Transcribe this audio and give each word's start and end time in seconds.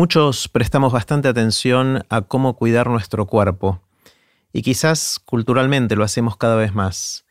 Muchos 0.00 0.48
prestamos 0.48 0.94
bastante 0.94 1.28
atención 1.28 2.06
a 2.08 2.22
cómo 2.22 2.56
cuidar 2.56 2.88
nuestro 2.88 3.26
cuerpo, 3.26 3.82
y 4.50 4.62
quizás 4.62 5.20
culturalmente 5.22 5.94
lo 5.94 6.04
hacemos 6.04 6.38
cada 6.38 6.56
vez 6.56 6.74
más. 6.74 7.26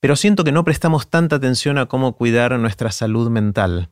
Pero 0.00 0.16
siento 0.16 0.42
que 0.42 0.50
no 0.50 0.64
prestamos 0.64 1.08
tanta 1.08 1.36
atención 1.36 1.78
a 1.78 1.86
cómo 1.86 2.16
cuidar 2.16 2.58
nuestra 2.58 2.90
salud 2.90 3.30
mental. 3.30 3.90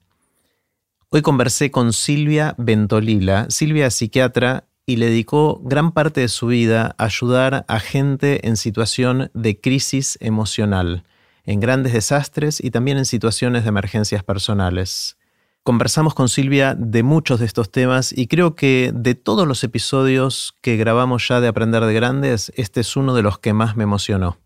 Hoy 1.10 1.22
conversé 1.22 1.70
con 1.70 1.92
Silvia 1.92 2.56
Ventolila. 2.58 3.46
Silvia 3.50 3.86
es 3.86 3.94
psiquiatra 3.94 4.64
y 4.84 4.96
le 4.96 5.06
dedicó 5.06 5.60
gran 5.62 5.92
parte 5.92 6.22
de 6.22 6.28
su 6.28 6.48
vida 6.48 6.96
a 6.98 7.04
ayudar 7.04 7.66
a 7.68 7.78
gente 7.78 8.48
en 8.48 8.56
situación 8.56 9.30
de 9.32 9.60
crisis 9.60 10.18
emocional, 10.20 11.04
en 11.44 11.60
grandes 11.60 11.92
desastres 11.92 12.58
y 12.60 12.72
también 12.72 12.98
en 12.98 13.06
situaciones 13.06 13.62
de 13.62 13.68
emergencias 13.68 14.24
personales. 14.24 15.19
Conversamos 15.62 16.14
con 16.14 16.30
Silvia 16.30 16.74
de 16.74 17.02
muchos 17.02 17.38
de 17.38 17.44
estos 17.44 17.70
temas 17.70 18.16
y 18.16 18.28
creo 18.28 18.54
que 18.54 18.92
de 18.94 19.14
todos 19.14 19.46
los 19.46 19.62
episodios 19.62 20.54
que 20.62 20.78
grabamos 20.78 21.28
ya 21.28 21.42
de 21.42 21.48
Aprender 21.48 21.84
de 21.84 21.92
Grandes, 21.92 22.50
este 22.56 22.80
es 22.80 22.96
uno 22.96 23.14
de 23.14 23.20
los 23.20 23.38
que 23.38 23.52
más 23.52 23.76
me 23.76 23.84
emocionó. 23.84 24.38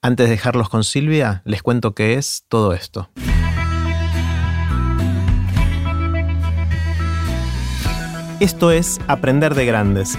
Antes 0.00 0.26
de 0.26 0.30
dejarlos 0.30 0.70
con 0.70 0.82
Silvia, 0.82 1.42
les 1.44 1.62
cuento 1.62 1.94
qué 1.94 2.14
es 2.14 2.44
todo 2.48 2.72
esto. 2.72 3.10
Esto 8.40 8.70
es 8.70 8.98
Aprender 9.08 9.54
de 9.54 9.66
Grandes, 9.66 10.18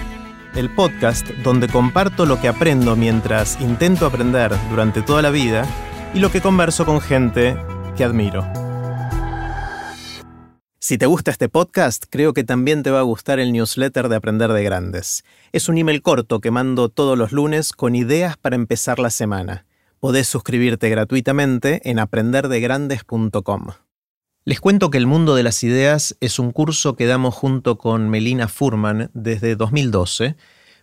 el 0.54 0.72
podcast 0.72 1.28
donde 1.42 1.66
comparto 1.66 2.26
lo 2.26 2.40
que 2.40 2.46
aprendo 2.46 2.94
mientras 2.94 3.60
intento 3.60 4.06
aprender 4.06 4.52
durante 4.70 5.02
toda 5.02 5.20
la 5.20 5.30
vida 5.30 5.66
y 6.14 6.20
lo 6.20 6.30
que 6.30 6.40
converso 6.40 6.86
con 6.86 7.00
gente 7.00 7.56
que 7.96 8.04
admiro. 8.04 8.46
Si 10.86 10.98
te 10.98 11.06
gusta 11.06 11.30
este 11.30 11.48
podcast, 11.48 12.04
creo 12.10 12.34
que 12.34 12.44
también 12.44 12.82
te 12.82 12.90
va 12.90 12.98
a 12.98 13.04
gustar 13.04 13.40
el 13.40 13.52
newsletter 13.52 14.10
de 14.10 14.16
Aprender 14.16 14.52
de 14.52 14.62
Grandes. 14.64 15.24
Es 15.50 15.70
un 15.70 15.78
email 15.78 16.02
corto 16.02 16.42
que 16.42 16.50
mando 16.50 16.90
todos 16.90 17.16
los 17.16 17.32
lunes 17.32 17.72
con 17.72 17.94
ideas 17.94 18.36
para 18.36 18.56
empezar 18.56 18.98
la 18.98 19.08
semana. 19.08 19.64
Podés 19.98 20.28
suscribirte 20.28 20.90
gratuitamente 20.90 21.80
en 21.88 21.98
aprenderdegrandes.com. 21.98 23.68
Les 24.44 24.60
cuento 24.60 24.90
que 24.90 24.98
El 24.98 25.06
Mundo 25.06 25.34
de 25.34 25.42
las 25.42 25.62
Ideas 25.62 26.18
es 26.20 26.38
un 26.38 26.50
curso 26.52 26.96
que 26.96 27.06
damos 27.06 27.34
junto 27.34 27.78
con 27.78 28.10
Melina 28.10 28.46
Furman 28.46 29.10
desde 29.14 29.56
2012, 29.56 30.36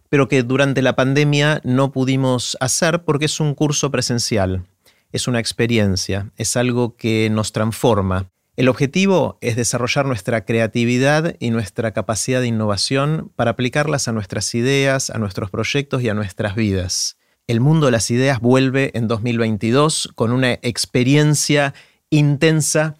pero 0.09 0.27
que 0.27 0.41
durante 0.41 0.81
la 0.81 0.95
pandemia 0.95 1.61
no 1.63 1.91
pudimos 1.91 2.57
hacer 2.59 3.03
porque 3.03 3.25
es 3.25 3.39
un 3.39 3.53
curso 3.53 3.91
presencial. 3.91 4.65
Es 5.11 5.27
una 5.27 5.39
experiencia, 5.39 6.31
es 6.37 6.57
algo 6.57 6.95
que 6.95 7.29
nos 7.29 7.51
transforma 7.51 8.31
el 8.57 8.67
objetivo 8.67 9.37
es 9.41 9.55
desarrollar 9.55 10.05
nuestra 10.05 10.43
creatividad 10.43 11.35
y 11.39 11.51
nuestra 11.51 11.91
capacidad 11.91 12.41
de 12.41 12.47
innovación 12.47 13.31
para 13.35 13.51
aplicarlas 13.51 14.07
a 14.07 14.11
nuestras 14.11 14.53
ideas, 14.55 15.09
a 15.09 15.19
nuestros 15.19 15.49
proyectos 15.49 16.03
y 16.03 16.09
a 16.09 16.13
nuestras 16.13 16.55
vidas. 16.55 17.17
El 17.47 17.61
mundo 17.61 17.85
de 17.85 17.93
las 17.93 18.11
ideas 18.11 18.39
vuelve 18.39 18.91
en 18.93 19.07
2022 19.07 20.11
con 20.15 20.31
una 20.31 20.53
experiencia 20.61 21.73
intensa 22.09 22.95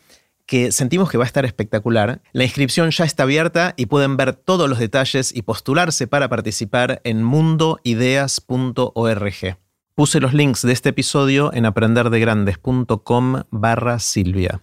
que 0.46 0.72
sentimos 0.72 1.10
que 1.10 1.18
va 1.18 1.26
a 1.26 1.28
estar 1.28 1.44
espectacular. 1.46 2.22
La 2.34 2.44
inscripción 2.44 2.92
ya 2.92 3.06
está 3.06 3.24
abierta 3.24 3.74
y 3.78 3.88
pueden 3.88 4.18
ver 4.18 4.34
todos 4.34 4.70
los 4.70 4.78
detalles 4.80 5.36
y 5.36 5.42
postularse 5.44 6.08
para 6.08 6.28
participar 6.30 7.02
en 7.04 7.24
mundoideas.org. 7.24 9.58
Puse 9.96 10.20
los 10.20 10.34
links 10.34 10.62
de 10.62 10.74
este 10.74 10.90
episodio 10.90 11.54
en 11.54 11.66
aprenderdegrandes.com 11.66 13.44
barra 13.52 14.00
Silvia. 14.00 14.62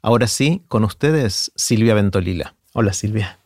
Ahora 0.00 0.28
sí, 0.28 0.62
con 0.68 0.84
ustedes, 0.84 1.50
Silvia 1.56 1.94
Ventolila. 1.94 2.54
Hola 2.72 2.92
Silvia. 2.92 3.38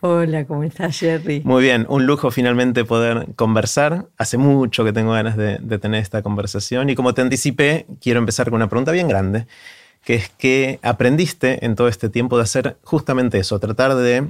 Hola, 0.00 0.44
¿cómo 0.44 0.62
estás, 0.62 1.00
Jerry? 1.00 1.42
Muy 1.44 1.64
bien, 1.64 1.84
un 1.88 2.06
lujo 2.06 2.30
finalmente 2.30 2.84
poder 2.84 3.34
conversar. 3.34 4.06
Hace 4.16 4.38
mucho 4.38 4.84
que 4.84 4.92
tengo 4.92 5.12
ganas 5.12 5.36
de, 5.36 5.58
tener 5.78 6.00
esta 6.00 6.22
conversación 6.22 6.90
y 6.90 6.94
como 6.94 7.12
te 7.12 7.22
anticipé, 7.22 7.86
quiero 8.00 8.20
empezar 8.20 8.46
con 8.50 8.56
una 8.56 8.68
pregunta 8.68 8.92
bien 8.92 9.08
grande, 9.08 9.48
que 10.04 10.14
es 10.14 10.28
qué 10.28 10.78
aprendiste 10.82 11.64
en 11.64 11.74
todo 11.74 11.88
este 11.88 12.08
tiempo 12.08 12.36
de 12.36 12.44
hacer 12.44 12.76
justamente 12.84 13.38
eso, 13.38 13.58
tratar 13.58 13.96
de 13.96 14.28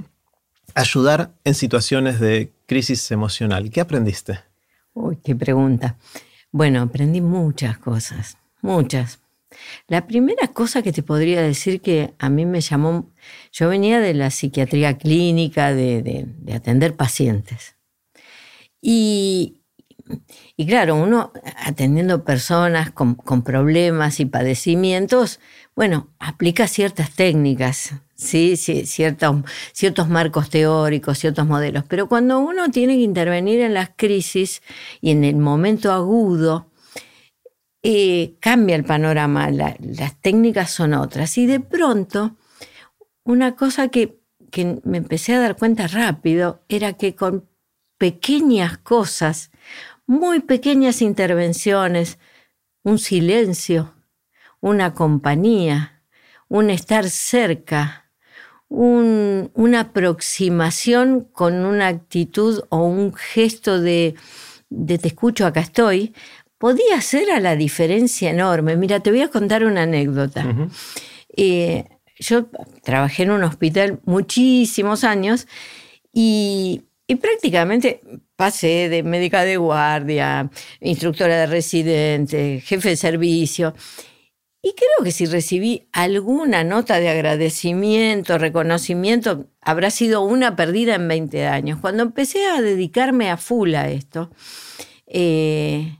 ayudar 0.73 1.31
en 1.43 1.53
situaciones 1.53 2.19
de 2.19 2.51
crisis 2.65 3.11
emocional. 3.11 3.69
¿Qué 3.69 3.81
aprendiste? 3.81 4.39
Uy, 4.93 5.17
qué 5.23 5.35
pregunta. 5.35 5.97
Bueno, 6.51 6.81
aprendí 6.81 7.21
muchas 7.21 7.77
cosas, 7.77 8.37
muchas. 8.63 9.19
La 9.87 10.05
primera 10.05 10.47
cosa 10.49 10.81
que 10.81 10.91
te 10.91 11.03
podría 11.03 11.41
decir 11.41 11.81
que 11.81 12.13
a 12.19 12.29
mí 12.29 12.45
me 12.45 12.61
llamó, 12.61 13.11
yo 13.51 13.69
venía 13.69 13.99
de 13.99 14.13
la 14.13 14.31
psiquiatría 14.31 14.97
clínica, 14.97 15.73
de, 15.73 16.27
atender 16.53 16.95
pacientes. 16.95 17.75
Y, 18.81 19.61
claro, 20.67 20.95
uno 20.95 21.31
atendiendo 21.65 22.23
personas 22.23 22.91
con, 22.91 23.15
problemas 23.43 24.19
y 24.19 24.25
padecimientos, 24.25 25.39
bueno, 25.75 26.09
aplica 26.19 26.67
ciertas 26.67 27.11
técnicas, 27.11 27.93
¿sí? 28.15 28.57
ciertos, 28.57 29.43
ciertos 29.73 30.09
marcos 30.09 30.49
teóricos, 30.49 31.19
ciertos 31.19 31.47
modelos. 31.47 31.83
Pero 31.87 32.07
cuando 32.07 32.39
uno 32.39 32.69
tiene 32.71 32.95
que 32.95 33.03
intervenir 33.03 33.61
en 33.61 33.73
las 33.73 33.91
crisis 33.95 34.61
y 35.01 35.11
en 35.11 35.23
el 35.23 35.37
momento 35.37 35.91
agudo, 35.91 36.67
eh, 37.89 38.35
cambia 38.41 38.75
el 38.75 38.83
panorama, 38.83 39.49
las 39.49 40.19
técnicas 40.19 40.71
son 40.71 40.93
otras. 40.93 41.37
Y 41.37 41.45
de 41.45 41.61
pronto, 41.61 42.35
una 43.23 43.55
cosa 43.55 43.87
que, 43.87 44.19
que 44.51 44.81
me 44.83 44.97
empecé 44.97 45.33
a 45.33 45.39
dar 45.39 45.55
cuenta 45.55 45.87
rápido 45.87 46.65
era 46.67 46.91
que 46.91 47.15
con 47.15 47.47
pequeñas 47.97 48.77
cosas, 48.77 49.51
muy 50.05 50.41
pequeñas 50.41 51.01
intervenciones, 51.01 52.19
un 52.83 52.99
silencio, 52.99 53.93
una 54.59 54.93
compañía, 54.93 56.03
un 56.49 56.69
estar 56.69 57.09
cerca, 57.09 58.11
una 58.67 59.79
aproximación 59.79 61.21
con 61.31 61.63
una 61.65 61.87
actitud 61.87 62.65
o 62.67 62.79
un 62.79 63.13
gesto 63.13 63.79
de, 63.79 64.15
de 64.69 64.97
te 64.97 65.07
escucho, 65.07 65.45
acá 65.45 65.61
estoy, 65.61 66.13
podía 66.57 67.01
ser 67.01 67.31
a 67.31 67.39
la 67.39 67.55
diferencia 67.55 68.29
enorme. 68.29 68.75
Mira, 68.75 68.99
te 68.99 69.11
voy 69.11 69.21
a 69.21 69.29
contar 69.29 69.63
una 69.63 69.83
anécdota. 69.83 70.45
Eh, 71.35 71.85
yo 72.19 72.47
trabajé 72.83 73.23
en 73.23 73.31
un 73.31 73.43
hospital 73.43 73.99
muchísimos 74.05 75.03
años 75.03 75.47
y, 76.11 76.83
prácticamente 77.21 78.01
pasé 78.35 78.89
de 78.89 79.01
médica 79.01 79.43
de 79.43 79.57
guardia, 79.57 80.49
instructora 80.81 81.39
de 81.39 81.45
residente, 81.47 82.61
jefe 82.65 82.89
de 82.89 82.97
servicio. 82.97 83.73
Y 84.61 84.73
creo 84.73 85.03
que 85.03 85.11
si 85.11 85.25
recibí 85.25 85.87
alguna 85.93 86.63
nota 86.63 86.99
de 86.99 87.09
agradecimiento, 87.09 88.37
reconocimiento, 88.37 89.47
habrá 89.61 89.91
sido 89.91 90.21
una 90.21 90.55
perdida 90.55 90.95
en 90.95 91.07
20 91.07 91.47
años. 91.47 91.79
Cuando 91.79 92.03
empecé 92.03 92.45
a 92.47 92.61
dedicarme 92.61 93.29
a 93.29 93.37
full 93.37 93.75
a 93.75 93.89
esto, 93.89 94.31
eh, 95.05 95.97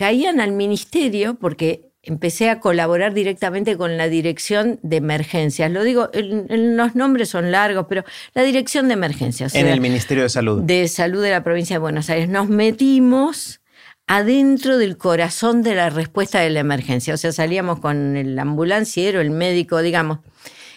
caían 0.00 0.40
al 0.40 0.52
ministerio 0.52 1.34
porque 1.34 1.92
empecé 2.02 2.48
a 2.48 2.58
colaborar 2.58 3.12
directamente 3.12 3.76
con 3.76 3.98
la 3.98 4.08
dirección 4.08 4.80
de 4.82 4.96
emergencias. 4.96 5.70
Lo 5.70 5.84
digo, 5.84 6.08
los 6.14 6.94
nombres 6.94 7.28
son 7.28 7.52
largos, 7.52 7.84
pero 7.86 8.04
la 8.32 8.42
dirección 8.42 8.88
de 8.88 8.94
emergencias. 8.94 9.54
En 9.54 9.66
el 9.66 9.82
Ministerio 9.82 10.22
de 10.22 10.30
Salud. 10.30 10.62
De 10.62 10.88
Salud 10.88 11.22
de 11.22 11.28
la 11.28 11.44
provincia 11.44 11.74
de 11.74 11.80
Buenos 11.80 12.08
Aires. 12.08 12.30
Nos 12.30 12.48
metimos 12.48 13.60
adentro 14.06 14.78
del 14.78 14.96
corazón 14.96 15.62
de 15.62 15.74
la 15.74 15.90
respuesta 15.90 16.40
de 16.40 16.48
la 16.48 16.60
emergencia. 16.60 17.12
O 17.12 17.18
sea, 17.18 17.30
salíamos 17.30 17.78
con 17.80 18.16
el 18.16 18.38
ambulanciero, 18.38 19.20
el 19.20 19.28
médico, 19.28 19.82
digamos. 19.82 20.20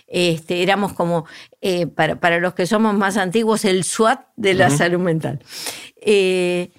Este, 0.07 0.62
éramos 0.63 0.91
como, 0.91 1.25
eh, 1.62 1.88
para, 1.88 2.39
los 2.39 2.56
que 2.56 2.67
somos 2.67 2.94
más 2.94 3.16
antiguos, 3.16 3.63
el 3.63 3.86
SWAT 3.86 4.19
de 4.36 4.53
la 4.53 4.69
salud 4.69 5.00
mental. 5.00 5.39
Eh, 6.01 6.71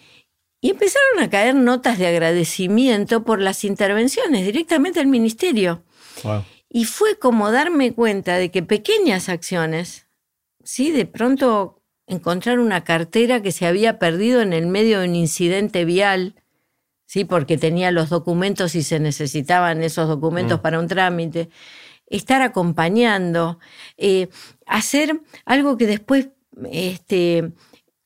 y 0.64 0.70
empezaron 0.70 1.20
a 1.20 1.28
caer 1.28 1.54
notas 1.54 1.98
de 1.98 2.06
agradecimiento 2.06 3.22
por 3.22 3.38
las 3.38 3.64
intervenciones 3.64 4.46
directamente 4.46 4.98
al 4.98 5.06
ministerio. 5.06 5.84
Y 6.70 6.86
fue 6.86 7.18
como 7.18 7.52
darme 7.52 7.92
cuenta 7.92 8.38
de 8.38 8.50
que 8.50 8.62
pequeñas 8.62 9.28
acciones, 9.28 10.06
¿sí? 10.62 10.90
de 10.90 11.04
pronto 11.04 11.82
encontrar 12.06 12.60
una 12.60 12.82
cartera 12.82 13.42
que 13.42 13.52
se 13.52 13.66
había 13.66 13.98
perdido 13.98 14.40
en 14.40 14.54
el 14.54 14.66
medio 14.66 15.00
de 15.00 15.08
un 15.08 15.16
incidente 15.16 15.84
vial, 15.84 16.42
¿sí? 17.04 17.26
porque 17.26 17.58
tenía 17.58 17.90
los 17.90 18.08
documentos 18.08 18.74
y 18.74 18.82
se 18.82 18.98
necesitaban 19.00 19.82
esos 19.82 20.08
documentos 20.08 20.60
mm. 20.60 20.62
para 20.62 20.78
un 20.78 20.88
trámite, 20.88 21.50
estar 22.06 22.40
acompañando, 22.40 23.58
eh, 23.98 24.30
hacer 24.64 25.20
algo 25.44 25.76
que 25.76 25.86
después 25.86 26.28
este, 26.72 27.52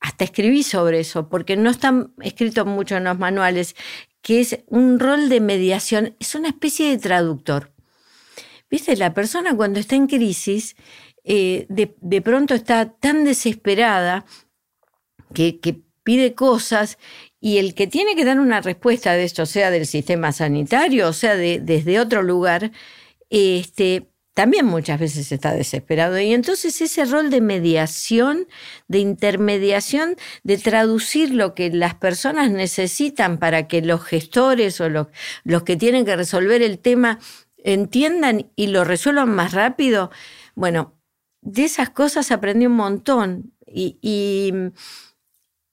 hasta 0.01 0.25
escribí 0.25 0.63
sobre 0.63 1.01
eso, 1.01 1.29
porque 1.29 1.57
no 1.57 1.71
están 1.71 2.13
escritos 2.21 2.67
mucho 2.67 2.97
en 2.97 3.05
los 3.05 3.19
manuales, 3.19 3.75
que 4.23 4.41
es 4.41 4.61
un 4.67 4.99
rol 5.01 5.29
de 5.29 5.41
mediación, 5.41 6.17
es 6.21 6.35
una 6.35 6.49
especie 6.49 6.91
de 6.91 6.99
traductor. 6.99 7.73
Viste, 8.71 8.97
la 8.97 9.15
persona 9.15 9.57
cuando 9.57 9.81
está 9.81 9.97
en 9.97 10.07
crisis 10.07 10.77
eh, 11.25 11.67
de, 11.69 12.23
pronto 12.23 12.55
está 12.55 12.91
tan 12.91 13.25
desesperada 13.25 14.25
que, 15.35 15.83
pide 16.05 16.35
cosas 16.35 16.97
y 17.39 17.59
el 17.59 17.75
que 17.75 17.87
tiene 17.87 18.17
que 18.17 18.25
dar 18.25 18.41
una 18.41 18.63
respuesta 18.63 19.13
de 19.13 19.25
esto, 19.25 19.45
sea 19.45 19.71
del 19.71 19.85
sistema 19.85 20.33
sanitario, 20.33 21.07
o 21.07 21.13
sea 21.13 21.37
de, 21.37 21.61
desde 21.61 22.01
otro 22.01 22.23
lugar, 22.23 22.73
este, 23.29 24.09
también 24.39 24.67
muchas 24.67 25.01
veces 25.01 25.33
está 25.33 25.53
desesperado. 25.53 26.17
Y 26.21 26.33
entonces 26.33 26.81
ese 26.81 27.05
rol 27.07 27.29
de 27.29 27.41
mediación, 27.41 28.47
de 28.87 29.01
intermediación, 29.01 30.15
de 30.45 30.59
traducir 30.59 31.35
lo 31.35 31.57
que 31.57 31.71
las 31.71 31.97
personas 31.97 32.49
necesitan 32.53 33.39
para 33.39 33.67
que 33.67 33.83
los 33.83 34.05
gestores 34.05 34.81
o 34.81 34.89
los, 34.89 35.09
los 35.43 35.65
que 35.65 35.75
tienen 35.75 36.05
que 36.05 36.15
resolver 36.15 36.63
el 36.63 36.79
tema 36.79 37.19
entiendan 37.65 38.53
y 38.55 38.69
lo 38.69 38.85
resuelvan 38.85 39.29
más 39.29 39.55
rápido, 39.55 40.13
bueno, 40.55 40.95
de 41.41 41.65
esas 41.65 41.91
cosas 41.91 42.31
aprendí 42.31 42.67
un 42.67 42.77
montón. 42.77 43.53
Y, 43.67 43.99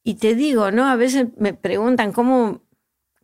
y, 0.04 0.16
te 0.16 0.34
digo, 0.34 0.72
¿no? 0.72 0.88
A 0.88 0.96
veces 0.96 1.28
me 1.38 1.54
preguntan 1.54 2.12
cómo, 2.12 2.65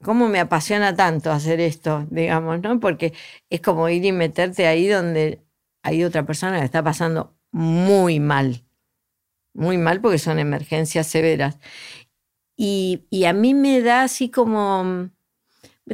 cómo 0.02 0.28
me 0.28 0.40
apasiona 0.40 0.96
tanto 0.96 1.32
hacer 1.32 1.60
esto, 1.60 2.08
digamos, 2.10 2.62
¿no? 2.62 2.80
Porque 2.80 3.14
es 3.50 3.62
como 3.62 3.88
ir 3.90 4.04
y 4.06 4.12
meterte 4.12 4.68
ahí 4.68 4.88
donde 4.88 5.42
hay 5.84 6.04
otra 6.04 6.26
persona 6.26 6.60
que 6.60 6.66
está 6.66 6.84
pasando 6.84 7.36
muy 7.52 8.20
mal. 8.20 8.64
Muy 9.54 9.78
mal 9.78 10.02
porque 10.02 10.20
son 10.20 10.40
emergencias 10.40 11.08
severas. 11.08 11.60
Y, 12.56 13.06
y 13.10 13.26
a 13.26 13.34
mí 13.34 13.54
me 13.54 13.82
da 13.82 14.04
así 14.04 14.30
como 14.30 15.10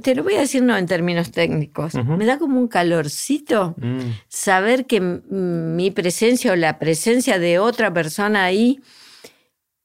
te 0.01 0.15
lo 0.15 0.24
voy 0.24 0.36
a 0.36 0.42
decir 0.42 0.63
no 0.63 0.77
en 0.77 0.86
términos 0.86 1.31
técnicos, 1.31 1.95
me 1.95 2.25
da 2.25 2.38
como 2.38 2.59
un 2.59 2.68
calorcito 2.68 3.74
mm. 3.77 4.00
saber 4.27 4.86
que 4.86 5.00
mi 5.00 5.92
presencia 5.92 6.51
o 6.51 6.56
la 6.56 6.77
presencia 6.77 7.39
de 7.39 7.59
otra 7.59 7.94
persona 7.94 8.44
ahí 8.44 8.80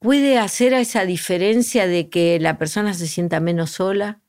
puede 0.03 0.39
hacer 0.39 0.73
esa 0.75 1.07
diferencia 1.07 1.87
de 1.87 2.09
que 2.09 2.39
la 2.41 2.59
persona 2.59 2.95
se 2.95 3.07
sienta 3.07 3.41
menos 3.41 3.71
sola, 3.71 4.21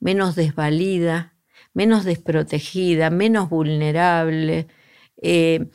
menos 0.00 0.34
desvalida, 0.34 1.34
menos 1.74 2.04
desprotegida, 2.04 3.10
menos 3.10 3.50
vulnerable. 3.50 4.66
Eh, 5.22 5.68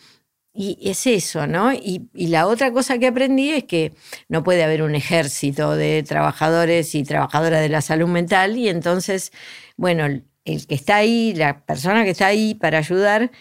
y 0.58 0.78
es 0.90 1.06
eso, 1.06 1.48
¿no? 1.48 1.74
Y, 1.74 2.10
la 2.14 2.48
otra 2.48 2.72
cosa 2.72 2.98
que 2.98 3.08
aprendí 3.08 3.52
es 3.52 3.66
que 3.66 3.94
no 4.30 4.44
puede 4.44 4.64
haber 4.64 4.84
un 4.84 4.96
ejército 4.96 5.76
de 5.76 6.02
trabajadores 6.04 6.96
y 6.96 7.04
trabajadoras 7.04 7.62
de 7.62 7.70
la 7.70 7.82
salud 7.82 8.08
mental 8.08 8.58
y 8.58 8.70
entonces, 8.70 9.32
bueno, 9.76 10.06
el 10.06 10.68
que 10.68 10.76
está 10.76 10.98
ahí, 10.98 11.34
la 11.36 11.66
persona 11.66 12.06
que 12.06 12.12
está 12.12 12.28
ahí 12.28 12.56
para 12.56 12.78
ayudar, 12.78 13.32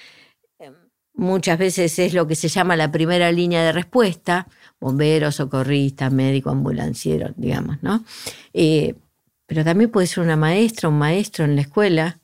muchas 1.15 1.59
veces 1.59 1.99
es 1.99 2.15
lo 2.15 2.27
que 2.27 2.35
se 2.35 2.49
llama 2.49 2.77
la 2.77 2.91
primera 2.91 3.31
línea 3.33 3.65
de 3.65 3.73
respuesta, 3.73 4.49
bomberos, 4.81 5.37
socorristas, 5.37 6.13
médico, 6.13 6.51
ambulanciero, 6.51 7.33
digamos, 7.37 7.83
¿no? 7.83 8.05
Eh, 8.53 8.95
pero 9.47 9.65
también 9.65 9.91
puede 9.91 10.07
ser 10.07 10.25
una 10.25 10.37
maestra, 10.37 10.89
un 10.89 10.99
maestro 10.99 11.45
en 11.45 11.57
la 11.57 11.63
escuela 11.63 12.19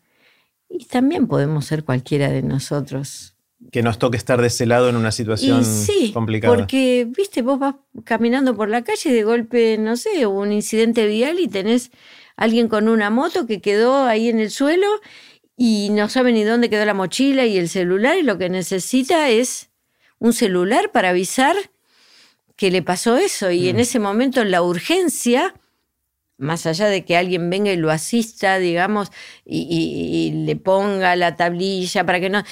y 0.68 0.84
también 0.86 1.26
podemos 1.26 1.66
ser 1.66 1.84
cualquiera 1.84 2.28
de 2.30 2.42
nosotros 2.42 3.34
que 3.70 3.82
nos 3.82 3.98
toque 3.98 4.16
estar 4.16 4.40
de 4.40 4.46
ese 4.46 4.66
lado 4.66 4.88
en 4.88 4.96
una 4.96 5.12
situación 5.12 5.64
sí, 5.64 6.12
complicada. 6.12 6.54
Porque, 6.54 7.06
viste, 7.16 7.42
vos 7.42 7.58
vas 7.58 7.74
caminando 8.04 8.56
por 8.56 8.68
la 8.68 8.82
calle 8.82 9.10
y 9.10 9.12
de 9.12 9.22
golpe, 9.22 9.76
no 9.78 9.96
sé, 9.96 10.26
hubo 10.26 10.40
un 10.40 10.52
incidente 10.52 11.06
vial 11.06 11.38
y 11.38 11.46
tenés 11.46 11.90
alguien 12.36 12.68
con 12.68 12.88
una 12.88 13.10
moto 13.10 13.46
que 13.46 13.60
quedó 13.60 14.04
ahí 14.04 14.28
en 14.28 14.40
el 14.40 14.50
suelo 14.50 14.86
y 15.62 15.90
no 15.90 16.08
sabe 16.08 16.32
ni 16.32 16.42
dónde 16.42 16.70
quedó 16.70 16.86
la 16.86 16.94
mochila 16.94 17.44
y 17.44 17.58
el 17.58 17.68
celular 17.68 18.16
y 18.16 18.22
lo 18.22 18.38
que 18.38 18.48
necesita 18.48 19.28
es 19.28 19.68
un 20.18 20.32
celular 20.32 20.90
para 20.90 21.10
avisar 21.10 21.54
que 22.56 22.70
le 22.70 22.80
pasó 22.80 23.18
eso. 23.18 23.50
Y 23.50 23.68
en 23.68 23.76
mm. 23.76 23.80
ese 23.80 23.98
momento 23.98 24.42
la 24.42 24.62
urgencia, 24.62 25.52
más 26.38 26.64
allá 26.64 26.86
de 26.86 27.04
que 27.04 27.18
alguien 27.18 27.50
venga 27.50 27.70
y 27.70 27.76
lo 27.76 27.90
asista, 27.90 28.58
digamos, 28.58 29.12
y 29.44 30.32
le 30.46 30.56
ponga 30.56 31.14
la 31.14 31.36
tablilla 31.36 32.06
para 32.06 32.20
que 32.20 32.30
no 32.30 32.42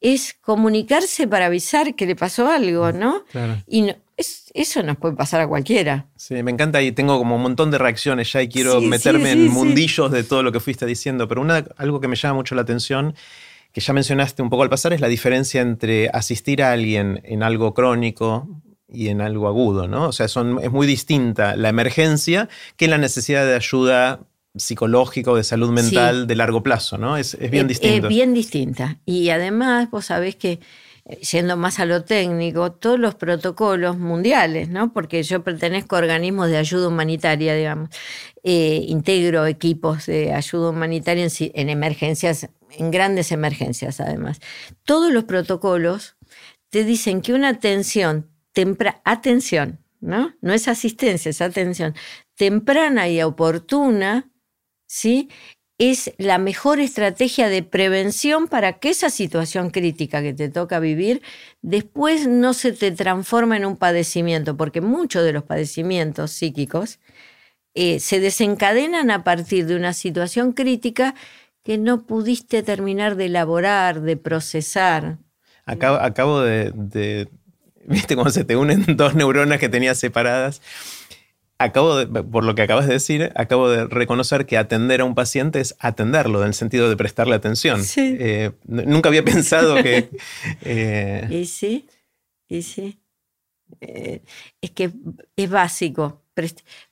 es 0.00 0.34
comunicarse 0.34 1.26
para 1.26 1.46
avisar 1.46 1.96
que 1.96 2.06
le 2.06 2.14
pasó 2.14 2.48
algo, 2.48 2.92
¿no? 2.92 3.24
Claro. 3.32 3.56
Y 3.66 3.92
eso 4.16 4.82
nos 4.82 4.96
puede 4.96 5.14
pasar 5.14 5.40
a 5.40 5.48
cualquiera. 5.48 6.06
Sí, 6.16 6.42
me 6.42 6.50
encanta 6.50 6.82
y 6.82 6.92
tengo 6.92 7.18
como 7.18 7.36
un 7.36 7.42
montón 7.42 7.70
de 7.70 7.78
reacciones 7.78 8.32
ya 8.32 8.42
y 8.42 8.48
quiero 8.48 8.80
meterme 8.80 9.32
en 9.32 9.48
mundillos 9.48 10.10
de 10.10 10.24
todo 10.24 10.42
lo 10.42 10.52
que 10.52 10.60
fuiste 10.60 10.86
diciendo, 10.86 11.28
pero 11.28 11.40
una, 11.40 11.64
algo 11.76 12.00
que 12.00 12.08
me 12.08 12.16
llama 12.16 12.34
mucho 12.34 12.54
la 12.54 12.62
atención, 12.62 13.14
que 13.72 13.80
ya 13.80 13.92
mencionaste 13.92 14.42
un 14.42 14.50
poco 14.50 14.62
al 14.62 14.70
pasar, 14.70 14.92
es 14.92 15.00
la 15.00 15.08
diferencia 15.08 15.62
entre 15.62 16.08
asistir 16.10 16.62
a 16.62 16.72
alguien 16.72 17.20
en 17.24 17.42
algo 17.42 17.72
crónico 17.74 18.48
y 18.88 19.08
en 19.08 19.22
algo 19.22 19.48
agudo, 19.48 19.88
¿no? 19.88 20.08
O 20.08 20.12
sea, 20.12 20.28
son, 20.28 20.58
es 20.62 20.70
muy 20.70 20.86
distinta 20.86 21.56
la 21.56 21.70
emergencia 21.70 22.48
que 22.76 22.88
la 22.88 22.98
necesidad 22.98 23.46
de 23.46 23.54
ayuda 23.54 24.20
psicológico, 24.54 25.34
de 25.36 25.44
salud 25.44 25.70
mental 25.70 26.26
de 26.26 26.36
largo 26.36 26.62
plazo, 26.62 26.98
¿no? 26.98 27.16
Es, 27.16 27.38
bien 27.50 27.66
distinto. 27.66 28.08
Es 28.08 28.14
bien 28.14 28.34
distinta. 28.34 28.98
Y 29.06 29.30
además, 29.30 29.90
vos 29.90 30.06
sabés 30.06 30.36
que, 30.36 30.60
yendo 31.04 31.56
más 31.56 31.80
a 31.80 31.84
lo 31.84 32.04
técnico, 32.04 32.72
todos 32.72 32.98
los 32.98 33.14
protocolos 33.14 33.98
mundiales, 33.98 34.68
¿no? 34.68 34.92
Porque 34.92 35.22
yo 35.22 35.42
pertenezco 35.42 35.96
a 35.96 36.00
organismos 36.00 36.48
de 36.48 36.58
ayuda 36.58 36.88
humanitaria, 36.88 37.54
digamos, 37.54 37.90
eh, 38.42 38.84
integro 38.86 39.46
equipos 39.46 40.06
de 40.06 40.32
ayuda 40.32 40.70
humanitaria 40.70 41.26
en, 41.38 41.68
emergencias, 41.68 42.48
en 42.70 42.90
grandes 42.90 43.32
emergencias 43.32 44.00
además. 44.00 44.40
Todos 44.84 45.12
los 45.12 45.24
protocolos 45.24 46.16
te 46.70 46.84
dicen 46.84 47.20
que 47.20 47.34
una 47.34 47.48
atención, 47.48 48.30
atención, 49.04 49.80
¿no? 50.00 50.34
No 50.40 50.52
es 50.52 50.68
asistencia, 50.68 51.30
es 51.30 51.40
atención 51.40 51.94
temprana 52.36 53.08
y 53.08 53.22
oportuna 53.22 54.32
¿sí? 54.92 55.30
Es 55.90 56.12
la 56.16 56.38
mejor 56.38 56.78
estrategia 56.78 57.48
de 57.48 57.64
prevención 57.64 58.46
para 58.46 58.74
que 58.74 58.90
esa 58.90 59.10
situación 59.10 59.70
crítica 59.70 60.22
que 60.22 60.32
te 60.32 60.48
toca 60.48 60.78
vivir 60.78 61.22
después 61.60 62.28
no 62.28 62.54
se 62.54 62.70
te 62.70 62.92
transforme 62.92 63.56
en 63.56 63.64
un 63.64 63.76
padecimiento, 63.76 64.56
porque 64.56 64.80
muchos 64.80 65.24
de 65.24 65.32
los 65.32 65.42
padecimientos 65.42 66.30
psíquicos 66.30 67.00
eh, 67.74 67.98
se 67.98 68.20
desencadenan 68.20 69.10
a 69.10 69.24
partir 69.24 69.66
de 69.66 69.74
una 69.74 69.92
situación 69.92 70.52
crítica 70.52 71.16
que 71.64 71.78
no 71.78 72.06
pudiste 72.06 72.62
terminar 72.62 73.16
de 73.16 73.26
elaborar, 73.26 74.02
de 74.02 74.16
procesar. 74.16 75.18
Acabo, 75.66 76.42
de, 76.42 76.70
de, 76.76 77.28
¿Viste 77.86 78.14
cómo 78.14 78.30
se 78.30 78.44
te 78.44 78.54
unen 78.54 78.84
dos 78.96 79.16
neuronas 79.16 79.58
que 79.58 79.68
tenías 79.68 79.98
separadas? 79.98 80.62
Acabo 81.62 81.96
de, 81.96 82.06
por 82.06 82.44
lo 82.44 82.54
que 82.54 82.62
acabas 82.62 82.86
de 82.86 82.94
decir, 82.94 83.32
acabo 83.34 83.68
de 83.68 83.86
reconocer 83.86 84.46
que 84.46 84.58
atender 84.58 85.00
a 85.00 85.04
un 85.04 85.14
paciente 85.14 85.60
es 85.60 85.76
atenderlo, 85.78 86.40
en 86.42 86.48
el 86.48 86.54
sentido 86.54 86.88
de 86.88 86.96
prestarle 86.96 87.34
atención. 87.34 87.82
Eh, 87.96 88.52
nunca 88.66 89.08
había 89.08 89.24
pensado 89.24 89.82
que... 89.82 90.10
Eh, 90.64 91.26
y 91.30 91.46
sí, 91.46 91.88
y 92.48 92.62
sí. 92.62 92.98
Eh, 93.80 94.22
es 94.60 94.70
que 94.70 94.92
es 95.36 95.50
básico. 95.50 96.22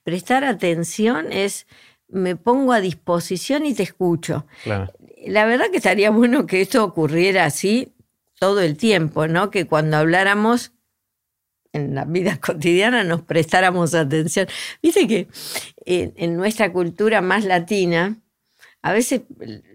prestar 0.03 0.45
atención 0.45 1.33
es, 1.33 1.67
me 2.09 2.37
pongo 2.37 2.73
a 2.73 2.81
disposición 2.81 3.67
y 3.67 3.75
te 3.75 3.83
escucho. 3.83 4.47
La 5.27 5.45
verdad 5.45 5.71
que 5.71 5.79
estaría 5.79 6.11
bueno 6.11 6.47
que 6.47 6.61
esto 6.61 6.85
ocurriera 6.85 7.45
así 7.45 7.93
todo 8.39 8.61
el 8.61 8.77
tiempo, 8.77 9.29
¿no? 9.29 9.51
Que 9.51 9.67
cuando 9.67 9.99
habláramos 9.99 10.73
en 11.73 11.95
la 11.95 12.05
vida 12.05 12.39
cotidiana 12.41 13.05
nos 13.05 13.23
prestáramos 13.23 13.95
atención. 13.95 14.47
Viste 14.83 15.07
que 15.07 15.29
en, 15.87 16.37
nuestra 16.37 16.73
cultura 16.73 17.21
más 17.21 17.45
latina, 17.45 18.19
a 18.83 18.93
veces 18.93 19.23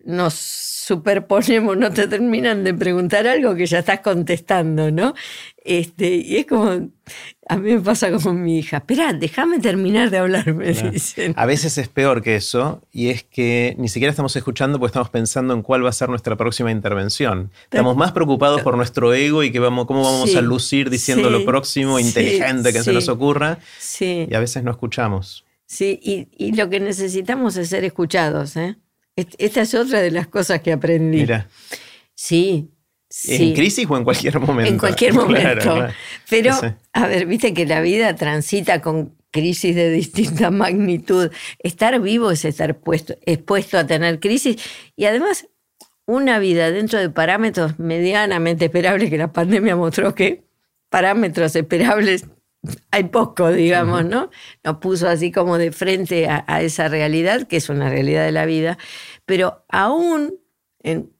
nos 0.03 0.33
superponemos, 0.33 1.77
no 1.77 1.91
te 1.91 2.07
terminan 2.07 2.63
de 2.63 2.73
preguntar 2.73 3.27
algo 3.27 3.53
que 3.53 3.67
ya 3.67 3.79
estás 3.79 3.99
contestando, 3.99 4.91
¿no? 4.91 5.13
Este, 5.63 6.15
y 6.15 6.37
es 6.37 6.45
como, 6.47 6.89
a 7.47 7.57
mí 7.57 7.73
me 7.73 7.81
pasa 7.81 8.11
como 8.11 8.33
mi 8.33 8.59
hija, 8.59 8.77
espera, 8.77 9.13
déjame 9.13 9.59
terminar 9.59 10.09
de 10.09 10.17
hablar, 10.17 10.53
me 10.53 10.73
dicen. 10.73 11.33
A 11.37 11.45
veces 11.45 11.77
es 11.77 11.87
peor 11.87 12.23
que 12.23 12.35
eso, 12.35 12.81
y 12.91 13.09
es 13.09 13.23
que 13.23 13.75
ni 13.77 13.89
siquiera 13.89 14.09
estamos 14.09 14.35
escuchando 14.35 14.79
porque 14.79 14.89
estamos 14.89 15.09
pensando 15.09 15.53
en 15.53 15.61
cuál 15.61 15.85
va 15.85 15.89
a 15.89 15.93
ser 15.93 16.09
nuestra 16.09 16.35
próxima 16.35 16.71
intervención. 16.71 17.51
Estamos 17.63 17.95
más 17.95 18.11
preocupados 18.11 18.61
por 18.61 18.75
nuestro 18.75 19.13
ego 19.13 19.43
y 19.43 19.51
que 19.51 19.59
vamos, 19.59 19.85
cómo 19.85 20.03
vamos 20.03 20.35
a 20.35 20.41
lucir 20.41 20.89
diciendo 20.89 21.29
lo 21.29 21.45
próximo 21.45 21.99
inteligente 21.99 22.73
que 22.73 22.81
se 22.81 22.91
nos 22.91 23.07
ocurra, 23.07 23.59
y 23.99 24.33
a 24.33 24.39
veces 24.39 24.63
no 24.63 24.71
escuchamos. 24.71 25.45
Sí, 25.67 25.99
y, 26.01 26.27
y 26.37 26.55
lo 26.55 26.69
que 26.69 26.79
necesitamos 26.79 27.57
es 27.57 27.69
ser 27.69 27.83
escuchados, 27.85 28.55
¿eh? 28.55 28.77
Esta 29.15 29.61
es 29.61 29.73
otra 29.73 30.01
de 30.01 30.11
las 30.11 30.27
cosas 30.27 30.61
que 30.61 30.73
aprendí. 30.73 31.19
Mira. 31.19 31.47
Sí. 32.13 32.69
¿En 33.27 33.53
crisis 33.53 33.87
o 33.89 33.95
en 33.95 34.03
cualquier 34.03 34.39
momento? 34.39 34.71
En 34.71 34.77
cualquier 34.77 35.13
momento. 35.15 35.87
Pero, 36.29 36.53
a 36.91 37.07
ver, 37.07 37.25
viste 37.25 37.53
que 37.53 37.65
la 37.65 37.79
vida 37.81 38.15
transita 38.15 38.81
con 38.81 39.15
crisis 39.31 39.75
de 39.75 39.89
distinta 39.89 40.51
magnitud. 40.51 41.31
Estar 41.59 41.99
vivo 42.01 42.31
es 42.31 42.45
estar 42.45 42.77
puesto, 42.77 43.15
expuesto 43.25 43.77
a 43.77 43.87
tener 43.87 44.19
crisis. 44.19 44.57
Y 44.95 45.05
además, 45.05 45.47
una 46.05 46.39
vida 46.39 46.71
dentro 46.71 46.99
de 46.99 47.09
parámetros 47.09 47.79
medianamente 47.79 48.65
esperables 48.65 49.09
que 49.09 49.17
la 49.17 49.31
pandemia 49.31 49.75
mostró 49.75 50.13
que 50.13 50.43
parámetros 50.89 51.55
esperables 51.55 52.25
hay 52.91 53.05
poco, 53.05 53.51
digamos, 53.51 54.05
¿no? 54.05 54.29
Nos 54.63 54.77
puso 54.77 55.07
así 55.07 55.31
como 55.31 55.57
de 55.57 55.71
frente 55.71 56.27
a, 56.27 56.61
esa 56.61 56.87
realidad, 56.87 57.47
que 57.47 57.57
es 57.57 57.69
una 57.69 57.89
realidad 57.89 58.25
de 58.25 58.31
la 58.31 58.45
vida, 58.45 58.77
pero 59.25 59.65
aún 59.69 60.35
en, 60.83 61.11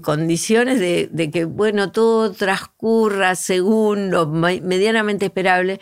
condiciones 0.00 0.80
de, 0.80 1.08
de, 1.12 1.30
que, 1.30 1.44
bueno, 1.44 1.92
todo 1.92 2.32
transcurra 2.32 3.34
según 3.34 4.10
lo 4.10 4.26
medianamente 4.26 5.26
esperable, 5.26 5.80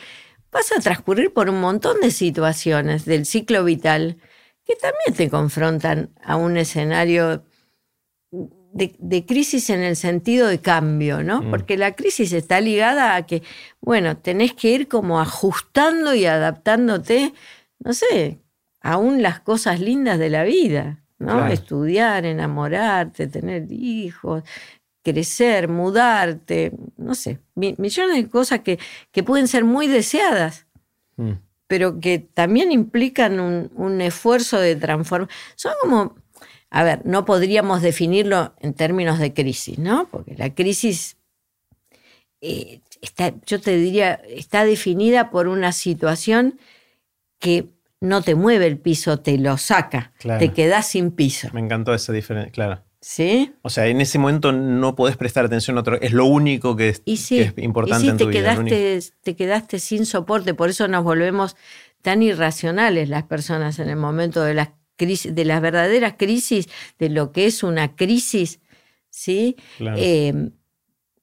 vas 0.50 0.72
a 0.76 0.80
transcurrir 0.80 1.32
por 1.32 1.48
un 1.48 1.60
montón 1.60 2.00
de 2.00 2.10
situaciones 2.10 3.04
del 3.04 3.24
ciclo 3.24 3.62
vital 3.62 4.16
que 4.64 4.74
también 4.76 5.14
te 5.16 5.30
confrontan 5.30 6.10
a 6.22 6.36
un 6.36 6.56
escenario 6.56 7.44
de, 8.72 9.26
crisis 9.26 9.70
en 9.70 9.82
el 9.82 9.96
sentido 9.96 10.46
de 10.46 10.60
cambio, 10.60 11.22
¿no? 11.22 11.42
Mm. 11.42 11.50
Porque 11.50 11.76
la 11.76 11.92
crisis 11.92 12.32
está 12.32 12.60
ligada 12.60 13.16
a 13.16 13.26
que, 13.26 13.42
bueno, 13.80 14.16
tenés 14.16 14.54
que 14.54 14.70
ir 14.70 14.88
como 14.88 15.20
ajustando 15.20 16.14
y 16.14 16.26
adaptándote, 16.26 17.32
no 17.78 17.92
sé, 17.92 18.38
aún 18.80 19.22
las 19.22 19.40
cosas 19.40 19.80
lindas 19.80 20.18
de 20.18 20.30
la 20.30 20.44
vida, 20.44 21.02
¿no? 21.18 21.46
Estudiar, 21.48 22.24
enamorarte, 22.24 23.26
tener 23.26 23.70
hijos, 23.70 24.42
crecer, 25.02 25.68
mudarte, 25.68 26.72
no 26.96 27.14
sé, 27.14 27.40
millones 27.54 28.16
de 28.16 28.28
cosas 28.28 28.60
que, 28.60 28.78
que 29.10 29.22
pueden 29.22 29.48
ser 29.48 29.64
muy 29.64 29.86
deseadas, 29.86 30.66
mm. 31.16 31.32
pero 31.66 32.00
que 32.00 32.18
también 32.18 32.72
implican 32.72 33.40
un, 33.40 33.70
un 33.74 34.00
esfuerzo 34.00 34.58
de 34.58 34.76
transformación. 34.76 35.36
Son 35.56 35.72
como 35.82 36.14
a 36.70 36.84
ver, 36.84 37.04
no 37.04 37.24
podríamos 37.24 37.82
definirlo 37.82 38.54
en 38.60 38.74
términos 38.74 39.18
de 39.18 39.34
crisis, 39.34 39.78
¿no? 39.78 40.08
Porque 40.10 40.36
la 40.36 40.54
crisis 40.54 41.16
eh, 42.40 42.80
está, 43.02 43.34
yo 43.44 43.60
te 43.60 43.76
diría, 43.76 44.14
está 44.28 44.64
definida 44.64 45.30
por 45.30 45.48
una 45.48 45.72
situación 45.72 46.60
que 47.40 47.66
no 48.00 48.22
te 48.22 48.34
mueve 48.34 48.66
el 48.66 48.78
piso, 48.78 49.18
te 49.18 49.36
lo 49.36 49.58
saca, 49.58 50.12
te 50.38 50.52
quedas 50.52 50.88
sin 50.88 51.10
piso. 51.10 51.48
Me 51.52 51.60
encantó 51.60 51.92
esa 51.92 52.12
diferencia, 52.12 52.52
claro. 52.52 52.82
¿Sí? 53.02 53.54
O 53.62 53.70
sea, 53.70 53.86
en 53.86 54.00
ese 54.02 54.18
momento 54.18 54.52
no 54.52 54.94
podés 54.94 55.16
prestar 55.16 55.46
atención 55.46 55.76
a 55.76 55.80
otro, 55.80 56.00
es 56.00 56.12
lo 56.12 56.26
único 56.26 56.76
que 56.76 56.90
es, 56.90 57.02
importante 57.56 58.08
en 58.08 58.16
tu 58.16 58.26
te 58.26 58.30
vida. 58.30 58.62
Quedaste, 58.62 59.00
te 59.22 59.36
quedaste 59.36 59.78
sin 59.78 60.06
soporte, 60.06 60.54
por 60.54 60.68
eso 60.68 60.86
nos 60.86 61.02
volvemos 61.02 61.56
tan 62.02 62.22
irracionales 62.22 63.08
las 63.08 63.24
personas 63.24 63.78
en 63.78 63.88
el 63.88 63.96
momento 63.96 64.42
de 64.42 64.54
las 64.54 64.68
de 65.07 65.45
las 65.45 65.61
verdaderas 65.61 66.14
crisis, 66.19 66.69
de 66.99 67.09
lo 67.09 67.33
que 67.33 67.47
es 67.47 67.62
una 67.62 67.97
crisis, 67.97 68.61
¿sí? 69.11 69.57
Em, 69.78 70.52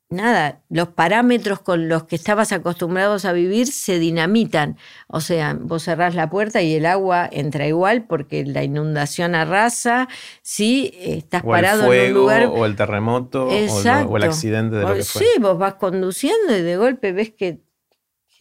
nada, 0.10 0.62
los 0.70 0.90
parámetros 0.90 1.60
con 1.60 1.90
los 1.90 2.06
que 2.06 2.16
estabas 2.16 2.52
acostumbrados 2.52 3.26
a 3.26 3.34
vivir 3.34 3.68
se 3.68 4.00
dinamitan. 4.00 4.78
O 5.08 5.22
sea, 5.22 5.58
vos 5.60 5.84
cerrás 5.84 6.16
la 6.16 6.30
puerta 6.30 6.62
y 6.62 6.76
el 6.76 6.86
agua 6.86 7.28
entra 7.32 7.68
igual 7.68 8.06
porque 8.06 8.46
la 8.46 8.64
inundación 8.64 9.36
arrasa, 9.36 10.08
¿sí? 10.42 10.92
Estás 11.00 11.44
parado 11.44 11.92
en 11.92 12.08
un 12.10 12.14
lugar. 12.14 12.46
O 12.46 12.66
el 12.66 12.76
terremoto, 12.76 13.48
o, 13.48 14.18
el 14.18 14.24
accidente 14.24 14.78
de 14.78 14.82
lo 14.84 14.96
que 14.96 15.04
fue. 15.04 15.22
Sí, 15.22 15.28
vos 15.40 15.58
vas 15.58 15.76
conduciendo 15.76 16.56
y 16.56 16.62
de 16.62 16.78
golpe 16.78 17.12
ves 17.12 17.32
que 17.32 17.62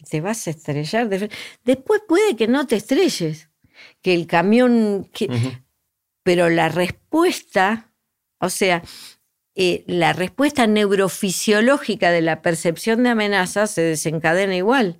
te 0.09 0.21
vas 0.21 0.47
a 0.47 0.51
estrellar. 0.51 1.09
Después 1.63 2.01
puede 2.07 2.35
que 2.35 2.47
no 2.47 2.67
te 2.67 2.75
estrelles 2.75 3.49
que 4.01 4.13
el 4.13 4.27
camión... 4.27 5.09
Pero 6.23 6.49
la 6.49 6.67
respuesta, 6.67 7.89
o 8.39 8.49
sea, 8.49 8.83
eh, 9.55 9.83
la 9.87 10.13
respuesta 10.13 10.67
neurofisiológica 10.67 12.11
de 12.11 12.21
la 12.21 12.43
percepción 12.43 13.01
de 13.01 13.09
amenaza 13.09 13.65
se 13.65 13.81
desencadena 13.81 14.55
igual. 14.55 14.99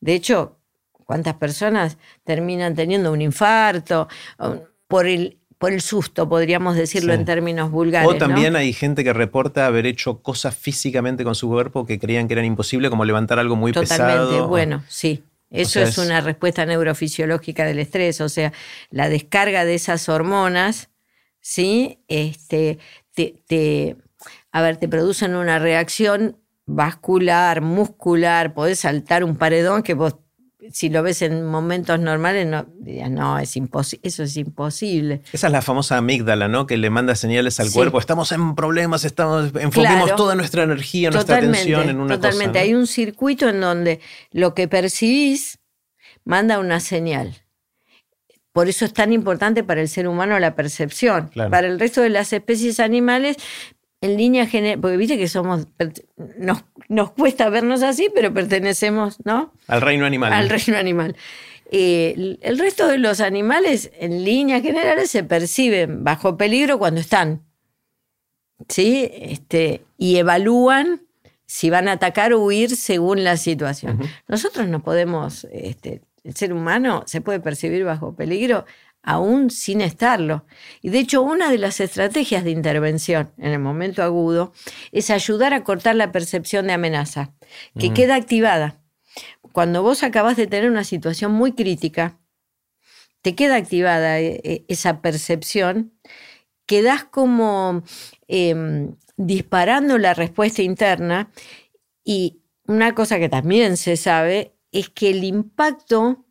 De 0.00 0.14
hecho, 0.14 0.58
¿cuántas 1.04 1.34
personas 1.34 1.98
terminan 2.24 2.74
teniendo 2.74 3.12
un 3.12 3.20
infarto 3.20 4.08
por 4.88 5.06
el, 5.06 5.38
por 5.58 5.72
el 5.72 5.80
susto, 5.82 6.28
podríamos 6.28 6.74
decirlo 6.74 7.12
en 7.12 7.24
términos 7.24 7.70
vulgares? 7.70 8.08
O 8.08 8.16
también 8.16 8.56
hay 8.56 8.72
gente 8.72 9.04
que 9.04 9.12
reporta 9.12 9.66
haber 9.66 9.86
hecho 9.86 10.22
cosas 10.22 10.56
físicamente 10.56 11.22
con 11.22 11.36
su 11.36 11.48
cuerpo 11.48 11.86
que 11.86 12.00
creían 12.00 12.26
que 12.26 12.34
eran 12.34 12.46
imposible, 12.46 12.90
como 12.90 13.04
levantar 13.04 13.38
algo 13.38 13.54
muy 13.54 13.72
pesado. 13.72 14.26
Totalmente, 14.26 14.48
bueno, 14.48 14.82
sí. 14.88 15.22
Eso 15.52 15.80
es, 15.80 15.98
una 15.98 16.20
respuesta 16.20 16.64
neurofisiológica 16.64 17.64
del 17.64 17.78
estrés, 17.78 18.20
o 18.20 18.28
sea, 18.28 18.52
la 18.90 19.08
descarga 19.08 19.64
de 19.64 19.74
esas 19.74 20.08
hormonas, 20.08 20.90
¿sí? 21.40 22.02
Este, 22.08 22.78
te, 23.14 23.96
a 24.50 24.62
ver, 24.62 24.78
te 24.78 24.88
producen 24.88 25.34
una 25.34 25.58
reacción 25.58 26.38
vascular, 26.64 27.60
muscular, 27.60 28.54
podés 28.54 28.80
saltar 28.80 29.24
un 29.24 29.36
paredón 29.36 29.82
que 29.82 29.94
vos 29.94 30.16
si 30.70 30.88
lo 30.88 31.02
ves 31.02 31.22
en 31.22 31.44
momentos 31.44 31.98
normales, 31.98 32.46
no, 32.46 32.66
no, 33.10 33.38
es 33.38 33.56
imposible, 33.56 34.08
eso 34.08 34.22
es 34.22 34.36
imposible. 34.36 35.22
Esa 35.32 35.48
es 35.48 35.52
la 35.52 35.62
famosa 35.62 35.96
amígdala, 35.96 36.48
¿no? 36.48 36.66
Que 36.66 36.76
le 36.76 36.90
manda 36.90 37.14
señales 37.14 37.58
al 37.58 37.70
cuerpo, 37.70 37.98
estamos 37.98 38.30
en 38.32 38.54
problemas, 38.54 39.04
estamos, 39.04 39.52
enfoquemos 39.58 40.14
toda 40.14 40.34
nuestra 40.34 40.62
energía, 40.62 41.10
nuestra 41.10 41.38
atención 41.38 41.88
en 41.88 42.00
una 42.00 42.14
totalmente. 42.14 42.58
Hay 42.58 42.74
un 42.74 42.86
circuito 42.86 43.48
en 43.48 43.60
donde 43.60 44.00
lo 44.30 44.54
que 44.54 44.68
percibís 44.68 45.58
manda 46.24 46.58
una 46.58 46.80
señal. 46.80 47.42
Por 48.52 48.68
eso 48.68 48.84
es 48.84 48.92
tan 48.92 49.12
importante 49.12 49.64
para 49.64 49.80
el 49.80 49.88
ser 49.88 50.06
humano 50.06 50.38
la 50.38 50.54
percepción. 50.54 51.30
Para 51.34 51.66
el 51.66 51.80
resto 51.80 52.02
de 52.02 52.10
las 52.10 52.32
especies 52.32 52.80
animales 52.80 53.36
en 54.02 54.16
línea 54.16 54.46
general, 54.46 54.80
porque 54.80 54.96
viste 54.96 55.16
que 55.16 55.28
somos, 55.28 55.66
nos, 56.36 56.64
nos, 56.88 57.12
cuesta 57.12 57.48
vernos 57.48 57.82
así, 57.82 58.10
pero 58.12 58.34
pertenecemos, 58.34 59.18
¿no? 59.24 59.54
Al 59.68 59.80
reino 59.80 60.04
animal. 60.04 60.32
Al 60.32 60.50
reino 60.50 60.76
animal. 60.76 61.16
Eh, 61.70 62.36
el 62.42 62.58
resto 62.58 62.88
de 62.88 62.98
los 62.98 63.20
animales, 63.20 63.92
en 63.98 64.24
líneas 64.24 64.60
generales, 64.62 65.10
se 65.10 65.22
perciben 65.22 66.02
bajo 66.02 66.36
peligro 66.36 66.78
cuando 66.78 67.00
están. 67.00 67.42
¿Sí? 68.68 69.08
Este, 69.14 69.82
y 69.96 70.16
evalúan 70.16 71.02
si 71.46 71.70
van 71.70 71.86
a 71.86 71.92
atacar 71.92 72.32
o 72.32 72.40
huir 72.40 72.76
según 72.76 73.22
la 73.22 73.36
situación. 73.36 74.00
Nosotros 74.26 74.66
no 74.66 74.82
podemos, 74.82 75.46
este, 75.52 76.02
el 76.24 76.34
ser 76.34 76.52
humano 76.52 77.04
se 77.06 77.20
puede 77.20 77.40
percibir 77.40 77.84
bajo 77.84 78.16
peligro 78.16 78.64
aún 79.02 79.50
sin 79.50 79.80
estarlo. 79.80 80.46
Y 80.80 80.90
de 80.90 81.00
hecho, 81.00 81.22
una 81.22 81.50
de 81.50 81.58
las 81.58 81.80
estrategias 81.80 82.44
de 82.44 82.50
intervención 82.50 83.32
en 83.38 83.52
el 83.52 83.58
momento 83.58 84.02
agudo 84.02 84.52
es 84.92 85.10
ayudar 85.10 85.54
a 85.54 85.64
cortar 85.64 85.96
la 85.96 86.12
percepción 86.12 86.66
de 86.66 86.74
amenaza, 86.74 87.34
que 87.78 87.92
queda 87.92 88.14
activada. 88.14 88.80
Cuando 89.52 89.82
vos 89.82 90.02
acabas 90.02 90.36
de 90.36 90.46
tener 90.46 90.70
una 90.70 90.84
situación 90.84 91.32
muy 91.32 91.52
crítica, 91.52 92.18
te 93.20 93.34
queda 93.34 93.56
activada 93.56 94.20
eh, 94.20 94.40
eh, 94.44 94.64
esa 94.68 95.00
percepción, 95.00 95.92
quedás 96.66 97.04
como 97.04 97.82
em, 98.28 98.96
disparando 99.16 99.98
la 99.98 100.14
respuesta 100.14 100.62
interna 100.62 101.30
y 102.04 102.40
una 102.66 102.94
cosa 102.94 103.18
que 103.18 103.28
también 103.28 103.76
se 103.76 103.96
sabe 103.96 104.54
es 104.70 104.88
que 104.88 105.10
el 105.10 105.24
impacto 105.24 106.24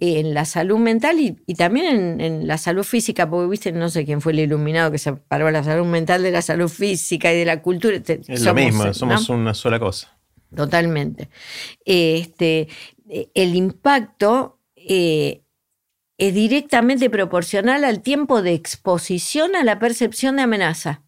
en 0.00 0.32
la 0.32 0.46
salud 0.46 0.78
mental 0.78 1.20
y, 1.20 1.54
también 1.54 2.20
en, 2.20 2.46
la 2.46 2.56
salud 2.56 2.84
física, 2.84 3.28
porque 3.28 3.50
viste, 3.50 3.72
no 3.72 3.90
sé 3.90 4.06
quién 4.06 4.22
fue 4.22 4.32
el 4.32 4.40
iluminado 4.40 4.90
que 4.90 4.98
separó 4.98 5.50
la 5.50 5.62
salud 5.62 5.86
mental 5.86 6.22
de 6.22 6.30
la 6.30 6.40
salud 6.40 6.68
física 6.68 7.32
y 7.32 7.38
de 7.38 7.44
la 7.44 7.60
cultura. 7.60 8.00
Es 8.06 8.42
lo 8.42 8.54
mismo, 8.54 8.92
somos 8.94 9.28
una 9.28 9.52
sola 9.52 9.78
cosa. 9.78 10.16
Totalmente. 10.54 11.28
Este, 11.84 12.68
el 13.34 13.54
impacto 13.54 14.58
eh, 14.74 15.42
es 16.16 16.34
directamente 16.34 17.10
proporcional 17.10 17.84
al 17.84 18.00
tiempo 18.00 18.42
de 18.42 18.54
exposición 18.54 19.54
a 19.54 19.64
la 19.64 19.78
percepción 19.78 20.36
de 20.36 20.42
amenaza. 20.42 21.02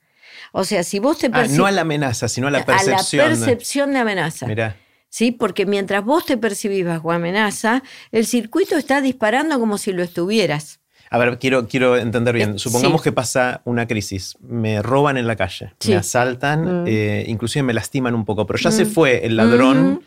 O 0.53 0.65
sea, 0.65 0.85
si 0.85 0.99
vos 0.99 1.19
te 1.19 1.31
ah, 1.33 1.47
no 1.49 1.65
a 1.65 1.71
la 1.71 1.81
amenaza, 1.81 2.29
sino 2.29 2.49
a 2.49 2.51
la 2.51 2.65
percepción. 2.65 3.25
A 3.25 3.31
la 3.31 3.37
percepción 3.37 3.93
de 3.93 3.99
amenaza. 3.99 4.47
Mirá. 4.47 4.77
¿Sí? 5.13 5.31
Porque 5.31 5.67
mientras 5.67 6.05
vos 6.05 6.25
te 6.25 6.39
percibís 6.39 6.87
bajo 6.87 7.13
amenaza, 7.13 7.83
el 8.11 8.27
circuito 8.27 8.77
está 8.77 9.03
disparando 9.03 9.61
como 9.61 9.77
si 9.77 9.93
lo 9.93 10.03
estuvieras. 10.03 10.81
A 11.11 11.19
ver, 11.19 11.39
quiero, 11.39 11.69
quiero 11.69 11.99
entender 11.99 12.35
bien. 12.35 12.59
Supongamos 12.59 13.03
que 13.03 13.13
pasa 13.13 13.61
una 13.67 13.87
crisis. 13.87 14.39
Me 14.41 14.81
roban 14.81 15.19
en 15.19 15.27
la 15.27 15.37
calle, 15.37 15.75
me 15.87 15.97
asaltan, 15.97 16.85
mm. 16.85 16.87
eh, 16.89 17.25
inclusive 17.29 17.63
me 17.63 17.75
lastiman 17.75 18.15
un 18.15 18.25
poco, 18.25 18.47
pero 18.47 18.59
ya 18.59 18.71
se 18.71 18.87
mm. 18.87 18.89
fue 18.89 19.27
el 19.27 19.37
ladrón. 19.37 19.93
Mm. 19.93 20.01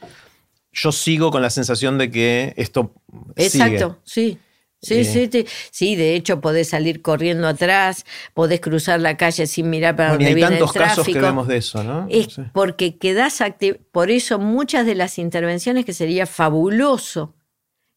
Yo 0.74 0.92
sigo 0.92 1.30
con 1.30 1.44
la 1.44 1.52
sensación 1.52 2.00
de 2.00 2.10
que 2.10 2.54
esto. 2.58 2.92
Exacto, 3.36 4.00
sí. 4.04 4.40
Sí, 4.86 5.04
sí, 5.04 5.30
sí, 5.32 5.46
sí, 5.72 5.96
de 5.96 6.16
hecho 6.16 6.42
podés 6.42 6.70
salir 6.70 7.02
corriendo 7.02 7.48
atrás, 7.48 8.06
podés 8.34 8.60
cruzar 8.62 9.00
la 9.00 9.18
calle 9.18 9.48
sin 9.48 9.70
mirar 9.70 9.96
para 9.96 10.12
dónde 10.12 10.34
viene 10.34 10.58
el 10.58 10.60
tráfico. 10.60 10.80
Hay 10.80 10.80
tantos 10.80 10.96
casos 10.96 11.06
que 11.08 11.20
vemos 11.20 11.48
de 11.48 11.58
eso, 11.58 11.84
¿no? 11.84 12.08
Es 12.10 12.40
porque 12.54 12.98
quedás 12.98 13.42
activo. 13.42 13.78
Por 13.92 14.12
eso 14.12 14.40
muchas 14.40 14.86
de 14.86 14.96
las 14.96 15.18
intervenciones 15.18 15.86
que 15.86 15.94
sería 15.94 16.26
fabuloso 16.26 17.34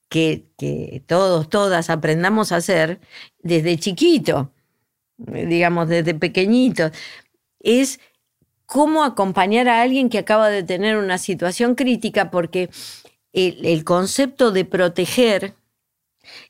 que, 0.09 0.47
que 0.57 1.03
todos, 1.07 1.49
todas 1.49 1.91
aprendamos 1.91 2.53
a 2.53 2.57
hacer 2.57 3.01
desde 3.43 3.77
chiquito, 3.79 4.53
digamos, 5.19 5.89
desde 5.89 6.15
pequeñitos, 6.15 6.93
es 7.61 8.01
cómo 8.67 9.05
acompañar 9.05 9.69
a 9.69 9.83
alguien 9.83 10.09
que 10.09 10.19
acaba 10.19 10.49
de 10.49 10.63
tener 10.63 10.97
una 10.97 11.19
situación 11.19 11.75
crítica, 11.75 12.31
porque 12.31 12.71
el, 13.33 13.65
el 13.65 13.85
concepto 13.85 14.51
de 14.51 14.65
proteger 14.65 15.55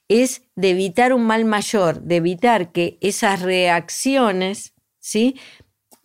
es 0.09 0.43
de 0.57 0.71
evitar 0.71 1.13
un 1.13 1.27
mal 1.27 1.45
mayor, 1.45 2.03
de 2.03 2.17
evitar 2.17 2.73
que 2.73 2.99
esas 3.01 3.43
reacciones, 3.43 4.75
¿sí? 5.01 5.37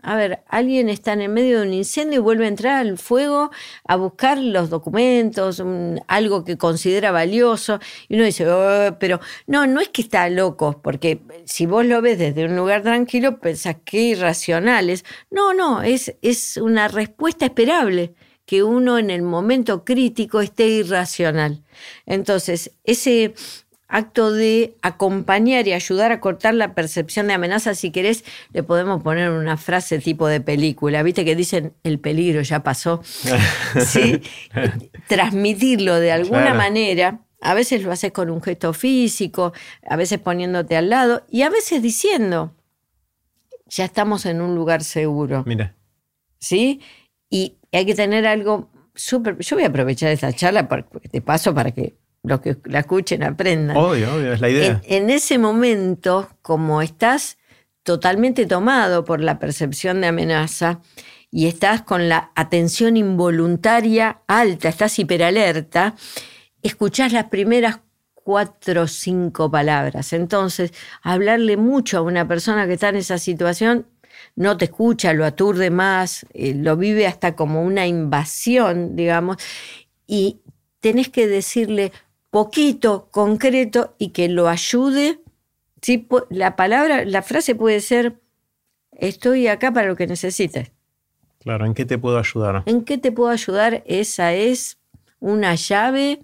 A 0.06 0.18
ver, 0.18 0.44
alguien 0.50 0.90
está 0.90 1.14
en 1.14 1.22
el 1.22 1.30
medio 1.30 1.62
de 1.62 1.68
un 1.68 1.74
incendio 1.74 2.20
y 2.20 2.22
vuelve 2.22 2.44
a 2.44 2.50
entrar 2.50 2.80
al 2.86 2.98
fuego 2.98 3.52
a 3.88 3.96
buscar 3.96 4.38
los 4.38 4.70
documentos, 4.70 5.64
algo 6.08 6.44
que 6.44 6.58
considera 6.58 7.12
valioso, 7.12 7.80
y 8.10 8.16
uno 8.16 8.26
dice, 8.26 8.46
oh", 8.50 8.98
pero 9.00 9.22
no, 9.48 9.66
no 9.66 9.80
es 9.80 9.88
que 9.90 10.02
está 10.02 10.30
loco, 10.30 10.82
porque 10.84 11.22
si 11.46 11.66
vos 11.66 11.86
lo 11.86 12.02
ves 12.02 12.20
desde 12.20 12.44
un 12.44 12.58
lugar 12.58 12.82
tranquilo, 12.84 13.40
pensás 13.40 13.78
que 13.86 14.02
irracionales. 14.02 15.06
No, 15.32 15.54
no, 15.54 15.82
es, 15.82 16.14
es 16.22 16.58
una 16.58 16.90
respuesta 16.90 17.46
esperable 17.46 18.14
que 18.46 18.62
uno 18.64 18.98
en 18.98 19.10
el 19.10 19.22
momento 19.22 19.86
crítico 19.86 20.42
esté 20.42 20.68
irracional. 20.68 21.64
Entonces, 22.06 22.72
ese, 22.84 23.36
acto 23.88 24.32
de 24.32 24.76
acompañar 24.82 25.68
y 25.68 25.74
ayudar 25.74 26.12
a 26.12 26.20
cortar 26.20 26.54
la 26.54 26.74
percepción 26.74 27.28
de 27.28 27.34
amenaza, 27.34 27.76
si 27.76 27.92
querés, 27.92 28.24
le 28.52 28.64
podemos 28.64 29.04
poner 29.04 29.30
una 29.30 29.58
frase 29.58 30.00
tipo 30.00 30.28
de 30.28 30.42
película, 30.42 31.04
viste 31.04 31.26
que 31.26 31.36
dicen 31.36 31.74
el 31.84 32.00
peligro 32.00 32.42
ya 32.42 32.64
pasó. 32.64 33.02
¿Sí? 33.86 34.22
Transmitirlo 35.08 36.00
de 36.00 36.12
alguna 36.12 36.54
manera. 36.54 37.20
A 37.42 37.54
veces 37.54 37.84
lo 37.84 37.92
haces 37.92 38.12
con 38.14 38.30
un 38.30 38.42
gesto 38.42 38.74
físico, 38.74 39.54
a 39.88 39.96
veces 39.96 40.20
poniéndote 40.20 40.78
al 40.78 40.90
lado 40.90 41.26
y 41.30 41.42
a 41.42 41.50
veces 41.50 41.82
diciendo, 41.82 42.56
ya 43.68 43.86
estamos 43.86 44.26
en 44.26 44.42
un 44.42 44.56
lugar 44.56 44.84
seguro. 44.84 45.44
Mira. 45.46 45.76
¿Sí? 46.40 46.82
Y 47.30 47.58
hay 47.72 47.86
que 47.86 47.96
tener 47.96 48.26
algo 48.26 48.70
súper... 48.96 49.38
Yo 49.40 49.56
voy 49.56 49.66
a 49.66 49.68
aprovechar 49.68 50.12
esta 50.12 50.32
charla 50.32 50.68
de 51.12 51.22
paso 51.22 51.54
para 51.54 51.72
que 51.72 51.96
los 52.24 52.40
que 52.42 52.58
la 52.66 52.80
escuchen 52.80 53.24
aprendan. 53.24 53.78
Obvio, 53.78 54.16
obvio, 54.16 54.34
es 54.34 54.42
la 54.42 54.50
idea. 54.50 54.82
En, 54.86 55.10
ese 55.10 55.38
momento, 55.38 56.30
como 56.42 56.82
estás 56.82 57.38
totalmente 57.84 58.46
tomado 58.46 59.04
por 59.04 59.22
la 59.22 59.40
percepción 59.40 60.02
de 60.02 60.08
amenaza 60.08 60.80
y 61.30 61.48
estás 61.48 61.82
con 61.82 62.08
la 62.08 62.32
atención 62.36 62.96
involuntaria 62.96 64.22
alta, 64.28 64.70
estás 64.70 64.98
hiperalerta, 65.00 65.96
escuchás 66.62 67.12
las 67.12 67.26
primeras 67.26 67.82
cuatro 68.14 68.84
o 68.84 68.88
cinco 68.88 69.52
palabras. 69.52 70.14
Entonces, 70.14 70.72
hablarle 71.02 71.58
mucho 71.58 71.98
a 71.98 72.02
una 72.02 72.26
persona 72.26 72.66
que 72.68 72.74
está 72.74 72.90
en 72.90 72.96
esa 72.96 73.18
situación 73.18 73.88
no 74.36 74.58
te 74.58 74.66
escucha, 74.66 75.14
lo 75.14 75.26
aturde 75.26 75.70
más, 75.70 76.26
eh, 76.34 76.54
lo 76.56 76.78
vive 76.78 77.08
hasta 77.08 77.36
como 77.36 77.64
una 77.64 77.86
invasión, 77.88 78.96
digamos, 78.96 79.38
y 80.08 80.40
tenés 80.80 81.10
que 81.10 81.28
decirle, 81.28 81.92
poquito, 82.34 83.10
concreto 83.12 83.94
y 84.00 84.10
que 84.10 84.28
lo 84.28 84.50
ayude. 84.50 85.20
¿sí? 85.84 86.08
La 86.32 86.56
palabra, 86.56 87.06
la 87.06 87.22
frase 87.22 87.54
puede 87.54 87.80
ser, 87.80 88.20
estoy 88.92 89.46
acá 89.46 89.72
para 89.72 89.88
lo 89.88 89.96
que 89.96 90.08
necesites. 90.08 90.72
Claro, 91.42 91.68
¿en 91.68 91.76
qué 91.76 91.86
te 91.86 92.00
puedo 92.00 92.18
ayudar? 92.18 92.64
¿En 92.66 92.86
qué 92.86 92.98
te 92.98 93.12
puedo 93.12 93.30
ayudar? 93.30 93.84
Esa 93.86 94.34
es 94.34 94.80
una 95.20 95.54
llave. 95.54 96.22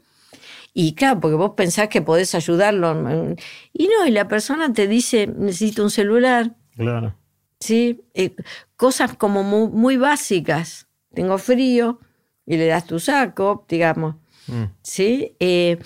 Y 0.74 0.96
claro, 0.96 1.20
porque 1.20 1.36
vos 1.36 1.52
pensás 1.56 1.90
que 1.90 2.02
podés 2.02 2.34
ayudarlo. 2.34 3.36
Y 3.72 3.88
no, 3.88 4.08
y 4.08 4.10
la 4.10 4.28
persona 4.28 4.74
te 4.74 4.88
dice, 4.88 5.28
necesito 5.28 5.84
un 5.84 5.92
celular. 5.92 6.56
Claro. 6.76 7.14
¿Sí? 7.60 8.02
Eh, 8.16 8.36
cosas 8.78 9.16
como 9.16 9.44
muy 9.44 9.98
básicas. 9.98 10.88
Tengo 11.14 11.38
frío 11.38 12.00
y 12.48 12.58
le 12.58 12.66
das 12.66 12.88
tu 12.88 13.00
saco, 13.00 13.64
digamos. 13.70 14.16
Mm. 14.50 14.64
¿Sí? 14.82 15.36
Eh, 15.40 15.78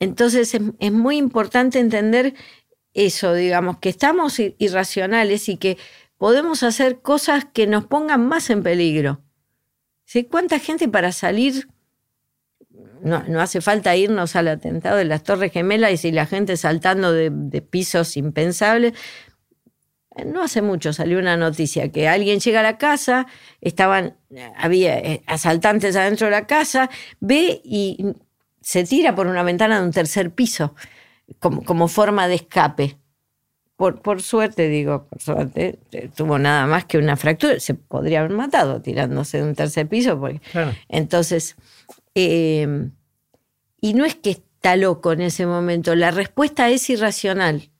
entonces 0.00 0.54
es, 0.54 0.92
muy 0.92 1.16
importante 1.16 1.78
entender 1.78 2.34
eso, 2.94 3.34
digamos, 3.34 3.78
que 3.78 3.88
estamos 3.88 4.38
irracionales 4.38 5.48
y 5.48 5.56
que 5.56 5.78
podemos 6.18 6.62
hacer 6.62 7.00
cosas 7.00 7.44
que 7.44 7.66
nos 7.66 7.86
pongan 7.86 8.26
más 8.26 8.50
en 8.50 8.62
peligro. 8.62 9.20
¿Sí? 10.04 10.24
¿Cuánta 10.24 10.58
gente 10.58 10.88
para 10.88 11.12
salir 11.12 11.68
no, 13.02 13.40
hace 13.40 13.60
falta 13.60 13.96
irnos 13.96 14.36
al 14.36 14.48
atentado 14.48 14.96
de 14.96 15.04
las 15.04 15.22
Torres 15.22 15.52
Gemelas 15.52 16.04
y 16.04 16.12
la 16.12 16.26
gente 16.26 16.56
saltando 16.56 17.12
de, 17.12 17.30
pisos 17.62 18.16
impensables. 18.16 18.94
No 20.24 20.42
hace 20.42 20.62
mucho 20.62 20.92
salió 20.92 21.18
una 21.18 21.36
noticia 21.36 21.92
que 21.92 22.08
alguien 22.08 22.40
llega 22.40 22.60
a 22.60 22.62
la 22.62 22.78
casa, 22.78 23.26
estaban, 23.60 24.16
había 24.56 24.98
eh, 24.98 25.22
asaltantes 25.26 25.94
adentro 25.96 26.26
de 26.26 26.30
la 26.30 26.46
casa, 26.46 26.88
ve 27.20 27.60
y 27.64 28.14
se 28.62 28.84
tira 28.84 29.14
por 29.14 29.26
una 29.26 29.42
ventana 29.42 29.78
de 29.78 29.86
un 29.86 29.92
tercer 29.92 30.30
piso 30.30 30.74
como, 31.38 31.64
como 31.64 31.88
forma 31.88 32.28
de 32.28 32.36
escape. 32.36 32.96
Por, 33.76 34.00
por, 34.00 34.22
suerte, 34.22 34.68
digo, 34.68 35.06
por 35.06 35.20
suerte, 35.20 35.78
eh, 35.92 36.08
tuvo 36.16 36.38
nada 36.38 36.66
más 36.66 36.86
que 36.86 36.96
una 36.96 37.16
fractura. 37.16 37.60
Se 37.60 37.74
podría 37.74 38.20
haber 38.20 38.32
matado 38.32 38.80
tirándose 38.80 39.36
de 39.38 39.44
un 39.44 39.54
tercer 39.54 39.86
piso. 39.86 40.18
Porque, 40.18 40.40
Entonces, 40.88 41.56
eh, 42.14 42.88
y 43.80 43.92
no 43.94 44.06
es 44.06 44.14
que 44.14 44.30
está 44.30 44.76
loco 44.76 45.12
en 45.12 45.20
ese 45.20 45.44
momento, 45.46 45.94
la 45.94 46.10
respuesta 46.10 46.70
es 46.70 46.88
irracional. 46.88 47.70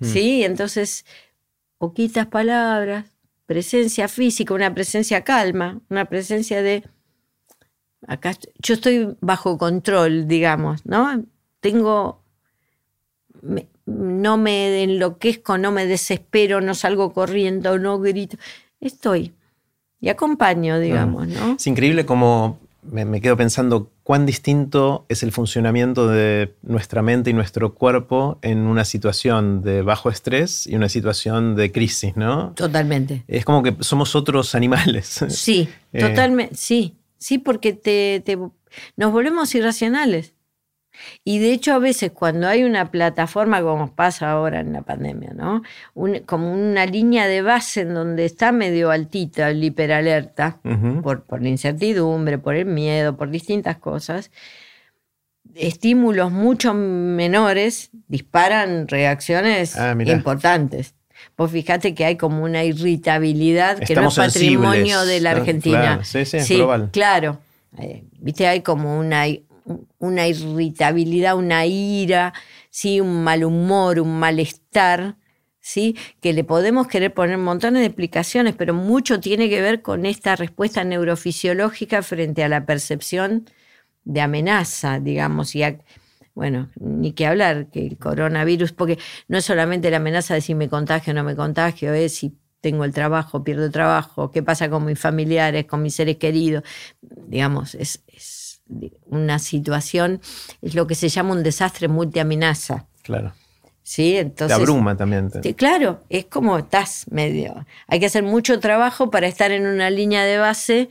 Mm. 0.00 0.04
Sí, 0.04 0.44
entonces, 0.44 1.04
poquitas 1.78 2.26
palabras, 2.26 3.06
presencia 3.46 4.08
física, 4.08 4.54
una 4.54 4.74
presencia 4.74 5.24
calma, 5.24 5.80
una 5.88 6.04
presencia 6.04 6.62
de, 6.62 6.84
acá 8.06 8.36
yo 8.58 8.74
estoy 8.74 9.16
bajo 9.20 9.58
control, 9.58 10.28
digamos, 10.28 10.84
¿no? 10.84 11.24
Tengo, 11.60 12.22
no 13.86 14.36
me 14.36 14.82
enloquezco, 14.82 15.58
no 15.58 15.72
me 15.72 15.86
desespero, 15.86 16.60
no 16.60 16.74
salgo 16.74 17.12
corriendo, 17.12 17.78
no 17.78 17.98
grito, 17.98 18.36
estoy 18.80 19.32
y 20.00 20.08
acompaño, 20.08 20.78
digamos, 20.78 21.26
¿no? 21.28 21.54
Es 21.54 21.66
increíble 21.66 22.06
como 22.06 22.60
me, 22.82 23.20
quedo 23.20 23.36
pensando 23.36 23.90
cuán 24.02 24.26
distinto 24.26 25.04
es 25.08 25.22
el 25.22 25.32
funcionamiento 25.32 26.08
de 26.08 26.54
nuestra 26.62 27.02
mente 27.02 27.30
y 27.30 27.32
nuestro 27.32 27.74
cuerpo 27.74 28.38
en 28.42 28.60
una 28.60 28.84
situación 28.84 29.62
de 29.62 29.82
bajo 29.82 30.10
estrés 30.10 30.66
y 30.66 30.76
una 30.76 30.88
situación 30.88 31.56
de 31.56 31.72
crisis, 31.72 32.16
¿no? 32.16 32.52
Totalmente. 32.54 33.24
Es 33.28 33.44
como 33.44 33.62
que 33.62 33.76
somos 33.80 34.14
otros 34.14 34.54
animales. 34.54 35.24
Sí, 35.28 35.68
eh, 35.92 36.00
totalmente, 36.00 36.54
sí, 36.54 36.96
sí, 37.18 37.38
porque 37.38 37.72
te, 37.72 38.22
nos 38.96 39.12
volvemos 39.12 39.54
irracionales. 39.54 40.34
Y 41.24 41.38
de 41.38 41.52
hecho 41.52 41.74
a 41.74 41.78
veces 41.78 42.12
cuando 42.12 42.48
hay 42.48 42.64
una 42.64 42.90
plataforma 42.90 43.62
como 43.62 43.94
pasa 43.94 44.30
ahora 44.30 44.60
en 44.60 44.72
la 44.72 44.82
pandemia, 44.82 45.32
¿no? 45.34 45.62
como 46.26 46.52
una 46.52 46.86
línea 46.86 47.26
de 47.26 47.42
base 47.42 47.82
en 47.82 47.94
donde 47.94 48.24
está 48.24 48.52
medio 48.52 48.90
altita 48.90 49.50
el 49.50 49.62
hiperalerta 49.62 50.60
por, 51.02 51.24
por 51.24 51.42
la 51.42 51.48
incertidumbre, 51.48 52.38
por 52.38 52.54
el 52.54 52.66
miedo, 52.66 53.16
por 53.16 53.30
distintas 53.30 53.76
cosas, 53.78 54.30
estímulos 55.54 56.30
mucho 56.30 56.74
menores 56.74 57.90
disparan 58.08 58.88
reacciones 58.88 59.76
ah, 59.76 59.96
importantes. 59.98 60.94
Vos 61.36 61.50
fíjate 61.50 61.94
que 61.94 62.04
hay 62.04 62.16
como 62.16 62.42
una 62.42 62.64
irritabilidad 62.64 63.78
que 63.78 63.94
no 63.94 64.08
es 64.08 64.16
patrimonio 64.16 65.04
de 65.04 65.20
la 65.20 65.32
Argentina. 65.32 65.80
Claro, 65.80 66.04
sí, 66.04 66.24
sí, 66.24 66.56
global. 66.56 66.90
claro. 66.92 67.38
Eh, 67.78 68.04
viste, 68.18 68.46
hay 68.46 68.62
como 68.62 68.98
una 68.98 69.24
una 69.98 70.26
irritabilidad, 70.26 71.36
una 71.36 71.66
ira, 71.66 72.32
¿sí? 72.70 73.00
un 73.00 73.22
mal 73.22 73.44
humor, 73.44 74.00
un 74.00 74.18
malestar, 74.18 75.16
¿sí? 75.60 75.96
que 76.20 76.32
le 76.32 76.44
podemos 76.44 76.86
querer 76.88 77.12
poner 77.14 77.38
montones 77.38 77.80
de 77.80 77.86
explicaciones, 77.86 78.54
pero 78.56 78.74
mucho 78.74 79.20
tiene 79.20 79.48
que 79.48 79.60
ver 79.60 79.82
con 79.82 80.06
esta 80.06 80.36
respuesta 80.36 80.84
neurofisiológica 80.84 82.02
frente 82.02 82.44
a 82.44 82.48
la 82.48 82.66
percepción 82.66 83.46
de 84.04 84.20
amenaza, 84.20 85.00
digamos, 85.00 85.54
y 85.54 85.62
bueno, 86.34 86.70
ni 86.76 87.12
que 87.12 87.26
hablar 87.26 87.68
que 87.68 87.84
el 87.86 87.98
coronavirus, 87.98 88.72
porque 88.72 88.98
no 89.26 89.38
es 89.38 89.44
solamente 89.44 89.90
la 89.90 89.96
amenaza 89.96 90.34
de 90.34 90.40
si 90.40 90.54
me 90.54 90.68
contagio 90.68 91.12
o 91.12 91.14
no 91.16 91.24
me 91.24 91.34
contagio, 91.34 91.92
es 91.92 92.14
si 92.14 92.38
tengo 92.60 92.84
el 92.84 92.92
trabajo, 92.92 93.44
pierdo 93.44 93.64
el 93.64 93.72
trabajo, 93.72 94.30
qué 94.30 94.42
pasa 94.42 94.70
con 94.70 94.84
mis 94.84 94.98
familiares, 94.98 95.66
con 95.66 95.82
mis 95.82 95.94
seres 95.94 96.16
queridos, 96.16 96.62
digamos, 97.00 97.74
es 97.74 98.04
una 99.06 99.38
situación, 99.38 100.20
es 100.62 100.74
lo 100.74 100.86
que 100.86 100.94
se 100.94 101.08
llama 101.08 101.32
un 101.32 101.42
desastre 101.42 101.88
multiamenaza. 101.88 102.86
Claro. 103.02 103.32
¿Sí? 103.82 104.16
Entonces, 104.16 104.54
Te 104.54 104.62
abruma 104.62 104.96
también. 104.96 105.30
claro, 105.56 106.04
es 106.10 106.26
como 106.26 106.58
estás 106.58 107.06
medio. 107.10 107.64
Hay 107.86 108.00
que 108.00 108.06
hacer 108.06 108.22
mucho 108.22 108.60
trabajo 108.60 109.10
para 109.10 109.26
estar 109.26 109.50
en 109.50 109.66
una 109.66 109.88
línea 109.88 110.24
de 110.24 110.36
base 110.36 110.90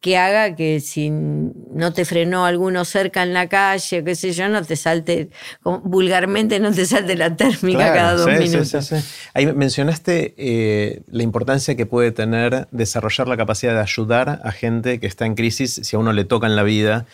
que 0.00 0.16
haga 0.16 0.56
que 0.56 0.80
si 0.80 1.10
no 1.10 1.92
te 1.92 2.06
frenó 2.06 2.46
alguno 2.46 2.86
cerca 2.86 3.22
en 3.22 3.34
la 3.34 3.48
calle, 3.48 4.02
qué 4.02 4.14
sé 4.14 4.32
yo, 4.32 4.48
no 4.48 4.64
te 4.64 4.74
salte, 4.76 5.28
vulgarmente 5.62 6.58
no 6.58 6.72
te 6.72 6.86
salte 6.86 7.16
la 7.16 7.36
térmica 7.36 7.92
cada 7.92 8.14
dos 8.14 8.26
minutos. 8.26 8.94
Ahí 9.34 9.52
mencionaste 9.52 10.34
eh, 10.38 11.02
la 11.10 11.22
importancia 11.22 11.74
que 11.74 11.84
puede 11.84 12.12
tener 12.12 12.66
desarrollar 12.70 13.28
la 13.28 13.36
capacidad 13.36 13.74
de 13.74 13.80
ayudar 13.80 14.40
a 14.42 14.52
gente 14.52 15.00
que 15.00 15.06
está 15.06 15.26
en 15.26 15.34
crisis 15.34 15.80
si 15.82 15.96
a 15.96 15.98
uno 15.98 16.14
le 16.14 16.24
toca 16.24 16.46
en 16.46 16.56
la 16.56 16.62
vida 16.62 17.06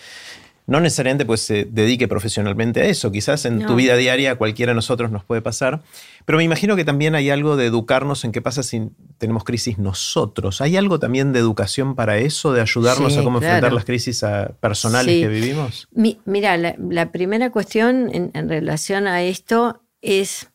no 0.67 0.81
necesariamente 0.81 1.25
pues 1.25 1.41
se 1.41 1.65
dedique 1.65 2.09
profesionalmente 2.09 2.81
a 2.81 2.85
eso, 2.87 3.13
quizás 3.13 3.45
en 3.45 3.65
tu 3.65 3.77
vida 3.77 3.97
diaria 3.97 4.37
cualquiera 4.37 4.71
de 4.71 4.75
nosotros 4.75 5.11
nos 5.11 5.25
puede 5.25 5.41
pasar, 5.41 5.83
pero 6.25 6.39
me 6.39 6.45
imagino 6.45 6.75
que 6.75 6.85
también 6.85 7.15
hay 7.15 7.31
algo 7.31 7.57
de 7.57 7.67
educarnos 7.67 8.25
en 8.25 8.33
qué 8.33 8.43
pasa 8.43 8.63
si 8.63 8.91
tenemos 9.19 9.45
crisis 9.45 9.79
nosotros. 9.79 10.61
¿Hay 10.61 10.77
algo 10.77 10.99
también 10.99 11.33
de 11.33 11.39
educación 11.39 11.95
para 11.95 12.19
eso, 12.19 12.53
de 12.53 12.61
ayudarnos 12.61 13.17
a 13.17 13.23
cómo 13.23 13.39
enfrentar 13.39 13.73
las 13.73 13.85
crisis 13.85 14.25
personales 14.61 15.21
que 15.21 15.29
vivimos? 15.29 15.89
mira, 16.25 16.57
la, 16.57 17.13
primera 17.13 17.51
cuestión 17.51 18.11
en, 18.13 18.49
relación 18.49 19.07
a 19.07 19.23
esto 19.23 19.83
es, 20.03 20.49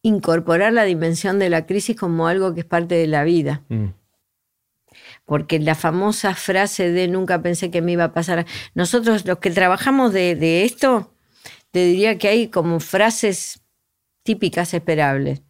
incorporar 0.00 0.72
la 0.72 0.84
dimensión 0.84 1.38
de 1.38 1.50
la 1.50 1.66
crisis 1.66 1.96
como 1.96 2.28
algo 2.28 2.54
que 2.54 2.60
es 2.60 2.66
parte 2.66 2.94
de 2.94 3.08
la 3.08 3.24
vida. 3.24 3.62
Mm 3.68 3.86
porque 5.28 5.58
la 5.58 5.74
famosa 5.74 6.34
frase 6.34 6.90
de 6.90 7.06
nunca 7.06 7.42
pensé 7.42 7.70
que 7.70 7.82
me 7.82 7.92
iba 7.92 8.04
a 8.04 8.14
pasar. 8.14 8.46
Nosotros 8.74 9.26
los 9.26 9.38
que 9.40 9.50
trabajamos 9.50 10.14
de, 10.14 10.64
esto, 10.64 11.12
te 11.70 11.84
diría 11.84 12.16
que 12.16 12.28
hay 12.28 12.48
como 12.48 12.80
frases 12.80 13.60
típicas 14.22 14.72
esperables. 14.72 15.42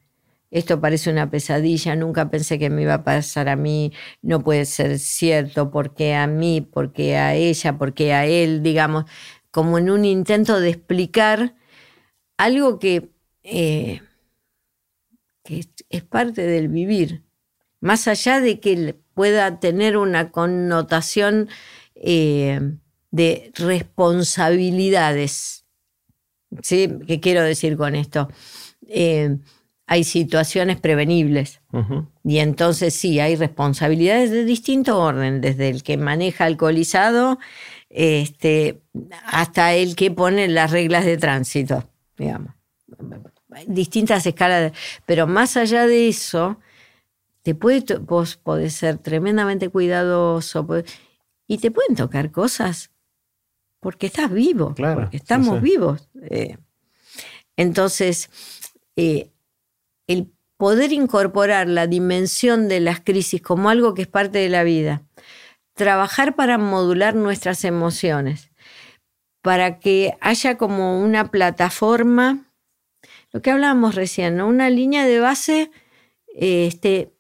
Esto 0.51 0.81
parece 0.81 1.13
una 1.13 1.31
pesadilla, 1.31 1.95
nunca 1.95 2.29
pensé 2.29 2.59
que 2.59 2.71
me 2.71 2.83
iba 2.83 2.95
a 2.95 3.05
pasar 3.05 3.49
a 3.49 3.55
mí, 3.55 3.93
no 4.21 4.43
puede 4.43 4.65
ser 4.65 4.99
cierto, 4.99 5.71
porque 5.71 6.13
a 6.13 6.27
mí, 6.27 6.61
porque 6.61 7.17
a 7.17 7.37
ella, 7.37 7.79
porque 7.79 8.13
a 8.13 8.27
él, 8.27 8.65
digamos, 8.65 9.05
como 9.53 9.79
en 9.79 9.91
un 9.91 10.05
intento 10.05 10.59
de 10.59 10.71
explicar 10.71 11.55
algo 12.37 12.81
que, 12.81 13.13
eh, 13.45 14.01
que 15.45 15.65
es 15.89 16.03
parte 16.03 16.43
del 16.43 16.67
vivir, 16.67 17.23
más 17.81 18.09
allá 18.09 18.41
de 18.41 18.59
que 18.59 18.97
pueda 19.19 19.59
tener 19.59 19.97
una 19.97 20.31
connotación 20.31 21.49
eh, 21.97 22.61
de 23.11 23.51
responsabilidades. 23.57 25.65
¿Sí? 26.63 26.89
¿Qué 27.05 27.19
quiero 27.19 27.43
decir 27.43 27.77
con 27.77 27.97
esto? 27.97 28.29
Eh, 28.87 29.39
hay 29.89 30.05
situaciones 30.05 30.79
prevenibles 30.79 31.61
y 32.23 32.39
entonces 32.39 32.95
sí, 32.95 33.19
hay 33.19 33.35
responsabilidades 33.35 34.31
de 34.31 34.45
distinto 34.45 35.01
orden, 35.01 35.41
desde 35.41 35.69
el 35.69 35.83
que 35.83 35.97
maneja 35.97 36.45
alcoholizado 36.45 37.41
este, 37.91 38.83
hasta 39.25 39.75
el 39.75 39.97
que 39.97 40.13
pone 40.13 40.47
las 40.47 40.71
reglas 40.71 41.05
de 41.05 41.17
tránsito, 41.17 41.91
digamos. 42.17 42.55
Distintas 43.67 44.25
escalas, 44.27 44.71
pero 45.07 45.27
más 45.27 45.57
allá 45.57 45.89
de 45.89 46.09
eso, 46.09 46.61
te 47.49 47.55
puede, 47.55 47.83
vos 48.01 48.37
podés 48.37 48.75
ser 48.75 48.99
tremendamente 48.99 49.71
cuidadoso 49.71 50.69
y 51.47 51.57
te 51.57 51.71
pueden 51.71 51.97
tocar 51.97 52.31
cosas 52.31 52.91
porque 53.81 54.09
estás 54.09 54.31
vivo, 54.31 54.75
porque 54.75 55.17
estamos 55.17 55.63
vivos. 55.63 56.11
Eh. 56.31 56.59
entonces, 57.57 58.29
eh, 58.97 59.31
el 60.07 60.31
poder 60.59 60.93
incorporar 60.93 61.71
la 61.71 61.87
dimensión 61.87 62.69
de 62.69 62.81
las 62.81 63.01
crisis 63.01 63.41
como 63.41 63.71
algo 63.71 63.95
que 63.95 64.03
es 64.03 64.09
parte 64.09 64.37
de 64.37 64.51
la 64.51 64.63
vida, 64.63 65.01
trabajar 65.73 66.37
para 66.37 66.59
modular 66.59 67.15
nuestras 67.15 67.65
emociones, 67.65 68.51
para 69.41 69.79
que 69.79 70.19
haya 70.21 70.59
como 70.59 71.03
una 71.03 71.31
plataforma, 71.31 72.45
lo 73.33 73.41
que 73.41 73.53
hablábamos 73.53 73.95
recién, 73.95 74.43
una 74.43 74.69
línea 74.69 75.07
de 75.07 75.21
base 75.21 75.71
este, 76.35 77.15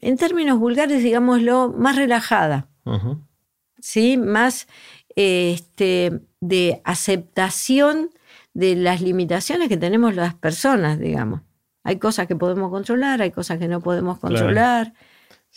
en 0.00 0.16
términos 0.16 0.58
vulgares, 0.58 1.02
digámoslo, 1.02 1.74
más 1.76 1.96
relajada, 1.96 2.68
¿sí? 3.80 4.16
más 4.16 4.68
este, 5.16 6.20
de 6.40 6.80
aceptación 6.84 8.10
de 8.54 8.76
las 8.76 9.00
limitaciones 9.00 9.68
que 9.68 9.76
tenemos 9.76 10.14
las 10.14 10.34
personas, 10.34 10.98
digamos. 10.98 11.42
Hay 11.84 11.98
cosas 11.98 12.26
que 12.26 12.36
podemos 12.36 12.70
controlar, 12.70 13.22
hay 13.22 13.30
cosas 13.30 13.58
que 13.58 13.68
no 13.68 13.80
podemos 13.80 14.18
controlar. 14.18 14.92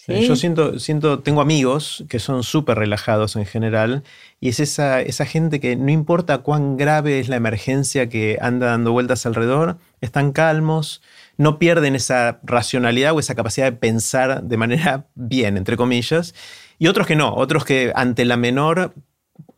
Yo 0.07 0.35
siento, 0.35 0.79
siento, 0.79 1.19
tengo 1.19 1.41
amigos 1.41 2.05
que 2.09 2.17
son 2.19 2.43
súper 2.43 2.77
relajados 2.77 3.35
en 3.35 3.45
general 3.45 4.03
y 4.39 4.49
es 4.49 4.59
esa, 4.59 5.01
esa 5.01 5.25
gente 5.25 5.59
que 5.59 5.75
no 5.75 5.91
importa 5.91 6.39
cuán 6.39 6.77
grave 6.77 7.19
es 7.19 7.29
la 7.29 7.35
emergencia 7.35 8.09
que 8.09 8.39
anda 8.41 8.67
dando 8.67 8.93
vueltas 8.93 9.25
alrededor, 9.25 9.77
están 9.99 10.31
calmos, 10.31 11.01
no 11.37 11.59
pierden 11.59 11.95
esa 11.95 12.39
racionalidad 12.43 13.13
o 13.13 13.19
esa 13.19 13.35
capacidad 13.35 13.65
de 13.65 13.77
pensar 13.77 14.43
de 14.43 14.57
manera 14.57 15.07
bien, 15.15 15.57
entre 15.57 15.77
comillas, 15.77 16.33
y 16.79 16.87
otros 16.87 17.07
que 17.07 17.15
no, 17.15 17.33
otros 17.35 17.65
que 17.65 17.91
ante 17.95 18.25
la 18.25 18.37
menor 18.37 18.93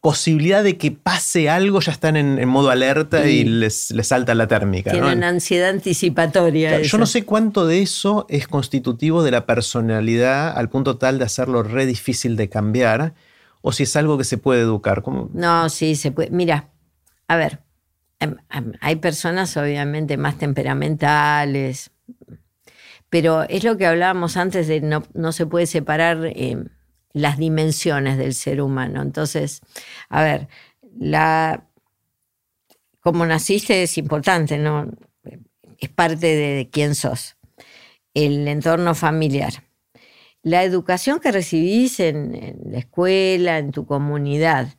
posibilidad 0.01 0.63
de 0.63 0.77
que 0.77 0.91
pase 0.91 1.49
algo 1.49 1.79
ya 1.79 1.93
están 1.93 2.17
en, 2.17 2.47
modo 2.47 2.69
alerta 2.69 3.25
y, 3.27 3.45
les, 3.45 3.91
les, 3.91 4.07
salta 4.07 4.35
la 4.35 4.47
térmica. 4.47 4.91
Tienen 4.91 5.23
ansiedad 5.23 5.69
anticipatoria. 5.69 6.81
yo 6.81 6.97
no 6.97 7.05
sé 7.05 7.23
cuánto 7.23 7.65
de 7.65 7.81
eso 7.81 8.25
es 8.29 8.47
constitutivo 8.47 9.23
de 9.23 9.31
la 9.31 9.45
personalidad 9.45 10.57
al 10.57 10.69
punto 10.69 10.97
tal 10.97 11.19
de 11.19 11.25
hacerlo 11.25 11.63
re 11.63 11.85
difícil 11.85 12.35
de 12.35 12.49
cambiar 12.49 13.13
o 13.61 13.71
si 13.71 13.83
es 13.83 13.95
algo 13.95 14.17
que 14.17 14.25
se 14.25 14.37
puede 14.37 14.61
educar. 14.61 15.03
No, 15.33 15.69
sí, 15.69 15.95
se 15.95 16.11
puede. 16.11 16.29
Mira, 16.31 16.69
a 17.29 17.37
ver, 17.37 17.59
hay 18.79 18.95
personas 18.97 19.55
obviamente 19.57 20.17
más 20.17 20.37
temperamentales, 20.37 21.91
pero 23.09 23.43
es 23.43 23.63
lo 23.63 23.77
que 23.77 23.85
hablábamos 23.85 24.37
antes 24.37 24.67
de 24.67 24.81
no, 24.81 25.03
no 25.13 25.31
se 25.33 25.45
puede 25.45 25.67
separar 25.67 26.31
em, 26.35 26.69
las 27.13 27.37
dimensiones 27.37 28.17
del 28.17 28.33
ser 28.33 28.59
humano. 28.59 29.03
Entonces, 29.03 29.61
a 30.09 30.23
ver, 30.23 30.47
la, 30.97 31.67
como 33.01 33.25
naciste 33.25 33.83
es 33.83 33.97
importante, 33.99 34.57
¿no? 34.57 34.89
Es 35.77 35.89
parte 35.89 36.25
de 36.25 36.69
quién 36.71 36.95
sos. 36.95 37.35
El 38.13 38.47
entorno 38.47 38.95
familiar. 38.95 39.63
La 40.41 40.63
educación 40.63 41.19
que 41.19 41.31
recibís 41.31 41.99
en, 41.99 42.61
la 42.65 42.79
escuela, 42.79 43.59
en 43.59 43.71
tu 43.71 43.85
comunidad. 43.85 44.75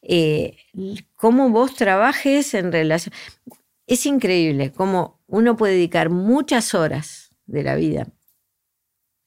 Eh, 0.00 0.56
cómo 1.18 1.50
vos 1.50 1.74
trabajes 1.74 2.54
en 2.54 2.72
relación. 2.72 3.14
Es 3.86 4.06
increíble 4.06 4.72
cómo 4.72 5.20
uno 5.26 5.56
puede 5.56 5.74
dedicar 5.74 6.08
muchas 6.08 6.72
horas 6.74 7.30
de 7.46 7.62
la 7.62 7.74
vida 7.74 8.06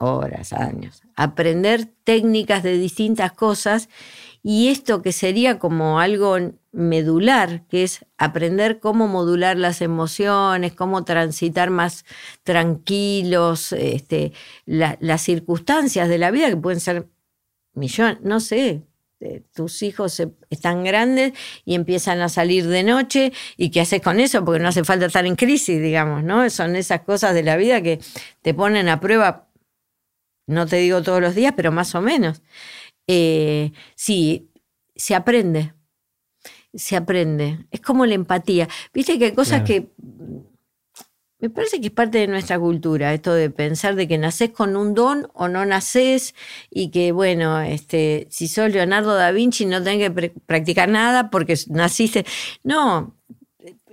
horas, 0.02 0.52
años, 0.52 1.04
aprender 1.16 1.86
técnicas 2.04 2.64
de 2.64 2.78
distintas 2.78 3.32
cosas 3.34 3.88
y 4.44 4.70
esto 4.70 5.02
que 5.04 5.12
sería 5.12 5.60
como 5.60 6.00
algo 6.00 6.38
medular, 6.72 7.68
que 7.68 7.84
es 7.84 8.06
aprender 8.18 8.80
cómo 8.80 9.08
modular 9.08 9.58
las 9.58 9.82
emociones, 9.82 10.74
cómo 10.74 11.04
transitar 11.04 11.70
más 11.70 12.06
tranquilos 12.44 13.72
este, 13.74 14.34
las 14.66 15.22
circunstancias 15.22 16.10
de 16.10 16.18
la 16.18 16.32
vida, 16.32 16.50
que 16.50 16.58
pueden 16.58 16.80
ser 16.80 17.08
millones, 17.74 18.22
no 18.24 18.40
sé, 18.40 18.82
tus 19.54 19.82
hijos 19.82 20.22
están 20.50 20.84
grandes 20.84 21.34
y 21.66 21.76
empiezan 21.76 22.22
a 22.22 22.30
salir 22.30 22.68
de 22.68 22.84
noche 22.84 23.34
y 23.58 23.72
qué 23.72 23.82
haces 23.82 24.02
con 24.02 24.20
eso 24.20 24.44
porque 24.44 24.62
no 24.62 24.70
hace 24.70 24.84
falta 24.84 25.06
estar 25.06 25.26
en 25.26 25.36
crisis, 25.36 25.82
digamos, 25.82 26.24
¿no? 26.24 26.50
Son 26.50 26.76
esas 26.76 27.02
cosas 27.02 27.34
de 27.34 27.44
la 27.44 27.58
vida 27.58 27.82
que 27.82 28.00
te 28.42 28.54
ponen 28.54 28.90
a 28.90 29.00
prueba 29.00 29.52
no 30.52 30.66
te 30.66 30.78
digo 30.78 31.02
todos 31.02 31.22
los 31.22 31.34
días, 31.34 31.54
pero 31.56 31.72
más 31.72 31.96
o 31.96 32.02
menos. 32.02 32.42
Eh, 33.08 33.72
sí, 33.96 34.52
se 34.96 35.16
aprende. 35.16 35.74
Se 36.74 36.96
aprende. 36.98 37.66
Es 37.72 37.82
como 37.82 38.06
la 38.06 38.16
empatía. 38.16 38.68
Viste 38.94 39.18
que 39.18 39.26
hay 39.26 39.32
cosas 39.32 39.64
que. 39.64 39.92
Me 41.42 41.50
parece 41.50 41.82
que 41.82 41.88
es 41.88 41.94
parte 41.94 42.20
de 42.20 42.28
nuestra 42.28 42.60
cultura, 42.60 43.14
esto 43.14 43.34
de 43.34 43.50
pensar 43.50 43.96
de 43.96 44.08
que 44.08 44.20
nacés 44.20 44.52
con 44.52 44.76
un 44.78 44.94
don 44.94 45.28
o 45.34 45.48
no 45.48 45.66
nacés 45.66 46.36
y 46.70 46.92
que, 46.92 47.12
bueno, 47.12 47.60
este, 47.62 48.28
si 48.30 48.48
sos 48.48 48.72
Leonardo 48.72 49.16
da 49.16 49.32
Vinci 49.32 49.66
no 49.66 49.82
tenés 49.82 50.12
que 50.12 50.30
practicar 50.46 50.88
nada 50.88 51.32
porque 51.32 51.58
naciste. 51.68 52.26
No, 52.64 53.16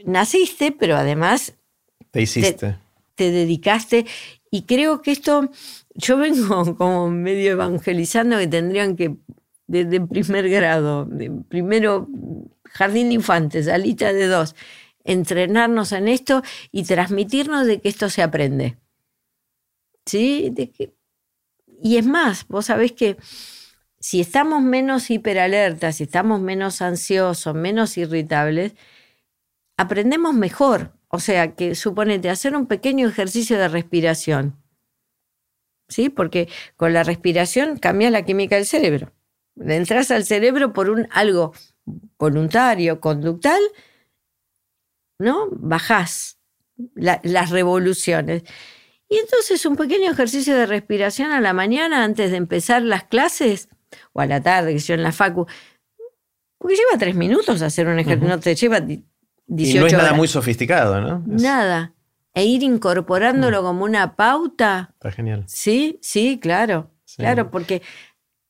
naciste, 0.04 0.72
pero 0.72 0.96
además. 0.96 1.54
Te 2.10 2.20
hiciste. 2.20 2.76
te 3.14 3.30
dedicaste. 3.30 4.04
Y 4.50 4.62
creo 4.62 5.00
que 5.00 5.12
esto 5.12 5.50
yo 5.94 6.18
vengo 6.18 6.76
como 6.78 7.10
medio 7.10 7.52
evangelizando 7.52 8.36
que 8.36 8.46
tendrían 8.46 8.94
que, 8.94 9.16
desde 9.66 10.00
primer 10.00 10.50
grado, 10.50 11.08
primero 11.48 12.08
jardín 12.64 13.08
de 13.08 13.14
infantes, 13.14 13.68
alita 13.68 14.12
de 14.12 14.26
dos, 14.26 14.54
entrenarnos 15.08 15.92
en 15.92 16.08
esto 16.08 16.42
y 16.70 16.84
transmitirnos 16.84 17.66
de 17.66 17.80
que 17.80 17.88
esto 17.88 18.08
se 18.10 18.22
aprende. 18.22 18.78
¿Sí? 20.06 20.50
De 20.52 20.70
que 20.70 20.98
y 21.82 21.96
es 21.96 22.06
más, 22.06 22.46
vos 22.48 22.66
sabés 22.66 22.92
que 22.92 23.16
si 24.00 24.20
estamos 24.20 24.62
menos 24.62 25.10
hiperalertas, 25.10 25.96
si 25.96 26.04
estamos 26.04 26.40
menos 26.40 26.82
ansiosos, 26.82 27.54
menos 27.54 27.96
irritables, 27.96 28.74
aprendemos 29.76 30.34
mejor. 30.34 30.92
O 31.08 31.20
sea, 31.20 31.54
que 31.54 31.74
suponete 31.74 32.28
hacer 32.28 32.54
un 32.54 32.66
pequeño 32.66 33.08
ejercicio 33.08 33.58
de 33.58 33.68
respiración. 33.68 34.56
¿Sí? 35.88 36.10
Porque 36.10 36.48
con 36.76 36.92
la 36.92 37.02
respiración 37.02 37.78
cambia 37.78 38.10
la 38.10 38.24
química 38.24 38.56
del 38.56 38.66
cerebro. 38.66 39.12
Entras 39.56 40.10
al 40.10 40.24
cerebro 40.24 40.72
por 40.72 40.90
un 40.90 41.08
algo 41.10 41.54
voluntario, 42.18 43.00
conductal, 43.00 43.60
¿no? 45.18 45.48
Bajás 45.50 46.38
las 46.94 47.50
revoluciones. 47.50 48.44
Y 49.08 49.16
entonces 49.16 49.64
un 49.66 49.76
pequeño 49.76 50.10
ejercicio 50.10 50.54
de 50.56 50.66
respiración 50.66 51.32
a 51.32 51.40
la 51.40 51.52
mañana 51.52 52.04
antes 52.04 52.30
de 52.30 52.36
empezar 52.36 52.82
las 52.82 53.04
clases, 53.04 53.68
o 54.12 54.20
a 54.20 54.26
la 54.26 54.42
tarde, 54.42 54.74
que 54.74 54.78
yo 54.78 54.94
en 54.94 55.02
la 55.02 55.12
facu, 55.12 55.46
porque 56.58 56.76
lleva 56.76 56.98
tres 56.98 57.14
minutos 57.14 57.62
hacer 57.62 57.88
un 57.88 57.98
ejercicio, 57.98 58.28
no 58.28 58.40
te 58.40 58.54
lleva 58.54 58.80
18 58.80 59.06
y 59.48 59.80
no 59.80 59.86
es 59.86 59.92
nada 59.92 60.12
muy 60.12 60.28
sofisticado, 60.28 61.00
¿no? 61.00 61.22
Nada. 61.26 61.94
E 62.34 62.44
ir 62.44 62.62
incorporándolo 62.62 63.62
mm. 63.62 63.64
como 63.64 63.84
una 63.84 64.14
pauta. 64.14 64.90
Está 64.94 65.10
genial. 65.10 65.44
Sí, 65.46 65.98
sí, 66.02 66.38
claro. 66.40 66.90
Claro, 67.16 67.50
porque 67.50 67.82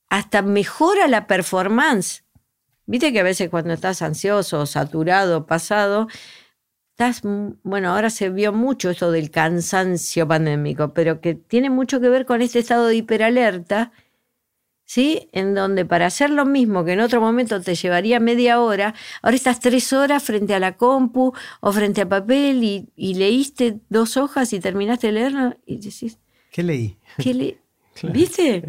hasta 0.09 0.43
mejora 0.43 1.07
la 1.07 1.27
performance. 1.27 2.25
Viste 2.87 3.13
que 3.13 3.21
a 3.21 3.23
veces 3.23 3.49
cuando 3.51 3.73
estás 3.73 4.03
ansioso, 4.03 4.67
saturado, 4.67 5.47
pasado, 5.47 6.09
estás, 6.99 7.23
bueno, 7.63 7.91
ahora 7.91 8.11
se 8.11 8.29
vio 8.29 8.53
mucho 8.53 8.91
esto 8.91 9.13
del 9.13 9.31
cansancio 9.31 10.27
pandémico, 10.27 10.93
pero 10.95 11.21
que 11.21 11.37
tiene 11.37 11.71
mucho 11.71 12.01
que 12.01 12.09
ver 12.09 12.27
con 12.27 12.43
este 12.43 12.59
estado 12.59 12.89
de 12.89 12.97
hiperalerta, 12.97 13.93
¿sí? 14.85 15.29
En 15.31 15.55
donde 15.55 15.85
para 15.85 16.07
hacer 16.07 16.31
lo 16.31 16.45
mismo 16.45 16.85
que 16.85 16.95
en 16.95 17.01
otro 17.01 17.21
momento 17.21 17.61
te 17.61 17.77
llevaría 17.77 18.19
media 18.19 18.61
hora, 18.61 18.97
ahora 19.23 19.37
estás 19.37 19.61
tres 19.61 19.93
horas 19.93 20.25
frente 20.25 20.55
a 20.55 20.59
la 20.59 20.77
compu 20.77 21.33
o 21.61 21.73
frente 21.73 22.01
al 22.01 22.09
papel 22.09 22.65
y, 22.65 23.15
leíste 23.15 23.79
dos 23.89 24.17
hojas 24.17 24.53
y 24.53 24.59
terminaste 24.59 25.07
de 25.07 25.13
leerlo 25.13 25.57
y 25.67 25.77
decís... 25.77 26.19
¿Qué 26.51 26.65
leí? 26.65 26.99
¿Qué 27.19 27.33
leí? 27.33 27.59
¿Viste? 28.13 28.65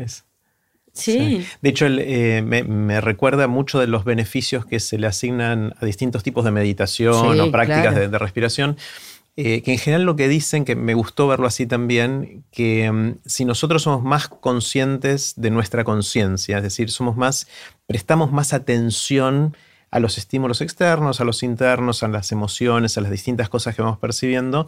Sí. 1.00 1.46
De 1.62 1.70
hecho, 1.70 1.88
eh, 1.88 2.42
me, 2.42 3.02
recuerda 3.02 3.48
mucho 3.48 3.80
de 3.80 3.88
los 3.88 4.04
beneficios 4.04 4.66
que 4.66 4.80
se 4.80 4.98
le 4.98 5.08
asignan 5.08 5.74
a 5.80 5.86
distintos 5.86 6.24
tipos 6.24 6.46
de 6.46 6.52
meditación 6.52 7.40
o 7.40 7.52
prácticas 7.52 7.96
de, 7.96 8.20
respiración. 8.20 8.78
Eh, 9.42 9.62
que 9.62 9.72
en 9.72 9.78
general 9.78 10.04
lo 10.04 10.18
que 10.18 10.28
dicen, 10.28 10.66
que 10.66 10.76
me 10.76 10.94
gustó 10.94 11.28
verlo 11.30 11.48
así 11.48 11.66
también, 11.66 12.44
que 12.52 12.92
mm, 12.92 13.20
si 13.26 13.46
nosotros 13.46 13.84
somos 13.84 14.04
más 14.04 14.28
conscientes 14.28 15.34
de 15.38 15.50
nuestra 15.50 15.86
conciencia, 15.86 16.58
es 16.58 16.64
decir, 16.64 16.92
somos 16.92 17.16
más, 17.16 17.48
prestamos 17.88 18.34
más 18.34 18.52
atención 18.52 19.56
a 19.92 20.00
los 20.00 20.18
estímulos 20.18 20.60
externos, 20.60 21.22
a 21.22 21.24
los 21.24 21.42
internos, 21.42 22.04
a 22.04 22.10
las 22.10 22.34
emociones, 22.34 22.98
a 22.98 23.02
las 23.02 23.12
distintas 23.12 23.48
cosas 23.48 23.76
que 23.76 23.82
vamos 23.82 23.98
percibiendo, 23.98 24.68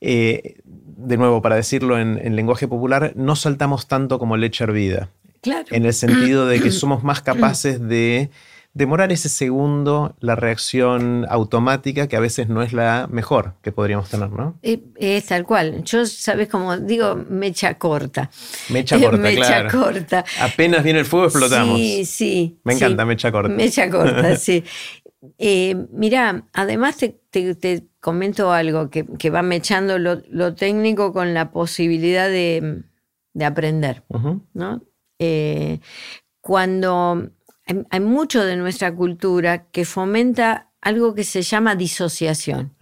eh, 0.00 0.60
de 0.64 1.16
nuevo, 1.16 1.42
para 1.42 1.56
decirlo 1.56 1.98
en, 1.98 2.20
en, 2.22 2.36
lenguaje 2.36 2.68
popular, 2.68 3.12
no 3.16 3.34
saltamos 3.34 3.88
tanto 3.88 4.20
como 4.20 4.36
leche 4.36 4.62
hervida. 4.62 5.10
En 5.70 5.86
el 5.86 5.92
sentido 5.94 6.46
de 6.46 6.60
que 6.60 6.70
somos 6.70 7.04
más 7.04 7.22
capaces 7.22 7.80
de 7.80 8.30
demorar 8.74 9.12
ese 9.12 9.28
segundo 9.28 10.16
la 10.18 10.34
reacción 10.34 11.26
automática 11.30 12.08
que 12.08 12.16
a 12.16 12.20
veces 12.20 12.48
no 12.48 12.62
es 12.62 12.72
la 12.72 13.06
mejor 13.10 13.54
que 13.62 13.70
podríamos 13.70 14.10
tener, 14.10 14.30
¿no? 14.30 14.58
Eh, 14.62 14.82
es 14.96 15.26
tal 15.26 15.44
cual. 15.44 15.84
Yo, 15.84 16.04
¿sabes 16.06 16.48
cómo 16.48 16.76
digo? 16.76 17.14
Mecha 17.14 17.78
corta. 17.78 18.30
Mecha 18.70 18.98
corta, 19.00 19.16
mecha 19.16 19.68
corta. 19.68 20.24
Apenas 20.40 20.82
viene 20.82 20.98
el 20.98 21.06
fuego, 21.06 21.26
explotamos. 21.26 21.78
Sí, 21.78 22.04
sí. 22.04 22.58
Me 22.64 22.74
encanta 22.74 23.04
mecha 23.04 23.30
corta. 23.30 23.54
Mecha 23.54 23.88
corta, 23.88 24.36
sí. 24.36 24.64
Eh, 25.38 25.86
mira, 25.92 26.44
además 26.52 26.98
te, 26.98 27.86
comento 28.00 28.52
algo 28.52 28.90
que, 28.90 29.30
va 29.30 29.42
mechando 29.42 29.98
lo, 29.98 30.54
técnico 30.54 31.12
con 31.12 31.32
la 31.32 31.50
posibilidad 31.52 32.28
de, 32.28 32.82
aprender, 33.40 34.02
¿no? 34.52 34.82
Eh, 35.18 35.80
cuando 36.40 37.30
hay, 37.90 38.00
mucho 38.00 38.44
de 38.44 38.56
nuestra 38.56 38.94
cultura 38.94 39.66
que 39.70 39.84
fomenta 39.84 40.70
algo 40.80 41.14
que 41.14 41.24
se 41.24 41.42
llama 41.42 41.76
disociación, 41.76 42.74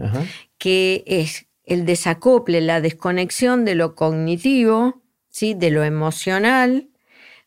que 0.59 1.05
es 1.07 1.47
el 1.65 1.87
desacople, 1.87 2.61
la 2.61 2.81
desconexión 2.81 3.65
de 3.65 3.77
lo 3.77 3.95
cognitivo, 3.95 5.03
¿sí? 5.29 5.55
de 5.55 5.71
lo 5.71 5.85
emocional, 5.85 6.89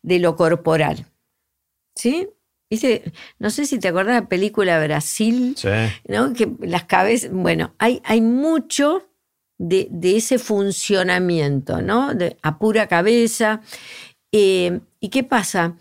de 0.01 0.19
lo 0.19 0.35
corporal. 0.35 1.05
¿Sí? 1.95 2.29
No 3.39 3.49
sé 3.49 3.65
si 3.65 3.79
te 3.79 3.89
acuerdas 3.89 4.15
de 4.15 4.21
la 4.21 4.29
película 4.29 4.81
Brasil, 4.83 5.55
¿no? 6.07 6.33
que 6.33 6.49
las 6.61 6.85
cabezas, 6.85 7.31
bueno, 7.31 7.75
hay, 7.77 8.01
hay 8.05 8.21
mucho 8.21 9.09
de, 9.57 9.89
ese 10.01 10.39
funcionamiento, 10.39 11.81
¿no? 11.81 12.13
De, 12.13 12.37
a 12.41 12.57
pura 12.57 12.87
cabeza. 12.87 13.61
Eh, 14.37 14.81
¿Y 14.99 15.11
qué 15.11 15.23
pasa? 15.23 15.77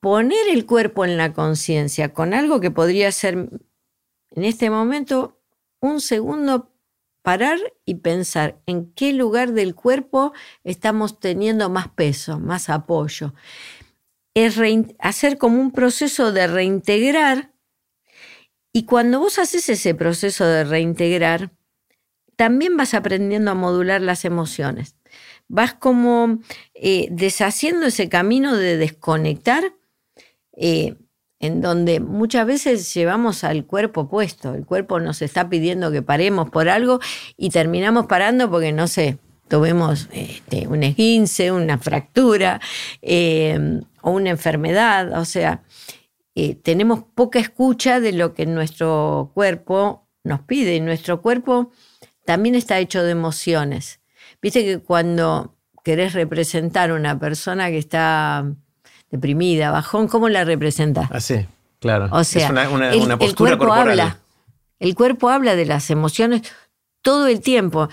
Poner 0.00 0.48
el 0.50 0.64
cuerpo 0.64 1.04
en 1.04 1.18
la 1.18 1.34
conciencia 1.34 2.14
con 2.14 2.32
algo 2.32 2.58
que 2.58 2.70
podría 2.70 3.12
ser 3.12 3.50
en 4.30 4.44
este 4.44 4.70
momento 4.70 5.38
un 5.82 6.00
segundo 6.00 6.72
parar 7.20 7.58
y 7.84 7.96
pensar 7.96 8.62
en 8.64 8.94
qué 8.94 9.12
lugar 9.12 9.52
del 9.52 9.74
cuerpo 9.74 10.32
estamos 10.64 11.20
teniendo 11.20 11.68
más 11.68 11.88
peso, 11.88 12.40
más 12.40 12.70
apoyo. 12.70 13.34
Es 14.32 14.58
hacer 14.98 15.36
como 15.36 15.60
un 15.60 15.70
proceso 15.70 16.32
de 16.32 16.46
reintegrar 16.46 17.52
y 18.72 18.86
cuando 18.86 19.20
vos 19.20 19.38
haces 19.38 19.68
ese 19.68 19.94
proceso 19.94 20.46
de 20.46 20.64
reintegrar, 20.64 21.52
también 22.36 22.78
vas 22.78 22.94
aprendiendo 22.94 23.50
a 23.50 23.54
modular 23.54 24.00
las 24.00 24.24
emociones 24.24 24.95
vas 25.48 25.74
como 25.74 26.38
eh, 26.74 27.08
deshaciendo 27.10 27.86
ese 27.86 28.08
camino 28.08 28.56
de 28.56 28.76
desconectar, 28.76 29.74
eh, 30.56 30.94
en 31.38 31.60
donde 31.60 32.00
muchas 32.00 32.46
veces 32.46 32.92
llevamos 32.94 33.44
al 33.44 33.66
cuerpo 33.66 34.08
puesto, 34.08 34.54
el 34.54 34.64
cuerpo 34.64 35.00
nos 35.00 35.20
está 35.22 35.48
pidiendo 35.48 35.92
que 35.92 36.02
paremos 36.02 36.50
por 36.50 36.68
algo 36.68 36.98
y 37.36 37.50
terminamos 37.50 38.06
parando 38.06 38.50
porque 38.50 38.72
no 38.72 38.88
sé, 38.88 39.18
tuvimos 39.48 40.08
este, 40.12 40.66
un 40.66 40.82
esguince, 40.82 41.52
una 41.52 41.78
fractura 41.78 42.60
eh, 43.02 43.80
o 44.00 44.12
una 44.12 44.30
enfermedad, 44.30 45.18
o 45.18 45.24
sea, 45.24 45.62
tenemos 46.62 47.02
poca 47.14 47.38
escucha 47.38 47.98
de 47.98 48.12
lo 48.12 48.34
que 48.34 48.44
nuestro 48.44 49.30
cuerpo 49.32 50.06
nos 50.26 50.42
pide. 50.42 50.74
Y 50.76 50.80
nuestro 50.80 51.22
cuerpo 51.22 51.70
también 52.24 52.54
está 52.54 52.78
hecho 52.78 53.02
de 53.02 53.12
emociones. 53.12 54.00
Viste 54.46 54.64
que 54.64 54.78
cuando 54.78 55.56
querés 55.82 56.12
representar 56.12 56.90
a 56.90 56.94
una 56.94 57.18
persona 57.18 57.68
que 57.68 57.78
está 57.78 58.46
deprimida, 59.10 59.72
bajón, 59.72 60.06
¿cómo 60.06 60.28
la 60.28 60.44
representas? 60.44 61.10
Así, 61.10 61.34
ah, 61.34 61.46
claro. 61.80 62.08
O 62.12 62.22
sea, 62.22 62.46
es 62.62 62.70
una, 62.70 63.18
postura 63.18 63.50
el 63.50 63.58
cuerpo 63.58 63.74
habla. 63.74 64.20
El 64.78 64.94
cuerpo 64.94 65.30
habla 65.30 65.56
de 65.56 65.66
las 65.66 65.90
emociones 65.90 66.42
todo 67.02 67.26
el 67.26 67.40
tiempo. 67.40 67.88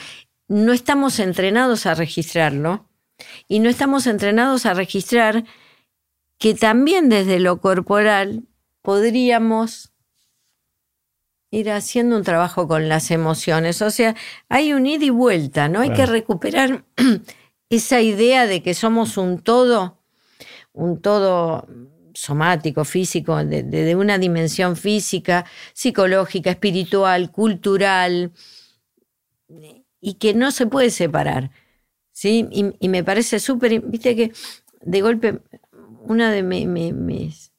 No 0.47 0.73
estamos 0.73 1.17
entrenados 1.17 1.87
a 1.87 1.95
registrarlo 1.95 2.85
y 3.47 3.57
no 3.57 3.67
estamos 3.67 4.05
entrenados 4.05 4.67
a 4.67 4.75
registrar 4.75 5.45
que 6.37 6.53
también 6.53 7.09
desde 7.09 7.39
lo 7.39 7.61
corporal 7.61 8.43
podríamos 8.83 9.91
ir 11.53 11.69
haciendo 11.69 12.17
un 12.17 12.23
trabajo 12.23 12.67
con 12.67 12.89
las 12.89 13.11
emociones. 13.11 13.81
O 13.83 13.91
sea, 13.91 14.15
hay 14.49 14.73
un 14.73 14.87
ida 14.87 15.05
y 15.05 15.11
vuelta, 15.11 15.69
¿no? 15.69 15.81
Hay 15.81 15.93
que 15.93 16.07
recuperar 16.07 16.83
esa 17.69 18.01
idea 18.01 18.47
de 18.47 18.63
que 18.63 18.73
somos 18.73 19.17
un 19.17 19.39
todo, 19.39 19.99
un 20.73 20.99
todo 20.99 21.67
somático, 22.15 22.85
físico, 22.85 23.37
de, 23.45 23.95
una 23.95 24.17
dimensión 24.17 24.75
física, 24.75 25.45
psicológica, 25.73 26.49
espiritual, 26.49 27.31
cultural, 27.31 28.31
y 30.01 30.15
que 30.15 30.33
no 30.33 30.49
se 30.49 30.65
puede 30.65 30.89
separar. 30.89 31.51
¿sí? 32.11 32.47
Y, 32.79 32.89
me 32.89 33.03
parece 33.03 33.39
súper, 33.39 33.79
viste 33.81 34.15
que 34.15 34.31
de 34.81 35.01
golpe 35.01 35.39
una 36.01 36.31
de 36.31 36.41
mis 36.41 37.52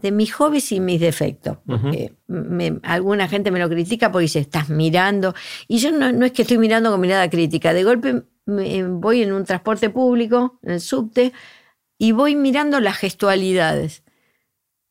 de 0.00 0.12
mis 0.12 0.32
hobbies 0.34 0.72
y 0.72 0.80
mis 0.80 1.00
defectos. 1.00 1.58
alguna 2.82 3.28
gente 3.28 3.50
me 3.50 3.58
lo 3.58 3.68
critica 3.68 4.10
porque 4.10 4.22
dice, 4.22 4.40
estás 4.40 4.68
mirando. 4.68 5.34
Y 5.68 5.78
yo 5.78 5.92
no, 5.92 6.24
es 6.24 6.32
que 6.32 6.42
estoy 6.42 6.58
mirando 6.58 6.90
con 6.90 7.00
mirada 7.00 7.28
crítica. 7.28 7.72
De 7.72 7.84
golpe 7.84 8.22
voy 8.46 9.22
en 9.22 9.32
un 9.32 9.44
transporte 9.44 9.90
público, 9.90 10.58
en 10.62 10.72
el 10.72 10.80
subte, 10.80 11.32
y 11.98 12.12
voy 12.12 12.34
mirando 12.34 12.80
las 12.80 12.96
gestualidades. 12.96 14.02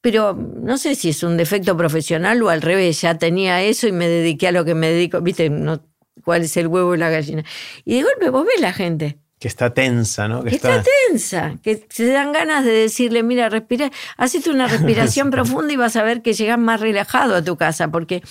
Pero 0.01 0.33
no 0.33 0.77
sé 0.77 0.95
si 0.95 1.09
es 1.09 1.23
un 1.23 1.35
defecto 1.35 1.75
profesional 1.75 2.41
o 2.41 2.49
al 2.49 2.61
revés, 2.61 3.01
ya 3.01 3.17
tenía 3.17 3.61
eso 3.63 3.87
y 3.87 3.91
me 3.91 4.07
dediqué 4.07 4.47
a 4.47 4.51
lo 4.51 4.63
que 4.63 4.75
me 4.75 4.89
dedico. 4.89 5.19
¿Viste? 5.19 5.49
No, 5.49 5.83
¿Cuál 6.23 6.43
es 6.43 6.55
el 6.57 6.67
huevo 6.67 6.95
y 6.95 6.97
la 6.97 7.09
gallina? 7.09 7.43
Y 7.85 7.95
de 7.95 8.03
golpe 8.03 8.29
vos 8.29 8.45
ves 8.45 8.61
la 8.61 8.73
gente 8.73 9.19
Que 9.39 9.47
está 9.47 9.73
tensa, 9.73 10.27
¿no? 10.27 10.43
Que, 10.43 10.55
está... 10.55 10.83
tensa, 11.07 11.55
que 11.63 11.85
se 11.89 12.07
dan 12.07 12.33
ganas 12.33 12.65
de 12.65 12.71
decirle, 12.71 13.23
mira, 13.23 13.47
respira, 13.47 13.89
hacete 14.17 14.49
una 14.49 14.67
respiración 14.75 15.31
profunda 15.31 15.71
y 15.71 15.77
vas 15.77 15.95
a 15.95 16.03
ver 16.03 16.21
que 16.21 16.33
llegas 16.33 16.59
más 16.59 16.81
relajado 16.81 17.35
a 17.35 17.43
tu 17.43 17.55
casa, 17.55 17.87
porque 17.89 18.21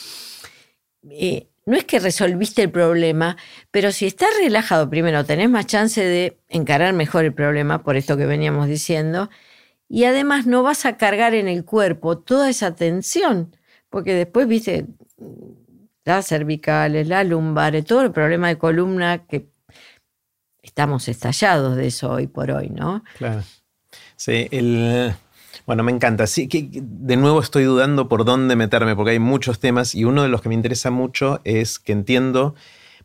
eh, 1.11 1.49
no 1.65 1.77
es 1.77 1.85
que 1.85 1.99
resolviste 1.99 2.63
el 2.63 2.71
problema, 2.71 3.37
pero 3.71 3.91
si 3.93 4.07
estás 4.07 4.29
relajado, 4.39 4.91
primero 4.91 5.25
tenés 5.25 5.49
más 5.49 5.67
chance 5.67 6.03
de 6.03 6.39
encarar 6.49 6.93
mejor 6.93 7.25
el 7.25 7.33
problema, 7.33 7.83
por 7.83 7.97
esto 7.97 8.17
que 8.17 8.27
veníamos 8.27 8.69
diciendo, 8.69 9.31
y 9.89 10.05
además 10.05 10.47
no 10.47 10.63
vas 10.63 10.85
a 10.85 10.97
cargar 10.97 11.35
en 11.35 11.49
el 11.49 11.65
cuerpo 11.65 12.19
toda 12.19 12.51
esa 12.51 12.75
tensión, 12.75 13.57
porque 13.91 14.15
después, 14.15 14.47
viste, 14.47 14.87
las 16.05 16.27
cervicales, 16.27 17.07
las 17.09 17.27
lumbares, 17.27 17.85
todo 17.85 18.03
el 18.03 18.13
problema 18.13 18.49
de 18.49 18.59
columna 18.59 19.27
que 19.27 19.49
estamos 20.63 21.09
estallados 21.09 21.77
de 21.77 21.87
eso 21.87 22.11
hoy 22.11 22.27
por 22.27 22.51
hoy, 22.51 22.71
¿no? 22.71 23.05
Claro. 23.19 23.43
Sí, 24.17 24.49
el, 24.51 25.15
bueno, 25.67 25.83
me 25.83 25.93
encanta. 25.93 26.27
Sí, 26.27 26.49
que, 26.49 26.69
de 26.73 27.17
nuevo 27.17 27.41
estoy 27.41 27.65
dudando 27.65 28.09
por 28.09 28.25
dónde 28.25 28.57
meterme, 28.57 28.97
porque 28.97 29.13
hay 29.13 29.19
muchos 29.19 29.61
temas 29.61 29.95
y 29.95 30.05
uno 30.05 30.23
de 30.23 30.29
los 30.29 30.41
que 30.41 30.49
me 30.49 30.55
interesa 30.55 30.91
mucho 30.91 31.41
es 31.45 31.79
que 31.79 31.93
entiendo, 31.93 32.55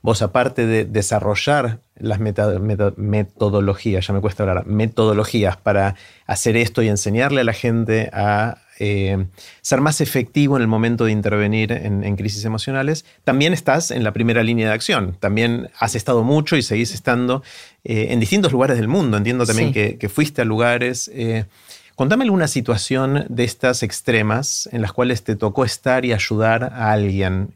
vos 0.03 0.21
aparte 0.21 0.67
de 0.67 0.85
desarrollar 0.85 1.79
las 1.95 2.19
metodologías, 2.19 4.05
ya 4.05 4.13
me 4.13 4.19
cuesta 4.21 4.43
hablar, 4.43 4.67
metodologías 4.67 5.57
para 5.57 5.95
hacer 6.27 6.57
esto 6.57 6.83
y 6.83 6.89
enseñarle 6.89 7.41
a 7.41 7.43
la 7.45 7.53
gente 7.53 8.09
a 8.13 8.57
eh, 8.79 9.27
ser 9.61 9.79
más 9.79 10.01
efectivo 10.01 10.57
en 10.57 10.61
el 10.61 10.67
momento 10.67 11.05
de 11.05 11.13
intervenir 11.13 11.71
en, 11.71 12.15
crisis 12.17 12.43
emocionales, 12.43 13.05
también 13.23 13.53
estás 13.53 13.91
en 13.91 14.03
la 14.03 14.11
primera 14.11 14.43
línea 14.43 14.67
de 14.67 14.73
acción. 14.73 15.15
También 15.19 15.69
has 15.79 15.95
estado 15.95 16.23
mucho 16.23 16.57
y 16.57 16.63
seguís 16.63 16.93
estando 16.93 17.41
eh, 17.85 18.07
en 18.09 18.19
distintos 18.19 18.51
lugares 18.51 18.75
del 18.75 18.89
mundo. 18.89 19.15
Entiendo 19.15 19.45
también 19.45 19.71
que, 19.71 20.09
fuiste 20.09 20.41
a 20.41 20.45
lugares. 20.45 21.09
Eh, 21.13 21.45
contame 21.95 22.23
alguna 22.23 22.47
situación 22.47 23.25
de 23.29 23.43
estas 23.43 23.83
extremas 23.83 24.69
en 24.71 24.81
las 24.81 24.93
cuales 24.93 25.23
te 25.23 25.35
tocó 25.35 25.65
estar 25.65 26.05
y 26.05 26.13
ayudar 26.13 26.63
a 26.63 26.91
alguien. 26.91 27.53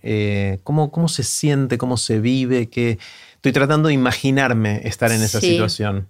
¿cómo, 0.63 0.91
¿cómo, 0.91 1.07
se 1.07 1.23
siente? 1.23 1.77
¿Cómo 1.77 1.97
se 1.97 2.19
vive? 2.19 2.69
que 2.69 2.99
Estoy 3.37 3.51
tratando 3.51 3.87
de 3.87 3.93
imaginarme 3.93 4.81
estar 4.83 5.11
en 5.11 5.21
esa 5.21 5.39
situación. 5.39 6.09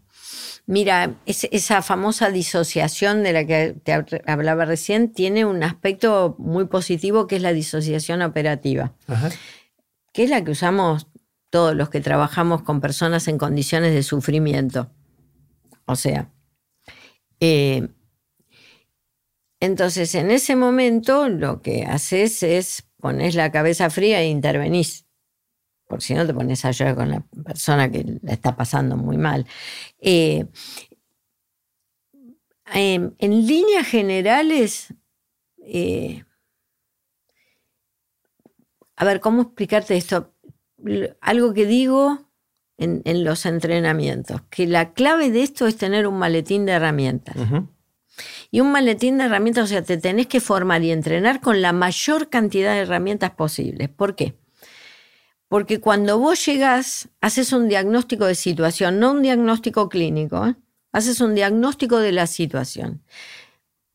Mira, 0.65 1.15
esa 1.25 1.81
famosa 1.81 2.31
disociación 2.31 3.21
de 3.21 3.31
la 3.31 3.45
que 3.45 3.75
te 3.83 3.93
hablaba 4.25 4.65
recién 4.65 5.13
tiene 5.13 5.45
un 5.45 5.61
aspecto 5.63 6.35
muy 6.39 6.65
positivo 6.65 7.27
que 7.27 7.35
es 7.35 7.41
la 7.41 7.53
disociación 7.53 8.21
operativa, 8.21 8.93
que 10.13 10.23
es 10.23 10.29
la 10.29 10.43
que 10.43 10.51
usamos 10.51 11.07
todos 11.49 11.75
los 11.75 11.89
que 11.89 12.01
trabajamos 12.01 12.63
con 12.63 12.81
personas 12.81 13.27
en 13.27 13.37
condiciones 13.37 13.93
de 13.93 14.03
sufrimiento. 14.03 14.89
O 15.85 15.95
sea, 15.95 16.29
eh, 17.39 17.87
entonces 19.59 20.13
en 20.15 20.31
ese 20.31 20.55
momento 20.55 21.29
lo 21.29 21.61
que 21.61 21.83
haces 21.83 22.43
es 22.43 22.87
pones 22.99 23.35
la 23.35 23.51
cabeza 23.51 23.89
fría 23.89 24.21
e 24.21 24.29
intervenís 24.29 25.07
porque 25.87 26.05
si 26.05 26.13
no 26.13 26.25
te 26.27 26.33
pones 26.33 26.63
a 26.65 26.71
llorar 26.71 26.95
con 26.95 27.09
la 27.09 27.21
persona 27.43 27.89
que 27.89 28.19
la 28.21 28.33
está 28.33 28.55
pasando 28.55 28.97
muy 28.97 29.17
mal. 29.17 29.47
Eh, 29.99 30.45
en, 32.73 33.15
líneas 33.19 33.87
generales, 33.87 34.93
eh, 35.59 36.25
a 38.97 39.05
ver, 39.05 39.21
¿cómo 39.21 39.43
explicarte 39.43 39.95
esto? 39.95 40.33
Algo 41.21 41.53
que 41.53 41.65
digo 41.65 42.29
en, 42.77 43.23
los 43.23 43.45
entrenamientos, 43.45 44.41
que 44.49 44.67
la 44.67 44.93
clave 44.93 45.31
de 45.31 45.43
esto 45.43 45.67
es 45.67 45.77
tener 45.77 46.07
un 46.07 46.19
maletín 46.19 46.65
de 46.65 46.73
herramientas. 46.73 47.35
Y 48.51 48.60
un 48.60 48.71
maletín 48.71 49.17
de 49.17 49.25
herramientas, 49.25 49.65
o 49.65 49.67
sea, 49.67 49.82
te 49.84 49.97
tenés 49.97 50.27
que 50.27 50.39
formar 50.39 50.84
y 50.84 50.91
entrenar 50.91 51.41
con 51.41 51.62
la 51.62 51.73
mayor 51.73 52.30
cantidad 52.30 52.73
de 52.73 52.82
herramientas 52.82 53.32
posibles. 53.32 53.89
¿Por 53.89 54.15
qué? 54.15 54.36
Porque 55.47 55.80
cuando 55.80 56.19
vos 56.19 56.45
llegás, 56.45 57.10
haces 57.21 57.53
un 57.53 57.69
diagnóstico 57.69 58.25
de 58.25 58.36
situación, 58.36 58.99
no 58.99 59.12
un 59.12 59.21
diagnóstico 59.21 59.88
clínico, 59.88 60.45
¿eh? 60.45 60.56
haces 60.91 61.21
un 61.21 61.36
diagnóstico 61.36 61.99
de 61.99 62.12
la 62.12 62.27
situación. 62.27 63.01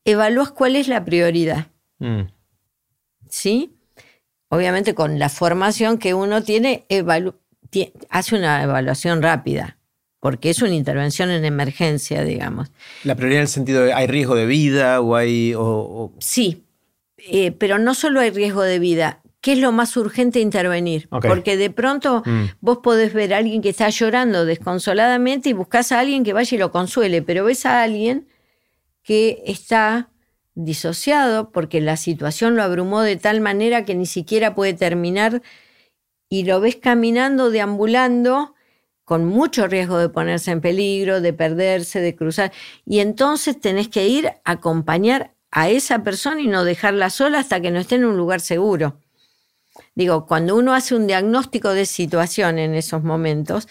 Evalúas 0.05 0.53
cuál 0.53 0.77
es 0.77 0.89
la 0.89 1.05
prioridad. 1.05 1.69
Mm. 1.99 2.23
¿Sí? 3.29 3.77
Obviamente 4.49 4.95
con 4.95 5.19
la 5.19 5.29
formación 5.29 5.99
que 5.99 6.15
uno 6.15 6.43
tiene, 6.43 6.87
hace 8.11 8.37
una 8.37 8.63
evaluación 8.63 9.23
rápida, 9.23 9.79
porque 10.23 10.51
es 10.51 10.63
una 10.63 10.75
intervención 10.77 11.33
en 11.33 11.45
emergencia, 11.45 12.23
digamos. 12.23 12.71
La 13.03 13.17
prioridad 13.17 13.41
en 13.41 13.43
el 13.43 13.49
sentido 13.49 13.83
de 13.83 13.93
hay 13.93 14.07
riesgo 14.07 14.37
de 14.37 14.47
vida 14.47 15.01
o 15.01 15.17
hay... 15.17 15.53
Sí, 16.21 16.63
eh, 17.19 17.51
pero 17.51 17.81
no 17.81 17.93
solo 17.93 18.21
hay 18.21 18.31
riesgo 18.31 18.63
de 18.63 18.79
vida, 18.79 19.21
¿Qué 19.41 19.55
es 19.55 19.59
lo 19.59 19.73
más 19.73 19.97
urgente 19.97 20.39
intervenir? 20.39 21.09
Porque 21.09 21.57
de 21.57 21.69
pronto 21.69 22.23
mm. 22.25 22.45
vos 22.61 22.79
podés 22.79 23.13
ver 23.13 23.35
a 23.35 23.39
alguien 23.39 23.61
que 23.61 23.71
está 23.71 23.89
llorando 23.89 24.45
desconsoladamente 24.45 25.49
y 25.49 25.53
buscas 25.53 25.91
a 25.91 25.99
alguien 25.99 26.23
que 26.23 26.33
vaya 26.33 26.55
y 26.55 26.61
lo 26.61 26.71
consuele, 26.71 27.23
pero 27.23 27.45
ves 27.45 27.67
a 27.67 27.83
alguien 27.83 28.29
que 29.03 29.43
está 29.45 30.11
disociado 30.55 31.51
porque 31.51 31.81
la 31.81 31.97
situación 31.97 32.55
lo 32.55 32.63
abrumó 32.63 33.01
de 33.01 33.17
tal 33.17 33.41
manera 33.41 33.85
que 33.85 33.97
ni 33.97 34.07
siquiera 34.07 34.55
puede 34.55 34.75
terminar 34.75 35.43
y 36.29 36.45
lo 36.45 36.61
ves 36.61 36.77
caminando, 36.77 37.51
deambulando, 37.51 38.52
con 39.13 39.27
mucho 39.27 39.67
riesgo 39.67 39.99
de 39.99 40.09
ponerse 40.09 40.53
en 40.53 40.63
peligro, 40.63 41.21
de 41.21 41.35
perderse, 41.35 42.01
de 42.01 42.17
cruzar. 42.17 42.51
Y 42.87 43.01
entonces 43.01 43.61
tenés 43.61 43.89
que 43.89 44.09
ir 44.09 44.29
a 44.29 44.53
acompañar 44.53 45.35
a 45.51 45.69
esa 45.69 46.03
persona 46.03 46.41
y 46.41 46.47
no 46.47 46.65
dejarla 46.65 47.11
sola 47.11 47.41
hasta 47.41 47.61
que 47.61 47.71
no 47.71 47.79
esté 47.79 47.97
en 47.97 48.07
un 48.07 48.17
lugar 48.17 48.41
seguro. 48.41 48.97
Digo, 49.95 50.25
cuando 50.25 50.57
uno 50.57 50.73
hace 50.73 50.95
un 50.95 51.07
diagnóstico 51.07 51.75
de 51.75 51.85
situación 51.85 52.59
en 52.59 52.73
esos 52.73 53.03
momentos, 53.03 53.69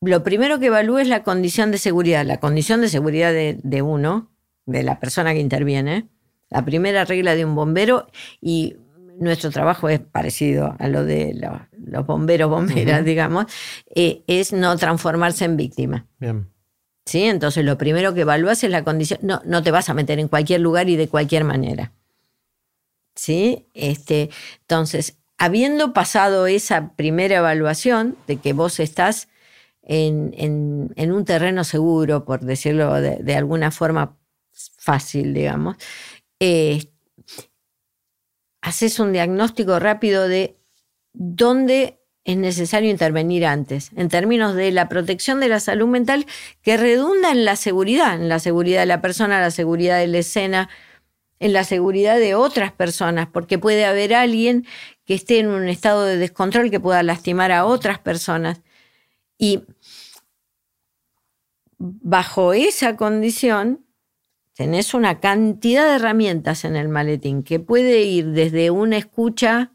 lo 0.00 0.22
primero 0.22 0.60
que 0.60 0.66
evalúa 0.66 1.02
es 1.02 1.08
la 1.08 1.24
condición 1.24 1.72
de 1.72 1.78
seguridad, 1.78 2.24
la 2.24 2.38
condición 2.38 2.80
de 2.80 2.90
seguridad 2.90 3.32
de, 3.32 3.82
uno, 3.82 4.30
de 4.66 4.84
la 4.84 5.00
persona 5.00 5.32
que 5.32 5.40
interviene, 5.40 6.06
la 6.48 6.64
primera 6.64 7.04
regla 7.04 7.34
de 7.34 7.44
un 7.44 7.56
bombero 7.56 8.06
y 8.40 8.76
nuestro 9.20 9.50
trabajo 9.50 9.88
es 9.88 10.00
parecido 10.00 10.74
a 10.78 10.88
lo 10.88 11.04
de 11.04 11.38
los, 11.76 12.06
bomberos, 12.06 12.50
bomberas, 12.50 13.04
digamos, 13.04 13.46
eh, 13.94 14.22
es 14.26 14.52
no 14.52 14.76
transformarse 14.76 15.44
en 15.44 15.56
víctima. 15.56 16.06
Bien. 16.18 16.48
¿Sí? 17.06 17.24
Entonces 17.24 17.64
lo 17.64 17.78
primero 17.78 18.14
que 18.14 18.22
evalúas 18.22 18.64
es 18.64 18.70
la 18.70 18.82
condición, 18.82 19.20
no, 19.22 19.42
no 19.44 19.62
te 19.62 19.70
vas 19.70 19.88
a 19.88 19.94
meter 19.94 20.18
en 20.18 20.28
cualquier 20.28 20.60
lugar 20.60 20.88
y 20.88 20.96
de 20.96 21.08
cualquier 21.08 21.44
manera. 21.44 21.92
¿Sí? 23.14 23.68
Este, 23.74 24.30
entonces, 24.62 25.18
habiendo 25.36 25.92
pasado 25.92 26.46
esa 26.46 26.94
primera 26.96 27.36
evaluación 27.36 28.16
de 28.26 28.38
que 28.38 28.52
vos 28.52 28.80
estás 28.80 29.28
en, 29.82 30.92
un 30.96 31.24
terreno 31.24 31.64
seguro, 31.64 32.24
por 32.24 32.40
decirlo 32.40 33.00
de, 33.00 33.34
alguna 33.34 33.70
forma 33.70 34.16
fácil, 34.78 35.34
digamos, 35.34 35.76
eh, 36.38 36.89
haces 38.60 38.98
un 39.00 39.12
diagnóstico 39.12 39.78
rápido 39.78 40.28
de 40.28 40.56
dónde 41.12 42.00
es 42.24 42.36
necesario 42.36 42.90
intervenir 42.90 43.46
antes, 43.46 43.90
en 43.96 44.08
términos 44.08 44.54
de 44.54 44.70
la 44.70 44.88
protección 44.88 45.40
de 45.40 45.48
la 45.48 45.58
salud 45.58 45.88
mental 45.88 46.26
que 46.62 46.76
redunda 46.76 47.30
en 47.32 47.44
la 47.44 47.56
seguridad, 47.56 48.14
en 48.14 48.28
la 48.28 48.38
seguridad 48.38 48.80
de 48.80 48.86
la 48.86 49.00
persona, 49.00 49.40
la 49.40 49.50
seguridad 49.50 49.98
de 49.98 50.06
la 50.06 50.18
escena, 50.18 50.68
en 51.38 51.54
la 51.54 51.64
seguridad 51.64 52.18
de 52.18 52.34
otras 52.34 52.72
personas, 52.72 53.26
porque 53.26 53.58
puede 53.58 53.86
haber 53.86 54.14
alguien 54.14 54.66
que 55.06 55.14
esté 55.14 55.38
en 55.38 55.48
un 55.48 55.68
estado 55.68 56.04
de 56.04 56.18
descontrol 56.18 56.70
que 56.70 56.78
pueda 56.78 57.02
lastimar 57.02 57.50
a 57.50 57.64
otras 57.64 57.98
personas. 57.98 58.60
Y 59.38 59.62
bajo 61.78 62.52
esa 62.52 62.96
condición, 62.96 63.86
tenés 64.60 64.92
una 64.92 65.20
cantidad 65.20 65.88
de 65.88 65.94
herramientas 65.94 66.66
en 66.66 66.76
el 66.76 66.90
maletín 66.90 67.42
que 67.42 67.60
puede 67.60 68.02
ir 68.02 68.26
desde 68.26 68.70
una 68.70 68.98
escucha 68.98 69.72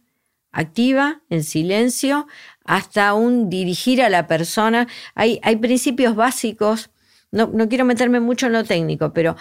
activa, 0.51 1.23
en 1.31 1.43
silencio, 1.43 2.27
hasta 2.63 3.15
un 3.15 3.49
dirigir 3.49 4.03
a 4.03 4.09
la 4.09 4.27
persona. 4.27 4.87
Hay, 5.15 5.39
hay 5.41 5.55
principios 5.55 6.15
básicos, 6.15 6.91
no, 7.31 7.47
no 7.47 7.67
quiero 7.67 7.83
meterme 7.83 8.19
mucho 8.19 8.45
en 8.45 8.53
lo 8.53 8.63
técnico, 8.63 9.11
pero 9.11 9.35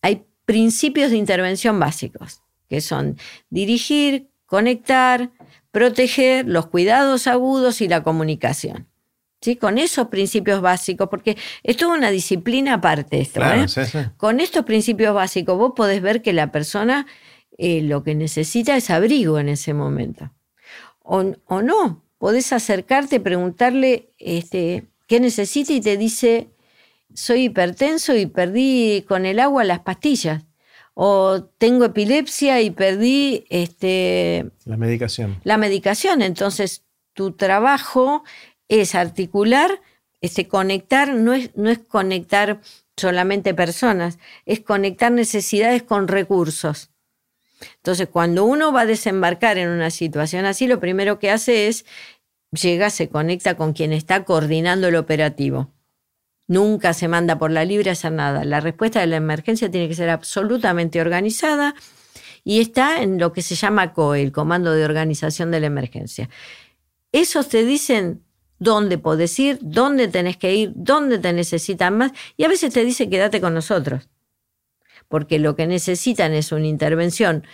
hay 0.00 0.24
principios 0.46 1.10
de 1.10 1.18
intervención 1.18 1.78
básicos, 1.78 2.40
que 2.66 2.80
son 2.80 3.18
dirigir, 3.50 4.30
conectar, 4.46 5.30
proteger, 5.72 6.48
los 6.48 6.68
cuidados 6.68 7.26
agudos 7.26 7.82
y 7.82 7.88
la 7.88 8.02
comunicación. 8.02 8.89
¿Sí? 9.40 9.56
Con 9.56 9.78
esos 9.78 10.08
principios 10.08 10.60
básicos, 10.60 11.08
porque 11.08 11.36
es 11.62 11.76
toda 11.76 11.96
una 11.96 12.10
disciplina 12.10 12.74
aparte 12.74 13.20
esto. 13.22 13.40
¿eh? 13.42 14.10
Con 14.18 14.38
estos 14.38 14.66
principios 14.66 15.14
básicos 15.14 15.56
vos 15.56 15.72
podés 15.74 16.02
ver 16.02 16.20
que 16.20 16.34
la 16.34 16.52
persona 16.52 17.06
eh, 17.56 17.80
lo 17.80 18.02
que 18.02 18.14
necesita 18.14 18.76
es 18.76 18.90
abrigo 18.90 19.38
en 19.38 19.48
ese 19.48 19.72
momento. 19.72 20.30
O, 21.02 21.24
o 21.46 21.62
no, 21.62 22.04
podés 22.18 22.52
acercarte, 22.52 23.18
preguntarle 23.18 24.12
este, 24.18 24.88
qué 25.06 25.20
necesita 25.20 25.72
y 25.72 25.80
te 25.80 25.96
dice, 25.96 26.50
soy 27.14 27.44
hipertenso 27.44 28.14
y 28.14 28.26
perdí 28.26 29.04
con 29.08 29.26
el 29.26 29.40
agua 29.40 29.64
las 29.64 29.80
pastillas. 29.80 30.44
O 30.94 31.44
tengo 31.56 31.86
epilepsia 31.86 32.60
y 32.60 32.70
perdí 32.70 33.46
este, 33.48 34.50
la 34.66 34.76
medicación. 34.76 35.40
La 35.44 35.56
medicación. 35.56 36.20
Entonces, 36.20 36.84
tu 37.14 37.32
trabajo 37.32 38.22
es 38.70 38.94
articular, 38.94 39.82
este, 40.22 40.48
conectar, 40.48 41.12
no 41.12 41.34
es, 41.34 41.50
no 41.56 41.68
es 41.68 41.80
conectar 41.80 42.60
solamente 42.96 43.52
personas, 43.52 44.18
es 44.46 44.60
conectar 44.60 45.12
necesidades 45.12 45.82
con 45.82 46.08
recursos. 46.08 46.90
Entonces, 47.76 48.08
cuando 48.08 48.44
uno 48.44 48.72
va 48.72 48.82
a 48.82 48.86
desembarcar 48.86 49.58
en 49.58 49.68
una 49.68 49.90
situación 49.90 50.46
así, 50.46 50.66
lo 50.66 50.80
primero 50.80 51.18
que 51.18 51.30
hace 51.30 51.68
es 51.68 51.84
llega, 52.52 52.90
se 52.90 53.08
conecta 53.08 53.56
con 53.56 53.72
quien 53.72 53.92
está 53.92 54.24
coordinando 54.24 54.88
el 54.88 54.96
operativo. 54.96 55.72
Nunca 56.46 56.94
se 56.94 57.08
manda 57.08 57.38
por 57.38 57.50
la 57.50 57.64
libre 57.64 57.90
a 57.90 57.92
hacer 57.92 58.12
nada. 58.12 58.44
La 58.44 58.60
respuesta 58.60 59.00
de 59.00 59.06
la 59.06 59.16
emergencia 59.16 59.70
tiene 59.70 59.88
que 59.88 59.94
ser 59.94 60.10
absolutamente 60.10 61.00
organizada 61.00 61.74
y 62.44 62.60
está 62.60 63.02
en 63.02 63.18
lo 63.18 63.32
que 63.32 63.42
se 63.42 63.54
llama 63.54 63.92
COE, 63.92 64.22
el 64.22 64.32
Comando 64.32 64.72
de 64.72 64.84
Organización 64.84 65.50
de 65.50 65.60
la 65.60 65.66
Emergencia. 65.66 66.28
Esos 67.12 67.48
te 67.48 67.64
dicen 67.64 68.24
dónde 68.60 68.98
podés 68.98 69.36
ir, 69.40 69.58
dónde 69.60 70.06
tenés 70.06 70.36
que 70.36 70.54
ir, 70.54 70.72
dónde 70.76 71.18
te 71.18 71.32
necesitan 71.32 71.96
más 71.98 72.12
y 72.36 72.44
a 72.44 72.48
veces 72.48 72.72
te 72.72 72.84
dicen 72.84 73.10
quédate 73.10 73.40
con 73.40 73.54
nosotros. 73.54 74.08
Porque 75.08 75.40
lo 75.40 75.56
que 75.56 75.66
necesitan 75.66 76.32
es 76.32 76.52
una 76.52 76.68
intervención 76.68 77.44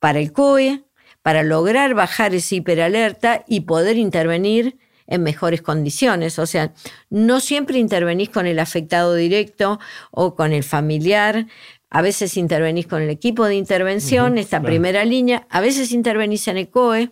para 0.00 0.18
el 0.18 0.32
COE, 0.32 0.82
para 1.20 1.44
lograr 1.44 1.94
bajar 1.94 2.34
esa 2.34 2.56
hiperalerta 2.56 3.44
y 3.46 3.60
poder 3.60 3.96
intervenir 3.96 4.78
en 5.06 5.22
mejores 5.22 5.62
condiciones. 5.62 6.38
O 6.40 6.46
sea, 6.46 6.72
no 7.10 7.38
siempre 7.38 7.78
intervenís 7.78 8.30
con 8.30 8.46
el 8.46 8.58
afectado 8.58 9.14
directo 9.14 9.78
o 10.10 10.34
con 10.34 10.52
el 10.52 10.64
familiar. 10.64 11.46
A 11.90 12.02
veces 12.02 12.36
intervenís 12.36 12.86
con 12.86 13.02
el 13.02 13.10
equipo 13.10 13.46
de 13.46 13.54
intervención, 13.54 14.38
esta 14.38 14.62
primera 14.62 15.04
línea. 15.04 15.46
A 15.50 15.60
veces 15.60 15.92
intervenís 15.92 16.48
en 16.48 16.56
el 16.56 16.70
COE, 16.70 17.10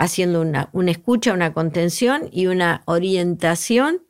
haciendo 0.00 0.40
una, 0.40 0.68
una 0.72 0.90
escucha, 0.90 1.32
una 1.32 1.52
contención 1.52 2.28
y 2.32 2.46
una 2.46 2.82
orientación 2.86 4.02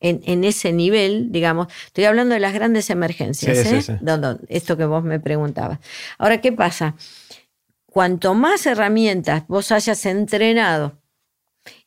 en, 0.00 0.20
en, 0.24 0.44
ese 0.44 0.72
nivel, 0.72 1.32
digamos. 1.32 1.68
Estoy 1.86 2.04
hablando 2.04 2.34
de 2.34 2.40
las 2.40 2.54
grandes 2.54 2.90
emergencias, 2.90 3.58
¿eh? 3.58 3.98
esto 4.48 4.76
que 4.76 4.84
vos 4.84 5.02
me 5.02 5.18
preguntabas. 5.18 5.80
Ahora, 6.18 6.40
¿qué 6.40 6.52
pasa? 6.52 6.94
cuanto 7.98 8.34
más 8.34 8.64
herramientas 8.66 9.42
vos 9.48 9.72
hayas 9.72 10.06
entrenado 10.06 11.02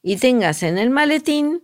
y 0.02 0.18
tengas 0.18 0.62
en 0.62 0.78
el 0.78 0.90
maletín, 0.90 1.64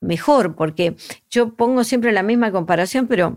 mejor, 0.00 0.56
porque 0.56 0.96
yo 1.28 1.54
pongo 1.54 1.84
siempre 1.84 2.12
la 2.12 2.22
misma 2.22 2.50
comparación, 2.52 3.08
pero 3.08 3.36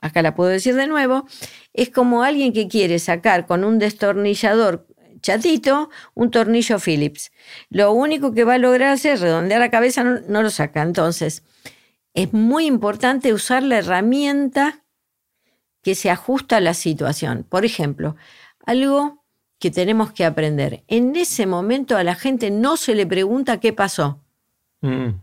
acá 0.00 0.22
la 0.22 0.34
puedo 0.34 0.48
decir 0.48 0.74
de 0.74 0.86
nuevo, 0.86 1.26
es 1.74 1.90
como 1.90 2.22
alguien 2.22 2.54
que 2.54 2.66
quiere 2.66 2.98
sacar 2.98 3.46
con 3.46 3.62
un 3.62 3.78
destornillador 3.78 4.86
chatito 5.20 5.90
un 6.14 6.30
tornillo 6.30 6.78
Phillips. 6.78 7.30
Lo 7.70 7.92
único 7.92 8.32
que 8.32 8.44
va 8.44 8.54
a 8.54 8.58
lograr 8.58 8.94
es 8.94 9.20
redondear 9.20 9.60
la 9.60 9.70
cabeza, 9.70 10.04
no, 10.04 10.20
no 10.28 10.42
lo 10.42 10.50
saca. 10.50 10.82
Entonces, 10.82 11.42
es 12.14 12.32
muy 12.32 12.66
importante 12.66 13.32
usar 13.32 13.62
la 13.62 13.78
herramienta 13.78 14.84
que 15.82 15.94
se 15.94 16.10
ajusta 16.10 16.56
a 16.56 16.60
la 16.60 16.74
situación. 16.74 17.46
Por 17.48 17.64
ejemplo, 17.64 18.16
algo 18.64 19.24
que 19.58 19.70
tenemos 19.70 20.12
que 20.12 20.24
aprender. 20.24 20.84
En 20.86 21.16
ese 21.16 21.46
momento 21.46 21.96
a 21.96 22.04
la 22.04 22.14
gente 22.14 22.50
no 22.50 22.76
se 22.76 22.94
le 22.94 23.06
pregunta 23.06 23.60
qué 23.60 23.72
pasó. 23.72 24.22
Mm, 24.80 25.20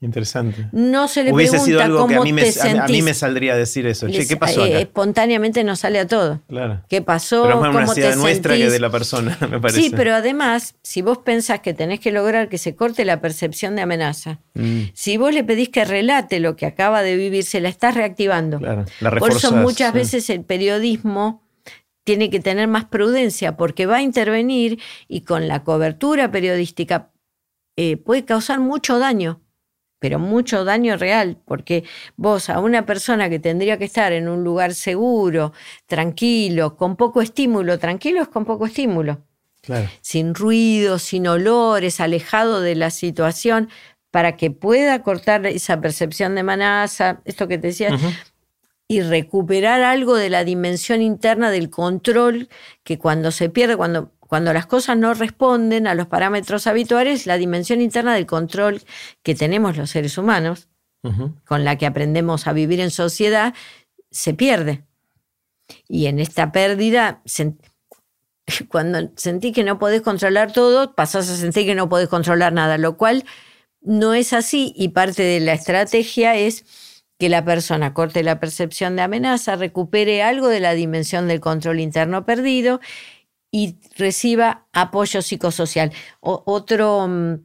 interesante. 0.00 0.68
No 0.72 1.08
se 1.08 1.22
le 1.24 1.32
Hubiese 1.32 1.52
pregunta 1.52 1.66
sido 1.66 1.82
algo 1.82 1.98
cómo 1.98 2.08
que 2.08 2.16
a 2.16 2.20
mí, 2.22 2.32
me, 2.32 2.42
te 2.50 2.60
a, 2.78 2.86
mí 2.86 3.02
me 3.02 3.12
saldría 3.14 3.52
a 3.52 3.56
decir 3.56 3.86
eso. 3.86 4.08
Che, 4.08 4.26
¿qué 4.26 4.36
pasó 4.36 4.64
Eh, 4.64 4.70
acá? 4.70 4.78
espontáneamente 4.80 5.62
nos 5.62 5.80
sale 5.80 5.98
a 5.98 6.06
todo. 6.06 6.40
Claro. 6.48 6.82
¿Qué 6.88 7.02
pasó? 7.02 7.42
Pero 7.42 7.54
es 7.56 7.60
más 7.60 7.70
una 7.70 7.80
¿Cómo 7.82 7.94
te 7.94 8.00
necesidad 8.00 8.22
nuestra 8.22 8.56
que 8.56 8.70
de 8.70 8.80
la 8.80 8.90
persona, 8.90 9.36
me 9.50 9.60
parece. 9.60 9.82
Sí, 9.82 9.90
pero 9.94 10.14
además, 10.14 10.74
si 10.82 11.02
vos 11.02 11.18
pensás 11.18 11.60
que 11.60 11.74
tenés 11.74 12.00
que 12.00 12.12
lograr 12.12 12.48
que 12.48 12.58
se 12.58 12.74
corte 12.74 13.04
la 13.04 13.20
percepción 13.20 13.76
de 13.76 13.82
amenaza, 13.82 14.40
Mm, 14.54 14.90
si 14.94 15.16
vos 15.16 15.32
le 15.32 15.44
pedís 15.44 15.68
que 15.68 15.84
relate 15.84 16.40
lo 16.40 16.56
que 16.56 16.66
acaba 16.66 17.02
de 17.02 17.16
vivir, 17.16 17.44
se 17.44 17.60
la 17.60 17.68
estás 17.68 17.94
reactivando. 17.94 18.58
claro, 18.58 18.84
la 19.00 19.10
Por 19.12 19.30
eso 19.30 19.52
muchas 19.52 19.92
sí. 19.92 19.98
veces 19.98 20.30
el 20.30 20.42
periodismo 20.44 21.46
tiene 22.04 22.30
que 22.30 22.40
tener 22.40 22.66
más 22.66 22.86
prudencia 22.86 23.56
porque 23.56 23.86
va 23.86 23.96
a 23.98 24.02
intervenir 24.02 24.80
y 25.06 25.20
con 25.20 25.46
la 25.46 25.62
cobertura 25.62 26.30
periodística 26.32 27.12
eh, 27.76 27.96
puede 27.96 28.24
causar 28.24 28.58
mucho 28.58 28.98
daño, 28.98 29.40
pero 30.00 30.18
mucho 30.18 30.64
daño 30.64 30.96
real, 30.96 31.36
porque 31.44 31.84
vos 32.16 32.50
a 32.50 32.58
una 32.58 32.84
persona 32.86 33.30
que 33.30 33.38
tendría 33.38 33.78
que 33.78 33.84
estar 33.84 34.12
en 34.12 34.28
un 34.28 34.42
lugar 34.42 34.74
seguro, 34.74 35.52
tranquilo, 35.86 36.76
con 36.76 36.96
poco 36.96 37.20
estímulo, 37.22 37.78
tranquilo 37.78 38.22
es 38.22 38.28
con 38.28 38.44
poco 38.44 38.66
estímulo, 38.66 39.20
Claro. 39.60 39.88
sin 40.00 40.34
ruido, 40.34 40.98
sin 40.98 41.28
olores, 41.28 42.00
alejado 42.00 42.62
de 42.62 42.74
la 42.74 42.90
situación, 42.90 43.68
para 44.10 44.36
que 44.36 44.50
pueda 44.50 45.02
cortar 45.02 45.46
esa 45.46 45.80
percepción 45.80 46.34
de 46.34 46.40
amenaza, 46.40 47.20
esto 47.26 47.46
que 47.46 47.58
te 47.58 47.68
decía, 47.68 47.96
y 48.88 49.02
recuperar 49.02 49.82
algo 49.82 50.16
de 50.16 50.30
la 50.30 50.42
dimensión 50.44 51.02
interna 51.02 51.50
del 51.50 51.70
control 51.70 52.48
que 52.82 52.98
cuando 52.98 53.30
se 53.30 53.50
pierde, 53.50 53.76
cuando, 53.76 54.10
cuando 54.30 54.52
las 54.52 54.66
cosas 54.66 54.96
no 54.96 55.12
responden 55.12 55.88
a 55.88 55.96
los 55.96 56.06
parámetros 56.06 56.68
habituales, 56.68 57.26
la 57.26 57.36
dimensión 57.36 57.80
interna 57.80 58.14
del 58.14 58.26
control 58.26 58.80
que 59.24 59.34
tenemos 59.34 59.76
los 59.76 59.90
seres 59.90 60.16
humanos, 60.18 60.68
con 61.44 61.64
la 61.64 61.76
que 61.76 61.84
aprendemos 61.84 62.46
a 62.46 62.52
vivir 62.52 62.78
en 62.78 62.92
sociedad, 62.92 63.54
se 64.12 64.32
pierde. 64.32 64.84
Y 65.88 66.06
en 66.06 66.20
esta 66.20 66.52
pérdida, 66.52 67.22
cuando 68.68 69.10
sentí 69.16 69.50
que 69.50 69.64
no 69.64 69.80
podés 69.80 70.00
controlar 70.02 70.52
todo, 70.52 70.94
pasás 70.94 71.28
a 71.28 71.34
sentir 71.34 71.66
que 71.66 71.74
no 71.74 71.88
podés 71.88 72.08
controlar 72.08 72.52
nada, 72.52 72.78
lo 72.78 72.96
cual 72.96 73.24
no 73.80 74.14
es 74.14 74.32
así 74.32 74.72
y 74.76 74.90
parte 74.90 75.24
de 75.24 75.40
la 75.40 75.54
estrategia 75.54 76.36
es 76.36 76.64
que 77.18 77.28
la 77.28 77.44
persona 77.44 77.94
corte 77.94 78.22
la 78.22 78.38
percepción 78.38 78.94
de 78.94 79.02
amenaza, 79.02 79.56
recupere 79.56 80.22
algo 80.22 80.46
de 80.46 80.60
la 80.60 80.74
dimensión 80.74 81.26
del 81.26 81.40
control 81.40 81.80
interno 81.80 82.24
perdido 82.24 82.80
y 83.50 83.76
reciba 83.96 84.66
apoyo 84.72 85.22
psicosocial. 85.22 85.92
O- 86.20 86.42
otro, 86.46 87.06
mm, 87.08 87.44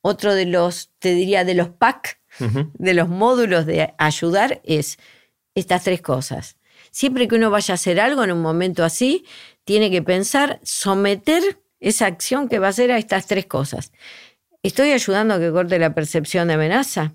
otro 0.00 0.34
de 0.34 0.46
los, 0.46 0.90
te 0.98 1.14
diría, 1.14 1.44
de 1.44 1.54
los 1.54 1.68
PAC, 1.68 2.20
de 2.74 2.94
los 2.94 3.08
módulos 3.08 3.64
de 3.64 3.94
ayudar 3.96 4.60
es 4.64 4.98
estas 5.54 5.84
tres 5.84 6.02
cosas. 6.02 6.56
Siempre 6.90 7.28
que 7.28 7.36
uno 7.36 7.50
vaya 7.50 7.74
a 7.74 7.76
hacer 7.76 8.00
algo 8.00 8.24
en 8.24 8.32
un 8.32 8.42
momento 8.42 8.82
así, 8.84 9.24
tiene 9.64 9.90
que 9.90 10.02
pensar, 10.02 10.58
someter 10.64 11.60
esa 11.78 12.06
acción 12.06 12.48
que 12.48 12.58
va 12.58 12.66
a 12.66 12.70
hacer 12.70 12.90
a 12.90 12.98
estas 12.98 13.26
tres 13.26 13.46
cosas. 13.46 13.92
¿Estoy 14.64 14.90
ayudando 14.92 15.34
a 15.34 15.38
que 15.38 15.52
corte 15.52 15.78
la 15.78 15.94
percepción 15.94 16.48
de 16.48 16.54
amenaza? 16.54 17.14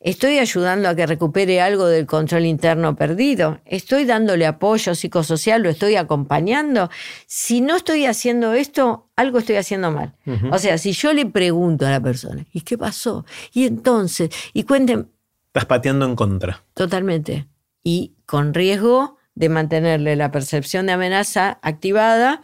¿Estoy 0.00 0.38
ayudando 0.38 0.88
a 0.88 0.94
que 0.96 1.06
recupere 1.06 1.60
algo 1.60 1.86
del 1.86 2.06
control 2.06 2.46
interno 2.46 2.96
perdido? 2.96 3.60
¿Estoy 3.64 4.04
dándole 4.04 4.46
apoyo 4.46 4.94
psicosocial? 4.94 5.62
¿Lo 5.62 5.70
estoy 5.70 5.96
acompañando? 5.96 6.90
Si 7.26 7.60
no 7.60 7.76
estoy 7.76 8.06
haciendo 8.06 8.52
esto, 8.54 9.10
algo 9.14 9.38
estoy 9.38 9.56
haciendo 9.56 9.92
mal. 9.92 10.14
O 10.50 10.58
sea, 10.58 10.78
si 10.78 10.92
yo 10.92 11.12
le 11.12 11.26
pregunto 11.26 11.86
a 11.86 11.90
la 11.90 12.00
persona, 12.00 12.44
¿y 12.52 12.62
qué 12.62 12.76
pasó? 12.76 13.24
Y 13.52 13.66
entonces, 13.66 14.30
y 14.52 14.64
cuenten 14.64 15.10
Estás 15.46 15.66
pateando 15.66 16.06
en 16.06 16.16
contra. 16.16 16.64
totalmente. 16.72 17.46
Y 17.84 18.14
con 18.24 18.54
riesgo 18.54 19.18
de 19.34 19.50
mantenerle 19.50 20.16
la 20.16 20.30
percepción 20.30 20.86
de 20.86 20.92
amenaza 20.92 21.58
activada. 21.62 22.40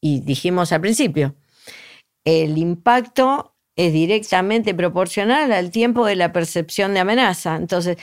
Y 0.00 0.20
dijimos 0.20 0.70
al 0.72 0.82
principio, 0.82 1.34
el 2.24 2.58
impacto 2.58 3.53
es 3.76 3.92
directamente 3.92 4.74
proporcional 4.74 5.52
al 5.52 5.70
tiempo 5.70 6.06
de 6.06 6.16
la 6.16 6.32
percepción 6.32 6.94
de 6.94 7.00
amenaza. 7.00 7.56
Entonces, 7.56 7.96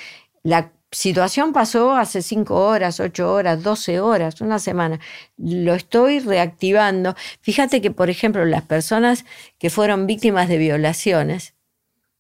la 0.44 0.72
situación 0.92 1.54
pasó 1.54 1.94
hace 1.94 2.22
cinco 2.22 2.66
horas, 2.68 3.00
ocho 3.00 3.32
horas, 3.32 3.64
12 3.64 4.00
horas, 4.02 4.42
una 4.42 4.60
semana. 4.60 5.00
Lo 5.38 5.74
estoy 5.74 6.20
reactivando. 6.20 7.16
Fíjate 7.42 7.82
que, 7.82 7.92
por 7.92 8.10
ejemplo, 8.10 8.44
las 8.46 8.64
personas 8.64 9.26
que 9.58 9.70
fueron 9.70 10.08
víctimas 10.08 10.50
de 10.50 10.58
violaciones, 10.58 11.54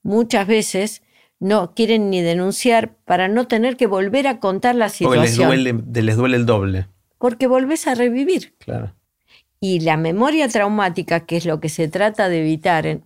muchas 0.04 0.48
veces 0.48 1.02
no 1.40 1.74
quieren 1.74 2.10
ni 2.10 2.22
denunciar 2.22 2.96
para 3.04 3.28
no 3.28 3.48
tener 3.48 3.76
que 3.76 3.88
volver 3.88 4.28
a 4.28 4.40
contar 4.40 4.76
la 4.76 4.86
Porque 4.88 5.20
les 5.20 5.32
situación. 5.32 5.48
duele, 5.48 6.02
les 6.02 6.16
duele 6.16 6.38
el 6.38 6.46
doble. 6.46 6.88
Porque 7.18 7.48
volvés 7.48 7.88
a 7.88 7.96
revivir. 7.96 8.56
Claro. 8.60 8.94
Y 9.64 9.80
la 9.82 9.96
memoria 9.96 10.48
traumática, 10.50 11.22
que 11.22 11.38
es 11.38 11.46
lo 11.46 11.60
que 11.60 11.70
se 11.70 11.88
trata 11.88 12.28
de 12.30 12.40
evitar. 12.42 13.00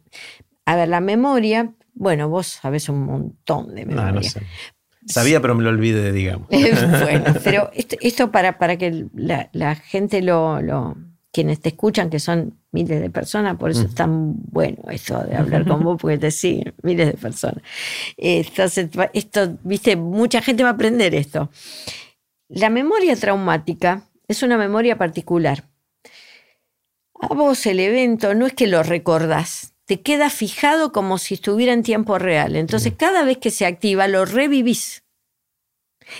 a 0.65 0.75
ver, 0.75 0.87
la 0.87 1.01
memoria, 1.01 1.73
bueno, 1.93 2.29
vos 2.29 2.47
sabés 2.47 2.87
un 2.89 3.03
montón 3.05 3.75
de 3.75 3.85
No, 3.85 3.95
memoria. 4.03 4.11
no 4.13 4.23
sé. 4.23 4.41
Sabía, 5.05 5.39
pero 5.41 5.53
me 5.53 5.63
lo 5.63 5.69
olvidé, 5.69 6.11
digamos. 6.13 6.47
bueno, 7.01 7.25
pero 7.43 7.69
esto, 7.73 7.95
esto 8.01 8.31
para, 8.31 8.57
para 8.57 8.77
que 8.77 9.05
la, 9.13 9.49
la 9.51 9.75
gente 9.75 10.21
lo, 10.23 10.61
lo- 10.61 10.95
quienes 11.31 11.59
te 11.59 11.69
escuchan, 11.69 12.09
que 12.09 12.19
son 12.19 12.57
miles 12.71 13.01
de 13.01 13.09
personas, 13.09 13.57
por 13.57 13.69
eso 13.69 13.81
es 13.83 13.93
tan 13.93 14.33
bueno 14.51 14.77
esto 14.89 15.21
de 15.25 15.35
hablar 15.35 15.67
con 15.67 15.83
vos, 15.83 15.97
porque 16.01 16.17
te 16.17 16.31
siguen 16.31 16.73
miles 16.81 17.07
de 17.07 17.13
personas. 17.17 17.61
Entonces, 18.15 18.89
esto, 19.13 19.57
viste, 19.63 19.97
mucha 19.97 20.41
gente 20.41 20.63
va 20.63 20.69
a 20.69 20.73
aprender 20.73 21.13
esto. 21.13 21.49
La 22.47 22.69
memoria 22.69 23.15
traumática 23.17 24.03
es 24.29 24.41
una 24.43 24.57
memoria 24.57 24.97
particular. 24.97 25.65
A 27.21 27.33
vos 27.33 27.65
el 27.65 27.79
evento 27.79 28.35
no 28.35 28.45
es 28.45 28.53
que 28.53 28.67
lo 28.67 28.83
recordás, 28.83 29.73
te 29.85 30.01
queda 30.01 30.29
fijado 30.29 30.91
como 30.91 31.17
si 31.17 31.35
estuviera 31.35 31.73
en 31.73 31.83
tiempo 31.83 32.17
real. 32.19 32.55
Entonces, 32.55 32.93
cada 32.97 33.23
vez 33.23 33.37
que 33.37 33.51
se 33.51 33.65
activa, 33.65 34.07
lo 34.07 34.25
revivís. 34.25 35.03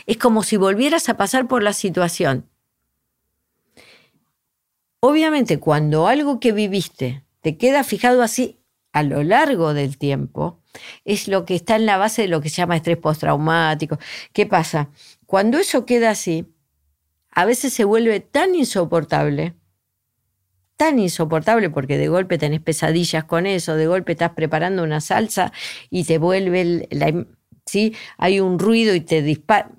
Es 0.05 0.17
como 0.17 0.43
si 0.43 0.57
volvieras 0.57 1.09
a 1.09 1.17
pasar 1.17 1.47
por 1.47 1.63
la 1.63 1.73
situación. 1.73 2.49
Obviamente, 4.99 5.59
cuando 5.59 6.07
algo 6.07 6.39
que 6.39 6.51
viviste 6.51 7.23
te 7.41 7.57
queda 7.57 7.83
fijado 7.83 8.23
así 8.23 8.59
a 8.91 9.03
lo 9.03 9.21
largo 9.23 9.73
del 9.73 9.97
tiempo, 9.97 10.61
es 11.03 11.27
lo 11.27 11.45
que 11.45 11.55
está 11.55 11.75
en 11.75 11.85
la 11.85 11.97
base 11.97 12.23
de 12.23 12.27
lo 12.27 12.41
que 12.41 12.49
se 12.49 12.57
llama 12.57 12.77
estrés 12.77 12.97
postraumático. 12.97 13.99
¿Qué 14.33 14.45
pasa? 14.45 14.89
Cuando 15.25 15.59
eso 15.59 15.85
queda 15.85 16.11
así, 16.11 16.47
a 17.29 17.45
veces 17.45 17.73
se 17.73 17.83
vuelve 17.83 18.19
tan 18.19 18.55
insoportable, 18.55 19.53
tan 20.77 20.99
insoportable 20.99 21.69
porque 21.69 21.97
de 21.97 22.07
golpe 22.07 22.37
tenés 22.37 22.61
pesadillas 22.61 23.23
con 23.23 23.45
eso, 23.45 23.75
de 23.75 23.87
golpe 23.87 24.13
estás 24.13 24.31
preparando 24.31 24.83
una 24.83 25.01
salsa 25.01 25.51
y 25.89 26.03
te 26.03 26.17
vuelve, 26.17 26.87
¿sí? 27.65 27.95
hay 28.17 28.39
un 28.39 28.59
ruido 28.59 28.95
y 28.95 29.01
te 29.01 29.21
dispara. 29.21 29.71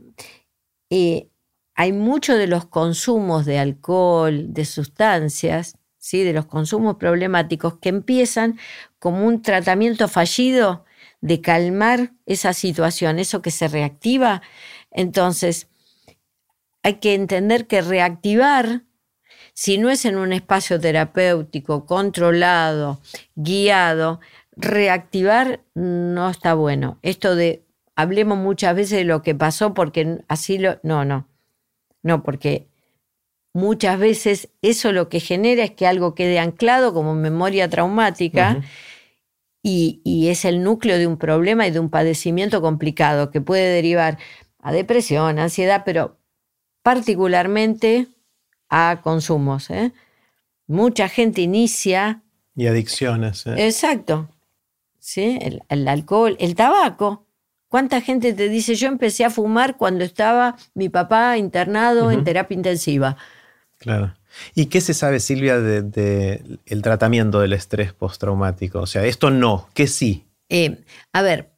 Eh, 0.91 1.29
hay 1.75 1.93
muchos 1.93 2.39
de 2.39 2.47
los 2.47 2.67
consumos 2.67 3.45
de 3.45 3.59
alcohol, 3.59 4.55
de 4.55 4.65
sustancias, 4.65 5.77
¿sí? 5.99 6.23
de 6.23 6.33
los 6.33 6.47
consumos 6.47 6.97
problemáticos 6.97 7.79
que 7.79 7.91
empiezan 7.91 8.59
como 8.99 9.27
un 9.27 9.43
tratamiento 9.43 10.09
fallido 10.09 10.85
de 11.21 11.41
calmar 11.41 12.13
esa 12.25 12.53
situación, 12.55 13.19
eso 13.19 13.43
que 13.43 13.51
se 13.51 13.69
reactiva. 13.69 14.43
Entonces, 14.91 15.69
hay 16.83 16.95
que 16.95 17.15
entender 17.15 17.67
que 17.67 17.83
reactivar, 17.83 18.85
si 19.57 19.79
no 19.79 19.89
es 19.89 20.05
en 20.05 20.19
un 20.19 20.35
espacio 20.35 20.79
terapéutico, 20.79 21.87
controlado, 21.87 23.01
guiado, 23.37 24.21
reactivar 24.55 25.61
no 25.75 26.29
está 26.29 26.53
bueno. 26.53 26.99
Esto 27.01 27.35
de, 27.35 27.65
hablemos 27.95 28.37
muchas 28.37 28.77
veces 28.77 28.99
de 28.99 29.05
lo 29.05 29.23
que 29.23 29.35
pasó 29.35 29.73
porque 29.73 30.19
así 30.29 30.59
lo... 30.59 30.79
No, 30.83 31.07
no. 31.07 31.27
No, 32.03 32.23
porque 32.23 32.69
muchas 33.55 33.99
veces 33.99 34.51
eso 34.61 34.93
lo 34.93 35.09
que 35.09 35.21
genera 35.21 35.65
es 35.65 35.71
que 35.71 35.87
algo 35.87 36.15
quede 36.15 36.39
anclado 36.39 36.93
como 36.93 37.15
memoria 37.15 37.71
traumática 37.71 38.61
y, 39.63 40.29
es 40.29 40.45
el 40.45 40.63
núcleo 40.63 40.99
de 40.99 41.07
un 41.07 41.17
problema 41.17 41.67
y 41.67 41.71
de 41.71 41.81
un 41.81 41.89
padecimiento 41.89 42.61
complicado 42.61 43.31
que 43.31 43.41
puede 43.41 43.73
derivar 43.73 44.19
a 44.59 44.71
depresión, 44.71 45.39
ansiedad, 45.39 45.83
pero 45.87 46.19
particularmente 46.83 48.07
a 48.69 49.01
consumos. 49.03 49.71
¿eh? 49.71 49.93
Mucha 50.67 51.09
gente 51.09 51.43
inicia... 51.43 52.23
Y 52.55 52.67
adicciones. 52.67 53.47
¿eh? 53.47 53.67
Exacto. 53.67 54.29
¿Sí? 54.99 55.39
el 55.69 55.89
alcohol, 55.89 56.37
el 56.41 56.55
tabaco. 56.55 57.27
¿Cuánta 57.69 58.01
gente 58.01 58.33
te 58.33 58.49
dice, 58.49 58.75
yo 58.75 58.89
empecé 58.89 59.25
a 59.25 59.31
fumar 59.31 59.77
cuando 59.77 60.05
estaba 60.05 60.57
mi 60.75 60.89
papá 60.89 61.37
internado 61.37 62.11
en 62.11 62.25
terapia 62.25 62.55
intensiva? 62.55 63.17
Claro. 63.79 64.15
¿Y 64.55 64.67
qué 64.67 64.81
se 64.81 64.95
sabe, 64.95 65.21
Silvia, 65.21 65.59
del 65.61 65.91
de, 65.91 66.59
el 66.67 66.83
tratamiento 66.83 67.41
del 67.41 67.53
estrés 67.53 67.93
postraumático? 67.93 68.81
O 68.81 68.87
sea, 68.87 69.05
esto 69.05 69.31
no, 69.31 69.69
¿qué 69.75 69.89
sí? 69.89 70.27
Eh, 70.49 70.85
a 71.13 71.23
ver, 71.23 71.51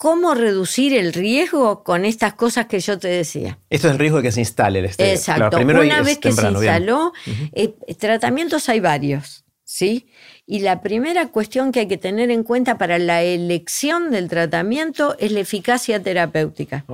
¿cómo 0.00 0.34
reducir 0.34 0.94
el 0.94 1.12
riesgo 1.12 1.84
con 1.84 2.06
estas 2.06 2.32
cosas 2.32 2.64
que 2.64 2.80
yo 2.80 2.98
te 2.98 3.08
decía? 3.08 3.58
Esto 3.68 3.88
es 3.88 3.92
el 3.92 3.98
riesgo 3.98 4.16
de 4.16 4.22
que 4.22 4.32
se 4.32 4.40
instale 4.40 4.78
el 4.78 4.86
estrés. 4.86 5.28
Exacto. 5.28 5.58
Una 5.58 6.00
vez 6.00 6.16
que 6.16 6.32
se 6.32 6.48
instaló, 6.48 7.12
eh, 7.52 7.74
tratamientos 7.98 8.70
hay 8.70 8.80
varios, 8.80 9.44
¿sí? 9.62 10.06
Y 10.46 10.60
la 10.60 10.80
primera 10.80 11.26
cuestión 11.26 11.70
que 11.70 11.80
hay 11.80 11.86
que 11.86 11.98
tener 11.98 12.30
en 12.30 12.44
cuenta 12.44 12.78
para 12.78 12.98
la 12.98 13.22
elección 13.22 14.10
del 14.10 14.30
tratamiento 14.30 15.16
es 15.18 15.32
la 15.32 15.40
eficacia 15.40 16.02
terapéutica. 16.02 16.86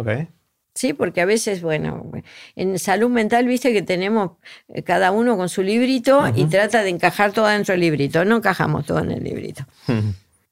Sí, 0.74 0.92
porque 0.92 1.20
a 1.20 1.26
veces, 1.26 1.62
bueno, 1.62 2.10
en 2.56 2.76
salud 2.80 3.08
mental, 3.08 3.46
viste 3.46 3.72
que 3.72 3.82
tenemos 3.82 4.32
eh, 4.68 4.82
cada 4.82 5.12
uno 5.12 5.36
con 5.36 5.48
su 5.48 5.62
librito 5.62 6.24
y 6.34 6.46
trata 6.46 6.82
de 6.82 6.90
encajar 6.90 7.30
todo 7.30 7.46
dentro 7.46 7.72
del 7.72 7.82
librito. 7.82 8.24
No 8.24 8.38
encajamos 8.38 8.84
todo 8.84 8.98
en 8.98 9.12
el 9.12 9.22
librito. 9.22 9.64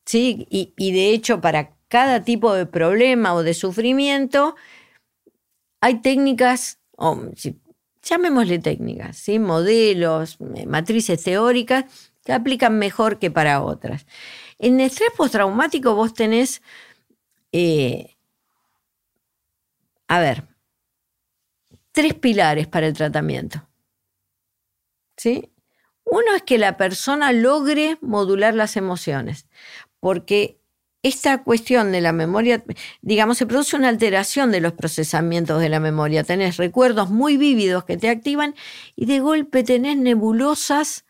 Sí, 0.06 0.46
y, 0.50 0.92
de 0.92 1.10
hecho, 1.10 1.40
para 1.40 1.70
cada 1.94 2.24
tipo 2.24 2.52
de 2.54 2.66
problema 2.66 3.34
o 3.34 3.44
de 3.44 3.54
sufrimiento, 3.54 4.56
hay 5.80 6.02
técnicas, 6.02 6.80
llamémosle 8.02 8.58
técnicas, 8.58 9.16
¿sí? 9.16 9.38
modelos, 9.38 10.38
eh, 10.56 10.66
matrices 10.66 11.22
teóricas 11.22 11.84
que 12.24 12.32
aplican 12.32 12.80
mejor 12.80 13.20
que 13.20 13.30
para 13.30 13.62
otras. 13.62 14.06
En 14.58 14.80
estrés 14.80 15.10
postraumático 15.16 15.94
vos 15.94 16.14
tenés, 16.14 16.62
eh, 17.52 18.16
a 20.08 20.18
ver, 20.18 20.48
tres 21.92 22.14
pilares 22.14 22.66
para 22.66 22.88
el 22.88 22.94
tratamiento. 22.94 23.68
¿Sí? 25.16 25.48
Uno 26.02 26.34
es 26.34 26.42
que 26.42 26.58
la 26.58 26.76
persona 26.76 27.30
logre 27.30 27.98
modular 28.00 28.52
las 28.52 28.76
emociones, 28.76 29.46
porque 30.00 30.58
esta 31.04 31.42
cuestión 31.42 31.92
de 31.92 32.00
la 32.00 32.12
memoria, 32.12 32.64
digamos, 33.02 33.36
se 33.36 33.44
produce 33.44 33.76
una 33.76 33.90
alteración 33.90 34.50
de 34.50 34.62
los 34.62 34.72
procesamientos 34.72 35.60
de 35.60 35.68
la 35.68 35.78
memoria. 35.78 36.24
Tenés 36.24 36.56
recuerdos 36.56 37.10
muy 37.10 37.36
vívidos 37.36 37.84
que 37.84 37.98
te 37.98 38.08
activan 38.08 38.54
y 38.96 39.04
de 39.04 39.20
golpe 39.20 39.62
tenés 39.64 39.98
nebulosas 39.98 41.04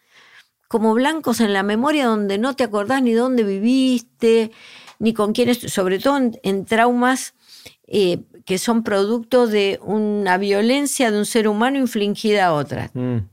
como 0.67 0.95
blancos 0.95 1.39
en 1.39 1.53
la 1.53 1.63
memoria 1.63 2.07
donde 2.07 2.39
no 2.39 2.57
te 2.57 2.65
acordás 2.65 3.03
ni 3.03 3.13
dónde 3.13 3.45
viviste, 3.45 4.51
ni 4.99 5.15
con 5.15 5.33
quiénes, 5.33 5.59
sobre 5.59 6.01
todo 6.01 6.19
en, 6.43 6.65
traumas 6.65 7.35
eh, 7.87 8.19
que 8.45 8.59
son 8.59 8.83
producto 8.83 9.47
de 9.47 9.79
una 9.81 10.39
violencia 10.39 11.13
de 11.13 11.19
un 11.19 11.27
ser 11.27 11.47
humano 11.47 11.79
infligida 11.79 12.47
a 12.47 12.55
otra. 12.55 12.91
Mm. 12.95 13.29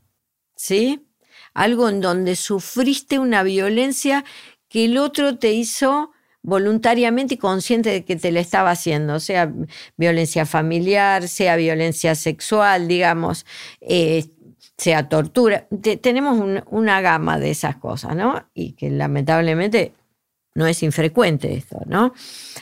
¿Sí? 0.56 1.08
Algo 1.56 1.90
en 1.90 2.02
donde 2.02 2.36
sufriste 2.36 3.18
una 3.18 3.42
violencia 3.42 4.24
que 4.70 4.86
el 4.86 5.00
otro 5.00 5.40
te 5.40 5.54
hizo 5.54 6.12
voluntariamente 6.44 7.36
y 7.36 7.38
consciente 7.38 7.90
de 7.90 8.06
que 8.06 8.16
te 8.16 8.32
la 8.32 8.40
estaba 8.40 8.72
haciendo, 8.72 9.20
sea 9.20 9.52
violencia 9.98 10.46
familiar, 10.46 11.28
sea 11.28 11.56
violencia 11.56 12.16
sexual, 12.16 12.88
digamos, 12.88 13.46
eh, 13.82 14.26
sea 14.78 15.10
tortura. 15.10 15.68
tenemos 16.02 16.64
una 16.68 17.02
gama 17.02 17.38
de 17.38 17.52
esas 17.52 17.76
cosas, 17.76 18.16
¿no? 18.16 18.48
Y 18.54 18.74
que 18.74 18.90
lamentablemente 18.90 19.94
no 20.56 20.68
es 20.68 20.84
infrecuente 20.84 21.54
esto, 21.54 21.82
¿no? 21.86 22.14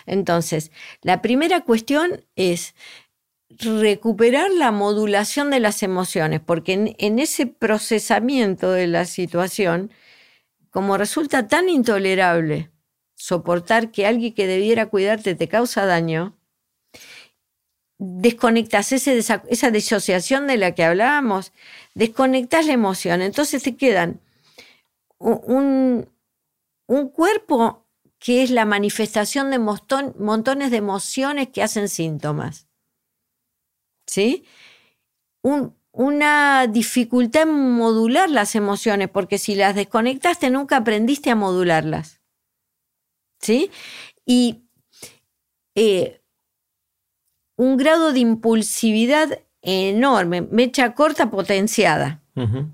Entonces, 0.05 0.71
la 1.01 1.21
primera 1.21 1.61
cuestión 1.61 2.25
es 2.36 2.75
recuperar 3.49 4.51
la 4.51 4.71
modulación 4.71 5.49
de 5.49 5.59
las 5.59 5.82
emociones, 5.82 6.39
porque 6.39 6.95
en, 6.97 7.19
ese 7.19 7.47
procesamiento 7.47 8.71
de 8.71 8.88
la 8.88 9.05
situación, 9.05 9.91
como 10.69 10.97
resulta 10.97 11.47
tan 11.47 11.67
intolerable 11.67 12.69
soportar 13.20 13.91
que 13.91 14.07
alguien 14.07 14.34
que 14.34 14.47
debiera 14.47 14.86
cuidarte 14.86 15.36
te 15.36 15.49
causa 15.49 15.86
daño, 15.86 16.38
desconectas 17.97 18.93
esa 18.93 19.72
disociación 19.72 20.47
de 20.47 20.55
la 20.55 20.74
que 20.74 20.86
hablábamos, 20.86 21.51
desconectas 21.95 22.65
la 22.65 22.74
emoción, 22.74 23.22
entonces 23.22 23.61
te 23.61 23.76
quedan 23.76 24.22
un, 25.17 26.09
un 26.88 27.09
cuerpo 27.09 27.86
que 28.20 28.41
es 28.41 28.51
la 28.51 28.63
manifestación 28.63 29.51
de 29.51 29.59
montones 29.59 30.72
de 30.72 30.78
emociones 30.78 31.49
que 31.49 31.61
hacen 31.61 31.89
síntomas. 31.89 32.67
¿Sí? 34.07 34.45
una 35.91 36.67
dificultad 36.67 37.43
en 37.43 37.72
modular 37.72 38.30
las 38.30 38.55
emociones, 38.55 39.09
porque 39.09 39.38
si 39.38 39.55
las 39.55 39.76
desconectaste 39.76 40.49
nunca 40.49 40.78
aprendiste 40.78 41.30
a 41.30 41.36
modularlas. 41.36 42.18
¿Sí? 43.39 43.71
Y 44.25 44.63
eh, 45.75 46.21
un 47.57 47.77
grado 47.77 48.13
de 48.13 48.19
impulsividad 48.19 49.39
enorme, 49.61 50.41
mecha 50.41 50.93
corta 50.93 51.29
potenciada. 51.29 52.21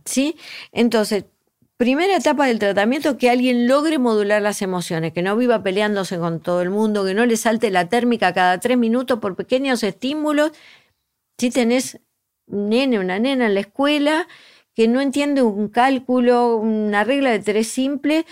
¿Sí? 0.06 0.36
Entonces, 0.72 1.26
primera 1.78 2.16
etapa 2.18 2.46
del 2.46 2.60
tratamiento, 2.60 3.18
que 3.18 3.32
alguien 3.32 3.68
logre 3.68 3.98
modular 3.98 4.42
las 4.42 4.62
emociones, 4.62 5.12
que 5.12 5.24
no 5.24 5.36
viva 5.36 5.64
peleándose 5.64 6.20
con 6.20 6.40
todo 6.40 6.62
el 6.62 6.70
mundo, 6.70 7.04
que 7.04 7.16
no 7.16 7.26
le 7.26 7.36
salte 7.36 7.72
la 7.72 7.90
térmica 7.90 8.34
cada 8.34 8.60
tres 8.60 8.78
minutos 8.78 9.20
por 9.20 9.36
pequeños 9.36 9.82
estímulos. 9.82 10.52
Si 11.40 11.50
tenés 11.50 12.00
un 12.48 12.70
nene, 12.70 13.00
una 13.00 13.18
nena 13.18 13.48
en 13.48 13.56
la 13.56 13.62
escuela 13.62 14.28
que 14.76 14.88
no 14.88 15.02
entiende 15.02 15.42
un 15.42 15.70
cálculo, 15.70 16.58
una 16.58 17.04
regla 17.04 17.32
de 17.32 17.40
tres 17.40 17.68
simple 17.68 18.26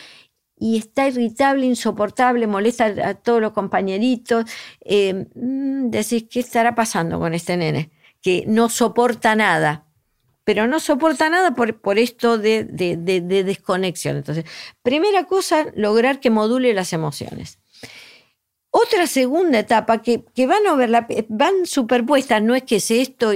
y 0.64 0.78
está 0.78 1.10
irritable, 1.10 1.66
insoportable, 1.66 2.48
molesta 2.48 2.86
a 2.86 3.16
todos 3.16 3.42
los 3.42 3.52
compañeritos. 3.52 4.46
Eh, 4.80 5.28
mm, 5.36 5.90
decís, 5.90 6.26
¿qué 6.30 6.40
estará 6.40 6.74
pasando 6.74 7.20
con 7.20 7.34
este 7.34 7.58
nene? 7.58 7.92
Que 8.22 8.46
no 8.48 8.70
soporta 8.70 9.36
nada 9.36 9.86
pero 10.46 10.68
no 10.68 10.82
soporta 10.82 11.30
nada 11.30 11.56
por, 11.56 11.80
por 11.80 11.98
esto 11.98 12.38
de, 12.38 12.66
desconexión. 13.46 14.18
Entonces, 14.18 14.44
primera 14.82 15.24
cosa, 15.24 15.68
lograr 15.74 16.20
que 16.20 16.30
module 16.30 16.74
las 16.74 16.92
emociones. 16.92 17.60
Otra 18.70 19.08
segunda 19.08 19.60
etapa 19.60 20.02
que, 20.02 20.26
van, 20.46 20.68
a 20.68 20.76
ver 20.76 20.92
van 21.30 21.66
superpuestas, 21.66 22.42
no 22.42 22.56
es 22.56 22.64
que 22.64 22.78
es 22.78 22.92
esto, 22.92 23.32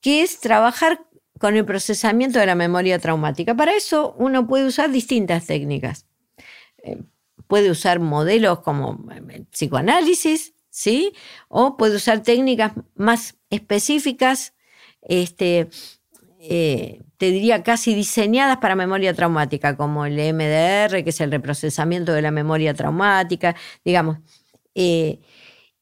que 0.00 0.22
es 0.22 0.38
trabajar 0.38 1.00
con 1.40 1.56
el 1.56 1.64
procesamiento 1.64 2.38
de 2.38 2.46
la 2.46 2.54
memoria 2.54 3.00
traumática. 3.00 3.56
Para 3.56 3.74
eso 3.74 4.14
uno 4.16 4.46
puede 4.46 4.66
usar 4.66 4.90
distintas 4.90 5.46
técnicas. 5.46 6.06
Puede 7.46 7.70
usar 7.70 8.00
modelos 8.00 8.60
como 8.60 9.04
eh, 9.12 9.44
psicoanálisis, 9.50 10.54
¿sí? 10.70 11.12
O 11.48 11.76
puede 11.76 11.96
usar 11.96 12.22
técnicas 12.22 12.72
más 12.94 13.36
específicas, 13.50 14.54
este, 15.02 15.68
eh, 16.40 17.02
te 17.16 17.30
diría 17.30 17.62
casi 17.62 17.94
diseñadas 17.94 18.58
para 18.58 18.74
memoria 18.74 19.14
traumática, 19.14 19.76
como 19.76 20.04
el 20.06 20.18
MDR, 20.18 21.02
que 21.02 21.10
es 21.10 21.20
el 21.20 21.30
reprocesamiento 21.30 22.12
de 22.12 22.22
la 22.22 22.30
memoria 22.30 22.74
traumática, 22.74 23.56
digamos. 23.84 24.18
Eh, 24.74 25.20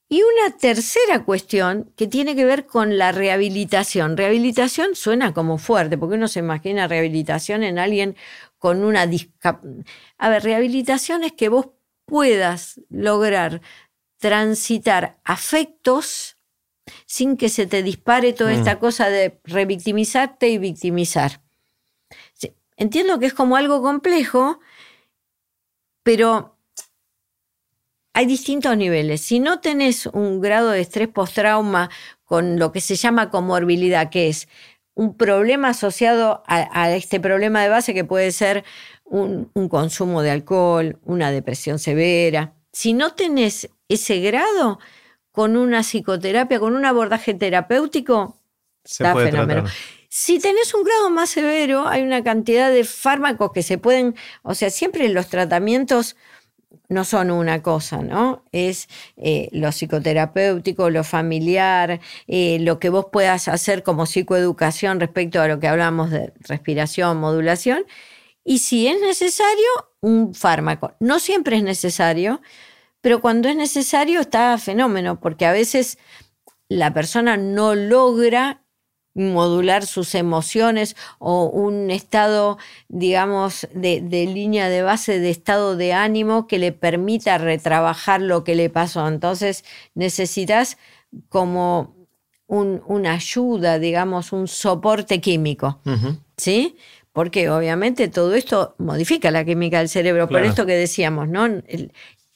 y 0.09 0.23
una 0.23 0.57
tercera 0.57 1.25
cuestión 1.25 1.91
que 1.97 2.07
tiene 2.07 2.37
que 2.37 2.45
ver 2.45 2.67
con 2.67 2.99
la 2.99 3.11
rehabilitación. 3.11 4.17
Rehabilitación 4.17 4.95
suena 4.95 5.35
como 5.35 5.59
fuerte, 5.59 5.99
porque 5.99 6.15
uno 6.15 6.29
se 6.29 6.39
imagina 6.41 6.87
rehabilitación 6.87 7.65
en 7.65 7.79
alguien 7.79 8.17
con 8.65 8.83
una 8.83 9.07
discapacidad. 9.07 9.85
A 10.17 10.31
ver, 10.31 10.43
rehabilitación 10.43 11.23
es 11.23 11.33
que 11.33 11.51
vos 11.51 11.67
puedas 12.07 12.81
lograr 12.89 13.61
transitar 14.17 15.21
afectos 15.23 16.39
sin 17.05 17.37
que 17.37 17.51
se 17.51 17.67
te 17.67 17.83
dispare 17.83 18.33
toda 18.33 18.55
esta 18.55 18.77
mm. 18.77 18.79
cosa 18.79 19.11
de 19.11 19.39
revictimizarte 19.45 20.49
y 20.49 20.57
victimizar. 20.57 21.43
Entiendo 22.79 23.19
que 23.19 23.27
es 23.27 23.35
como 23.35 23.57
algo 23.57 23.83
complejo, 23.83 24.61
pero 26.03 26.57
hay 28.15 28.25
distintos 28.25 28.75
niveles. 28.79 29.21
Si 29.21 29.41
no 29.41 29.61
tenés 29.61 30.07
un 30.07 30.41
grado 30.41 30.71
de 30.71 30.81
estrés 30.81 31.09
post-trauma 31.09 31.91
con 32.25 32.59
lo 32.59 32.73
que 32.73 32.81
se 32.81 32.97
llama 32.97 33.29
comorbilidad, 33.29 34.09
que 34.09 34.31
es 34.31 34.49
un 34.95 35.17
problema 35.17 35.71
asociado 35.71 36.43
a, 36.47 36.91
este 36.93 37.21
problema 37.21 37.63
de 37.63 37.69
base 37.69 37.95
que 37.95 38.05
puede 38.05 38.31
ser 38.33 38.65
un, 39.05 39.51
un, 39.55 39.69
consumo 39.69 40.23
de 40.23 40.31
alcohol, 40.31 40.99
una 41.05 41.31
depresión 41.31 41.79
severa. 41.79 42.55
Si 42.73 42.93
no 42.93 43.15
tenés 43.15 43.71
ese 43.89 44.21
grado, 44.21 44.79
con 45.35 45.57
una 45.57 45.83
psicoterapia, 45.83 46.61
con 46.61 46.77
un 46.77 46.85
abordaje 46.85 47.35
terapéutico, 47.35 48.39
se 48.85 49.05
puede 49.11 49.33
fenómeno. 49.33 49.65
Si 50.09 50.39
tenés 50.39 50.73
un 50.75 50.85
grado 50.85 51.11
más 51.11 51.31
severo, 51.31 51.89
hay 51.89 52.03
una 52.03 52.23
cantidad 52.23 52.71
de 52.71 52.85
fármacos 52.85 53.51
que 53.53 53.65
se 53.65 53.77
pueden, 53.77 54.15
o 54.43 54.55
sea, 54.55 54.71
siempre 54.71 55.09
los 55.09 55.27
tratamientos 55.27 56.15
no 56.89 57.05
son 57.05 57.31
una 57.31 57.63
cosa, 57.63 58.03
¿no? 58.03 58.45
Es 58.53 58.89
eh, 59.17 59.49
lo 59.53 59.71
psicoterapéutico, 59.71 60.91
lo 60.91 61.05
familiar, 61.05 62.01
eh, 62.27 62.59
lo 62.61 62.79
que 62.79 62.89
vos 62.91 63.07
puedas 63.13 63.49
hacer 63.49 63.83
como 63.83 64.07
psicoeducación 64.07 65.01
respecto 65.01 65.41
a 65.41 65.49
lo 65.49 65.61
que 65.61 65.69
hablamos 65.69 66.11
de 66.11 66.33
respiración, 66.41 67.19
modulación. 67.19 67.85
Y 68.45 68.59
si 68.59 68.87
es 68.89 69.01
necesario, 69.01 69.67
un 70.01 70.35
fármaco. 70.35 70.95
No 71.01 71.19
siempre 71.19 71.57
es 71.57 71.63
necesario, 71.63 72.43
pero 73.01 73.21
cuando 73.21 73.49
es 73.49 73.57
necesario 73.57 74.21
está 74.21 74.57
fenómeno, 74.59 75.21
porque 75.21 75.47
a 75.47 75.53
veces 75.53 75.99
la 76.69 76.93
persona 76.93 77.37
no 77.37 77.75
logra 77.75 78.64
modular 79.15 79.87
sus 79.87 80.15
emociones 80.15 80.97
o 81.19 81.45
un 81.47 81.91
estado, 81.91 82.59
digamos, 82.89 83.69
de, 83.73 84.01
línea 84.01 84.69
de 84.69 84.83
base 84.83 85.21
de 85.21 85.31
estado 85.31 85.77
de 85.77 85.93
ánimo 85.93 86.47
que 86.47 86.59
le 86.59 86.73
permita 86.73 87.39
retrabajar 87.39 88.21
lo 88.21 88.45
que 88.45 88.55
le 88.55 88.71
pasó. 88.71 89.07
Entonces 89.07 89.65
necesitas 89.95 90.79
como 91.29 91.95
una 92.47 93.15
ayuda, 93.15 93.79
digamos, 93.79 94.33
un 94.33 94.49
soporte 94.49 95.21
químico, 95.21 95.81
¿sí? 96.37 96.77
Porque 97.13 97.49
obviamente 97.49 98.09
todo 98.09 98.35
esto 98.35 98.75
modifica 98.79 99.31
la 99.31 99.45
química 99.45 99.79
del 99.79 99.89
cerebro, 99.89 100.29
por 100.29 100.43
esto 100.43 100.67
que 100.67 100.75
decíamos, 100.75 101.29
¿no? 101.29 101.47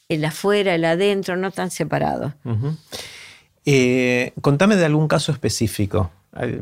el 0.09 0.25
afuera, 0.25 0.75
el 0.75 0.85
adentro, 0.85 1.37
no 1.37 1.51
tan 1.51 1.71
separados. 1.71 2.33
Eh, 3.65 4.33
contame 4.41 4.77
de 4.77 4.87
algún 4.87 5.09
caso 5.09 5.31
específico. 5.33 6.11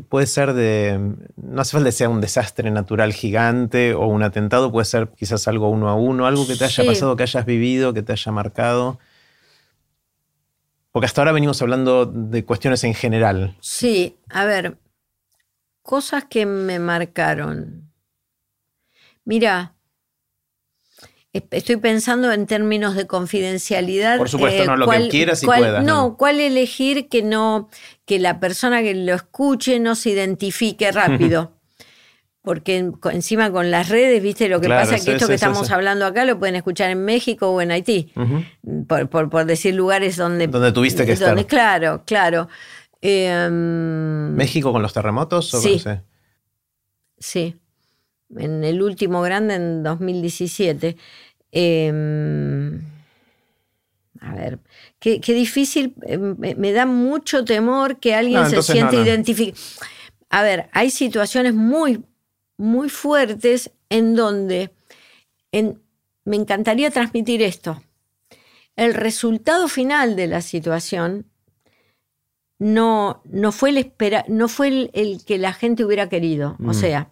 Puede 0.09 0.27
ser 0.27 0.53
de, 0.53 1.15
no 1.35 1.61
hace 1.61 1.73
falta 1.73 1.89
que 1.89 1.91
sea 1.91 2.09
un 2.09 2.21
desastre 2.21 2.71
natural 2.71 3.13
gigante 3.13 3.93
o 3.93 4.07
un 4.07 4.23
atentado, 4.23 4.71
puede 4.71 4.85
ser 4.85 5.09
quizás 5.09 5.47
algo 5.47 5.69
uno 5.69 5.89
a 5.89 5.95
uno, 5.95 6.25
algo 6.25 6.47
que 6.47 6.55
te 6.55 6.65
haya 6.65 6.85
pasado, 6.85 7.15
que 7.15 7.23
hayas 7.23 7.45
vivido, 7.45 7.93
que 7.93 8.01
te 8.01 8.13
haya 8.13 8.31
marcado. 8.31 8.97
Porque 10.91 11.05
hasta 11.05 11.21
ahora 11.21 11.33
venimos 11.33 11.61
hablando 11.61 12.05
de 12.05 12.43
cuestiones 12.43 12.83
en 12.85 12.95
general. 12.95 13.55
Sí, 13.59 14.17
a 14.29 14.45
ver, 14.45 14.79
cosas 15.83 16.25
que 16.25 16.45
me 16.45 16.79
marcaron. 16.79 17.91
Mira, 19.25 19.76
Estoy 21.51 21.77
pensando 21.77 22.31
en 22.31 22.45
términos 22.45 22.95
de 22.95 23.07
confidencialidad. 23.07 24.17
Por 24.17 24.29
supuesto, 24.29 24.65
no 24.65 24.77
lo 24.77 24.89
que 24.89 25.09
quieras 25.09 25.43
y 25.43 25.45
puedas. 25.45 25.83
No, 25.83 26.17
cuál 26.17 26.39
elegir 26.39 27.09
que 27.09 27.23
no, 27.23 27.69
que 28.05 28.19
la 28.19 28.39
persona 28.39 28.81
que 28.81 28.93
lo 28.95 29.13
escuche 29.13 29.79
no 29.79 29.95
se 29.95 30.11
identifique 30.11 30.91
rápido. 30.91 31.53
Porque 32.47 32.91
encima 33.11 33.51
con 33.51 33.71
las 33.71 33.89
redes, 33.89 34.23
viste, 34.23 34.47
lo 34.47 34.61
que 34.61 34.69
pasa 34.69 34.95
es 34.95 35.03
que 35.03 35.15
esto 35.15 35.27
que 35.27 35.33
estamos 35.33 35.69
hablando 35.69 36.05
acá 36.05 36.23
lo 36.23 36.39
pueden 36.39 36.55
escuchar 36.55 36.89
en 36.89 37.03
México 37.03 37.49
o 37.49 37.59
en 37.59 37.71
Haití. 37.71 38.13
por, 38.87 39.45
decir 39.45 39.75
lugares 39.75 40.15
donde. 40.15 40.47
Donde 40.47 40.71
tuviste 40.71 41.05
que 41.05 41.11
estar. 41.11 41.45
Claro, 41.45 42.03
claro. 42.05 42.47
Em, 43.01 44.33
¿México 44.33 44.71
con 44.71 44.81
los 44.81 44.93
terremotos? 44.93 45.53
O 45.53 45.59
sí. 45.59 45.83
Sí. 47.19 47.55
En 48.35 48.63
el 48.63 48.81
último 48.81 49.21
grande 49.21 49.55
en 49.55 49.83
2017. 49.83 50.95
Em, 51.51 52.81
a 54.19 54.35
ver, 54.35 54.59
qué, 54.99 55.19
difícil, 55.19 55.95
em, 56.03 56.35
me, 56.37 56.71
da 56.71 56.85
mucho 56.85 57.45
temor 57.45 57.99
que 57.99 58.13
alguien 58.13 58.49
se 58.49 58.61
siente 58.61 58.97
identificado. 58.97 59.61
A 60.29 60.43
ver, 60.43 60.69
hay 60.73 60.89
situaciones 60.89 61.53
muy, 61.53 62.03
muy 62.57 62.89
fuertes 62.89 63.71
en 63.89 64.15
donde 64.15 64.71
me 65.51 66.35
encantaría 66.35 66.91
transmitir 66.91 67.41
esto. 67.41 67.81
El 68.75 68.93
resultado 68.93 69.67
final 69.67 70.15
de 70.15 70.27
la 70.27 70.41
situación 70.41 71.25
no, 72.59 73.21
no 73.23 73.51
fue, 73.51 73.69
el, 73.69 73.77
espera, 73.77 74.25
no 74.27 74.49
fue 74.49 74.89
el, 74.93 75.23
que 75.25 75.37
la 75.37 75.53
gente 75.53 75.85
hubiera 75.85 76.09
querido. 76.09 76.57
O 76.59 76.71
mm. 76.71 76.73
sea, 76.73 77.09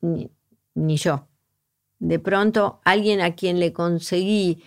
ni 0.00 0.96
yo 0.96 1.29
de 2.00 2.18
pronto 2.18 2.80
alguien 2.84 3.20
a 3.20 3.36
quien 3.36 3.60
le 3.60 3.72
conseguí 3.72 4.62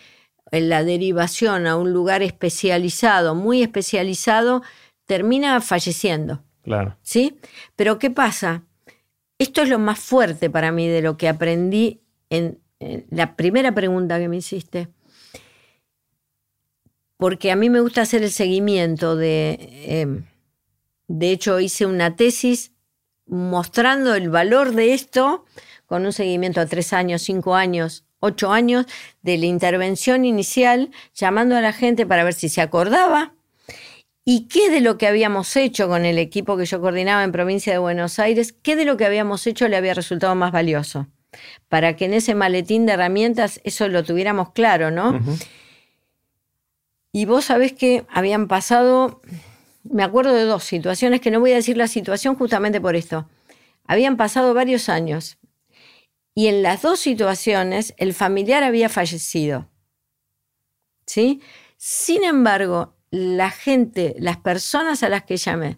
la 0.51 0.83
derivación 0.83 1.67
a 1.67 1.75
un 1.75 1.91
lugar 1.91 2.21
especializado, 2.21 3.35
muy 3.35 3.63
especializado, 3.63 4.61
termina 5.05 5.59
falleciendo. 5.59 6.43
Claro. 6.61 6.95
¿Sí? 7.01 7.37
Pero 7.75 7.99
¿qué 7.99 8.11
pasa? 8.11 8.63
Esto 9.37 9.63
es 9.63 9.69
lo 9.69 9.79
más 9.79 9.99
fuerte 9.99 10.49
para 10.49 10.71
mí 10.71 10.87
de 10.87 11.01
lo 11.01 11.17
que 11.17 11.27
aprendí 11.27 12.01
en, 12.29 12.59
la 13.09 13.35
primera 13.35 13.73
pregunta 13.73 14.19
que 14.19 14.27
me 14.27 14.37
hiciste. 14.37 14.89
Porque 17.17 17.51
a 17.51 17.55
mí 17.55 17.69
me 17.69 17.79
gusta 17.79 18.01
hacer 18.01 18.23
el 18.23 18.31
seguimiento 18.31 19.15
de... 19.15 19.57
Em, 19.85 20.25
de 21.07 21.31
hecho, 21.31 21.59
hice 21.59 21.85
una 21.85 22.15
tesis 22.15 22.73
mostrando 23.25 24.15
el 24.15 24.29
valor 24.29 24.73
de 24.73 24.93
esto 24.93 25.45
con 25.85 26.05
un 26.05 26.13
seguimiento 26.13 26.61
a 26.61 26.65
tres 26.65 26.93
años, 26.93 27.21
cinco 27.21 27.55
años, 27.55 28.03
ocho 28.19 28.51
años 28.51 28.85
de 29.21 29.37
la 29.37 29.45
intervención 29.45 30.23
inicial, 30.25 30.91
llamando 31.13 31.57
a 31.57 31.61
la 31.61 31.73
gente 31.73 32.05
para 32.05 32.23
ver 32.23 32.33
si 32.33 32.49
se 32.49 32.61
acordaba. 32.61 33.33
Y 34.25 34.47
qué 34.47 34.69
de 34.69 34.79
lo 34.79 34.97
que 34.97 35.07
habíamos 35.07 35.53
hecho 35.57 35.89
con 35.89 36.05
el 36.05 36.17
equipo 36.17 36.55
que 36.55 36.65
yo 36.65 36.79
coordinaba 36.79 37.25
en 37.25 37.33
provincia 37.33 37.73
de 37.73 37.79
Buenos 37.79 38.19
Aires, 38.19 38.53
qué 38.53 38.77
de 38.77 38.85
lo 38.85 38.95
que 38.95 39.05
habíamos 39.05 39.45
hecho 39.45 39.67
le 39.67 39.75
había 39.75 39.93
resultado 39.93 40.33
más 40.35 40.53
valioso, 40.53 41.07
para 41.67 41.97
que 41.97 42.05
en 42.05 42.13
ese 42.13 42.33
maletín 42.33 42.85
de 42.85 42.93
herramientas 42.93 43.59
eso 43.65 43.89
lo 43.89 44.03
tuviéramos 44.05 44.51
claro, 44.51 44.91
¿no? 44.91 45.19
Y 47.11 47.25
vos 47.25 47.45
sabés 47.45 47.73
que 47.73 48.05
habían 48.09 48.47
pasado, 48.47 49.21
me 49.83 50.03
acuerdo 50.03 50.33
de 50.33 50.45
dos 50.45 50.63
situaciones, 50.63 51.19
que 51.19 51.29
no 51.29 51.41
voy 51.41 51.51
a 51.51 51.55
decir 51.55 51.75
la 51.75 51.87
situación 51.87 52.35
justamente 52.35 52.79
por 52.79 52.95
esto. 52.95 53.27
Habían 53.85 54.15
pasado 54.15 54.53
varios 54.53 54.87
años 54.87 55.37
y 56.35 56.47
en 56.47 56.63
las 56.63 56.81
dos 56.81 56.99
situaciones 56.99 57.93
el 57.97 58.13
familiar 58.13 58.63
había 58.63 58.89
fallecido. 58.89 59.69
¿Sí? 61.05 61.41
Sin 61.77 62.23
embargo, 62.23 62.95
la 63.11 63.51
gente, 63.51 64.15
las 64.17 64.37
personas 64.37 65.03
a 65.03 65.09
las 65.09 65.23
que 65.23 65.37
llamé, 65.37 65.77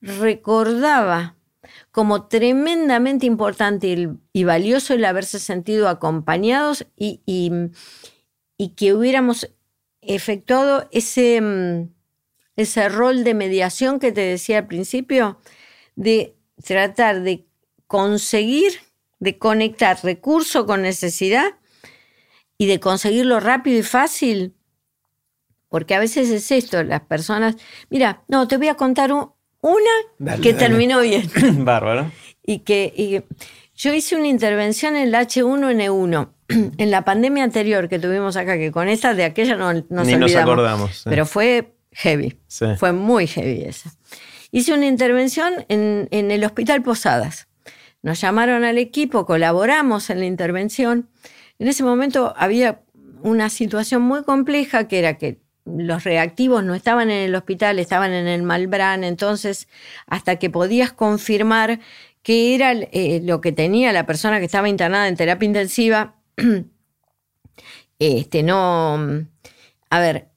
recordaba 0.00 1.36
como 1.90 2.26
tremendamente 2.26 3.24
importante 3.24 4.18
y, 4.32 4.44
valioso 4.44 4.94
el 4.94 5.04
haberse 5.04 5.38
sentido 5.38 5.88
acompañados 5.88 6.86
y, 6.96 7.22
y, 7.24 8.68
que 8.76 8.92
hubiéramos 8.92 9.50
efectuado 10.02 10.88
ese, 10.92 11.40
mm, 11.40 11.88
ese 12.56 12.88
rol 12.88 13.24
de 13.24 13.34
mediación 13.34 13.98
que 13.98 14.12
te 14.12 14.20
decía 14.20 14.58
al 14.58 14.66
principio, 14.66 15.38
de 15.96 16.36
tratar 16.62 17.22
de 17.22 17.46
conseguir, 17.86 18.72
de 19.24 19.38
conectar 19.38 19.98
recurso 20.02 20.66
con 20.66 20.82
necesidad 20.82 21.54
y 22.58 22.66
de 22.66 22.78
conseguirlo 22.78 23.40
rápido 23.40 23.78
y 23.78 23.82
fácil. 23.82 24.54
Porque 25.68 25.94
a 25.94 25.98
veces 25.98 26.30
es 26.30 26.52
esto, 26.52 26.84
las 26.84 27.00
personas, 27.00 27.56
mira, 27.88 28.22
no, 28.28 28.46
te 28.46 28.58
voy 28.58 28.68
a 28.68 28.74
contar 28.74 29.12
una 29.12 30.36
que 30.40 30.52
terminó 30.52 31.00
bien. 31.00 31.28
Bárbaro. 31.64 32.12
Y 32.46 32.60
que 32.60 33.24
yo 33.74 33.94
hice 33.94 34.14
una 34.14 34.28
intervención 34.28 34.94
en 34.94 35.08
el 35.08 35.14
H1N1 35.14 36.28
en 36.78 36.90
la 36.90 37.02
pandemia 37.02 37.42
anterior 37.42 37.88
que 37.88 37.98
tuvimos 37.98 38.36
acá, 38.36 38.58
que 38.58 38.70
con 38.70 38.88
esta 38.88 39.14
de 39.14 39.24
aquella 39.24 39.56
no, 39.56 39.72
no 39.72 40.04
Ni 40.04 40.16
nos 40.16 40.36
acordamos. 40.36 41.02
Pero 41.04 41.24
fue 41.24 41.74
heavy. 41.92 42.38
Fue 42.76 42.92
muy 42.92 43.26
heavy 43.26 43.62
esa. 43.62 43.90
Hice 44.50 44.74
una 44.74 44.86
intervención 44.86 45.64
en, 45.68 46.08
en 46.10 46.30
el 46.30 46.44
Hospital 46.44 46.82
Posadas. 46.82 47.48
Nos 48.04 48.20
llamaron 48.20 48.64
al 48.64 48.76
equipo, 48.76 49.24
colaboramos 49.24 50.10
en 50.10 50.20
la 50.20 50.26
intervención. 50.26 51.08
En 51.58 51.68
ese 51.68 51.82
momento 51.84 52.34
había 52.36 52.82
una 53.22 53.48
situación 53.48 54.02
muy 54.02 54.24
compleja 54.24 54.88
que 54.88 54.98
era 54.98 55.16
que 55.16 55.40
los 55.64 56.04
reactivos 56.04 56.62
no 56.62 56.74
estaban 56.74 57.10
en 57.10 57.22
el 57.22 57.34
hospital, 57.34 57.78
estaban 57.78 58.12
en 58.12 58.26
el 58.26 58.42
Malbrán, 58.42 59.04
entonces 59.04 59.68
hasta 60.06 60.36
que 60.36 60.50
podías 60.50 60.92
confirmar 60.92 61.80
qué 62.22 62.54
era 62.54 62.72
eh, 62.72 63.22
lo 63.24 63.40
que 63.40 63.52
tenía 63.52 63.90
la 63.90 64.04
persona 64.04 64.38
que 64.38 64.44
estaba 64.44 64.68
internada 64.68 65.08
en 65.08 65.16
terapia 65.16 65.46
intensiva, 65.46 66.16
este, 67.98 68.42
no, 68.42 69.26
a 69.88 70.00
ver, 70.00 70.28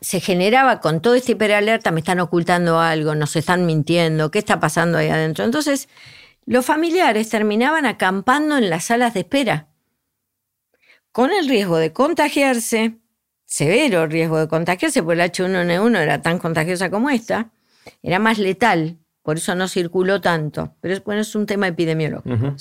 se 0.00 0.20
generaba 0.20 0.80
con 0.80 1.00
todo 1.00 1.14
este 1.14 1.32
hiperalerta, 1.32 1.90
me 1.90 2.00
están 2.00 2.20
ocultando 2.20 2.80
algo, 2.80 3.14
nos 3.14 3.34
están 3.36 3.66
mintiendo, 3.66 4.30
¿qué 4.30 4.38
está 4.38 4.60
pasando 4.60 4.98
ahí 4.98 5.08
adentro? 5.08 5.44
Entonces, 5.44 5.88
los 6.44 6.66
familiares 6.66 7.28
terminaban 7.28 7.86
acampando 7.86 8.58
en 8.58 8.70
las 8.70 8.84
salas 8.84 9.14
de 9.14 9.20
espera, 9.20 9.68
con 11.12 11.30
el 11.32 11.48
riesgo 11.48 11.78
de 11.78 11.92
contagiarse, 11.92 12.98
severo 13.46 14.06
riesgo 14.06 14.38
de 14.38 14.48
contagiarse, 14.48 15.02
porque 15.02 15.22
el 15.22 15.30
H1N1 15.30 15.98
era 15.98 16.22
tan 16.22 16.38
contagiosa 16.38 16.90
como 16.90 17.10
esta, 17.10 17.50
era 18.02 18.18
más 18.18 18.38
letal, 18.38 18.98
por 19.22 19.38
eso 19.38 19.54
no 19.54 19.68
circuló 19.68 20.20
tanto, 20.20 20.76
pero 20.80 20.94
es, 20.94 21.02
bueno, 21.02 21.22
es 21.22 21.34
un 21.34 21.46
tema 21.46 21.68
epidemiológico. 21.68 22.56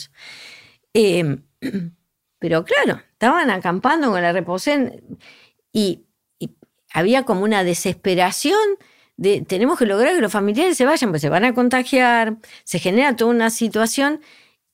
Eh, 0.93 1.38
pero 2.39 2.63
claro, 2.63 3.01
estaban 3.11 3.49
acampando 3.49 4.09
con 4.09 4.22
la 4.22 4.32
reposen 4.32 5.20
y 5.74 6.05
había 6.93 7.23
como 7.23 7.43
una 7.43 7.63
desesperación 7.63 8.59
de 9.17 9.41
tenemos 9.41 9.77
que 9.77 9.85
lograr 9.85 10.15
que 10.15 10.21
los 10.21 10.31
familiares 10.31 10.77
se 10.77 10.85
vayan, 10.85 11.09
pues 11.09 11.21
se 11.21 11.29
van 11.29 11.43
a 11.43 11.53
contagiar, 11.53 12.37
se 12.63 12.79
genera 12.79 13.15
toda 13.15 13.31
una 13.31 13.49
situación 13.49 14.21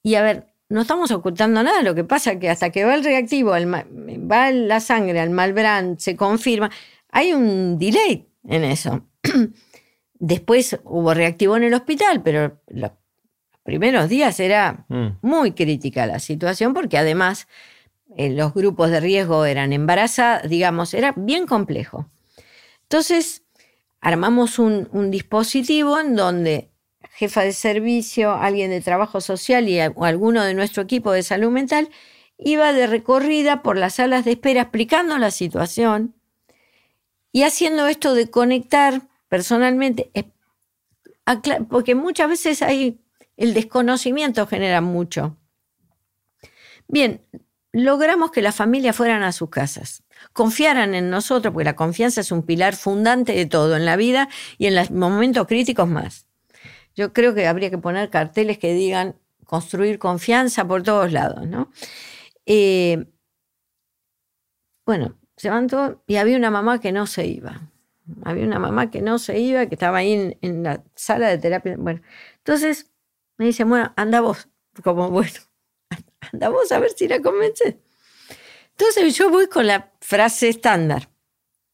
y 0.04 0.16
a 0.16 0.22
ver, 0.22 0.48
no 0.70 0.82
estamos 0.82 1.12
ocultando 1.12 1.64
nada, 1.64 1.82
lo 1.82 1.96
que 1.96 2.04
pasa 2.04 2.34
es 2.34 2.40
que 2.40 2.50
hasta 2.50 2.70
que 2.70 2.86
va 2.86 2.96
el 2.96 3.04
reactivo, 3.04 3.52
va 3.52 4.52
la 4.52 4.80
sangre 4.80 5.20
al 5.20 5.32
malbrand, 5.32 5.98
se 6.00 6.16
confirma, 6.16 6.70
hay 7.12 7.34
un 7.34 7.80
delay 7.80 8.28
en 8.48 8.64
eso. 8.64 9.06
Después 10.14 10.80
hubo 10.84 11.14
reactivo 11.14 11.58
en 11.58 11.64
el 11.64 11.74
hospital, 11.74 12.22
pero 12.24 12.62
los 12.68 12.92
primeros 13.64 14.10
días 14.10 14.40
era 14.40 14.86
mm. 14.88 15.08
muy 15.22 15.52
crítica 15.52 16.06
la 16.06 16.20
situación 16.20 16.74
porque 16.74 16.98
además 16.98 17.48
eh, 18.16 18.30
los 18.30 18.54
grupos 18.54 18.92
de 18.92 19.00
riesgo 19.00 19.46
eran 19.46 19.74
embarazadas, 19.74 20.50
digamos, 20.50 20.94
era 20.94 21.14
bien 21.16 21.46
complejo. 21.46 22.10
Entonces, 22.84 23.44
armamos 24.00 24.60
un, 24.60 25.12
dispositivo 25.12 26.00
en 26.00 26.16
donde 26.16 26.72
jefa 27.12 27.42
de 27.42 27.54
servicio, 27.54 28.34
alguien 28.34 28.70
de 28.70 28.82
trabajo 28.82 29.22
social 29.22 29.68
y 29.68 29.80
alguno 29.80 30.44
de 30.44 30.54
nuestro 30.54 30.84
equipo 30.84 31.12
de 31.12 31.24
salud 31.24 31.50
mental 31.50 31.90
iba 32.38 32.74
de 32.74 32.88
recorrida 32.88 33.64
por 33.64 33.78
las 33.78 33.96
salas 33.96 34.26
de 34.26 34.32
espera 34.32 34.62
explicando 34.62 35.18
la 35.18 35.32
situación 35.32 36.14
y 37.32 37.44
haciendo 37.44 37.88
esto 37.88 38.14
de 38.14 38.30
conectar 38.30 39.02
personalmente, 39.30 40.12
porque 41.70 41.96
muchas 41.96 42.30
veces 42.30 42.62
hay 42.62 43.00
el 43.38 43.54
desconocimiento 43.54 44.48
genera 44.48 44.82
mucho. 44.82 45.38
Bien, 46.88 47.22
logramos 47.76 48.32
que 48.32 48.42
las 48.42 48.56
familias 48.56 48.96
fueran 48.96 49.22
a 49.24 49.34
sus 49.34 49.50
casas, 49.50 50.04
confiaran 50.32 50.96
en 50.96 51.10
nosotros, 51.10 51.54
porque 51.54 51.66
la 51.66 51.76
confianza 51.76 52.22
es 52.22 52.32
un 52.32 52.44
pilar 52.44 52.74
fundante 52.74 53.34
de 53.34 53.46
todo 53.46 53.76
en 53.76 53.86
la 53.86 53.98
vida 53.98 54.30
y 54.58 54.68
en 54.68 54.76
los 54.76 54.92
momentos 54.92 55.46
críticos 55.46 55.88
más. 55.90 56.26
Yo 56.96 57.12
creo 57.12 57.36
que 57.36 57.48
habría 57.48 57.70
que 57.70 57.78
poner 57.78 58.10
carteles 58.10 58.60
que 58.60 58.74
digan 58.74 59.16
construir 59.46 60.00
confianza 60.00 60.66
por 60.66 60.84
todos 60.84 61.12
lados, 61.12 61.46
¿no? 61.48 61.70
Eh, 62.46 63.08
bueno, 64.86 65.18
se 65.36 65.50
levantó 65.50 66.02
y 66.08 66.16
había 66.16 66.38
una 66.38 66.52
mamá 66.52 66.80
que 66.80 66.94
no 66.94 67.06
se 67.08 67.28
iba. 67.28 67.70
Había 68.24 68.46
una 68.46 68.60
mamá 68.60 68.90
que 68.90 69.02
no 69.02 69.20
se 69.20 69.38
iba, 69.40 69.66
que 69.66 69.76
estaba 69.76 69.98
ahí 69.98 70.14
en, 70.14 70.38
en 70.42 70.64
la 70.64 70.82
sala 70.96 71.28
de 71.28 71.40
terapia. 71.40 71.76
Bueno, 71.78 72.02
entonces 72.38 72.90
me 73.38 73.48
dice, 73.48 73.66
bueno, 73.66 73.92
anda 73.98 74.22
vos. 74.22 74.48
Como, 74.82 75.10
bueno, 75.12 75.34
vos 76.32 76.72
a 76.72 76.80
ver 76.80 76.92
si 76.92 77.08
la 77.08 77.22
convences. 77.22 77.76
Entonces 78.72 79.16
yo 79.16 79.30
voy 79.30 79.48
con 79.48 79.68
la 79.68 79.94
frase 80.02 80.50
estándar, 80.50 81.10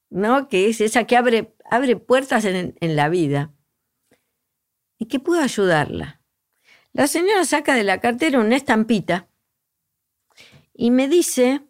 ¿no? 0.09 0.47
Que 0.47 0.69
es 0.69 0.81
esa 0.81 1.05
que 1.05 1.17
abre, 1.17 1.55
abre 1.65 1.95
puertas 1.95 2.45
en, 2.45 2.75
en 2.79 2.95
la 2.95 3.09
vida. 3.09 3.53
¿Y 4.97 5.07
qué 5.07 5.19
puedo 5.19 5.41
ayudarla? 5.41 6.21
La 6.93 7.07
señora 7.07 7.45
saca 7.45 7.73
de 7.75 7.83
la 7.83 7.99
cartera 7.99 8.39
una 8.39 8.55
estampita 8.55 9.29
y 10.73 10.91
me 10.91 11.07
dice, 11.07 11.61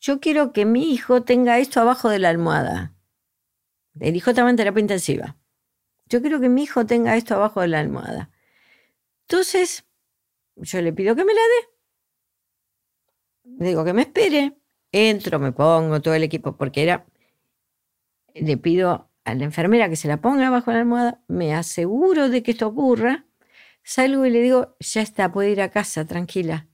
yo 0.00 0.20
quiero 0.20 0.52
que 0.52 0.64
mi 0.64 0.92
hijo 0.92 1.22
tenga 1.22 1.58
esto 1.58 1.80
abajo 1.80 2.08
de 2.08 2.18
la 2.18 2.30
almohada. 2.30 2.94
El 4.00 4.16
hijo 4.16 4.30
estaba 4.30 4.50
en 4.50 4.56
terapia 4.56 4.80
intensiva. 4.80 5.36
Yo 6.06 6.20
quiero 6.20 6.40
que 6.40 6.48
mi 6.48 6.62
hijo 6.62 6.86
tenga 6.86 7.16
esto 7.16 7.34
abajo 7.34 7.60
de 7.60 7.68
la 7.68 7.80
almohada. 7.80 8.30
Entonces, 9.22 9.84
yo 10.56 10.82
le 10.82 10.92
pido 10.92 11.14
que 11.14 11.24
me 11.24 11.34
la 11.34 11.40
dé. 11.40 11.71
Le 13.44 13.68
digo 13.68 13.84
que 13.84 13.92
me 13.92 14.02
espere. 14.02 14.56
Entro, 14.92 15.38
me 15.38 15.52
pongo 15.52 16.00
todo 16.00 16.14
el 16.14 16.22
equipo, 16.22 16.56
porque 16.56 16.82
era. 16.82 17.06
Le 18.34 18.56
pido 18.56 19.10
a 19.24 19.34
la 19.34 19.44
enfermera 19.44 19.88
que 19.88 19.96
se 19.96 20.08
la 20.08 20.20
ponga 20.20 20.50
bajo 20.50 20.72
la 20.72 20.80
almohada, 20.80 21.22
me 21.28 21.54
aseguro 21.54 22.28
de 22.28 22.42
que 22.42 22.52
esto 22.52 22.66
ocurra, 22.68 23.26
salgo 23.82 24.26
y 24.26 24.30
le 24.30 24.40
digo, 24.40 24.76
ya 24.80 25.02
está, 25.02 25.30
puede 25.30 25.50
ir 25.50 25.60
a 25.60 25.70
casa, 25.70 26.04
tranquila. 26.06 26.66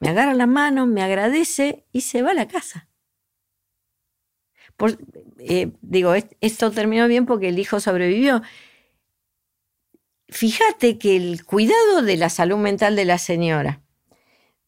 Me 0.00 0.08
agarra 0.08 0.34
la 0.34 0.46
mano, 0.46 0.86
me 0.86 1.02
agradece 1.02 1.86
y 1.92 2.02
se 2.02 2.22
va 2.22 2.32
a 2.32 2.34
la 2.34 2.48
casa. 2.48 2.88
Eh, 5.38 5.72
digo, 5.82 6.14
esto 6.40 6.70
terminó 6.70 7.08
bien 7.08 7.26
porque 7.26 7.48
el 7.48 7.58
hijo 7.58 7.80
sobrevivió. 7.80 8.42
Fíjate 10.28 10.98
que 10.98 11.16
el 11.16 11.44
cuidado 11.44 12.02
de 12.02 12.16
la 12.16 12.28
salud 12.28 12.58
mental 12.58 12.94
de 12.96 13.04
la 13.04 13.18
señora, 13.18 13.82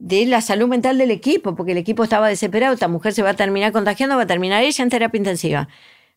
de 0.00 0.24
la 0.24 0.40
salud 0.40 0.66
mental 0.66 0.96
del 0.96 1.10
equipo, 1.10 1.54
porque 1.54 1.72
el 1.72 1.78
equipo 1.78 2.02
estaba 2.02 2.26
desesperado, 2.28 2.72
esta 2.72 2.88
mujer 2.88 3.12
se 3.12 3.22
va 3.22 3.30
a 3.30 3.36
terminar 3.36 3.70
contagiando, 3.70 4.16
va 4.16 4.22
a 4.22 4.26
terminar 4.26 4.64
ella 4.64 4.82
en 4.82 4.88
terapia 4.88 5.18
intensiva, 5.18 5.68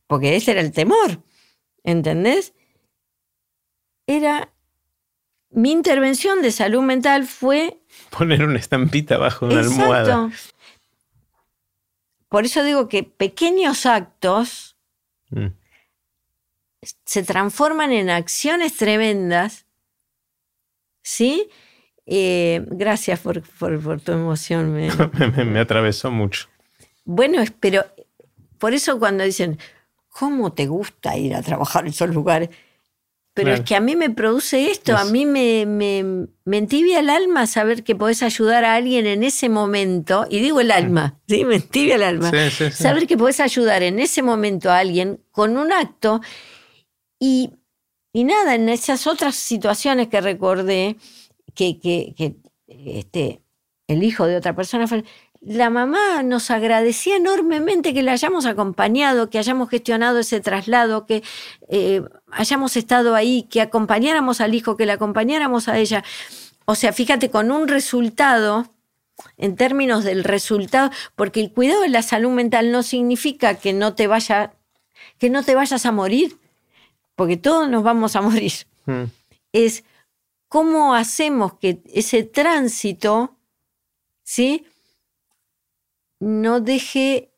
porque 0.08 0.38
ese 0.38 0.52
era 0.52 0.62
el 0.62 0.72
temor, 0.72 1.22
¿entendés? 1.84 2.54
Era, 4.08 4.54
mi 5.50 5.72
intervención 5.72 6.42
de 6.42 6.52
salud 6.52 6.82
mental 6.82 7.26
fue... 7.26 7.78
Poner 8.10 8.46
una 8.46 8.58
estampita 8.58 9.18
bajo 9.18 9.48
una 9.48 9.60
almohada. 9.60 10.32
Por 12.30 12.46
eso 12.46 12.64
digo 12.64 12.88
que 12.88 13.04
pequeños 13.04 13.86
actos 13.86 14.78
mm. 15.30 15.48
se 17.06 17.24
transforman 17.24 17.92
en 17.92 18.10
acciones 18.10 18.78
tremendas, 18.78 19.66
¿sí? 21.02 21.50
Eh, 22.06 22.66
gracias 22.68 23.20
por, 23.20 23.42
tu 23.42 24.12
emoción. 24.12 24.74
Me... 24.74 24.90
atravesó 25.60 26.12
mucho. 26.12 26.48
Bueno, 27.06 27.44
pero 27.60 27.86
por 28.58 28.74
eso 28.74 29.00
cuando 29.00 29.24
dicen, 29.24 29.58
¿cómo 30.10 30.54
te 30.54 30.68
gusta 30.68 31.18
ir 31.18 31.36
a 31.36 31.42
trabajar 31.42 31.84
en 31.84 31.90
esos 31.90 32.10
lugares? 32.10 32.50
pero 33.34 33.52
es 33.52 33.62
que 33.62 33.76
a 33.76 33.80
mí 33.80 33.96
me 33.96 34.12
produce 34.12 34.70
esto, 34.70 34.96
a 34.96 35.06
mí 35.06 35.26
me, 35.26 35.66
me, 35.66 36.28
me, 36.46 36.58
entibia 36.58 37.00
el 37.00 37.10
alma 37.10 37.48
saber 37.48 37.84
que 37.84 37.96
podés 37.96 38.22
ayudar 38.22 38.64
a 38.64 38.76
alguien 38.76 39.08
en 39.08 39.24
ese 39.24 39.50
momento, 39.50 40.28
y 40.30 40.40
digo 40.40 40.60
el 40.60 40.70
alma, 40.70 41.20
¿sí? 41.28 41.44
Me 41.44 41.56
entibia 41.56 41.96
el 41.96 42.04
alma. 42.04 42.32
saber 42.72 43.08
que 43.08 43.18
podés 43.18 43.40
ayudar 43.40 43.82
en 43.82 44.00
ese 44.00 44.22
momento 44.22 44.70
a 44.70 44.78
alguien 44.78 45.20
con 45.32 45.58
un 45.58 45.72
acto 45.72 46.22
y, 47.20 47.50
y 48.12 48.24
nada, 48.24 48.54
en 48.54 48.70
esas 48.70 49.08
otras 49.08 49.36
situaciones 49.36 50.10
que 50.10 50.22
recordé, 50.22 50.98
que, 51.54 51.80
que, 51.80 52.14
que 52.16 52.36
este, 52.68 53.42
el 53.88 54.04
hijo 54.04 54.26
de 54.26 54.38
otra 54.38 54.56
persona 54.56 54.88
fue, 54.88 55.04
la 55.46 55.70
mamá 55.70 56.24
nos 56.24 56.52
agradecía 56.52 57.18
enormemente 57.18 57.94
que 57.94 58.02
la 58.02 58.14
hayamos 58.14 58.46
acompañado, 58.46 59.30
que 59.30 59.40
hayamos 59.40 59.70
gestionado 59.70 60.20
ese 60.20 60.40
traslado, 60.40 61.06
que 61.06 61.22
eh, 61.68 62.02
hayamos 62.32 62.78
estado 62.78 63.14
ahí, 63.16 63.44
que 63.44 63.62
acompañáramos 63.62 64.40
al 64.40 64.56
hijo, 64.56 64.78
que 64.78 64.86
la 64.86 64.94
acompañáramos 64.94 65.68
a 65.68 65.78
ella. 65.80 66.04
O 66.66 66.76
sea, 66.76 66.94
fíjate, 66.94 67.30
con 67.30 67.52
un 67.52 67.68
resultado, 67.68 68.68
en 69.38 69.56
términos 69.56 70.04
del 70.04 70.24
resultado, 70.24 70.92
porque 71.16 71.42
el 71.42 71.52
cuidado 71.52 71.82
de 71.82 71.90
la 71.90 72.02
salud 72.02 72.32
mental 72.32 72.72
no 72.72 72.82
significa 72.82 73.56
que 73.56 73.74
no 73.74 73.96
te 73.96 74.08
vaya, 74.08 74.54
que 75.18 75.30
no 75.30 75.44
te 75.44 75.56
vayas 75.56 75.86
a 75.86 75.92
morir, 75.92 76.38
porque 77.16 77.38
todos 77.38 77.70
nos 77.70 77.84
vamos 77.84 78.16
a 78.16 78.22
morir. 78.22 78.54
Hmm. 78.86 79.04
Es 79.52 79.84
cómo 80.54 80.94
hacemos 80.94 81.56
que 81.56 81.82
ese 81.96 82.22
tránsito, 82.22 83.36
¿sí? 84.22 84.68
no 86.20 86.62
deje 86.62 87.32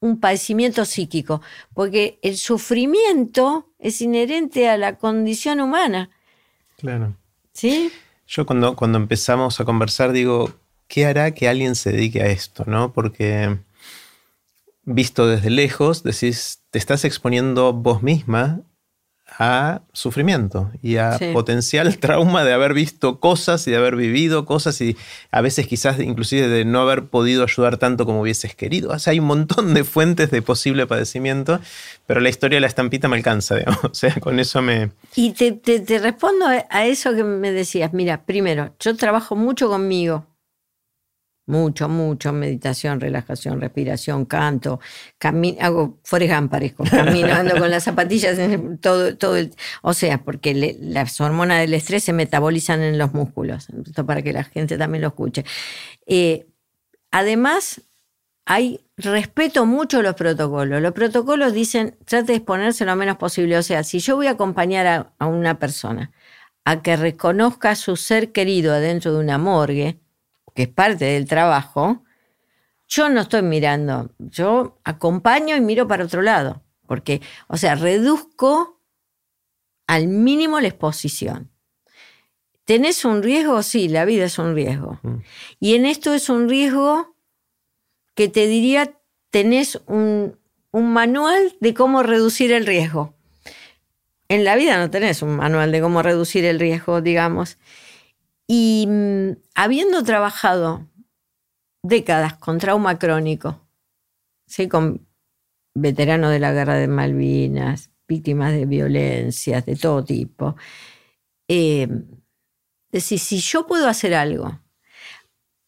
un 0.00 0.20
padecimiento 0.20 0.84
psíquico, 0.84 1.40
porque 1.72 2.18
el 2.20 2.36
sufrimiento 2.36 3.72
es 3.78 4.02
inherente 4.02 4.68
a 4.68 4.76
la 4.76 4.98
condición 4.98 5.58
humana. 5.58 6.10
Claro. 6.76 7.16
¿Sí? 7.54 7.90
Yo 8.26 8.44
cuando, 8.44 8.76
cuando 8.76 8.98
empezamos 8.98 9.58
a 9.58 9.64
conversar 9.64 10.12
digo, 10.12 10.52
¿qué 10.86 11.06
hará 11.06 11.30
que 11.30 11.48
alguien 11.48 11.74
se 11.74 11.92
dedique 11.92 12.20
a 12.20 12.26
esto? 12.26 12.64
¿no? 12.66 12.92
Porque 12.92 13.56
visto 14.82 15.26
desde 15.26 15.48
lejos, 15.48 16.02
decís, 16.02 16.60
te 16.68 16.78
estás 16.78 17.06
exponiendo 17.06 17.72
vos 17.72 18.02
misma 18.02 18.60
a 19.38 19.82
sufrimiento 19.92 20.70
y 20.82 20.96
a 20.96 21.18
potencial 21.32 21.96
trauma 22.00 22.44
de 22.44 22.52
haber 22.52 22.74
visto 22.74 23.18
cosas 23.18 23.66
y 23.66 23.72
de 23.72 23.76
haber 23.76 23.96
vivido 23.96 24.44
cosas 24.44 24.80
y 24.80 24.96
a 25.30 25.40
veces 25.40 25.66
quizás 25.66 25.98
inclusive 25.98 26.48
de 26.48 26.64
no 26.64 26.80
haber 26.80 27.06
podido 27.06 27.42
ayudar 27.42 27.76
tanto 27.78 28.06
como 28.06 28.20
hubieses 28.20 28.54
querido. 28.54 28.90
O 28.90 28.98
sea, 28.98 29.12
hay 29.12 29.18
un 29.18 29.26
montón 29.26 29.74
de 29.74 29.84
fuentes 29.84 30.30
de 30.30 30.42
posible 30.42 30.86
padecimiento, 30.86 31.60
pero 32.06 32.20
la 32.20 32.28
historia 32.28 32.56
de 32.56 32.60
la 32.60 32.66
estampita 32.68 33.08
me 33.08 33.16
alcanza, 33.16 33.54
digamos. 33.58 33.84
O 33.84 33.94
sea, 33.94 34.14
con 34.20 34.38
eso 34.38 34.62
me... 34.62 34.92
Y 35.16 35.32
te, 35.32 35.52
te 35.52 35.98
respondo 35.98 36.46
a 36.46 36.86
eso 36.86 37.14
que 37.14 37.24
me 37.24 37.50
decías. 37.50 37.92
Mira, 37.92 38.24
primero, 38.24 38.74
yo 38.78 38.96
trabajo 38.96 39.36
mucho 39.36 39.68
conmigo 39.68 40.26
mucho, 41.46 41.88
mucho, 41.88 42.32
meditación, 42.32 43.00
relajación, 43.00 43.60
respiración, 43.60 44.24
canto, 44.24 44.80
hago 45.60 45.98
Forrest 46.04 46.48
parezco, 46.50 46.84
caminando 46.84 47.58
con 47.58 47.70
las 47.70 47.84
zapatillas, 47.84 48.38
todo, 48.80 49.16
todo 49.16 49.36
el, 49.36 49.54
o 49.82 49.94
sea, 49.94 50.22
porque 50.22 50.76
las 50.80 51.20
hormonas 51.20 51.60
del 51.60 51.74
estrés 51.74 52.04
se 52.04 52.12
metabolizan 52.12 52.82
en 52.82 52.98
los 52.98 53.12
músculos, 53.12 53.68
esto 53.86 54.06
para 54.06 54.22
que 54.22 54.32
la 54.32 54.44
gente 54.44 54.78
también 54.78 55.02
lo 55.02 55.08
escuche. 55.08 55.44
Eh, 56.06 56.46
además, 57.10 57.82
hay 58.46 58.80
respeto 58.96 59.66
mucho 59.66 60.02
los 60.02 60.14
protocolos. 60.14 60.80
Los 60.82 60.92
protocolos 60.92 61.52
dicen, 61.52 61.96
trate 62.04 62.32
de 62.32 62.36
exponerse 62.36 62.84
lo 62.84 62.94
menos 62.94 63.16
posible. 63.16 63.56
O 63.56 63.62
sea, 63.62 63.82
si 63.84 64.00
yo 64.00 64.16
voy 64.16 64.26
a 64.26 64.32
acompañar 64.32 65.12
a 65.18 65.26
una 65.26 65.58
persona 65.58 66.10
a 66.64 66.82
que 66.82 66.96
reconozca 66.96 67.74
su 67.74 67.96
ser 67.96 68.32
querido 68.32 68.72
adentro 68.74 69.12
de 69.14 69.20
una 69.20 69.38
morgue, 69.38 69.98
que 70.54 70.62
es 70.62 70.68
parte 70.68 71.04
del 71.04 71.26
trabajo, 71.26 72.04
yo 72.86 73.08
no 73.08 73.22
estoy 73.22 73.42
mirando, 73.42 74.10
yo 74.18 74.78
acompaño 74.84 75.56
y 75.56 75.60
miro 75.60 75.88
para 75.88 76.04
otro 76.04 76.22
lado, 76.22 76.62
porque, 76.86 77.20
o 77.48 77.56
sea, 77.56 77.74
reduzco 77.74 78.80
al 79.86 80.06
mínimo 80.06 80.60
la 80.60 80.68
exposición. 80.68 81.50
¿Tenés 82.64 83.04
un 83.04 83.22
riesgo? 83.22 83.62
Sí, 83.62 83.88
la 83.88 84.04
vida 84.04 84.24
es 84.24 84.38
un 84.38 84.54
riesgo. 84.54 84.98
Mm. 85.02 85.16
Y 85.60 85.74
en 85.74 85.84
esto 85.84 86.14
es 86.14 86.30
un 86.30 86.48
riesgo 86.48 87.16
que 88.14 88.28
te 88.28 88.46
diría, 88.46 88.98
tenés 89.30 89.82
un, 89.86 90.38
un 90.70 90.92
manual 90.92 91.56
de 91.60 91.74
cómo 91.74 92.02
reducir 92.02 92.52
el 92.52 92.64
riesgo. 92.64 93.14
En 94.28 94.44
la 94.44 94.56
vida 94.56 94.78
no 94.78 94.90
tenés 94.90 95.20
un 95.20 95.36
manual 95.36 95.72
de 95.72 95.80
cómo 95.80 96.02
reducir 96.02 96.44
el 96.46 96.58
riesgo, 96.58 97.02
digamos. 97.02 97.58
Y 98.46 98.86
mm, 98.88 99.36
habiendo 99.54 100.02
trabajado 100.02 100.86
décadas 101.82 102.34
con 102.34 102.58
trauma 102.58 102.98
crónico, 102.98 103.60
¿sí? 104.46 104.68
con 104.68 105.06
veteranos 105.74 106.30
de 106.30 106.38
la 106.38 106.52
guerra 106.52 106.74
de 106.74 106.88
Malvinas, 106.88 107.90
víctimas 108.06 108.52
de 108.52 108.66
violencias 108.66 109.64
de 109.66 109.76
todo 109.76 110.04
tipo, 110.04 110.56
eh, 111.48 111.88
decir, 112.90 113.18
si 113.18 113.38
yo 113.38 113.66
puedo 113.66 113.88
hacer 113.88 114.14
algo 114.14 114.60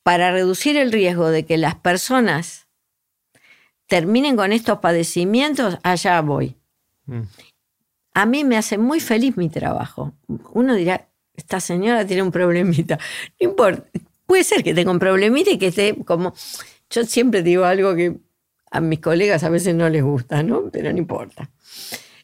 para 0.03 0.31
reducir 0.31 0.77
el 0.77 0.93
riesgo 0.93 1.31
de 1.31 1.45
que 1.45 1.57
las 1.57 1.75
personas 1.75 2.69
terminen 3.87 4.37
con 4.37 4.53
estos 4.53 4.79
padecimientos, 4.79 5.79
allá 5.83 6.21
voy. 6.21 6.57
Mm. 7.07 7.23
A 8.15 8.27
mí 8.27 8.45
me 8.45 8.57
hace 8.57 8.79
muy 8.79 9.01
feliz 9.01 9.37
mi 9.37 9.49
trabajo. 9.49 10.15
Uno 10.53 10.75
dirá, 10.75 11.09
esta 11.37 11.61
señora 11.61 12.07
tiene 12.07 12.23
un 12.23 12.31
problemita. 12.31 12.99
No 13.41 13.49
importa, 13.49 13.85
puede 14.27 14.45
ser 14.45 14.63
que 14.63 14.75
tenga 14.75 14.91
un 14.91 14.99
problemita 14.99 15.51
y 15.51 15.59
que 15.59 15.69
esté 15.69 15.97
como... 16.05 16.35
Yo 16.91 17.05
siempre 17.05 17.43
digo 17.43 17.65
algo 17.65 17.95
que 17.97 18.17
a 18.71 18.81
mis 18.81 19.01
colegas 19.01 19.43
a 19.43 19.49
veces 19.49 19.75
no 19.75 19.89
les 19.89 20.03
gusta, 20.03 20.43
¿no? 20.43 20.71
Pero 20.71 20.93
no 20.93 20.99
importa. 20.99 21.51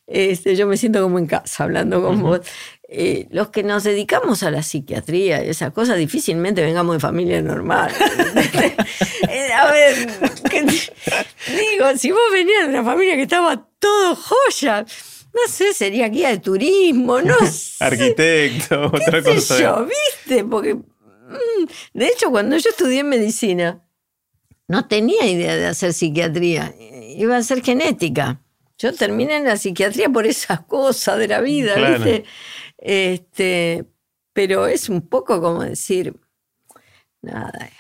Este, 0.07 0.57
yo 0.57 0.67
me 0.67 0.77
siento 0.77 1.03
como 1.03 1.19
en 1.19 1.27
casa 1.27 1.65
hablando 1.65 2.03
con 2.03 2.21
vos. 2.23 2.41
Eh, 2.95 3.27
los 3.31 3.49
que 3.49 3.63
nos 3.63 3.85
dedicamos 3.85 4.43
a 4.43 4.51
la 4.51 4.63
psiquiatría 4.63 5.43
y 5.43 5.49
esas 5.49 5.73
cosas, 5.73 5.97
difícilmente 5.97 6.61
vengamos 6.61 6.97
de 6.97 7.01
familia 7.01 7.41
normal. 7.43 7.93
Eh, 9.29 9.51
a 9.53 9.73
ver, 9.73 9.95
digo, 11.47 11.97
si 11.97 12.11
vos 12.11 12.21
venías 12.33 12.65
de 12.65 12.69
una 12.69 12.85
familia 12.85 13.17
que 13.17 13.23
estaba 13.23 13.67
todo 13.79 14.15
joya, 14.15 14.85
no 15.35 15.41
sé, 15.49 15.73
sería 15.73 16.09
guía 16.09 16.29
de 16.31 16.39
turismo, 16.39 17.21
no 17.21 17.35
sé. 17.51 17.83
Arquitecto, 17.85 18.87
otra 18.87 19.23
cosa. 19.23 19.59
yo, 19.59 19.87
¿viste? 19.87 20.45
Porque, 20.45 20.75
mm, 20.75 21.67
de 21.95 22.07
hecho, 22.07 22.31
cuando 22.31 22.57
yo 22.57 22.71
estudié 22.71 23.05
medicina, 23.05 23.83
no 24.69 24.87
tenía 24.87 25.27
idea 25.27 25.57
de 25.57 25.67
hacer 25.67 25.93
psiquiatría, 25.93 26.75
iba 27.17 27.37
a 27.37 27.39
hacer 27.39 27.63
genética. 27.63 28.43
Yo 28.79 28.93
terminé 28.95 29.37
en 29.37 29.45
la 29.45 29.57
psiquiatría 29.57 30.09
por 30.09 30.27
esas 30.27 30.61
cosas 30.63 31.19
de 31.19 31.29
la 31.29 31.41
vida, 31.41 31.75
¿viste? 31.77 32.25
Este, 32.79 33.85
pero 34.33 34.67
es 34.67 34.89
un 34.89 35.03
poco 35.09 35.41
como 35.41 35.63
decir, 35.63 36.15
nada, 37.21 37.71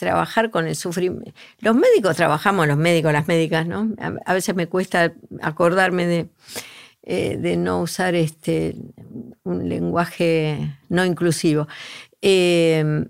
trabajar 0.00 0.50
con 0.50 0.66
el 0.66 0.74
sufrimiento. 0.74 1.30
Los 1.58 1.76
médicos 1.76 2.16
trabajamos, 2.16 2.66
los 2.66 2.78
médicos, 2.78 3.12
las 3.12 3.28
médicas, 3.28 3.66
¿no? 3.66 3.94
A, 4.24 4.32
veces 4.32 4.54
me 4.54 4.66
cuesta 4.66 5.12
acordarme 5.42 6.06
de, 6.06 6.28
eh, 7.02 7.36
de 7.36 7.58
no 7.58 7.82
usar 7.82 8.14
este, 8.14 8.76
un 9.44 9.68
lenguaje 9.68 10.78
no 10.88 11.04
inclusivo. 11.04 11.68
Eh, 12.22 13.04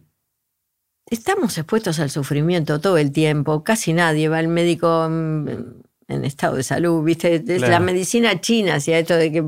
estamos 1.07 1.57
expuestos 1.57 2.01
al 2.01 2.11
sufrimiento 2.11 2.81
todo 2.81 2.99
el 2.99 3.13
tiempo, 3.13 3.63
casi 3.63 3.93
nadie 3.93 4.29
va 4.29 4.39
al 4.39 4.49
médico 4.49 5.07
en, 5.07 6.25
estado 6.25 6.57
de 6.57 6.65
salud, 6.65 7.05
¿viste? 7.05 7.37
Es 7.47 7.61
la 7.63 7.79
medicina 7.79 8.41
china 8.41 8.75
hacía 8.75 8.99
esto 8.99 9.15
de 9.15 9.31
que 9.31 9.45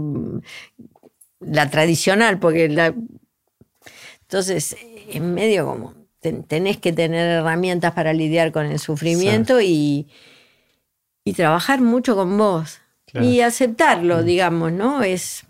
la 1.40 1.68
tradicional, 1.68 2.38
porque 2.38 2.68
la... 2.68 2.94
Entonces, 4.20 4.76
en 5.10 5.34
medio 5.34 5.66
como 5.66 6.01
tenés 6.22 6.76
que 6.78 6.92
tener 6.92 7.26
herramientas 7.38 7.92
para 7.92 8.12
lidiar 8.12 8.52
con 8.52 8.66
el 8.66 8.78
sufrimiento 8.78 9.60
y, 9.60 10.06
y, 11.24 11.32
trabajar 11.32 11.80
mucho 11.80 12.14
con 12.14 12.38
vos. 12.38 12.78
Y 13.14 13.40
aceptarlo, 13.40 14.18
mm. 14.18 14.24
digamos, 14.24 14.72
¿no? 14.72 15.02
Es, 15.02 15.44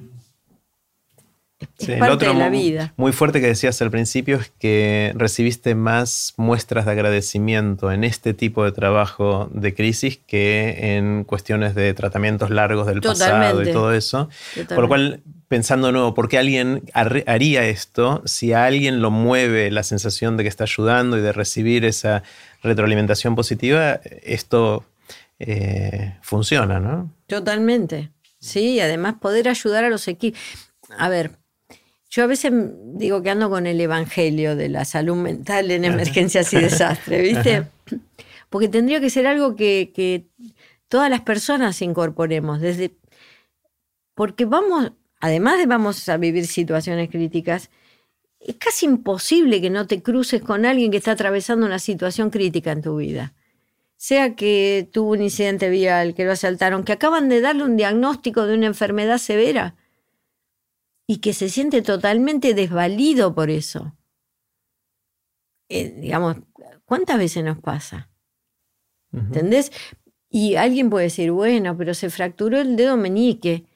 parte 1.99 2.27
de 2.27 2.35
la 2.35 2.49
vida. 2.49 2.93
Muy 2.97 3.13
fuerte 3.13 3.41
que 3.41 3.47
decías 3.47 3.81
al 3.83 3.91
principio 3.91 4.37
es 4.37 4.53
que 4.59 5.13
recibiste 5.15 5.75
más 5.75 6.35
muestras 6.37 6.87
de 6.87 6.93
agradecimiento 6.93 7.93
en 7.93 8.05
este 8.05 8.35
tipo 8.35 8.65
de 8.65 8.73
trabajo 8.73 9.49
de 9.53 9.75
crisis 9.75 10.19
que 10.27 10.97
en 10.97 11.25
cuestiones 11.25 11.75
de 11.75 11.95
tratamientos 11.95 12.51
largos 12.51 12.87
del 12.87 13.01
pasado 13.01 13.63
y 13.63 13.73
todo 13.73 13.93
eso. 13.93 14.29
Por 14.69 14.81
lo 14.81 14.89
cual 14.89 15.21
pensando 15.49 15.89
de 15.89 15.93
nuevo, 15.93 16.15
¿por 16.15 16.29
qué 16.29 16.39
alguien 16.39 16.83
haría 16.95 17.65
esto 17.67 18.23
si 18.25 18.53
a 18.53 18.65
alguien 18.65 19.03
lo 19.03 19.11
mueve 19.11 19.71
la 19.71 19.83
sensación 19.83 20.37
de 20.37 20.45
que 20.45 20.49
está 20.49 20.65
ayudando 20.65 21.19
y 21.19 21.21
de 21.21 21.33
recibir 21.33 21.85
esa 21.85 22.23
retroalimentación 22.63 23.35
positiva? 23.35 24.01
Esto 24.23 24.85
eh, 25.39 26.17
funciona, 26.23 26.81
¿no? 26.81 27.13
Totalmente. 27.27 28.11
¿sí? 28.43 28.75
Y 28.75 28.81
además 28.81 29.15
poder 29.21 29.49
ayudar 29.49 29.85
a 29.85 29.89
los 29.89 30.09
equipos. 30.09 30.41
A 30.99 31.09
ver, 31.09 31.39
yo 32.13 32.25
a 32.25 32.27
veces 32.27 32.53
digo 32.95 33.23
que 33.23 33.31
ando 33.31 33.49
con 33.49 33.67
el 33.67 33.81
evangelio 33.81 34.55
de 34.55 34.69
la 34.69 34.85
salud 34.85 35.17
mental 35.17 35.71
en 35.71 35.87
emergencias 35.87 36.53
y 36.53 36.61
desastres, 36.61 37.23
¿viste? 37.23 37.69
Porque 38.51 38.69
tendría 38.69 39.01
que 39.01 39.09
ser 39.09 39.27
algo 39.27 39.57
que, 39.57 39.93
que 39.95 40.27
todas 40.89 41.09
las 41.09 41.23
personas 41.23 41.81
incorporemos, 41.81 42.61
desde 42.61 42.95
porque 44.15 44.45
vamos, 44.45 44.93
además 45.21 45.57
de 45.57 45.65
vamos 45.65 46.07
a 46.11 46.19
vivir 46.19 46.47
situaciones 46.47 47.09
críticas, 47.09 47.71
es 48.41 48.57
casi 48.57 48.85
imposible 48.85 49.63
que 49.63 49.71
no 49.71 49.87
te 49.87 50.03
cruces 50.03 50.43
con 50.43 50.67
alguien 50.67 50.91
que 50.91 50.99
está 50.99 51.13
atravesando 51.13 51.65
una 51.65 51.79
situación 51.79 52.29
crítica 52.29 52.73
en 52.73 52.83
tu 52.83 52.97
vida. 52.97 53.33
Sea 53.97 54.35
que 54.37 54.87
tuvo 54.93 55.13
un 55.13 55.23
incidente 55.23 55.71
vial, 55.71 56.13
que 56.13 56.27
lo 56.27 56.33
asaltaron, 56.33 56.85
que 56.85 56.93
acaban 56.93 57.31
de 57.31 57.41
darle 57.41 57.65
un 57.65 57.79
diagnóstico 57.79 58.45
de 58.45 58.55
una 58.55 58.67
enfermedad 58.67 59.17
severa 59.17 59.77
y 61.13 61.19
que 61.19 61.35
se 61.35 61.51
siente 61.51 61.83
totalmente 61.83 62.55
desvalido 62.55 63.35
por 63.35 63.51
eso. 63.51 63.95
Eh, 65.69 65.95
digamos, 66.01 66.39
¿cuántas 66.87 67.19
veces 67.19 67.45
nos 67.45 67.59
pasa? 67.59 68.09
¿Entendés? 69.13 69.73
Y 70.31 70.55
alguien 70.55 70.89
puede 70.89 71.05
decir, 71.05 71.31
bueno, 71.31 71.77
pero 71.77 71.93
se 71.93 72.09
fracturó 72.09 72.59
el 72.59 72.77
dedo 72.77 72.97
meñique. 72.97 73.67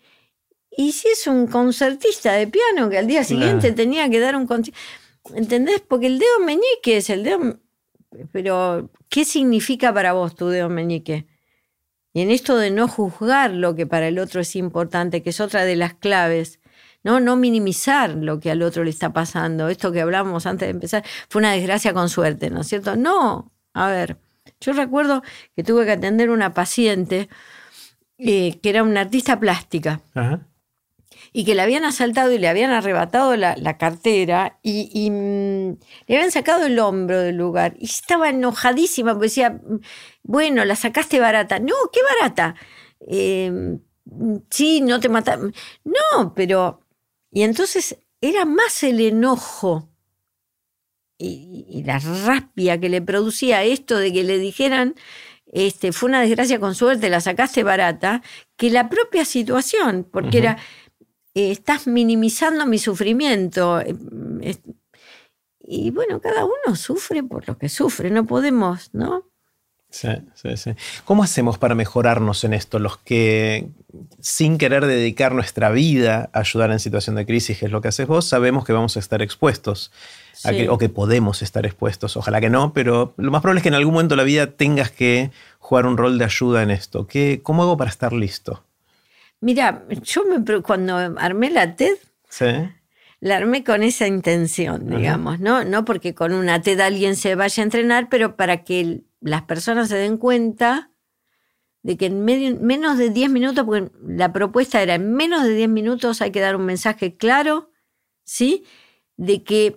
Y 0.71 0.93
si 0.93 1.09
es 1.09 1.27
un 1.27 1.47
concertista 1.47 2.33
de 2.33 2.47
piano 2.47 2.89
que 2.89 2.97
al 2.97 3.07
día 3.07 3.23
siguiente 3.23 3.73
tenía 3.73 4.09
que 4.09 4.19
dar 4.19 4.35
un 4.35 4.47
concierto. 4.47 4.81
¿Entendés? 5.35 5.83
Porque 5.87 6.07
el 6.07 6.19
dedo 6.19 6.41
meñique 6.43 6.97
es 6.97 7.11
el 7.11 7.23
dedo. 7.23 7.61
Pero, 8.33 8.91
¿qué 9.11 9.27
significa 9.27 9.93
para 9.93 10.15
vos 10.15 10.35
tu 10.35 10.49
dedo 10.49 10.71
meñique? 10.71 11.27
Y 12.15 12.23
en 12.23 12.31
esto 12.31 12.57
de 12.57 12.71
no 12.71 12.89
juzgar 12.89 13.51
lo 13.51 13.75
que 13.75 13.87
para 13.87 14.09
el 14.09 14.19
otro 14.19 14.41
es 14.41 14.57
importante, 14.57 15.23
que 15.23 15.29
es 15.29 15.41
otra 15.43 15.67
de 15.67 15.77
las 15.77 15.93
claves, 15.93 16.61
¿no? 17.07 17.21
No 17.21 17.37
minimizar 17.37 18.11
lo 18.11 18.41
que 18.41 18.51
al 18.51 18.63
otro 18.63 18.85
le 18.85 18.91
está 18.91 19.13
pasando. 19.13 19.69
Esto 19.69 19.93
que 19.93 20.01
hablamos 20.01 20.45
antes 20.45 20.67
de 20.67 20.73
empezar 20.73 21.05
fue 21.29 21.39
una 21.39 21.53
desgracia 21.53 21.95
con 21.95 22.09
suerte, 22.09 22.51
¿no 22.51 22.61
es 22.63 22.67
cierto? 22.67 22.97
No. 22.97 23.53
A 23.73 23.89
ver, 23.89 24.19
yo 24.61 24.73
recuerdo 24.73 25.23
que 25.55 25.63
tuve 25.63 25.87
que 25.87 25.93
atender 25.93 26.31
una 26.31 26.53
paciente 26.53 27.29
eh, 28.19 28.59
que 28.61 28.71
era 28.71 28.83
una 28.83 29.03
artista 29.03 29.39
plástica. 29.39 30.01
Ajá 30.15 30.41
y 31.33 31.45
que 31.45 31.55
le 31.55 31.61
habían 31.61 31.85
asaltado 31.85 32.33
y 32.33 32.39
le 32.39 32.49
habían 32.49 32.71
arrebatado 32.71 33.37
la, 33.37 33.77
cartera 33.77 34.59
y, 34.63 35.11
mm, 35.11 35.77
le 36.07 36.17
habían 36.17 36.31
sacado 36.31 36.65
el 36.65 36.79
hombro 36.79 37.21
del 37.21 37.37
lugar. 37.37 37.75
Y 37.79 37.85
estaba 37.85 38.31
enojadísima 38.31 39.13
porque 39.13 39.27
decía, 39.27 39.61
bueno, 40.23 40.65
la 40.65 40.77
sacaste 40.77 41.21
barata. 41.21 41.59
No, 41.59 41.75
qué 41.93 42.01
barata. 42.03 42.55
Em, 43.01 43.81
sí, 44.51 44.81
no 44.81 44.99
te 44.99 45.11
mataron. 45.11 45.55
No, 45.85 46.33
pero... 46.35 46.81
Y 47.37 47.43
entonces 47.43 47.99
era 48.23 48.47
más 48.47 48.83
el 48.83 48.99
enojo 48.99 49.91
y, 51.19 51.67
y, 51.69 51.83
la 51.85 51.99
rapia 51.99 52.81
que 52.81 52.89
le 52.89 53.03
producía 53.03 53.63
esto 53.63 53.99
de 53.99 54.11
que 54.11 54.25
le 54.25 54.39
dijeran, 54.39 54.95
este, 55.45 55.93
fue 55.93 56.09
una 56.09 56.23
desgracia 56.23 56.59
con 56.59 56.75
suerte, 56.75 57.11
la 57.11 57.21
sacaste 57.21 57.63
barata, 57.63 58.23
que 58.57 58.71
la 58.71 58.89
propia 58.89 59.27
situación, 59.27 60.09
porque 60.11 60.39
era 60.39 60.57
eh, 61.35 61.51
estás 61.51 61.87
minimizando 61.87 62.65
mi 62.65 62.79
sufrimiento. 62.79 63.81
Eh, 63.81 64.57
y 65.61 65.91
bueno, 65.91 66.23
cada 66.23 66.47
uno 66.47 66.75
sufre 66.75 67.23
por 67.23 67.47
lo 67.47 67.59
que 67.59 67.69
sufre, 67.69 68.09
no 68.09 68.25
podemos, 68.25 68.95
¿no? 68.95 69.31
Sí, 69.91 70.09
sí, 70.35 70.57
sí. 70.57 70.73
¿Cómo 71.05 71.23
hacemos 71.23 71.59
para 71.59 71.75
mejorarnos 71.75 72.45
en 72.45 72.53
esto? 72.53 72.79
Los 72.79 72.99
que, 72.99 73.69
sin 74.21 74.59
querer 74.59 74.85
dedicar 74.85 75.35
nuestra 75.35 75.71
vida 75.71 76.29
a 76.33 76.41
ayudar 76.41 76.71
en 76.71 76.81
situación 76.81 77.17
de 77.17 77.25
crisis, 77.25 77.59
que 77.59 77.67
es 77.67 77.73
lo 77.73 77.81
que 77.81 77.89
haces 77.89 78.07
vos, 78.07 78.27
sabemos 78.27 78.65
que 78.65 78.73
vamos 78.73 78.97
a 78.97 79.01
estar 79.01 79.23
expuestos. 79.23 79.93
o 80.69 80.79
que 80.79 80.89
podemos 80.89 81.41
estar 81.41 81.65
expuestos. 81.65 82.17
Ojalá 82.17 82.41
que 82.41 82.51
no, 82.51 82.73
pero 82.75 83.15
lo 83.17 83.31
más 83.31 83.41
probable 83.41 83.61
es 83.61 83.63
que 83.63 83.69
en 83.69 83.75
algún 83.75 83.95
momento 83.95 84.15
de 84.15 84.19
la 84.19 84.25
vida 84.25 84.49
tengas 84.49 84.91
que 84.91 85.31
jugar 85.59 85.87
un 85.87 85.97
rol 85.97 86.19
de 86.19 86.25
ayuda 86.25 86.63
en 86.63 86.71
esto. 86.71 87.07
¿Qué, 87.07 87.41
¿Cómo 87.43 87.63
hago 87.63 87.77
para 87.77 87.91
estar 87.91 88.13
listo? 88.13 88.65
Mira, 89.41 89.85
yo 90.03 90.25
me, 90.25 90.63
cuando 90.63 90.97
armé 90.97 91.51
la 91.51 91.77
TED, 91.77 91.97
la 93.21 93.37
armé 93.37 93.65
con 93.65 93.83
esa 93.83 94.07
intención, 94.07 94.89
digamos, 94.89 95.41
¿no? 95.41 95.65
No 95.65 95.85
porque 95.85 96.15
con 96.15 96.33
una 96.33 96.61
TED 96.61 96.81
alguien 96.81 97.17
se 97.17 97.35
vaya 97.35 97.63
a 97.63 97.65
entrenar, 97.65 98.09
pero 98.09 98.37
para 98.37 98.63
que 98.65 99.03
las 99.27 99.43
personas 99.43 99.89
se 99.89 99.97
den 99.97 100.19
cuenta 100.19 100.91
de 101.83 101.97
que 101.97 102.07
en 102.07 102.25
menos 102.25 102.99
de 102.99 103.11
10 103.11 103.31
minutos, 103.31 103.65
porque 103.65 103.91
la 104.05 104.33
propuesta 104.33 104.83
era 104.83 104.95
en 104.95 105.15
menos 105.15 105.45
de 105.45 105.55
10 105.55 105.69
minutos 105.69 106.23
hay 106.23 106.31
que 106.31 106.41
dar 106.41 106.57
un 106.57 106.65
mensaje 106.65 107.17
claro, 107.17 107.71
¿sí? 108.25 108.65
De 109.17 109.43
que 109.43 109.77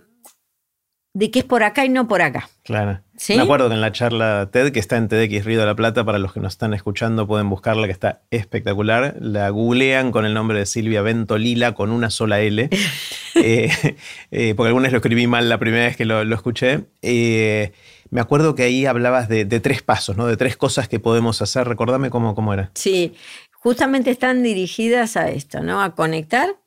de 1.13 1.31
que 1.31 1.39
es 1.39 1.45
por 1.45 1.63
acá 1.63 1.85
y 1.85 1.89
no 1.89 2.07
por 2.07 2.21
acá. 2.21 2.49
Claro. 2.63 3.01
Me 3.27 3.41
acuerdo 3.41 3.67
que 3.67 3.75
en 3.75 3.81
la 3.81 3.91
charla 3.91 4.49
TED, 4.51 4.71
que 4.71 4.79
está 4.79 4.95
en 4.95 5.07
TEDx 5.07 5.43
Río 5.43 5.59
de 5.59 5.65
la 5.65 5.75
Plata, 5.75 6.05
para 6.05 6.19
los 6.19 6.33
que 6.33 6.39
nos 6.39 6.53
están 6.53 6.73
escuchando 6.73 7.27
pueden 7.27 7.49
buscarla, 7.49 7.87
que 7.87 7.91
está 7.91 8.21
espectacular. 8.29 9.15
La 9.19 9.49
googlean 9.49 10.11
con 10.11 10.25
el 10.25 10.33
nombre 10.33 10.59
de 10.59 10.65
Silvia 10.65 11.01
Ventolila 11.01 11.73
con 11.73 11.91
una 11.91 12.09
sola 12.09 12.39
L, 12.39 12.69
eh, 13.35 13.97
eh, 14.31 14.53
porque 14.55 14.67
algunas 14.67 14.91
lo 14.91 14.99
escribí 14.99 15.27
mal 15.27 15.49
la 15.49 15.57
primera 15.57 15.85
vez 15.85 15.97
que 15.97 16.05
lo, 16.05 16.21
escuché. 16.21 16.85
Eh, 17.01 17.73
me 18.09 18.21
acuerdo 18.21 18.55
que 18.55 18.63
ahí 18.63 18.85
hablabas 18.85 19.29
de, 19.29 19.45
tres 19.45 19.81
pasos, 19.81 20.17
¿no? 20.17 20.25
de 20.27 20.37
tres 20.37 20.57
cosas 20.57 20.87
que 20.87 20.99
podemos 20.99 21.41
hacer. 21.41 21.67
Recordame 21.67 22.09
cómo, 22.09 22.35
cómo 22.35 22.53
era. 22.53 22.71
Sí, 22.75 23.15
justamente 23.51 24.11
están 24.11 24.43
dirigidas 24.43 25.17
a 25.17 25.29
esto, 25.29 25.61
¿no? 25.61 25.81
A 25.81 25.95
conectar, 25.95 26.57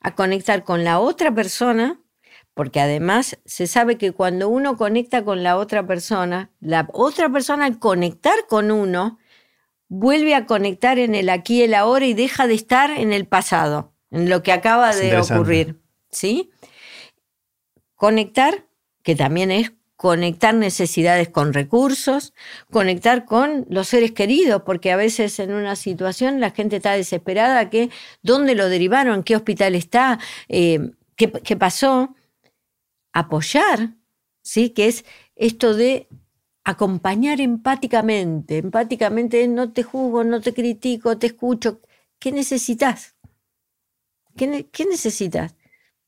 a 0.00 0.14
conectar 0.14 0.64
con 0.64 0.84
la 0.84 0.98
otra 0.98 1.34
persona 1.34 2.00
porque 2.58 2.80
además 2.80 3.38
se 3.44 3.68
sabe 3.68 3.98
que 3.98 4.10
cuando 4.10 4.48
uno 4.48 4.76
conecta 4.76 5.22
con 5.22 5.44
la 5.44 5.56
otra 5.56 5.86
persona, 5.86 6.50
la 6.58 6.88
otra 6.92 7.28
persona 7.28 7.66
al 7.66 7.78
conectar 7.78 8.34
con 8.48 8.72
uno, 8.72 9.20
vuelve 9.86 10.34
a 10.34 10.44
conectar 10.44 10.98
en 10.98 11.14
el 11.14 11.28
aquí 11.28 11.60
y 11.60 11.62
el 11.62 11.74
ahora 11.74 12.04
y 12.06 12.14
deja 12.14 12.48
de 12.48 12.54
estar 12.54 12.90
en 12.90 13.12
el 13.12 13.28
pasado, 13.28 13.92
en 14.10 14.28
lo 14.28 14.42
que 14.42 14.50
acaba 14.50 14.92
de 14.92 15.20
ocurrir. 15.20 15.80
¿Sí? 16.10 16.50
Conectar, 17.94 18.66
que 19.04 19.14
también 19.14 19.52
es 19.52 19.70
conectar 19.98 20.54
necesidades 20.54 21.28
con 21.28 21.52
recursos, 21.52 22.32
conectar 22.70 23.24
con 23.24 23.66
los 23.68 23.88
seres 23.88 24.12
queridos, 24.12 24.62
porque 24.62 24.92
a 24.92 24.96
veces 24.96 25.40
en 25.40 25.52
una 25.52 25.74
situación 25.74 26.38
la 26.38 26.52
gente 26.52 26.76
está 26.76 26.92
desesperada, 26.92 27.68
que 27.68 27.90
dónde 28.22 28.54
lo 28.54 28.68
derivaron, 28.68 29.24
qué 29.24 29.34
hospital 29.34 29.74
está, 29.74 30.20
eh, 30.48 30.92
qué, 31.16 31.56
pasó 31.56 32.14
apoyar, 33.12 33.96
¿sí? 34.40 34.70
que 34.70 34.86
es 34.86 35.04
esto 35.34 35.74
de 35.74 36.06
acompañar 36.62 37.40
empáticamente. 37.40 38.58
Empáticamente 38.58 39.48
no 39.48 39.72
te 39.72 39.82
juzgo, 39.82 40.22
no 40.22 40.40
te 40.40 40.54
critico, 40.54 41.18
te 41.18 41.26
escucho. 41.26 41.80
¿Qué 42.20 42.30
necesitas? 42.30 43.16
¿Qué, 44.36 44.68
qué 44.70 44.86
necesitas? 44.86 45.56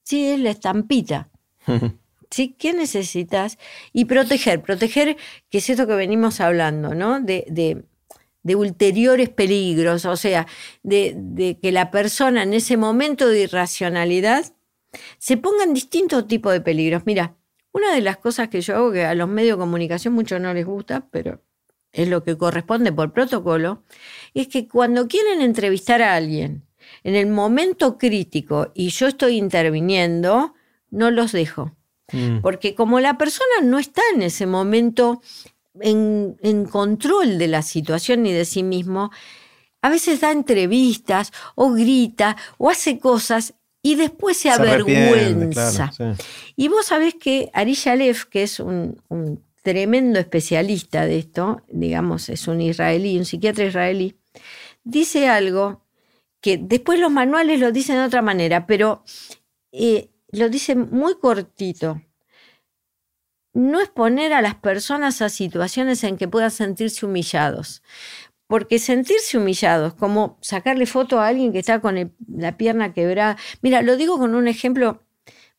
Sí, 0.04 0.28
es 0.28 0.38
la 0.38 0.50
estampita. 0.50 1.28
¿Sí? 2.30 2.54
¿Qué 2.58 2.72
necesitas? 2.72 3.58
Y 3.92 4.04
proteger, 4.04 4.62
proteger, 4.62 5.16
que 5.50 5.58
es 5.58 5.68
esto 5.68 5.86
que 5.86 5.94
venimos 5.94 6.40
hablando, 6.40 6.94
¿no? 6.94 7.20
De, 7.20 7.44
de, 7.48 7.84
ulteriores 8.54 9.28
peligros, 9.28 10.04
o 10.04 10.16
sea, 10.16 10.46
de, 10.82 11.58
que 11.60 11.72
la 11.72 11.90
persona 11.90 12.42
en 12.44 12.54
ese 12.54 12.76
momento 12.76 13.28
de 13.28 13.42
irracionalidad 13.42 14.52
se 15.18 15.36
pongan 15.36 15.74
distintos 15.74 16.26
tipos 16.26 16.52
de 16.52 16.60
peligros. 16.60 17.02
Mira, 17.04 17.36
una 17.72 17.94
de 17.94 18.00
las 18.00 18.16
cosas 18.18 18.48
que 18.48 18.60
yo 18.60 18.76
hago 18.76 18.92
que 18.92 19.04
a 19.04 19.14
los 19.14 19.28
medios 19.28 19.56
de 19.56 19.62
comunicación 19.62 20.14
mucho 20.14 20.38
no 20.38 20.54
les 20.54 20.66
gusta, 20.66 21.08
pero 21.10 21.42
es 21.92 22.08
lo 22.08 22.22
que 22.22 22.38
corresponde 22.38 22.92
por 22.92 23.12
protocolo, 23.12 23.84
es 24.34 24.48
que 24.48 24.68
cuando 24.68 25.08
quieren 25.08 25.42
entrevistar 25.42 26.02
a 26.02 26.14
alguien 26.14 26.64
en 27.02 27.14
el 27.14 27.26
momento 27.26 27.98
crítico 27.98 28.72
y 28.74 28.90
yo 28.90 29.06
estoy 29.08 29.36
interviniendo, 29.36 30.54
no 30.90 31.10
los 31.10 31.32
dejo. 31.32 31.76
Mm. 32.12 32.40
Porque 32.40 32.74
como 32.74 33.00
la 33.00 33.18
persona 33.18 33.62
no 33.62 33.78
está 33.78 34.02
en 34.14 34.22
ese 34.22 34.46
momento 34.46 35.22
en, 35.80 36.36
en, 36.42 36.64
control 36.66 37.38
de 37.38 37.48
la 37.48 37.62
situación 37.62 38.22
ni 38.22 38.32
de 38.32 38.44
sí 38.44 38.62
mismo, 38.62 39.10
a 39.82 39.88
veces 39.88 40.20
da 40.20 40.32
entrevistas 40.32 41.32
o 41.54 41.72
grita 41.72 42.36
o 42.58 42.70
hace 42.70 42.98
cosas 42.98 43.54
y 43.82 43.94
después 43.94 44.36
se, 44.36 44.50
avergüenza. 44.50 45.90
Y 46.56 46.68
vos 46.68 46.86
sabés 46.86 47.14
que 47.14 47.50
Ari 47.54 47.74
Shalev, 47.74 48.28
que 48.28 48.42
es 48.42 48.60
un, 48.60 49.00
tremendo 49.62 50.18
especialista 50.18 51.06
de 51.06 51.18
esto, 51.18 51.62
digamos, 51.68 52.28
es 52.28 52.46
un 52.48 52.60
israelí, 52.60 53.18
un 53.18 53.24
psiquiatra 53.24 53.64
israelí, 53.64 54.16
dice 54.84 55.28
algo 55.28 55.82
que 56.40 56.58
después 56.58 56.98
los 56.98 57.10
manuales 57.10 57.60
lo 57.60 57.72
dicen 57.72 57.96
de 57.96 58.04
otra 58.04 58.22
manera, 58.22 58.66
pero 58.66 59.02
eh, 59.72 60.08
lo 60.32 60.48
dice 60.48 60.74
muy 60.74 61.16
cortito. 61.18 62.00
No 63.52 63.80
exponer 63.80 64.32
a 64.32 64.42
las 64.42 64.54
personas 64.54 65.20
a 65.22 65.28
situaciones 65.28 66.04
en 66.04 66.16
que 66.16 66.28
puedan 66.28 66.50
sentirse 66.50 67.04
humillados. 67.06 67.82
porque 68.46 68.80
sentirse 68.80 69.38
humillado 69.38 69.86
es 69.86 69.94
como 69.94 70.36
sacarle 70.40 70.84
foto 70.84 71.20
a 71.20 71.28
alguien 71.28 71.52
que 71.52 71.60
está 71.60 71.78
con 71.80 71.96
el- 71.96 72.10
la 72.36 72.56
pierna 72.56 72.92
quebrada. 72.92 73.36
Mira, 73.62 73.80
lo 73.80 73.96
digo 73.96 74.18
con 74.18 74.34
un 74.34 74.48
ejemplo. 74.48 75.04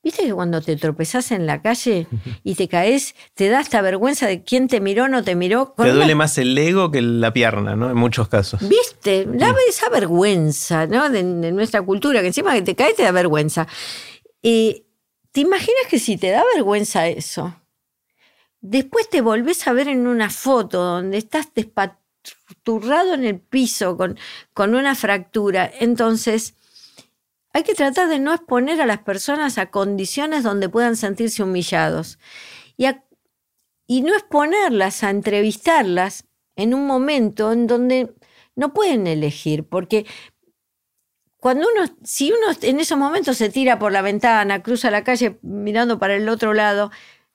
¿Viste 0.04 0.24
que 0.24 0.34
cuando 0.34 0.60
te 0.62 0.76
tropezás 0.76 1.32
en 1.32 1.46
la 1.46 1.62
calle 1.62 2.08
y 2.44 2.56
te 2.56 2.68
caes, 2.68 3.16
te 3.34 3.48
da 3.48 3.62
esta 3.62 3.82
vergüenza 3.82 4.28
de 4.28 4.44
quién 4.44 4.68
te 4.68 4.82
miró 4.82 5.06
o 5.06 5.08
no 5.08 5.24
te 5.24 5.36
miró? 5.36 5.74
Con 5.74 5.86
Te 5.86 5.92
una 5.92 6.00
duele 6.00 6.16
más 6.16 6.38
el 6.38 6.58
ego 6.58 6.92
que 6.92 7.02
la 7.02 7.32
pierna, 7.32 7.78
¿no? 7.78 7.90
En 7.90 7.96
muchos 7.96 8.28
casos. 8.28 8.60
¿Viste? 8.68 9.26
La, 9.36 9.56
esa 9.70 9.88
vergüenza, 9.88 10.86
¿no? 10.86 11.10
De, 11.10 11.24
de 11.24 11.52
nuestra 11.54 11.82
cultura, 11.84 12.20
que 12.20 12.28
encima 12.28 12.54
que 12.56 12.62
te 12.62 12.76
caes 12.76 12.98
te 12.98 13.04
da 13.04 13.12
vergüenza. 13.14 13.68
Eh, 14.44 14.86
¿Te 15.32 15.42
imaginas 15.42 15.88
que 15.90 16.00
si 16.00 16.18
te 16.18 16.30
da 16.30 16.44
vergüenza 16.56 17.08
eso, 17.08 17.56
después 18.60 19.10
te 19.10 19.22
volvés 19.22 19.66
a 19.68 19.74
ver 19.74 19.88
en 19.88 20.08
una 20.08 20.30
foto 20.30 20.84
donde 20.84 21.18
estás 21.18 21.54
despaturrado 21.54 23.14
en 23.14 23.24
el 23.24 23.40
piso 23.40 23.96
con, 23.96 24.18
con 24.54 24.76
una 24.76 24.94
fractura? 24.96 25.72
Entonces, 25.80 26.56
hay 27.54 27.64
que 27.64 27.76
tratar 27.76 28.10
de 28.10 28.20
no 28.20 28.34
exponer 28.34 28.82
a 28.82 28.86
las 28.86 29.00
personas 29.00 29.58
a 29.58 29.72
condiciones 29.72 30.44
donde 30.44 30.70
puedan 30.70 30.96
sentirse 30.96 31.44
humillados. 31.44 32.20
Y, 32.78 32.88
y 33.88 34.02
no 34.02 34.16
exponerlas 34.16 35.04
a 35.04 35.10
entrevistarlas 35.10 36.26
en 36.56 36.74
un 36.74 36.88
momento 36.88 37.52
en 37.52 37.68
donde 37.68 38.14
no 38.56 38.74
pueden 38.74 39.08
elegir, 39.08 39.66
porque 39.66 40.06
cuando 41.42 41.68
uno, 41.74 41.92
si 42.04 42.32
uno 42.32 42.56
en 42.62 42.80
esos 42.80 43.00
momentos 43.00 43.36
se 43.36 43.50
tira 43.50 43.80
por 43.80 43.92
la 43.92 44.04
ventana, 44.04 44.62
cruza 44.62 44.92
la 44.92 45.04
calle 45.04 45.40
mirando 45.42 45.98
para 45.98 46.16
el 46.16 46.30
otro 46.30 46.54
lado, 46.54 46.92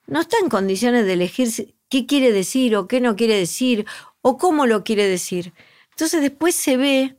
no 0.07 0.21
está 0.21 0.37
en 0.41 0.47
condiciones 0.49 1.05
de 1.05 1.11
elegir 1.13 1.75
qué 1.89 2.05
quiere 2.05 2.31
decir 2.31 2.77
o 2.77 2.87
qué 2.87 3.01
no 3.01 3.17
quiere 3.17 3.35
decir 3.37 3.85
o 4.21 4.37
cómo 4.37 4.65
lo 4.65 4.85
quiere 4.85 5.05
decir. 5.09 5.51
Entonces 5.91 6.21
después 6.21 6.55
se 6.55 6.77
ve 6.77 7.17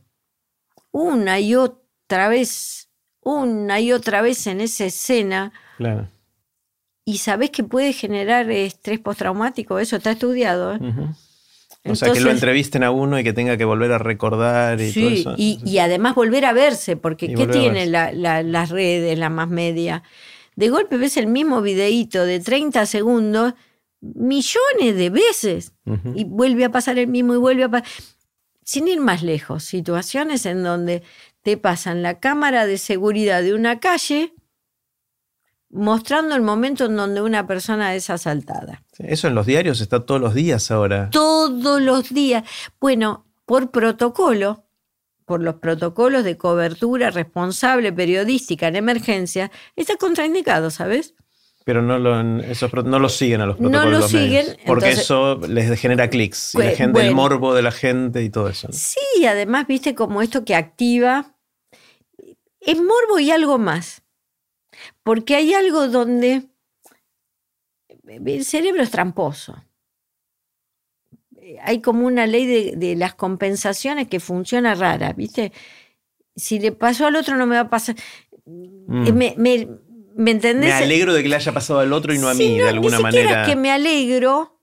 una 0.91 1.41
y 1.41 1.55
otra 1.55 2.29
vez, 2.29 2.89
una 3.21 3.81
y 3.81 3.93
otra 3.93 4.23
vez 4.23 4.47
en 4.47 4.63
esa 4.63 4.87
escena 4.87 5.53
Claro. 5.77 6.09
y 7.05 7.19
sabés 7.19 7.51
que 7.51 7.65
puede 7.65 7.93
generar 7.93 8.51
estrés 8.51 8.99
postraumático, 8.99 9.79
eso 9.79 9.97
está 9.97 10.13
estudiado. 10.13 10.75
¿eh? 10.75 10.79
O 11.93 11.97
sea, 11.97 12.13
que 12.13 12.21
lo 12.21 12.31
entrevisten 12.31 12.83
a 12.85 12.91
uno 12.91 13.19
y 13.19 13.25
que 13.25 13.33
tenga 13.33 13.57
que 13.57 13.65
volver 13.65 13.93
a 13.93 13.99
recordar 13.99 14.81
y 14.81 14.93
todo 14.93 15.09
Sí, 15.11 15.21
eso. 15.21 15.35
y, 15.37 15.61
y 15.65 15.79
además 15.79 16.15
volver 16.15 16.45
a 16.45 16.53
verse, 16.53 16.97
porque 16.97 17.27
Y 17.27 17.29
¿qué 17.31 17.37
volver 17.37 17.51
a 17.57 17.61
tiene 17.61 17.75
verse. 17.75 17.91
la- 17.91 18.13
la- 18.13 18.43
las 18.43 18.71
redes, 18.71 19.19
la 19.19 19.31
más 19.31 19.49
media? 19.49 20.03
De 20.57 20.69
golpe 20.71 20.97
ves 20.97 21.17
el 21.17 21.27
mismo 21.29 21.63
videíto 21.63 22.25
de 22.25 22.41
30 22.41 22.85
segundos 22.87 23.55
millones 24.01 24.97
de 24.97 25.11
veces 25.11 25.73
y 26.15 26.25
vuelve 26.25 26.65
a 26.65 26.71
pasar 26.71 26.99
el 26.99 27.09
mismo 27.09 27.35
y 27.35 27.39
vuelve 27.39 27.65
a 27.65 27.69
pasar. 27.69 27.89
Sin 28.65 28.87
ir 28.87 29.01
más 29.01 29.23
lejos, 29.23 29.65
situaciones 29.65 30.45
en 30.47 30.63
donde 30.63 31.03
te 31.43 31.57
pasan 31.57 32.03
la 32.03 32.21
cámara 32.21 32.67
de 32.67 32.77
seguridad 32.79 33.43
de 33.43 33.55
una 33.55 33.81
calle 33.81 34.35
mostrando 35.71 36.35
el 36.35 36.43
momento 36.43 36.87
en 36.87 36.97
donde 36.97 37.21
una 37.21 37.47
persona 37.47 37.95
es 37.95 38.11
asaltada. 38.11 38.83
Eso 38.99 39.29
en 39.29 39.35
los 39.35 39.47
diarios 39.47 39.81
está 39.81 40.01
todos 40.07 40.21
los 40.21 40.35
días 40.35 40.71
ahora. 40.71 41.11
todos 41.11 41.81
los 41.83 42.09
días. 42.13 42.45
Bueno, 42.81 43.27
por 43.45 43.71
protocolo, 43.71 44.65
por 45.25 45.43
los 45.43 45.57
protocolos 45.57 46.25
de 46.25 46.37
cobertura 46.39 47.11
responsable 47.11 47.93
periodística 47.93 48.67
en 48.69 48.77
emergencia, 48.77 49.51
está 49.77 49.97
contraindicado, 49.97 50.71
¿sabes? 50.71 51.15
Pero 51.65 51.83
no 51.83 51.99
lo, 51.99 52.19
esos 52.45 52.73
no 52.87 52.99
lo 52.99 53.11
siguen 53.11 53.43
a 53.43 53.47
los 53.47 53.61
No 53.61 53.69
protocolos. 53.69 53.93
lo 53.93 53.99
los 54.01 54.13
medios, 54.15 54.47
siguen, 54.47 54.57
porque 54.67 54.87
entonces- 54.87 55.05
eso 55.05 55.39
les 55.49 55.79
genera 55.79 56.09
clics. 56.09 56.55
Y 56.55 56.59
la 56.59 56.71
el 56.73 57.15
morbo 57.15 57.53
de 57.53 57.61
la 57.61 57.73
gente 57.73 58.23
y 58.23 58.31
todo 58.31 58.49
eso. 58.49 58.69
¿no? 58.69 58.73
Sí, 58.75 59.27
además, 59.27 59.67
viste 59.67 59.95
como 59.95 60.23
esto 60.23 60.47
que 60.47 60.55
activa. 60.55 61.35
Es 62.61 62.79
morbo 62.79 63.19
y 63.19 63.31
algo 63.31 63.59
más. 63.59 64.03
Porque 65.09 65.37
hay 65.37 65.55
algo 65.55 65.89
donde 65.89 66.43
el 68.07 68.45
cerebro 68.45 68.83
es 68.83 68.91
tramposo. 68.91 69.57
Hay 71.63 71.81
como 71.81 72.07
una 72.07 72.27
ley 72.27 72.45
de, 72.45 72.77
de 72.77 72.95
las 72.95 73.15
compensaciones 73.15 74.07
que 74.07 74.21
funciona 74.21 74.75
rara, 74.75 75.15
¿viste? 75.15 75.51
Si 76.37 76.59
le 76.61 76.73
pasó 76.73 77.07
al 77.07 77.17
otro, 77.17 77.37
no 77.39 77.47
me 77.47 77.55
va 77.55 77.63
a 77.63 77.71
pasar. 77.71 77.97
Mm. 78.45 79.07
Eh, 79.07 79.13
Me, 79.15 79.35
me- 79.39 79.69
¿me 80.15 80.31
entendés? 80.33 80.69
Me 80.69 80.85
alegro 80.85 81.15
de 81.15 81.23
que 81.23 81.31
le 81.31 81.37
haya 81.37 81.53
pasado 81.55 81.81
al 81.81 81.91
otro 81.95 82.13
y 82.13 82.19
no 82.19 82.29
a 82.29 82.35
mí, 82.35 82.59
no, 82.59 82.65
de 82.65 82.69
alguna 82.69 82.99
ni 82.99 83.05
siquiera 83.05 83.25
manera. 83.31 83.43
es 83.45 83.49
que 83.49 83.57
me 83.57 83.71
alegro, 83.71 84.58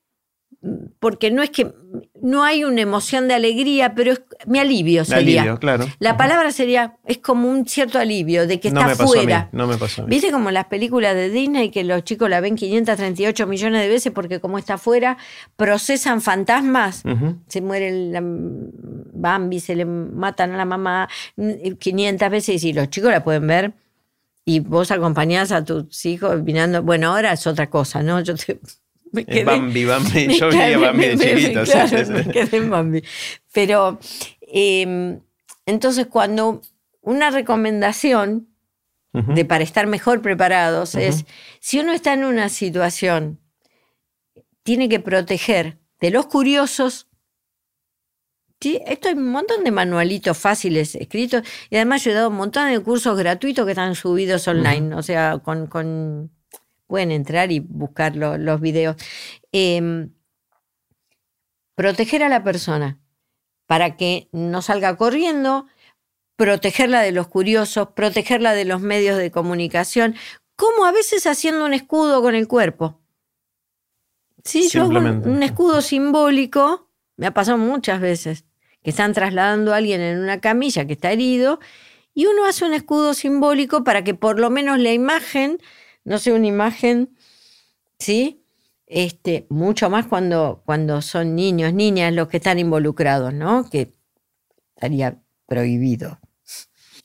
porque 0.99 1.29
no 1.31 1.43
es 1.43 1.51
que 1.51 1.73
no 2.21 2.43
hay 2.43 2.63
una 2.63 2.81
emoción 2.81 3.27
de 3.27 3.35
alegría, 3.35 3.93
pero 3.93 4.13
es, 4.13 4.21
me 4.47 4.59
alivio 4.59 5.05
sería. 5.05 5.41
alivio, 5.41 5.59
claro. 5.59 5.85
La 5.99 6.17
palabra 6.17 6.51
sería, 6.51 6.97
es 7.05 7.19
como 7.19 7.49
un 7.49 7.67
cierto 7.67 7.99
alivio 7.99 8.47
de 8.47 8.59
que 8.59 8.71
no 8.71 8.81
está 8.81 9.05
fuera. 9.05 9.49
no 9.51 9.67
me 9.67 9.77
pasó 9.77 10.01
a 10.01 10.05
mí. 10.05 10.09
¿Viste 10.09 10.31
como 10.31 10.49
las 10.49 10.65
películas 10.65 11.13
de 11.15 11.29
Disney 11.29 11.69
que 11.69 11.83
los 11.83 12.03
chicos 12.03 12.29
la 12.29 12.41
ven 12.41 12.55
538 12.55 13.47
millones 13.47 13.81
de 13.81 13.89
veces 13.89 14.11
porque 14.11 14.39
como 14.39 14.57
está 14.57 14.75
afuera, 14.75 15.17
procesan 15.55 16.21
fantasmas? 16.21 17.03
Se 17.47 17.61
muere 17.61 17.91
la 18.11 18.21
Bambi, 18.23 19.59
se 19.59 19.75
le 19.75 19.85
matan 19.85 20.51
a 20.53 20.57
la 20.57 20.65
mamá 20.65 21.07
mm, 21.35 21.73
500 21.79 22.29
veces 22.29 22.63
y 22.63 22.73
los 22.73 22.89
chicos 22.89 23.11
la 23.11 23.23
pueden 23.23 23.45
ver 23.47 23.73
y 24.45 24.59
vos 24.59 24.91
acompañás 24.91 25.51
a 25.51 25.63
tus 25.63 26.05
hijos 26.05 26.41
mirando, 26.43 26.83
bueno, 26.83 27.09
ahora 27.09 27.33
es 27.33 27.47
otra 27.47 27.69
cosa, 27.69 28.03
¿no? 28.03 28.21
Yo 28.21 28.35
te, 28.35 28.59
me 29.15 29.25
quedé- 29.25 29.43
Bambi, 29.45 29.85
Bambi. 29.85 30.27
me 30.27 30.37
Yo 30.37 30.49
veía 30.49 30.77
Bambi 30.77 31.07
de 31.15 31.17
chiquito. 31.17 31.63
claro, 31.63 31.87
sí, 31.97 32.05
sí. 32.05 32.11
me 32.11 32.31
quedé 32.31 32.57
en 32.57 32.69
Bambi. 32.69 33.03
Pero 33.53 33.99
eh, 34.41 35.17
entonces 35.65 36.07
cuando 36.07 36.61
una 37.01 37.29
recomendación 37.31 38.49
de 39.13 39.45
para 39.45 39.63
estar 39.63 39.87
mejor 39.87 40.21
preparados 40.21 40.93
es 40.95 41.23
si 41.61 41.79
uno 41.79 41.93
está 41.93 42.11
en 42.13 42.25
una 42.25 42.49
situación 42.49 43.39
tiene 44.63 44.89
que 44.89 44.99
proteger 44.99 45.77
de 46.01 46.09
los 46.11 46.25
curiosos 46.27 47.07
Sí, 48.61 48.79
esto 48.87 49.09
hay 49.09 49.13
un 49.13 49.29
montón 49.29 49.63
de 49.63 49.69
manualitos 49.71 50.37
fáciles 50.37 50.95
escritos 50.95 51.43
y 51.69 51.75
además 51.75 52.03
yo 52.03 52.11
he 52.11 52.13
dado 52.15 52.29
un 52.29 52.35
montón 52.37 52.71
de 52.71 52.79
cursos 52.79 53.15
gratuitos 53.17 53.63
que 53.65 53.73
están 53.73 53.93
subidos 53.95 54.47
online, 54.47 54.95
o 54.95 55.03
sea, 55.03 55.37
con, 55.43 55.67
con- 55.67 56.31
pueden 56.87 57.11
entrar 57.11 57.51
y 57.51 57.59
buscar 57.59 58.15
lo- 58.15 58.37
los 58.37 58.61
videos. 58.61 58.95
Eh, 59.51 60.07
proteger 61.75 62.23
a 62.23 62.29
la 62.29 62.43
persona 62.43 62.99
para 63.67 63.97
que 63.97 64.29
no 64.31 64.61
salga 64.61 64.95
corriendo, 64.95 65.67
protegerla 66.37 67.01
de 67.01 67.11
los 67.11 67.27
curiosos, 67.27 67.89
protegerla 67.95 68.53
de 68.53 68.65
los 68.65 68.81
medios 68.81 69.17
de 69.17 69.31
comunicación, 69.31 70.15
como 70.55 70.85
a 70.85 70.91
veces 70.91 71.25
haciendo 71.27 71.65
un 71.65 71.73
escudo 71.73 72.21
con 72.21 72.35
el 72.35 72.47
cuerpo. 72.47 73.01
Sí, 74.43 74.69
yo 74.69 74.83
hago 74.83 74.91
un- 74.99 75.05
un 75.31 75.43
escudo 75.43 75.81
simbólico, 75.81 76.89
me 77.17 77.27
ha 77.27 77.33
pasado 77.33 77.57
muchas 77.57 77.99
veces, 77.99 78.45
que 78.83 78.91
están 78.91 79.13
trasladando 79.13 79.73
a 79.73 79.77
alguien 79.77 79.99
en 80.01 80.19
una 80.19 80.39
camilla 80.39 80.85
que 80.85 80.93
está 80.93 81.11
herido, 81.11 81.59
y 82.13 82.27
uno 82.27 82.45
hace 82.45 82.63
un 82.63 82.73
escudo 82.73 83.13
simbólico 83.13 83.83
para 83.83 84.03
que 84.03 84.13
por 84.13 84.39
lo 84.39 84.49
menos 84.49 84.79
la 84.79 84.93
imagen 84.93 85.57
no 86.05 86.17
sea 86.19 86.33
una 86.35 86.47
imagen, 86.47 87.09
¿sí? 87.99 88.41
Este, 88.87 89.47
mucho 89.49 89.89
más 89.89 90.05
cuando, 90.05 90.61
cuando 90.65 91.01
son 91.01 91.35
niños, 91.35 91.73
niñas 91.73 92.13
los 92.13 92.27
que 92.27 92.37
están 92.37 92.59
involucrados, 92.59 93.33
¿no? 93.33 93.67
Que 93.69 93.91
estaría 94.75 95.17
prohibido. 95.47 96.19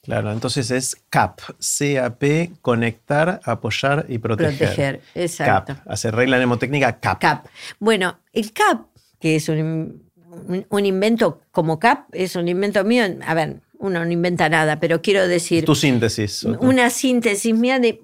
Claro, 0.03 0.33
entonces 0.33 0.71
es 0.71 0.97
CAP, 1.11 1.41
C-A-P, 1.59 2.53
conectar, 2.63 3.41
apoyar 3.45 4.07
y 4.09 4.19
proteger. 4.19 4.57
Proteger, 4.59 5.01
exacto. 5.15 5.75
CAP, 5.75 5.87
hace 5.91 6.11
regla 6.11 6.37
mnemotécnica 6.39 6.99
CAP. 7.01 7.21
CAP. 7.21 7.47
Bueno, 7.79 8.19
el 8.33 8.53
CAP, 8.53 8.87
que 9.19 9.37
es 9.37 9.49
un, 9.51 10.03
un- 10.49 10.67
un 10.69 10.87
invento 10.87 11.43
como 11.51 11.79
CAP, 11.79 12.15
es 12.15 12.35
un 12.37 12.49
invento 12.49 12.83
mío. 12.85 13.05
A 13.27 13.35
ver, 13.35 13.61
uno 13.79 14.03
no 14.05 14.11
inventa 14.11 14.49
nada, 14.49 14.81
pero 14.81 15.03
quiero 15.03 15.27
decir, 15.29 15.65
Tu 15.67 15.75
síntesis. 15.75 16.45
una 16.45 16.89
síntesis 16.91 17.55
mía 17.55 17.79
de 17.79 18.01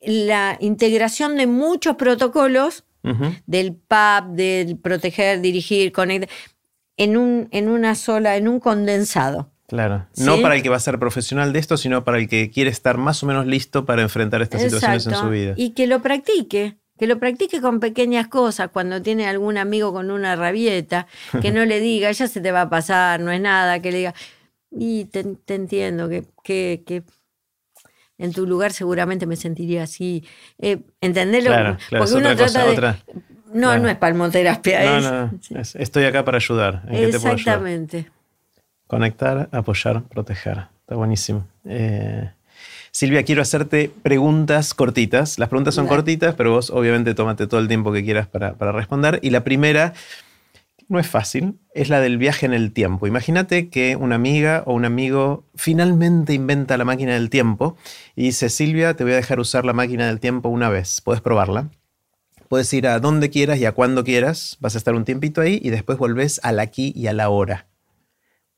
la 0.00 0.56
integración 0.60 1.36
de 1.36 1.46
muchos 1.46 1.96
protocolos 1.96 2.84
del 3.46 3.74
PAP, 3.74 4.28
del 4.32 4.76
proteger, 4.76 5.40
dirigir, 5.40 5.90
conectar, 5.90 6.28
en, 6.96 7.16
un, 7.16 7.48
en 7.50 7.68
una 7.68 7.94
sola, 7.94 8.36
en 8.36 8.46
un 8.46 8.60
condensado. 8.60 9.50
Claro. 9.68 10.06
¿Sí? 10.12 10.24
No 10.24 10.42
para 10.42 10.56
el 10.56 10.62
que 10.62 10.68
va 10.68 10.76
a 10.76 10.80
ser 10.80 10.98
profesional 10.98 11.52
de 11.52 11.60
esto, 11.60 11.76
sino 11.76 12.04
para 12.04 12.18
el 12.18 12.28
que 12.28 12.50
quiere 12.50 12.70
estar 12.70 12.98
más 12.98 13.22
o 13.22 13.26
menos 13.26 13.46
listo 13.46 13.86
para 13.86 14.02
enfrentar 14.02 14.42
estas 14.42 14.62
situaciones 14.62 15.06
en 15.06 15.14
su 15.14 15.28
vida. 15.30 15.54
Y 15.56 15.70
que 15.70 15.86
lo 15.86 16.02
practique, 16.02 16.76
que 16.98 17.06
lo 17.06 17.18
practique 17.18 17.60
con 17.60 17.80
pequeñas 17.80 18.28
cosas, 18.28 18.68
cuando 18.70 19.00
tiene 19.00 19.26
algún 19.26 19.56
amigo 19.56 19.92
con 19.92 20.10
una 20.10 20.36
rabieta, 20.36 21.06
que 21.40 21.52
no 21.52 21.64
le 21.64 21.80
diga, 21.80 22.10
ya 22.10 22.26
se 22.26 22.40
te 22.40 22.52
va 22.52 22.62
a 22.62 22.68
pasar, 22.68 23.20
no 23.20 23.30
es 23.30 23.40
nada, 23.40 23.80
que 23.80 23.92
le 23.92 23.98
diga, 23.98 24.14
y 24.70 25.06
te, 25.06 25.24
te 25.24 25.54
entiendo, 25.54 26.08
que, 26.08 26.24
que, 26.42 26.82
que 26.84 27.02
en 28.20 28.32
tu 28.32 28.46
lugar 28.46 28.72
seguramente 28.72 29.26
me 29.26 29.36
sentiría 29.36 29.82
así. 29.84 30.24
Eh, 30.58 30.78
¿Entendés? 31.00 31.42
lo- 31.44 31.50
Claro, 31.50 31.76
claro, 31.88 32.04
Porque 32.04 32.18
uno 32.20 32.30
otra 32.30 32.44
cosa, 32.44 32.52
trata 32.52 32.66
de 32.70 32.72
otra. 32.72 32.98
No, 33.52 33.76
no 33.78 33.88
es 33.88 33.96
palmoterapia. 33.96 34.84
No, 34.84 34.96
es, 34.98 35.04
no, 35.04 35.26
no. 35.50 35.60
estoy 35.74 36.04
acá 36.04 36.24
para 36.24 36.36
ayudar. 36.36 36.82
¿En 36.86 36.96
qué 36.96 37.06
te 37.08 37.18
puedo 37.18 37.34
ayudar? 37.34 37.34
Exactamente. 37.38 38.10
Conectar, 38.86 39.48
apoyar, 39.52 40.02
proteger. 40.04 40.66
Está 40.80 40.94
buenísimo. 40.96 41.46
Eh, 41.64 42.30
Silvia, 42.92 43.22
quiero 43.22 43.40
hacerte 43.42 43.90
preguntas 44.02 44.74
cortitas. 44.74 45.38
Las 45.38 45.48
preguntas 45.48 45.74
son 45.74 45.86
cortitas, 45.86 46.34
pero 46.34 46.50
vos 46.52 46.70
obviamente 46.70 47.14
tómate 47.14 47.46
todo 47.46 47.60
el 47.60 47.68
tiempo 47.68 47.92
que 47.92 48.04
quieras 48.04 48.26
para, 48.26 48.54
para 48.54 48.72
responder. 48.72 49.20
Y 49.22 49.30
la 49.30 49.44
primera, 49.44 49.94
no 50.90 50.98
es 50.98 51.06
fácil, 51.06 51.60
es 51.72 51.88
la 51.88 52.00
del 52.00 52.18
viaje 52.18 52.46
en 52.46 52.52
el 52.52 52.72
tiempo. 52.72 53.06
Imagínate 53.06 53.68
que 53.68 53.94
una 53.94 54.16
amiga 54.16 54.64
o 54.66 54.74
un 54.74 54.84
amigo 54.84 55.44
finalmente 55.54 56.34
inventa 56.34 56.76
la 56.76 56.84
máquina 56.84 57.14
del 57.14 57.30
tiempo 57.30 57.76
y 58.16 58.24
dice, 58.24 58.48
Silvia, 58.48 58.94
te 58.94 59.04
voy 59.04 59.12
a 59.12 59.16
dejar 59.16 59.38
usar 59.38 59.64
la 59.64 59.72
máquina 59.72 60.08
del 60.08 60.18
tiempo 60.18 60.48
una 60.48 60.68
vez. 60.68 61.00
Puedes 61.00 61.22
probarla. 61.22 61.70
Puedes 62.48 62.72
ir 62.72 62.88
a 62.88 62.98
donde 62.98 63.30
quieras 63.30 63.60
y 63.60 63.66
a 63.66 63.72
cuando 63.72 64.02
quieras. 64.02 64.56
Vas 64.58 64.74
a 64.74 64.78
estar 64.78 64.96
un 64.96 65.04
tiempito 65.04 65.40
ahí 65.40 65.60
y 65.62 65.70
después 65.70 65.96
volvés 65.96 66.40
al 66.42 66.58
aquí 66.58 66.92
y 66.96 67.06
a 67.06 67.12
la 67.12 67.28
hora. 67.28 67.68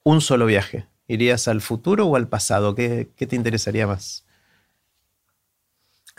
Un 0.02 0.22
solo 0.22 0.46
viaje. 0.46 0.86
¿Irías 1.09 1.48
al 1.48 1.60
futuro 1.60 2.06
o 2.06 2.16
al 2.16 2.28
pasado? 2.28 2.74
¿Qué, 2.74 3.10
qué 3.14 3.26
te 3.26 3.36
interesaría 3.36 3.86
más? 3.86 4.24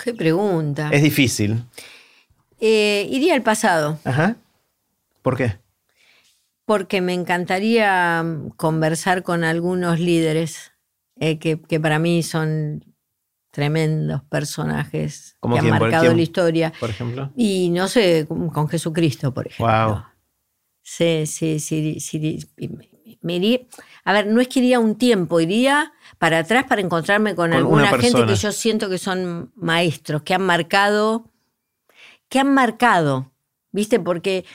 Qué 0.04 0.14
pregunta. 0.14 0.90
Es 0.92 1.02
difícil. 1.02 1.64
Eh, 2.60 3.08
iría 3.10 3.34
al 3.34 3.42
pasado, 3.42 3.98
Ajá. 4.04 4.36
¿Por 5.24 5.38
qué? 5.38 5.63
Porque 6.66 7.02
me 7.02 7.14
encantaría 7.14 8.24
mm, 8.24 8.50
conversar 8.52 9.24
con 9.24 9.44
algunos 9.44 10.00
líderes 10.00 10.72
eh, 11.20 11.40
que, 11.40 11.62
que 11.62 11.80
para 11.80 12.00
mí 12.00 12.24
son 12.24 12.86
tremendos 13.52 14.24
personajes 14.24 15.38
¿Cómo 15.40 15.56
que 15.56 15.60
han 15.60 15.70
marcado 15.70 16.06
quién? 16.06 16.18
la 16.18 16.24
historia. 16.24 16.74
Por 16.80 16.90
ejemplo. 16.90 17.32
Y 17.36 17.70
no 17.70 17.88
sé, 17.88 18.26
con 18.28 18.68
Jesucristo, 18.68 19.34
por 19.34 19.48
ejemplo. 19.48 19.88
Wow. 19.88 20.04
Sí, 20.82 21.26
sí, 21.28 21.60
sí, 21.60 22.00
sí, 22.00 22.40
me 23.22 23.36
iría- 23.36 23.62
a 24.04 24.12
ver, 24.14 24.28
no 24.28 24.42
es 24.42 24.48
que 24.50 24.60
iría 24.60 24.80
un 24.80 24.96
tiempo, 24.98 25.40
iría 25.40 25.94
para 26.18 26.40
atrás 26.40 26.66
para 26.68 26.82
encontrarme 26.82 27.36
con, 27.36 27.52
Con 27.52 27.58
alguna 27.60 27.84
una 27.90 27.98
gente 27.98 28.26
que 28.26 28.36
yo 28.36 28.52
siento 28.52 28.90
que 28.90 28.98
son 28.98 29.52
maestros, 29.56 30.24
que 30.24 30.34
han 30.34 30.42
marcado, 30.42 31.32
que 32.28 32.40
han 32.40 32.54
marcado, 32.54 33.32
¿viste? 33.72 34.00
Porque 34.00 34.46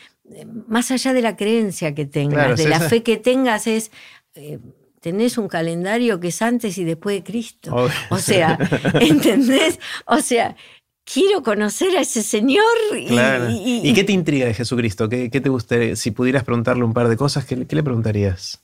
más 0.66 0.90
allá 0.90 1.12
de 1.12 1.22
la 1.22 1.36
creencia 1.36 1.94
que 1.94 2.04
tengas, 2.06 2.34
Claro, 2.34 2.56
de 2.56 2.68
la 2.68 2.80
fe 2.80 3.02
que 3.02 3.16
tengas, 3.16 3.66
es... 3.66 3.90
eh, 4.34 4.58
tenés 5.00 5.38
un 5.38 5.48
calendario 5.48 6.18
que 6.20 6.28
es 6.28 6.42
antes 6.42 6.76
y 6.78 6.84
después 6.84 7.16
de 7.16 7.22
Cristo. 7.24 7.88
O 8.10 8.18
sea, 8.18 8.58
¿entendés? 9.00 9.78
O 10.06 10.18
sea, 10.18 10.56
quiero 11.04 11.42
conocer 11.42 11.96
a 11.96 12.00
ese 12.00 12.22
señor 12.22 12.64
y, 12.98 13.06
Claro. 13.06 13.48
y- 13.50 13.80
¿Y 13.88 13.94
qué 13.94 14.04
te 14.04 14.12
intriga 14.12 14.46
de 14.46 14.54
Jesucristo? 14.54 15.08
¿Qué, 15.08 15.30
qué 15.30 15.40
te 15.40 15.48
gustaría? 15.48 15.94
Si 15.96 16.10
pudieras 16.10 16.44
preguntarle 16.44 16.84
un 16.84 16.92
par 16.94 17.08
de 17.08 17.16
cosas, 17.16 17.44
¿qué, 17.46 17.66
qué 17.66 17.76
le 17.76 17.82
preguntarías? 17.82 18.62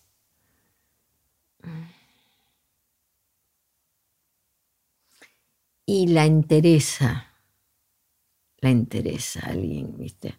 y 5.86 6.07
la 6.09 6.27
interesa. 6.27 7.31
La 8.59 8.70
interesa 8.70 9.41
a 9.47 9.51
alguien, 9.51 9.97
¿viste? 9.99 10.39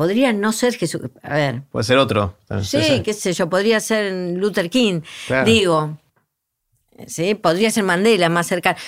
Podría 0.00 0.32
no 0.32 0.50
ser 0.54 0.72
Jesús. 0.76 1.02
A 1.22 1.34
ver, 1.34 1.62
Puede 1.70 1.84
ser 1.84 1.98
otro. 1.98 2.38
sí, 2.62 3.02
qué 3.04 3.12
sé 3.12 3.34
yo, 3.34 3.50
podría 3.50 3.80
ser 3.80 4.10
Luther 4.34 4.70
King. 4.70 5.02
Claro. 5.26 5.44
Digo, 5.44 5.98
sí, 7.06 7.34
podría 7.34 7.70
ser 7.70 7.84
Mandela 7.84 8.30
más 8.30 8.46
cercano. 8.46 8.78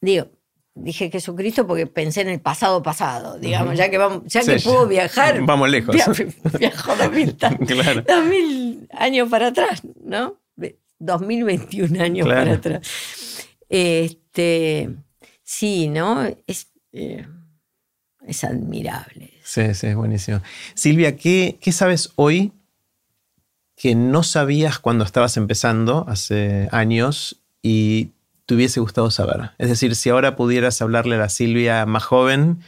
Digo, 0.00 0.28
dije 0.74 1.10
Jesucristo 1.10 1.66
porque 1.66 1.86
pensé 1.86 2.22
en 2.22 2.30
el 2.30 2.40
pasado 2.40 2.82
pasado, 2.82 3.38
digamos, 3.38 3.76
ya 3.76 3.90
que 3.90 3.98
vamos, 3.98 4.22
ya 4.24 4.40
que 4.40 4.58
puedo 4.60 4.86
viajar. 4.86 5.42
Vamos 5.44 5.68
lejos. 5.68 5.94
via- 5.94 6.06
Viajo 6.58 6.96
dos 6.96 7.12
mil, 7.12 7.36
ta- 7.36 7.54
Claro. 7.66 8.00
dos 8.08 8.24
mil 8.24 8.88
años 8.92 9.28
para 9.28 9.48
atrás, 9.48 9.82
¿no? 10.02 10.38
Ve- 10.56 10.78
2021 11.00 12.02
años 12.02 12.24
Claro. 12.26 12.40
para 12.44 12.56
atrás. 12.56 12.88
Este, 13.68 14.88
sí, 15.42 15.88
¿no? 15.88 16.24
Es, 16.46 16.68
eh, 16.92 17.26
es 18.26 18.42
admirable. 18.44 19.31
Sí, 19.52 19.74
sí, 19.74 19.88
es 19.88 19.96
buenísimo. 19.96 20.40
Silvia, 20.74 21.14
¿qué, 21.14 21.58
qué 21.60 21.72
sabes 21.72 22.10
hoy 22.16 22.52
que 23.76 23.94
no 23.94 24.22
sabías 24.22 24.78
cuando 24.78 25.04
estabas 25.04 25.36
empezando 25.36 26.06
hace 26.08 26.70
años 26.72 27.42
y 27.60 28.12
te 28.46 28.54
hubiese 28.54 28.80
gustado 28.80 29.10
saber? 29.10 29.50
Es 29.58 29.68
decir, 29.68 29.94
si 29.94 30.08
ahora 30.08 30.36
pudieras 30.36 30.80
hablarle 30.80 31.16
a 31.16 31.18
la 31.18 31.28
Silvia 31.28 31.84
más 31.84 32.02
joven 32.02 32.60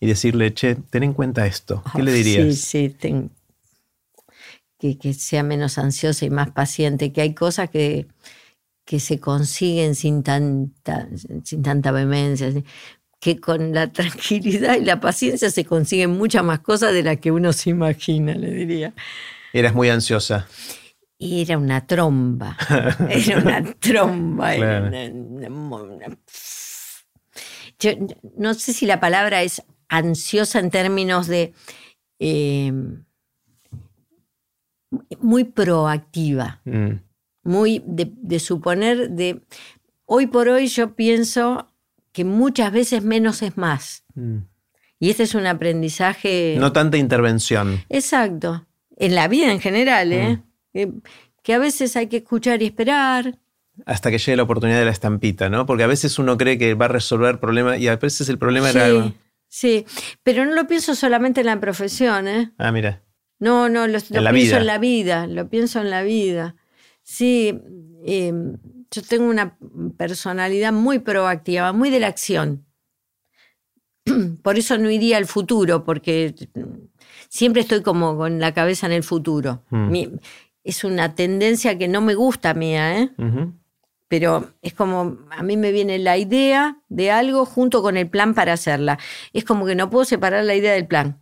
y 0.00 0.08
decirle, 0.08 0.52
che, 0.52 0.74
ten 0.74 1.04
en 1.04 1.12
cuenta 1.12 1.46
esto, 1.46 1.84
¿qué 1.94 2.02
le 2.02 2.10
Ah, 2.10 2.16
dirías? 2.16 2.56
Sí, 2.56 2.88
sí, 2.88 2.88
ten- 2.88 3.30
que, 4.80 4.98
que 4.98 5.14
sea 5.14 5.44
menos 5.44 5.78
ansiosa 5.78 6.24
y 6.24 6.30
más 6.30 6.50
paciente, 6.50 7.12
que 7.12 7.20
hay 7.20 7.34
cosas 7.34 7.70
que, 7.70 8.08
que 8.84 8.98
se 8.98 9.20
consiguen 9.20 9.94
sin 9.94 10.24
tanta, 10.24 11.08
sin 11.44 11.62
tanta 11.62 11.92
vehemencia, 11.92 12.50
que 13.22 13.38
con 13.38 13.72
la 13.72 13.92
tranquilidad 13.92 14.76
y 14.80 14.84
la 14.84 14.98
paciencia 14.98 15.48
se 15.48 15.64
consiguen 15.64 16.10
muchas 16.10 16.42
más 16.42 16.58
cosas 16.58 16.92
de 16.92 17.04
las 17.04 17.18
que 17.18 17.30
uno 17.30 17.52
se 17.52 17.70
imagina, 17.70 18.34
le 18.34 18.50
diría. 18.50 18.94
Eras 19.52 19.74
muy 19.74 19.88
ansiosa. 19.90 20.48
Era 21.20 21.56
una 21.56 21.86
tromba, 21.86 22.56
era 23.08 23.38
una 23.38 23.62
tromba. 23.74 24.56
era 24.56 24.88
Claro. 24.90 25.14
una- 25.14 25.48
una- 25.48 25.82
una- 25.84 26.18
Yo 27.78 27.90
no 28.36 28.54
sé 28.54 28.72
si 28.72 28.86
la 28.86 28.98
palabra 28.98 29.42
es 29.42 29.62
ansiosa 29.88 30.58
en 30.58 30.70
términos 30.70 31.28
de 31.28 31.52
eh, 32.18 32.72
muy 35.20 35.44
proactiva, 35.44 36.60
Mm, 36.64 36.94
muy 37.44 37.82
de, 37.86 38.10
de 38.16 38.40
suponer 38.40 39.10
de 39.10 39.42
hoy 40.06 40.26
por 40.26 40.48
hoy 40.48 40.66
yo 40.66 40.94
pienso 40.96 41.71
que 42.12 42.24
muchas 42.24 42.72
veces 42.72 43.02
menos 43.02 43.42
es 43.42 43.56
más. 43.56 44.04
mm. 44.14 44.38
Y 44.98 45.10
este 45.10 45.24
es 45.24 45.34
un 45.34 45.46
aprendizaje. 45.48 46.54
No 46.60 46.70
tanta 46.70 46.96
intervención. 46.96 47.82
Exacto. 47.88 48.68
En 48.96 49.16
la 49.16 49.26
vida 49.26 49.50
en 49.50 49.58
general, 49.58 50.12
¿eh? 50.12 50.36
Mm. 50.36 50.42
Que, 50.72 50.92
que 51.42 51.54
a 51.54 51.58
veces 51.58 51.96
hay 51.96 52.06
que 52.06 52.18
escuchar 52.18 52.62
y 52.62 52.66
esperar. 52.66 53.36
Hasta 53.84 54.12
que 54.12 54.18
llegue 54.18 54.36
la 54.36 54.44
oportunidad 54.44 54.78
de 54.78 54.84
la 54.84 54.92
estampita, 54.92 55.48
¿no? 55.48 55.66
Porque 55.66 55.82
a 55.82 55.88
veces 55.88 56.20
uno 56.20 56.38
cree 56.38 56.56
que 56.56 56.74
va 56.74 56.84
a 56.84 56.88
resolver 56.88 57.40
problemas 57.40 57.80
y 57.80 57.88
a 57.88 57.96
veces 57.96 58.28
el 58.28 58.38
problema 58.38 58.70
era 58.70 58.84
algo. 58.84 59.12
Sí. 59.48 59.86
Pero 60.22 60.44
no 60.44 60.52
lo 60.52 60.66
pienso 60.68 60.94
solamente 60.94 61.40
en 61.40 61.46
la 61.46 61.58
profesión, 61.58 62.28
¿eh? 62.28 62.52
Ah, 62.58 62.70
mira. 62.70 63.02
No, 63.38 63.68
no, 63.68 63.88
lo, 63.88 63.98
pienso 63.98 64.32
vida. 64.32 64.58
en 64.58 64.66
la 64.66 64.78
vida, 64.78 65.26
lo 65.26 65.48
pienso 65.48 65.80
en 65.80 65.90
la 65.90 66.02
vida. 66.04 66.54
Sí, 67.02 67.60
eh, 68.06 68.32
yo 68.92 69.02
tengo 69.02 69.24
una 69.28 69.56
personalidad 69.96 70.72
muy 70.72 70.98
proactiva, 71.00 71.72
muy 71.72 71.90
de 71.90 71.98
la 72.00 72.06
acción. 72.08 72.64
Por 74.42 74.58
eso 74.58 74.78
no 74.78 74.90
iría 74.90 75.16
al 75.16 75.26
futuro, 75.26 75.84
porque 75.84 76.34
siempre 77.28 77.62
estoy 77.62 77.82
como 77.82 78.16
con 78.16 78.38
la 78.40 78.52
cabeza 78.52 78.86
en 78.86 78.92
el 78.92 79.02
futuro. 79.02 79.62
Mm. 79.70 79.90
Mi- 79.90 80.12
es 80.64 80.84
una 80.84 81.14
tendencia 81.16 81.76
que 81.76 81.88
no 81.88 82.00
me 82.00 82.14
gusta 82.14 82.54
mía, 82.54 83.00
¿eh? 83.00 83.10
Pero 84.06 84.52
es 84.62 84.74
como 84.74 85.18
a 85.30 85.42
mí 85.42 85.56
me 85.56 85.72
viene 85.72 85.98
la 85.98 86.18
idea 86.18 86.80
de 86.88 87.10
algo 87.10 87.44
junto 87.46 87.82
con 87.82 87.96
el 87.96 88.08
plan 88.08 88.34
para 88.34 88.52
hacerla. 88.52 88.98
Es 89.32 89.44
como 89.44 89.64
que 89.66 89.74
no 89.74 89.88
puedo 89.90 90.04
separar 90.04 90.44
la 90.44 90.54
idea 90.54 90.74
del 90.74 90.86
plan. 90.86 91.21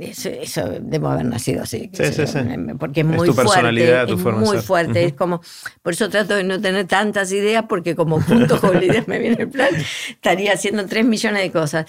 Eso, 0.00 0.28
eso 0.28 0.62
debo 0.80 1.08
haber 1.08 1.24
nacido 1.26 1.62
así. 1.62 1.90
Sí, 1.92 2.04
sí, 2.12 2.26
sí. 2.26 2.38
Porque 2.78 3.00
es 3.00 3.06
Es 3.06 3.12
muy 3.16 3.26
tu 3.28 3.34
fuerte. 3.34 3.50
personalidad, 3.52 4.06
tu 4.06 4.14
es 4.14 4.20
forma 4.20 4.40
muy 4.40 4.56
ser. 4.56 4.62
fuerte. 4.62 5.04
Es 5.04 5.12
como, 5.14 5.40
por 5.82 5.92
eso 5.92 6.08
trato 6.08 6.34
de 6.36 6.44
no 6.44 6.60
tener 6.60 6.86
tantas 6.86 7.32
ideas, 7.32 7.64
porque 7.68 7.96
como 7.96 8.20
junto 8.20 8.60
con 8.60 8.74
la 8.74 8.84
idea 8.84 9.04
me 9.06 9.18
viene 9.18 9.42
el 9.42 9.48
plan, 9.48 9.70
estaría 10.10 10.52
haciendo 10.52 10.86
tres 10.86 11.04
millones 11.04 11.42
de 11.42 11.50
cosas. 11.50 11.86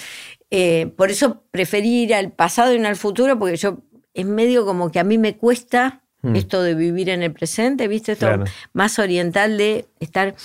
Eh, 0.49 0.87
por 0.97 1.11
eso 1.11 1.43
preferí 1.51 2.03
ir 2.03 2.13
al 2.15 2.31
pasado 2.31 2.73
y 2.73 2.79
no 2.79 2.87
al 2.87 2.95
futuro, 2.95 3.37
porque 3.37 3.57
yo 3.57 3.79
es 4.13 4.25
medio 4.25 4.65
como 4.65 4.89
que 4.91 4.99
a 4.99 5.03
mí 5.03 5.17
me 5.17 5.37
cuesta 5.37 6.01
Mm. 6.21 6.35
esto 6.35 6.61
de 6.61 6.75
vivir 6.75 7.07
en 7.09 7.23
el 7.23 7.31
presente, 7.31 7.87
¿viste? 7.87 8.11
Esto 8.11 8.25
Claro. 8.25 8.43
más 8.73 8.99
oriental 8.99 9.57
de 9.57 9.85
estar. 10.01 10.35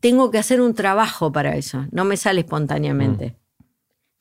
Tengo 0.00 0.30
que 0.30 0.36
hacer 0.38 0.60
un 0.60 0.74
trabajo 0.74 1.32
para 1.32 1.56
eso, 1.56 1.86
no 1.90 2.04
me 2.04 2.18
sale 2.18 2.40
espontáneamente. 2.40 3.34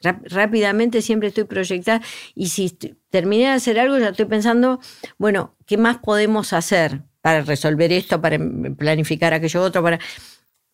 Rápidamente 0.02 1.02
siempre 1.02 1.30
estoy 1.30 1.44
proyectada 1.46 2.02
y 2.36 2.50
si 2.50 2.70
terminé 3.10 3.44
de 3.46 3.50
hacer 3.52 3.80
algo 3.80 3.98
ya 3.98 4.10
estoy 4.10 4.26
pensando, 4.26 4.80
bueno, 5.18 5.56
¿qué 5.66 5.78
más 5.78 5.98
podemos 5.98 6.54
hacer 6.54 7.04
para 7.22 7.42
resolver 7.42 7.92
esto, 7.92 8.20
para 8.22 8.36
em- 8.36 8.76
planificar 8.76 9.34
aquello 9.34 9.62
otro? 9.62 9.84
Para... 9.84 10.00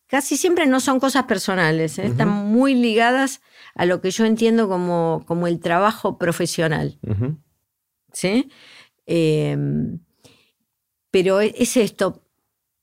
Casi 0.06 0.38
siempre 0.38 0.66
no 0.66 0.80
son 0.80 1.00
cosas 1.00 1.24
personales, 1.24 1.98
¿eh? 1.98 2.06
están 2.06 2.28
muy 2.28 2.74
ligadas 2.74 3.42
a 3.74 3.84
lo 3.84 4.00
que 4.00 4.10
yo 4.10 4.24
entiendo 4.24 4.66
como, 4.68 5.22
como 5.26 5.46
el 5.46 5.60
trabajo 5.60 6.16
profesional. 6.16 6.98
¿sí? 8.12 8.50
Eh, 9.06 9.56
pero 11.10 11.40
e- 11.40 11.54
es 11.58 11.76
esto, 11.76 12.22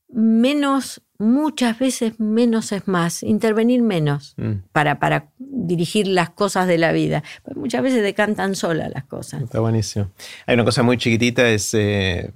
menos, 0.09 1.01
muchas 1.17 1.79
veces 1.79 2.19
menos 2.19 2.71
es 2.71 2.87
más, 2.87 3.23
intervenir 3.23 3.81
menos 3.81 4.33
Mm. 4.37 4.63
para, 4.71 4.99
para 4.99 5.31
dirigir 5.37 6.07
las 6.07 6.29
cosas 6.29 6.67
de 6.67 6.77
la 6.77 6.91
vida. 6.91 7.23
Pues 7.43 7.55
muchas 7.57 7.81
veces 7.81 8.03
decantan 8.03 8.55
solas 8.55 8.91
las 8.93 9.05
cosas. 9.05 9.43
Está 9.43 9.59
buenísimo. 9.59 10.09
Hay 10.45 10.55
una 10.55 10.65
cosa 10.65 10.83
muy 10.83 10.97
chiquitita, 10.97 11.49
es 11.49 11.73
eh, 11.73 12.31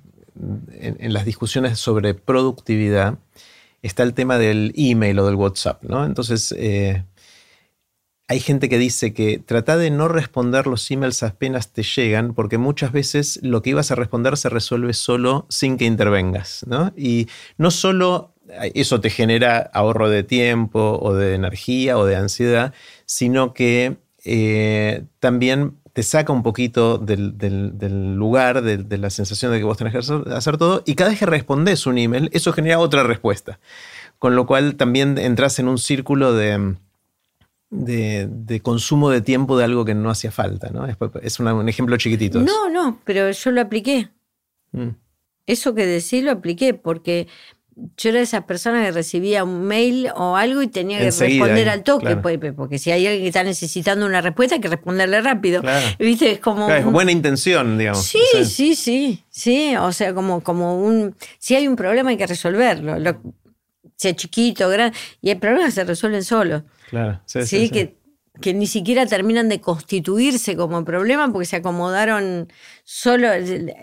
en, 0.71 0.97
en 0.99 1.13
las 1.13 1.25
discusiones 1.25 1.77
sobre 1.79 2.13
productividad 2.13 3.17
está 3.81 4.03
el 4.03 4.13
tema 4.13 4.37
del 4.37 4.73
email 4.75 5.19
o 5.19 5.25
del 5.25 5.35
WhatsApp, 5.35 5.83
¿no? 5.83 6.05
Entonces, 6.05 6.53
eh, 6.57 7.03
hay 8.27 8.39
gente 8.39 8.69
que 8.69 8.77
dice 8.77 9.13
que 9.13 9.39
trata 9.39 9.75
de 9.77 9.89
no 9.89 10.07
responder 10.07 10.67
los 10.67 10.89
emails 10.91 11.23
apenas 11.23 11.73
te 11.73 11.81
llegan, 11.81 12.33
porque 12.33 12.57
muchas 12.59 12.91
veces 12.91 13.39
lo 13.41 13.61
que 13.61 13.71
ibas 13.71 13.89
a 13.91 13.95
responder 13.95 14.37
se 14.37 14.49
resuelve 14.49 14.93
solo 14.93 15.47
sin 15.49 15.77
que 15.77 15.85
intervengas, 15.85 16.63
¿no? 16.67 16.93
Y 16.95 17.27
no 17.57 17.71
solo 17.71 18.35
eso 18.73 18.99
te 19.01 19.09
genera 19.09 19.69
ahorro 19.73 20.09
de 20.09 20.23
tiempo 20.23 20.99
o 21.01 21.13
de 21.13 21.35
energía 21.35 21.97
o 21.97 22.05
de 22.05 22.15
ansiedad, 22.15 22.73
sino 23.05 23.53
que 23.53 23.97
eh, 24.25 25.03
también 25.19 25.75
te 25.93 26.03
saca 26.03 26.31
un 26.31 26.43
poquito 26.43 26.97
del, 26.97 27.37
del- 27.37 27.77
del 27.77 28.15
lugar, 28.15 28.61
de, 28.61 28.77
de 28.77 28.97
la 28.97 29.09
sensación 29.09 29.51
de 29.51 29.57
que 29.59 29.63
vos 29.63 29.77
tenés 29.77 29.91
que 29.93 29.99
hacer, 29.99 30.21
hacer 30.33 30.57
todo, 30.57 30.83
y 30.85 30.95
cada 30.95 31.09
vez 31.09 31.19
que 31.19 31.25
respondes 31.25 31.85
un 31.87 31.97
email, 31.97 32.29
eso 32.33 32.53
genera 32.53 32.79
otra 32.79 33.03
respuesta. 33.03 33.59
Con 34.19 34.35
lo 34.35 34.45
cual 34.45 34.75
también 34.75 35.17
entras 35.17 35.59
en 35.59 35.67
un 35.67 35.77
círculo 35.77 36.33
de, 36.33 36.75
de, 37.69 38.27
de 38.29 38.59
consumo 38.61 39.09
de 39.09 39.21
tiempo 39.21 39.57
de 39.57 39.63
algo 39.65 39.85
que 39.85 39.95
no 39.95 40.09
hacía 40.09 40.31
falta. 40.31 40.69
¿no? 40.69 40.85
Es, 40.87 40.97
es 41.21 41.39
una- 41.39 41.53
un 41.53 41.69
ejemplo 41.69 41.97
chiquitito. 41.97 42.39
eso. 42.41 42.45
No, 42.45 42.69
no, 42.69 42.99
pero 43.05 43.29
yo 43.31 43.51
lo 43.51 43.61
apliqué. 43.61 44.09
Mm, 44.71 44.89
Eso 45.47 45.73
que 45.73 45.85
decís 45.85 46.23
lo 46.23 46.31
apliqué 46.31 46.73
porque 46.73 47.27
yo 47.97 48.09
era 48.09 48.17
de 48.19 48.23
esas 48.23 48.43
personas 48.43 48.85
que 48.85 48.91
recibía 48.91 49.43
un 49.43 49.63
mail 49.63 50.09
o 50.15 50.35
algo 50.35 50.61
y 50.61 50.67
tenía 50.67 50.97
que 50.99 51.05
responder 51.11 51.69
al 51.69 51.83
toque, 51.83 52.05
claro. 52.05 52.21
pues, 52.21 52.39
porque 52.55 52.77
si 52.77 52.91
hay 52.91 53.05
alguien 53.07 53.23
que 53.23 53.27
está 53.29 53.43
necesitando 53.43 54.05
una 54.05 54.21
respuesta 54.21 54.55
hay 54.55 54.61
que 54.61 54.67
responderle 54.67 55.21
rápido. 55.21 55.61
Claro. 55.61 55.85
¿Viste? 55.99 56.31
Es 56.31 56.39
como 56.39 56.65
Claro, 56.67 56.87
es 56.87 56.91
buena 56.91 57.11
intención, 57.11 57.77
digamos. 57.77 58.03
Sí, 58.05 58.19
O 58.19 58.37
sea, 58.37 58.45
sí, 58.45 58.75
sí, 58.75 59.23
sí, 59.29 59.75
o 59.77 59.91
sea, 59.91 60.13
como, 60.13 60.41
como 60.41 60.81
un, 60.83 61.15
si 61.37 61.55
hay 61.55 61.67
un 61.67 61.75
problema 61.75 62.09
hay 62.09 62.17
que 62.17 62.27
resolverlo, 62.27 62.99
lo- 62.99 63.21
sea 63.95 64.15
chiquito, 64.15 64.69
grande, 64.69 64.97
y 65.21 65.29
hay 65.29 65.35
problemas 65.35 65.65
que 65.67 65.71
se 65.71 65.83
resuelven 65.83 66.23
solos, 66.23 66.63
Claro, 66.89 67.21
sí, 67.25 67.41
¿sí? 67.41 67.47
sí, 67.47 67.65
sí. 67.67 67.69
Que, 67.71 67.95
que 68.41 68.53
ni 68.53 68.67
siquiera 68.67 69.05
terminan 69.05 69.49
de 69.49 69.59
constituirse 69.59 70.55
como 70.55 70.85
problema 70.85 71.29
porque 71.31 71.45
se 71.45 71.57
acomodaron 71.57 72.51
solo 72.85 73.27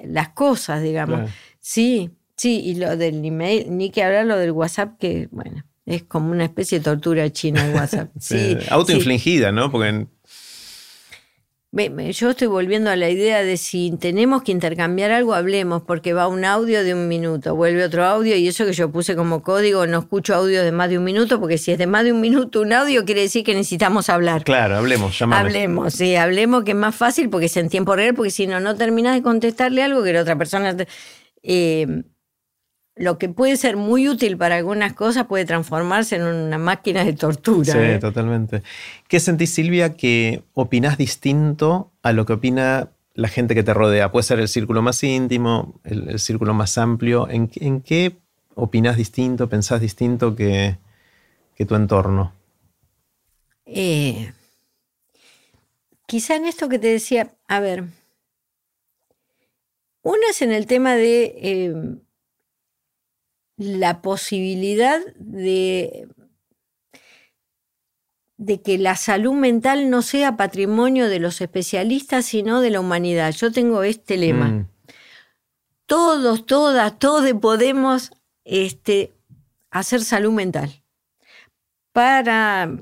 las 0.06 0.31
cosas, 0.31 0.82
digamos. 0.82 1.31
Sí, 1.60 2.10
sí, 2.36 2.60
y 2.64 2.74
lo 2.76 2.96
del 2.96 3.24
email, 3.24 3.66
ni 3.76 3.90
que 3.90 4.02
hablar 4.02 4.26
lo 4.26 4.36
del 4.36 4.52
WhatsApp, 4.52 4.98
que 4.98 5.28
bueno, 5.30 5.64
es 5.86 6.02
como 6.04 6.30
una 6.30 6.44
especie 6.44 6.78
de 6.78 6.84
tortura 6.84 7.30
china 7.32 7.66
el 7.66 7.74
WhatsApp. 7.74 8.10
Sí, 8.20 8.56
Sí, 8.58 8.66
Autoinfligida, 8.70 9.52
¿no? 9.52 9.70
Porque 9.70 9.88
en- 9.88 10.08
Yo 12.12 12.30
estoy 12.30 12.46
volviendo 12.46 12.88
a 12.90 12.96
la 12.96 13.10
idea 13.10 13.42
de 13.42 13.58
si 13.58 13.92
tenemos 14.00 14.42
que 14.42 14.50
intercambiar 14.52 15.10
algo, 15.10 15.34
hablemos, 15.34 15.82
porque 15.82 16.14
va 16.14 16.26
un 16.26 16.44
audio 16.46 16.82
de 16.82 16.94
un 16.94 17.06
minuto, 17.06 17.54
vuelve 17.54 17.84
otro 17.84 18.04
audio, 18.06 18.34
y 18.34 18.48
eso 18.48 18.64
que 18.64 18.72
yo 18.72 18.90
puse 18.90 19.14
como 19.14 19.42
código, 19.42 19.86
no 19.86 19.98
escucho 19.98 20.34
audio 20.34 20.62
de 20.62 20.72
más 20.72 20.88
de 20.88 20.96
un 20.96 21.04
minuto, 21.04 21.38
porque 21.38 21.58
si 21.58 21.72
es 21.72 21.78
de 21.78 21.86
más 21.86 22.04
de 22.04 22.12
un 22.12 22.20
minuto 22.22 22.62
un 22.62 22.72
audio, 22.72 23.04
quiere 23.04 23.20
decir 23.22 23.44
que 23.44 23.52
necesitamos 23.54 24.08
hablar. 24.08 24.42
claro, 24.44 24.76
hablemos, 24.76 25.18
llamamos. 25.18 25.44
Hablemos, 25.46 25.94
sí, 25.94 26.16
hablemos 26.16 26.64
que 26.64 26.70
es 26.70 26.76
más 26.78 26.94
fácil 26.96 27.28
porque 27.28 27.46
es 27.46 27.56
en 27.58 27.68
tiempo 27.68 27.94
real, 27.94 28.14
porque 28.14 28.30
si 28.30 28.46
no, 28.46 28.58
no 28.58 28.74
terminas 28.74 29.14
de 29.14 29.22
contestarle 29.22 29.82
algo 29.82 30.02
que 30.02 30.12
la 30.14 30.22
otra 30.22 30.36
persona... 30.38 30.74
te- 30.76 30.88
eh, 31.42 32.04
lo 32.97 33.18
que 33.18 33.28
puede 33.28 33.56
ser 33.59 33.77
muy 33.77 34.09
útil 34.09 34.36
para 34.39 34.56
algunas 34.56 34.94
cosas 34.94 35.27
puede 35.27 35.44
transformarse 35.44 36.16
en 36.16 36.23
una 36.23 36.56
máquina 36.59 37.05
de 37.05 37.12
tortura. 37.12 37.73
Sí, 37.73 37.78
¿eh? 37.78 37.98
totalmente. 38.01 38.62
¿Qué 39.06 39.20
sentís, 39.20 39.52
Silvia, 39.52 39.94
que 39.97 40.43
opinás 40.55 40.97
distinto 40.97 41.93
a 42.02 42.12
lo 42.12 42.24
que 42.24 42.32
opina 42.32 42.90
la 43.14 43.28
gente 43.28 43.55
que 43.55 43.62
te 43.62 43.74
rodea? 43.74 44.10
Puede 44.10 44.23
ser 44.24 44.40
el 44.40 44.48
círculo 44.48 44.81
más 44.81 45.02
íntimo, 45.05 45.78
el, 45.85 46.09
el 46.09 46.18
círculo 46.18 46.55
más 46.55 46.78
amplio. 46.78 47.28
¿En, 47.28 47.48
qué- 47.48 47.66
en 47.66 47.81
qué 47.82 48.16
opinás 48.55 48.97
distinto, 48.97 49.48
pensás 49.48 49.81
distinto 49.82 50.35
que, 50.35 50.78
que 51.55 51.66
tu 51.66 51.74
entorno? 51.74 52.32
Eh, 53.66 54.32
quizá 56.06 56.36
en 56.36 56.47
esto 56.47 56.68
que 56.70 56.78
te 56.78 56.86
decía, 56.89 57.35
a 57.48 57.60
ver, 57.60 57.85
una 60.02 60.28
es 60.31 60.40
en 60.40 60.52
el 60.52 60.66
tema 60.66 60.94
de 60.94 61.24
eh, 61.43 61.74
la 63.57 64.03
posibilidad 64.03 65.01
de, 65.16 66.09
de 68.37 68.61
que 68.61 68.78
la 68.78 68.97
salud 68.97 69.33
mental 69.33 69.89
no 69.91 70.03
sea 70.03 70.37
patrimonio 70.37 71.09
de 71.09 71.20
los 71.20 71.41
especialistas, 71.41 72.27
sino 72.27 72.61
de 72.61 72.70
la 72.70 72.81
humanidad. 72.81 73.33
Yo 73.33 73.51
tengo 73.51 73.83
este 73.83 74.16
lema. 74.19 74.49
Mm, 74.49 74.69
Todos, 75.87 76.45
todas, 76.47 76.99
todos 76.99 77.33
podemos 77.41 78.11
este, 78.45 79.15
hacer 79.70 80.03
salud 80.03 80.33
mental. 80.33 80.83
Para, 81.93 82.77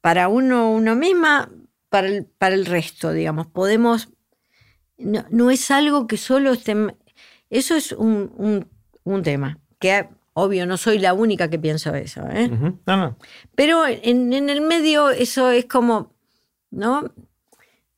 para 0.00 0.28
uno, 0.28 0.70
uno 0.70 0.94
misma, 0.94 1.50
para 1.88 2.06
el, 2.06 2.24
para 2.24 2.54
el 2.54 2.66
resto, 2.66 3.12
digamos. 3.12 3.48
Podemos. 3.48 4.10
No, 4.96 5.24
no 5.30 5.50
es 5.50 5.70
algo 5.72 6.06
que 6.06 6.16
solo 6.18 6.52
esté. 6.52 6.76
Eso 7.48 7.74
es 7.74 7.90
un, 7.92 8.32
un- 8.36 8.68
un 9.02 9.22
tema. 9.22 9.58
Que 9.80 10.08
obvio, 10.40 10.66
no 10.66 10.76
soy 10.76 10.98
la 10.98 11.14
única 11.14 11.48
que 11.50 11.58
pienso 11.58 11.94
eso. 11.94 12.22
¿eh? 12.30 12.48
No, 12.86 12.96
no. 12.96 13.16
Pero 13.54 13.86
en, 13.86 14.32
en 14.32 14.50
el 14.50 14.60
medio 14.60 15.10
eso 15.10 15.50
es 15.50 15.66
como, 15.66 16.12
¿no? 16.70 17.12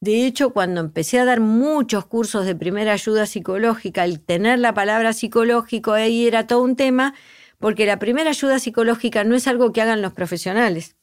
De 0.01 0.27
hecho, 0.27 0.51
cuando 0.51 0.81
empecé 0.81 1.21
a 1.21 1.25
dar 1.25 1.39
muchos 1.41 2.07
cursos 2.07 2.45
de 2.45 2.57
primera 2.57 2.93
ayuda 2.93 3.25
psicológica, 3.25 4.05
el 4.05 4.19
tener 4.21 4.59
la 4.59 4.75
palabra 4.75 5.13
psicológico 5.13 5.93
ahí 5.93 6.27
era 6.27 6.47
todo 6.49 6.63
un 6.63 6.75
tema, 6.75 7.15
porque 7.61 7.87
la 7.87 8.01
primera 8.01 8.31
ayuda 8.31 8.59
psicológica 8.59 9.23
no 9.23 9.37
es 9.37 9.47
algo 9.47 9.73
que 9.73 9.81
hagan 9.81 10.03
los 10.03 10.13
profesionales, 10.13 10.97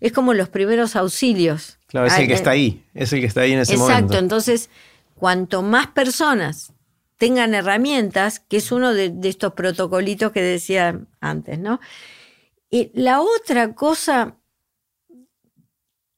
es 0.00 0.12
como 0.12 0.32
los 0.32 0.48
primeros 0.48 0.96
auxilios. 0.96 1.78
Claro, 1.86 2.06
es 2.06 2.18
el 2.18 2.26
que 2.28 2.32
está 2.32 2.52
ahí, 2.52 2.82
es 2.94 3.12
el 3.12 3.20
que 3.20 3.26
está 3.26 3.42
ahí 3.42 3.52
en 3.52 3.58
ese 3.58 3.74
Exacto, 3.74 3.92
momento. 3.94 4.18
entonces, 4.18 4.70
cuanto 5.16 5.60
más 5.60 5.88
personas 5.88 6.72
tengan 7.16 7.54
herramientas, 7.54 8.40
que 8.40 8.58
es 8.58 8.72
uno 8.72 8.92
de, 8.92 9.14
estos 9.24 9.54
protocolitos 9.54 10.32
que 10.32 10.42
decía 10.42 11.06
antes, 11.20 11.58
¿no? 11.58 11.80
Y 12.70 12.90
la 12.94 13.20
otra 13.20 13.74
cosa 13.74 14.36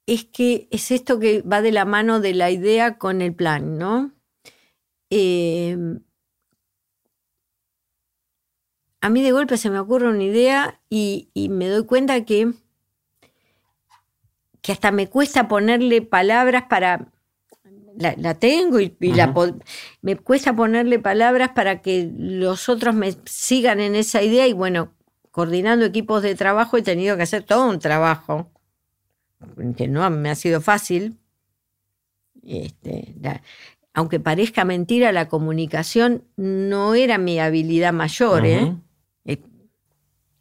es 0.06 0.24
que 0.24 0.68
es 0.70 0.90
esto 0.90 1.18
que 1.18 1.42
va 1.42 1.62
de 1.62 1.72
la 1.72 1.84
mano 1.84 2.20
de 2.20 2.34
la 2.34 2.50
idea 2.50 2.98
con 2.98 3.20
el 3.22 3.34
plan, 3.34 3.78
¿no? 3.78 4.12
Eh, 5.10 5.76
a 9.00 9.08
mí 9.10 9.22
de 9.22 9.32
golpe 9.32 9.56
se 9.56 9.70
me 9.70 9.78
ocurre 9.78 10.08
una 10.08 10.24
idea 10.24 10.80
y, 10.90 11.30
y 11.34 11.48
me 11.48 11.68
doy 11.68 11.86
cuenta 11.86 12.24
que, 12.24 12.52
que 14.62 14.72
hasta 14.72 14.90
me 14.90 15.08
cuesta 15.08 15.48
ponerle 15.48 16.02
palabras 16.02 16.64
para... 16.68 17.12
La, 18.00 18.14
la 18.16 18.34
tengo 18.34 18.78
y, 18.78 18.96
y 19.00 19.12
la 19.12 19.34
me 20.02 20.16
cuesta 20.16 20.54
ponerle 20.54 20.98
palabras 21.00 21.50
para 21.54 21.82
que 21.82 22.08
los 22.16 22.68
otros 22.68 22.94
me 22.94 23.14
sigan 23.24 23.80
en 23.80 23.96
esa 23.96 24.22
idea 24.22 24.46
y 24.46 24.52
bueno, 24.52 24.92
coordinando 25.32 25.84
equipos 25.84 26.22
de 26.22 26.34
trabajo 26.36 26.76
he 26.76 26.82
tenido 26.82 27.16
que 27.16 27.24
hacer 27.24 27.42
todo 27.42 27.68
un 27.68 27.80
trabajo 27.80 28.50
que 29.76 29.88
no 29.88 30.08
me 30.10 30.30
ha 30.30 30.34
sido 30.36 30.60
fácil. 30.60 31.18
Este, 32.44 33.14
la- 33.20 33.42
aunque 33.94 34.20
parezca 34.20 34.64
mentira, 34.64 35.10
la 35.12 35.28
comunicación 35.28 36.22
no 36.36 36.94
era 36.94 37.18
mi 37.18 37.40
habilidad 37.40 37.92
mayor, 37.92 38.46
¿eh? 38.46 38.76
Eh, 39.24 39.42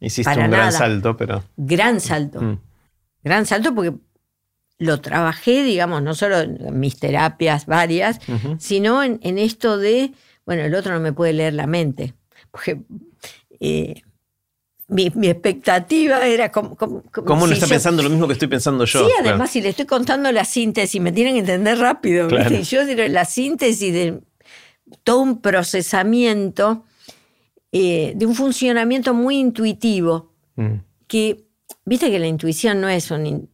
Hiciste 0.00 0.30
un 0.30 0.36
gran 0.36 0.50
nada. 0.50 0.70
salto, 0.70 1.16
pero. 1.16 1.42
Gran 1.56 2.00
salto. 2.00 2.40
mm, 2.40 2.58
Gran 3.24 3.46
salto 3.46 3.74
porque 3.74 3.94
lo 4.78 5.00
trabajé, 5.00 5.62
digamos, 5.64 6.02
no 6.02 6.14
solo 6.14 6.38
en 6.40 6.78
mis 6.78 6.98
terapias 6.98 7.66
varias, 7.66 8.20
sino 8.58 9.02
en, 9.02 9.18
en 9.22 9.38
esto 9.38 9.76
de, 9.78 10.12
bueno, 10.46 10.62
el 10.62 10.74
otro 10.74 10.94
no 10.94 11.00
me 11.00 11.12
puede 11.12 11.32
leer 11.32 11.54
la 11.54 11.66
mente. 11.66 12.14
Porque 12.50 12.80
eh, 13.60 14.02
mi, 14.88 15.10
mi 15.14 15.28
expectativa 15.28 16.24
era 16.26 16.50
como... 16.52 16.76
como- 16.76 17.02
como 17.10 17.26
¿Cómo 17.26 17.46
no 17.46 17.52
está 17.52 17.66
yo- 17.66 17.70
pensando 17.70 18.02
lo 18.02 18.08
mismo 18.10 18.26
que 18.26 18.34
estoy 18.34 18.48
pensando 18.48 18.84
yo? 18.84 19.00
Sí, 19.00 19.10
Claro. 19.16 19.30
además, 19.30 19.50
si 19.50 19.60
le 19.60 19.70
estoy 19.70 19.84
contando 19.86 20.30
la 20.32 20.44
síntesis, 20.44 21.00
me 21.00 21.12
tienen 21.12 21.34
que 21.34 21.40
entender 21.40 21.78
rápido. 21.78 22.28
¿viste? 22.28 22.44
Claro. 22.46 22.56
Y 22.56 22.62
yo 22.62 23.08
la 23.08 23.24
síntesis 23.24 23.92
de 23.92 24.20
todo 25.04 25.20
un 25.20 25.40
procesamiento, 25.42 26.84
eh, 27.72 28.12
de 28.16 28.26
un 28.26 28.34
funcionamiento 28.34 29.12
muy 29.14 29.38
intuitivo, 29.38 30.32
Mm, 30.56 30.80
que, 31.06 31.44
viste 31.84 32.10
que 32.10 32.18
la 32.18 32.26
intuición 32.26 32.80
no 32.80 32.88
es 32.88 33.10
un... 33.12 33.48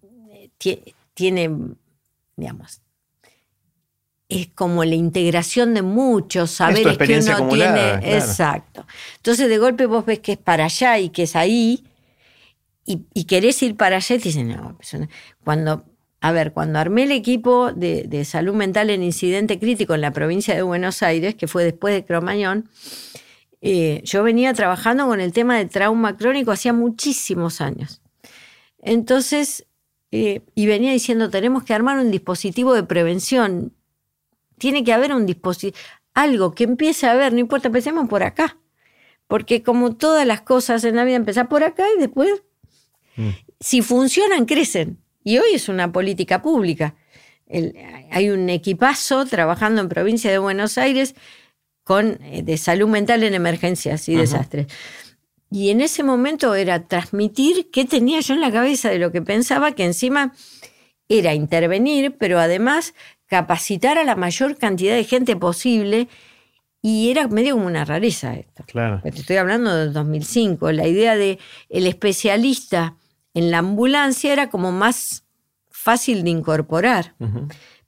tie- 0.59 0.94
tiene, 1.15 1.51
digamos, 2.37 2.83
es 4.29 4.49
como 4.49 4.85
la 4.85 4.95
integración 4.95 5.75
de 5.75 5.83
muchos 5.83 6.51
saberes 6.51 6.99
que 6.99 7.19
uno 7.19 7.49
tiene. 7.49 8.17
Exacto. 8.17 8.87
Entonces 9.17 9.49
de 9.49 9.59
golpe 9.59 9.87
vos 9.87 10.05
ves 10.05 10.21
que 10.21 10.33
es 10.33 10.39
para 10.39 10.65
allá 10.65 10.99
y 10.99 11.11
que 11.11 11.25
es 11.25 11.37
ahí, 11.37 11.85
y, 12.87 13.25
querés 13.25 13.63
ir 13.63 13.77
para 13.77 13.97
allá 13.97 14.17
y 14.17 14.19
te 14.19 14.29
dicen, 14.29 14.49
no, 14.49 14.77
cuando, 15.43 15.87
a 16.21 16.33
ver, 16.33 16.53
cuando 16.53 16.79
armé 16.79 17.05
el 17.05 17.13
equipo 17.13 17.73
de, 17.73 18.25
salud 18.27 18.55
mental 18.55 18.91
en 18.91 19.03
incidente 19.03 19.59
crítico 19.59 19.95
en 19.95 20.03
la 20.03 20.11
provincia 20.11 20.55
de 20.55 20.63
Buenos 20.63 21.03
Aires, 21.03 21.35
que 21.35 21.49
fue 21.49 21.65
después 21.65 21.95
de 21.95 22.05
Cromañón, 22.05 22.69
eh, 23.63 24.03
yo 24.05 24.23
venía 24.23 24.53
trabajando 24.53 25.07
con 25.07 25.21
el 25.21 25.33
tema 25.33 25.57
de 25.57 25.65
trauma 25.65 26.19
crónico 26.19 26.53
hacía 26.53 26.75
muchísimos 26.75 27.63
años. 27.63 28.03
Entonces, 28.83 29.67
eh, 30.17 30.43
y 30.55 30.67
venía 30.67 30.93
diciendo, 30.93 31.29
tenemos 31.29 31.65
que 31.65 31.75
armar 31.75 31.99
un 31.99 32.13
dispositivo 32.13 32.73
de 32.73 32.85
prevención. 32.85 33.73
Tiene 34.59 34.85
que 34.85 34.93
haber 34.93 35.13
un 35.13 35.27
dispositivo, 35.27 35.77
algo 36.15 36.55
que 36.55 36.63
empiece 36.63 37.09
a 37.09 37.11
haber, 37.11 37.33
no 37.33 37.41
importa, 37.41 37.67
empecemos 37.67 38.09
por 38.09 38.23
acá. 38.23 38.57
Porque 39.27 39.65
como 39.65 39.97
todas 39.97 40.25
las 40.25 40.43
cosas 40.43 40.85
en 40.85 40.95
la 40.95 41.05
vida, 41.05 41.17
empezar 41.17 41.49
por 41.49 41.65
acá 41.65 41.83
y 41.97 41.99
después, 41.99 42.31
mm. 43.17 43.31
si 43.59 43.83
funcionan, 43.83 44.47
crecen. 44.47 44.99
Y 45.25 45.39
hoy 45.39 45.49
es 45.55 45.69
una 45.69 45.91
política 45.91 46.43
pública. 46.43 46.95
hay 48.13 48.31
un 48.31 48.49
equipazo 48.51 49.25
trabajando 49.27 49.81
en 49.81 49.89
provincia 49.89 50.31
de 50.31 50.39
Buenos 50.39 50.79
Aires 50.79 51.17
con, 51.83 52.23
eh, 52.23 52.45
de 52.45 52.57
salud 52.57 52.87
mental 52.87 53.25
en 53.25 53.35
emergencias 53.35 54.09
y 54.09 54.15
desastres. 54.15 54.69
Y 55.55 55.71
en 55.71 55.81
ese 55.81 56.03
momento 56.03 56.57
era 56.57 56.89
transmitir 56.89 57.71
qué 57.71 57.85
tenía 57.85 58.19
yo 58.19 58.35
en 58.35 58.41
la 58.41 58.51
cabeza 58.51 58.91
de 58.91 58.99
lo 58.99 59.13
que 59.13 59.23
pensaba, 59.23 59.71
que 59.71 59.85
encima 59.85 60.33
era 61.09 61.33
intervenir, 61.33 62.17
pero 62.19 62.41
además 62.41 62.93
capacitar 63.27 63.97
a 63.97 64.03
la 64.03 64.17
mayor 64.17 64.57
cantidad 64.59 64.97
de 64.97 65.05
gente 65.05 65.37
posible. 65.37 66.09
Y 66.83 67.09
era 67.09 67.29
medio 67.29 67.55
como 67.55 67.69
una 67.69 67.85
rareza 67.85 68.35
esto. 68.35 68.65
Claro. 68.67 69.01
Te 69.01 69.11
estoy 69.11 69.37
hablando 69.37 69.77
del 69.77 69.93
2005. 69.93 70.73
La 70.73 70.89
idea 70.89 71.15
de 71.15 71.39
el 71.69 71.87
especialista 71.87 72.97
en 73.33 73.53
la 73.53 73.59
ambulancia 73.59 74.33
era 74.33 74.51
como 74.51 74.73
más 74.73 75.25
fácil 75.71 76.25
de 76.25 76.31
incorporar. 76.31 77.15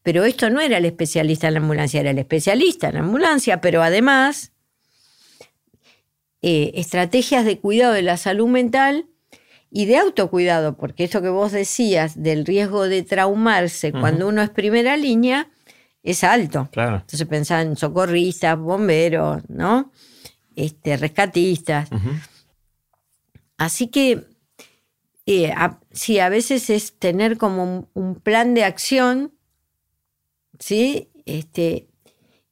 Pero 0.04 0.22
esto 0.24 0.50
no 0.50 0.60
era 0.60 0.78
el 0.78 0.84
especialista 0.84 1.48
en 1.48 1.54
la 1.54 1.60
ambulancia, 1.60 1.98
era 1.98 2.10
el 2.10 2.18
especialista 2.18 2.90
en 2.90 2.94
la 2.94 3.00
ambulancia, 3.00 3.60
pero 3.60 3.82
además 3.82 4.52
eh, 6.48 6.72
estrategias 6.74 7.44
de 7.44 7.58
cuidado 7.58 7.92
de 7.92 8.02
la 8.02 8.16
salud 8.16 8.46
mental 8.46 9.06
y 9.70 9.86
de 9.86 9.96
autocuidado, 9.96 10.76
porque 10.76 11.04
esto 11.04 11.20
que 11.20 11.28
vos 11.28 11.50
decías 11.50 12.22
del 12.22 12.46
riesgo 12.46 12.84
de 12.84 13.02
traumarse 13.02 13.90
cuando 13.90 14.28
uno 14.28 14.42
es 14.42 14.50
primera 14.50 14.96
línea 14.96 15.50
es 16.02 16.22
alto. 16.22 16.68
Claro. 16.70 16.96
Entonces 16.96 17.26
pensaba 17.26 17.62
en 17.62 17.76
socorristas, 17.76 18.56
bomberos, 18.58 19.42
¿no? 19.48 19.90
Este, 20.54 20.96
rescatistas. 20.96 21.88
Así 23.58 23.88
que 23.88 24.24
eh, 25.26 25.52
sí, 25.90 26.20
a 26.20 26.28
veces 26.28 26.70
es 26.70 26.96
tener 26.98 27.36
como 27.36 27.88
un 27.92 28.14
plan 28.14 28.54
de 28.54 28.62
acción 28.62 29.32
¿sí? 30.58 31.10
Este, 31.24 31.88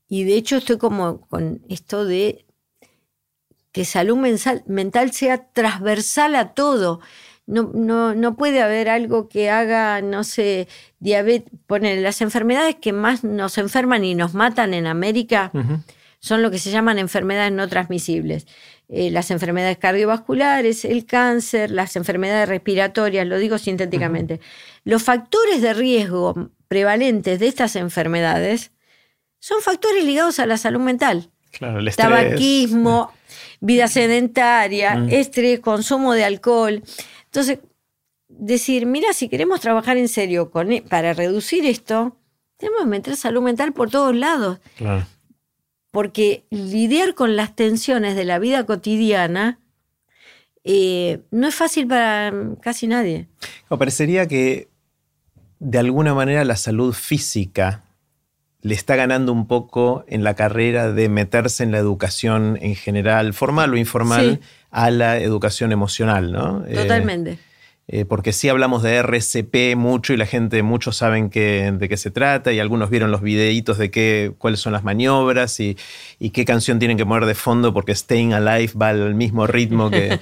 y 0.08 0.24
de 0.24 0.36
hecho 0.36 0.56
estoy 0.56 0.78
como 0.78 1.20
con 1.28 1.62
esto 1.68 2.04
de 2.04 2.44
que 3.74 3.84
salud 3.84 4.16
mental, 4.66 5.12
sea 5.12 5.48
transversal 5.48 6.36
a 6.36 6.54
todo. 6.54 7.00
No, 7.44 7.72
no, 7.74 8.14
no, 8.14 8.36
puede 8.36 8.62
haber 8.62 8.88
algo 8.88 9.28
que 9.28 9.50
haga, 9.50 10.00
no 10.00 10.22
sé, 10.22 10.68
diabetes. 11.00 11.52
Ponen 11.66 12.00
las 12.04 12.20
enfermedades 12.20 12.76
que 12.76 12.92
más 12.92 13.24
nos 13.24 13.58
enferman 13.58 14.04
y 14.04 14.14
nos 14.14 14.32
matan 14.32 14.74
en 14.74 14.86
América 14.86 15.50
son 16.20 16.40
lo 16.40 16.52
que 16.52 16.58
se 16.58 16.70
llaman 16.70 16.98
enfermedades 17.00 17.52
no 17.52 17.68
transmisibles. 17.68 18.46
Eh, 18.88 19.10
las 19.10 19.32
enfermedades 19.32 19.76
cardiovasculares, 19.76 20.84
el 20.84 21.04
cáncer, 21.04 21.72
las 21.72 21.96
enfermedades 21.96 22.48
respiratorias, 22.48 23.26
lo 23.26 23.38
digo 23.38 23.58
sintéticamente. 23.58 24.40
Los 24.84 25.02
factores 25.02 25.60
de 25.60 25.74
riesgo 25.74 26.48
prevalentes 26.68 27.40
de 27.40 27.48
estas 27.48 27.74
enfermedades 27.74 28.70
son 29.40 29.60
factores 29.60 30.04
ligados 30.04 30.38
a 30.38 30.46
la 30.46 30.58
salud 30.58 30.80
mental. 30.80 31.28
Claro, 31.50 31.80
el 31.80 31.88
estrés. 31.88 32.08
Tabaquismo, 32.08 33.12
vida 33.64 33.88
sedentaria, 33.88 34.96
mm. 34.96 35.08
estrés, 35.10 35.60
consumo 35.60 36.12
de 36.12 36.24
alcohol. 36.24 36.82
Entonces, 37.24 37.60
decir, 38.28 38.86
mira, 38.86 39.12
si 39.12 39.28
queremos 39.28 39.60
trabajar 39.60 39.96
en 39.96 40.08
serio 40.08 40.50
con, 40.50 40.70
e, 40.70 40.82
para 40.82 41.14
reducir 41.14 41.64
esto, 41.64 42.16
tenemos 42.58 42.82
que 42.82 42.88
meter 42.88 43.16
salud 43.16 43.42
mental 43.42 43.72
por 43.72 43.90
todos 43.90 44.14
lados. 44.14 44.60
Claro. 44.76 45.06
Porque 45.90 46.44
lidiar 46.50 47.14
con 47.14 47.36
las 47.36 47.56
tensiones 47.56 48.16
de 48.16 48.24
la 48.24 48.38
vida 48.38 48.66
cotidiana 48.66 49.60
eh, 50.62 51.20
no 51.30 51.46
es 51.46 51.54
fácil 51.54 51.86
para 51.86 52.32
casi 52.60 52.86
nadie. 52.86 53.28
No, 53.70 53.78
parecería 53.78 54.26
que 54.26 54.68
de 55.58 55.78
alguna 55.78 56.14
manera 56.14 56.44
la 56.44 56.56
salud 56.56 56.92
física 56.92 57.84
le 58.64 58.74
está 58.74 58.96
ganando 58.96 59.30
un 59.30 59.46
poco 59.46 60.04
en 60.08 60.24
la 60.24 60.32
carrera 60.32 60.90
de 60.90 61.10
meterse 61.10 61.62
en 61.62 61.70
la 61.70 61.76
educación 61.76 62.58
en 62.62 62.74
general, 62.74 63.34
formal 63.34 63.74
o 63.74 63.76
informal, 63.76 64.40
a 64.70 64.90
la 64.90 65.18
educación 65.18 65.70
emocional, 65.70 66.32
¿no? 66.32 66.64
Eh, 66.66 66.74
Totalmente. 66.74 67.32
Eh, 67.32 67.38
porque 68.08 68.32
sí 68.32 68.48
hablamos 68.48 68.82
de 68.82 68.96
RCP 68.96 69.76
mucho 69.76 70.14
y 70.14 70.16
la 70.16 70.24
gente, 70.24 70.62
muchos 70.62 70.96
saben 70.96 71.28
de 71.28 71.86
qué 71.88 71.96
se 71.96 72.10
trata 72.10 72.52
y 72.52 72.58
algunos 72.58 72.88
vieron 72.88 73.10
los 73.10 73.20
videitos 73.20 73.76
de 73.76 73.90
qué, 73.90 74.32
cuáles 74.38 74.60
son 74.60 74.72
las 74.72 74.84
maniobras 74.84 75.60
y, 75.60 75.76
qué 76.32 76.44
canción 76.44 76.78
tienen 76.78 76.96
que 76.96 77.04
poner 77.04 77.26
de 77.26 77.34
fondo 77.34 77.74
porque 77.74 77.94
Staying 77.94 78.32
Alive 78.32 78.72
va 78.80 78.88
al 78.88 79.14
mismo 79.14 79.46
ritmo 79.46 79.90
que, 79.90 80.18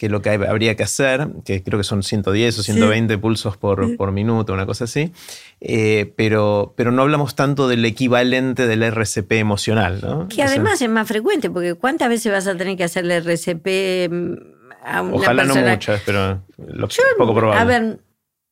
lo 0.08 0.20
que 0.20 0.30
habría 0.30 0.74
que 0.76 0.82
hacer, 0.82 1.28
que 1.44 1.62
creo 1.62 1.78
que 1.78 1.84
son 1.84 2.02
110 2.02 2.58
o 2.58 2.62
120 2.62 3.18
pulsos 3.18 3.56
por, 3.56 3.96
por, 3.96 4.12
minuto, 4.12 4.52
una 4.52 4.66
cosa 4.66 4.84
así. 4.84 5.12
Eh, 5.60 6.12
pero, 6.16 6.74
pero 6.76 6.92
no 6.92 7.02
hablamos 7.02 7.34
tanto 7.34 7.66
del 7.66 7.84
equivalente 7.84 8.66
del 8.66 8.82
RCP 8.82 9.32
emocional. 9.32 10.00
¿no? 10.02 10.28
Que 10.28 10.42
además 10.42 10.82
es 10.82 10.90
más 10.90 11.08
frecuente, 11.08 11.50
porque 11.50 11.74
¿cuántas 11.74 12.08
veces 12.08 12.30
vas 12.30 12.46
a 12.46 12.56
tener 12.56 12.76
que 12.76 12.84
hacer 12.84 13.04
el 13.04 13.12
RCP? 13.12 14.55
Ojalá 14.86 15.44
no 15.44 15.56
muchas, 15.56 16.02
pero 16.06 16.42
lo 16.58 16.88
poco 17.18 17.34
probable. 17.34 17.60
A 17.60 17.64
ver, 17.64 17.98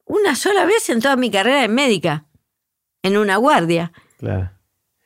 una 0.07 0.35
sola 0.35 0.65
vez 0.65 0.89
en 0.91 1.01
toda 1.01 1.17
mi 1.17 1.31
carrera 1.31 1.65
en 1.65 1.75
médica, 1.75 2.25
en 3.03 3.17
una 3.17 3.37
guardia. 3.37 3.93
Claro. 4.19 4.51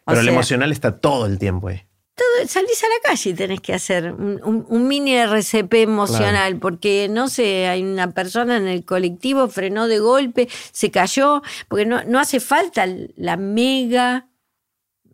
Pero 0.07 0.21
el 0.21 0.29
emocional 0.29 0.73
está 0.73 0.99
todo 0.99 1.27
el 1.27 1.39
tiempo 1.39 1.69
ahí. 1.69 1.83
Todo, 2.15 2.49
salís 2.49 2.83
a 2.83 2.89
la 2.89 3.11
calle 3.11 3.31
y 3.31 3.35
tenés 3.35 3.61
que 3.61 3.75
hacer 3.75 4.13
un, 4.13 4.89
mini 4.89 5.15
RCP 5.15 5.75
emocional, 5.75 6.57
porque 6.57 7.09
no 7.11 7.29
sé, 7.29 7.69
hay 7.69 7.83
una 7.83 8.11
persona 8.13 8.57
en 8.57 8.67
el 8.67 8.85
colectivo, 8.85 9.49
frenó 9.49 9.87
de 9.87 9.99
golpe, 9.99 10.49
se 10.73 10.91
cayó, 10.91 11.43
porque 11.69 11.85
no, 11.85 12.03
no 12.05 12.19
hace 12.19 12.41
falta 12.41 12.87
la 13.17 13.37
mega 13.37 14.29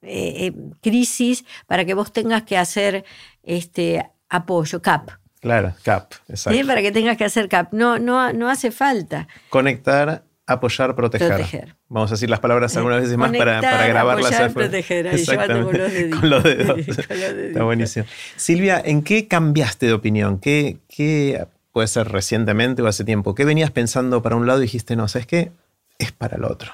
eh, 0.01 0.47
eh, 0.47 0.53
crisis 0.81 1.45
para 1.66 1.85
que 1.85 1.95
vos 1.95 2.12
tengas 2.12 2.45
que 2.45 2.57
hacer 2.57 3.05
este 3.43 4.11
apoyo, 4.28 4.81
CAP. 4.81 5.11
Claro, 5.45 5.75
CAP, 5.83 6.15
exacto. 6.31 6.59
¿Sí? 6.59 6.65
Para 6.65 6.81
que 6.81 6.91
tengas 6.91 7.19
que 7.19 7.25
hacer 7.27 7.51
CAP. 7.51 7.75
No, 7.75 7.99
no, 7.99 8.33
no 8.33 8.49
hace 8.49 8.71
falta. 8.71 9.29
Conectar, 9.51 10.25
apoyar, 10.47 10.97
proteger. 10.97 11.77
Vamos 11.91 12.11
a 12.11 12.15
decir 12.15 12.31
las 12.31 12.41
palabras 12.41 12.75
algunas 12.79 13.03
veces 13.03 13.19
más 13.19 13.31
para, 13.31 13.61
para 13.61 13.87
grabarlas. 13.87 14.33
Apoyar, 14.33 14.53
proteger. 14.55 15.09
Ahí 15.09 15.23
con 15.27 15.79
los 15.79 15.93
dedos. 15.93 16.19
con 16.19 16.31
los 16.31 16.43
dedos. 16.43 16.79
Está 16.89 17.62
buenísimo. 17.62 18.07
Silvia, 18.37 18.81
¿en 18.83 19.03
qué 19.03 19.29
cambiaste 19.29 19.85
de 19.85 19.93
opinión? 19.93 20.39
¿Qué, 20.39 20.79
¿Qué, 20.89 21.47
puede 21.73 21.89
ser 21.89 22.09
recientemente 22.09 22.81
o 22.81 22.87
hace 22.87 23.05
tiempo? 23.05 23.35
¿Qué 23.35 23.45
venías 23.45 23.71
pensando 23.71 24.23
para 24.23 24.37
un 24.37 24.47
lado 24.47 24.61
y 24.61 24.62
dijiste, 24.62 24.97
no, 24.97 25.09
¿sabes 25.09 25.27
qué? 25.27 25.53
Es 25.99 26.11
para 26.11 26.39
el 26.39 26.45
otro. 26.45 26.73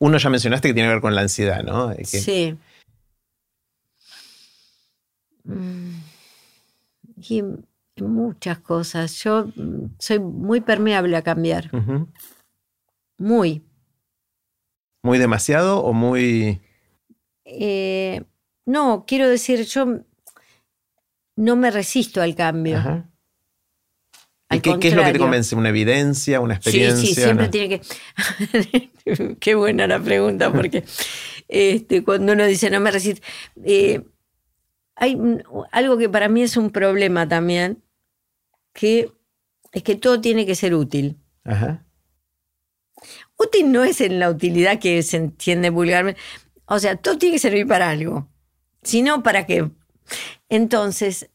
Uno 0.00 0.18
ya 0.18 0.30
mencionaste 0.30 0.66
que 0.66 0.74
tiene 0.74 0.88
que 0.88 0.94
ver 0.94 1.00
con 1.00 1.14
la 1.14 1.20
ansiedad, 1.20 1.62
¿no? 1.62 1.94
Sí. 2.02 2.56
Mm. 5.44 6.00
Y 7.28 7.42
muchas 8.00 8.58
cosas. 8.58 9.14
Yo 9.22 9.46
mm, 9.54 9.96
soy 9.98 10.18
muy 10.18 10.60
permeable 10.60 11.16
a 11.16 11.22
cambiar. 11.22 11.70
Muy. 13.18 13.62
¿Muy 15.02 15.18
demasiado 15.18 15.80
o 15.80 15.92
muy...? 15.92 16.60
Eh, 17.44 18.22
no, 18.66 19.04
quiero 19.06 19.28
decir, 19.28 19.64
yo 19.66 20.00
no 21.36 21.56
me 21.56 21.70
resisto 21.70 22.22
al 22.22 22.34
cambio. 22.34 23.06
¿Y 24.50 24.60
qué, 24.60 24.88
es 24.88 24.94
lo 24.94 25.04
que 25.04 25.12
te 25.12 25.18
convence? 25.18 25.54
¿Una 25.56 25.70
evidencia? 25.70 26.40
¿Una 26.40 26.54
experiencia? 26.54 27.00
Sí, 27.00 27.14
sí, 27.14 27.20
siempre 27.20 27.48
tiene 27.48 27.80
que... 27.80 28.90
qué 29.40 29.54
buena 29.54 29.86
la 29.86 30.00
pregunta, 30.00 30.52
porque 30.52 30.84
este, 31.48 32.04
cuando 32.04 32.32
uno 32.32 32.46
dice 32.46 32.70
no 32.70 32.80
me 32.80 32.90
resisto... 32.90 33.24
Eh, 33.64 34.02
hay 34.96 35.18
algo 35.72 35.98
que 35.98 36.08
para 36.08 36.28
mí 36.28 36.42
es 36.42 36.56
un 36.56 36.70
problema 36.70 37.28
también, 37.28 37.82
que 38.74 39.10
es 39.72 39.82
que 39.82 39.96
todo 39.96 40.20
tiene 40.20 40.44
que 40.44 40.54
ser 40.54 40.74
útil. 40.74 41.18
Útil 43.36 43.72
no 43.72 43.84
es 43.84 44.00
en 44.00 44.20
la 44.20 44.30
utilidad 44.30 44.78
que 44.78 45.02
se 45.02 45.16
entiende 45.16 45.70
vulgarmente. 45.70 46.20
O 46.66 46.78
sea, 46.78 46.96
todo 46.96 47.18
tiene 47.18 47.36
que 47.36 47.40
servir 47.40 47.66
para 47.66 47.88
algo. 47.88 48.28
Si 48.82 49.02
no, 49.02 49.22
¿para 49.22 49.46
qué? 49.46 49.70
Entonces, 50.48 51.30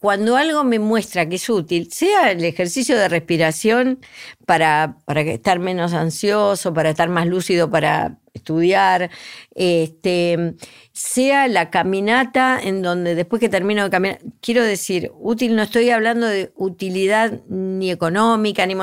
cuando 0.00 0.36
algo 0.36 0.64
me 0.64 0.78
muestra 0.78 1.28
que 1.28 1.36
es 1.36 1.48
útil, 1.48 1.90
sea 1.92 2.30
el 2.30 2.44
ejercicio 2.44 2.96
de 2.96 3.08
respiración 3.08 4.00
para, 4.46 4.98
para 5.04 5.22
estar 5.22 5.58
menos 5.58 5.92
ansioso, 5.92 6.74
para 6.74 6.90
estar 6.90 7.08
más 7.08 7.26
lúcido 7.26 7.70
para 7.70 8.18
estudiar, 8.34 9.10
este, 9.54 10.54
sea 10.92 11.48
la 11.48 11.70
caminata 11.70 12.60
en 12.62 12.82
donde 12.82 13.14
después 13.14 13.40
que 13.40 13.48
termino 13.48 13.84
de 13.84 13.90
caminar, 13.90 14.18
quiero 14.40 14.62
decir, 14.62 15.10
útil 15.18 15.56
no 15.56 15.62
estoy 15.62 15.88
hablando 15.90 16.26
de 16.26 16.52
utilidad 16.56 17.40
ni 17.48 17.90
económica, 17.90 18.66
ni 18.66 18.74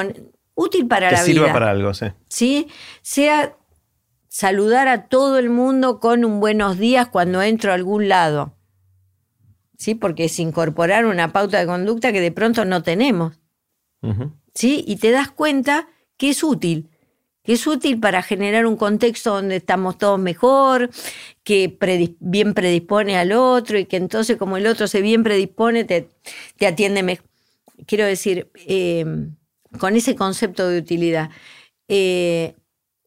útil 0.55 0.87
para 0.87 1.11
la 1.11 1.23
vida. 1.23 1.25
sirva 1.25 1.53
para 1.53 1.69
algo, 1.69 1.93
sí. 1.93 2.07
Sí, 2.27 2.67
sea 3.01 3.55
saludar 4.27 4.87
a 4.87 5.07
todo 5.07 5.37
el 5.37 5.49
mundo 5.49 5.99
con 5.99 6.25
un 6.25 6.39
buenos 6.39 6.79
días 6.79 7.09
cuando 7.09 7.41
entro 7.41 7.71
a 7.71 7.75
algún 7.75 8.07
lado 8.07 8.55
¿sí? 9.81 9.95
Porque 9.95 10.25
es 10.25 10.39
incorporar 10.39 11.07
una 11.07 11.33
pauta 11.33 11.59
de 11.59 11.65
conducta 11.65 12.13
que 12.13 12.21
de 12.21 12.31
pronto 12.31 12.65
no 12.65 12.83
tenemos. 12.83 13.39
¿Sí? 14.53 14.83
Y 14.87 14.97
te 14.97 15.09
das 15.09 15.31
cuenta 15.31 15.87
que 16.17 16.29
es 16.29 16.43
útil, 16.43 16.90
que 17.43 17.53
es 17.53 17.65
útil 17.65 17.99
para 17.99 18.21
generar 18.21 18.65
un 18.65 18.75
contexto 18.75 19.33
donde 19.33 19.57
estamos 19.57 19.97
todos 19.97 20.19
mejor, 20.19 20.89
que 21.43 21.77
bien 22.19 22.53
predispone 22.53 23.17
al 23.17 23.31
otro 23.31 23.79
y 23.79 23.85
que 23.85 23.97
entonces 23.97 24.37
como 24.37 24.57
el 24.57 24.67
otro 24.67 24.87
se 24.87 25.01
bien 25.01 25.23
predispone, 25.23 25.83
te, 25.83 26.09
te 26.57 26.67
atiende 26.67 27.03
mejor. 27.03 27.25
Quiero 27.87 28.05
decir, 28.05 28.51
eh, 28.67 29.05
con 29.79 29.95
ese 29.95 30.15
concepto 30.15 30.67
de 30.67 30.79
utilidad, 30.79 31.31
eh, 31.87 32.55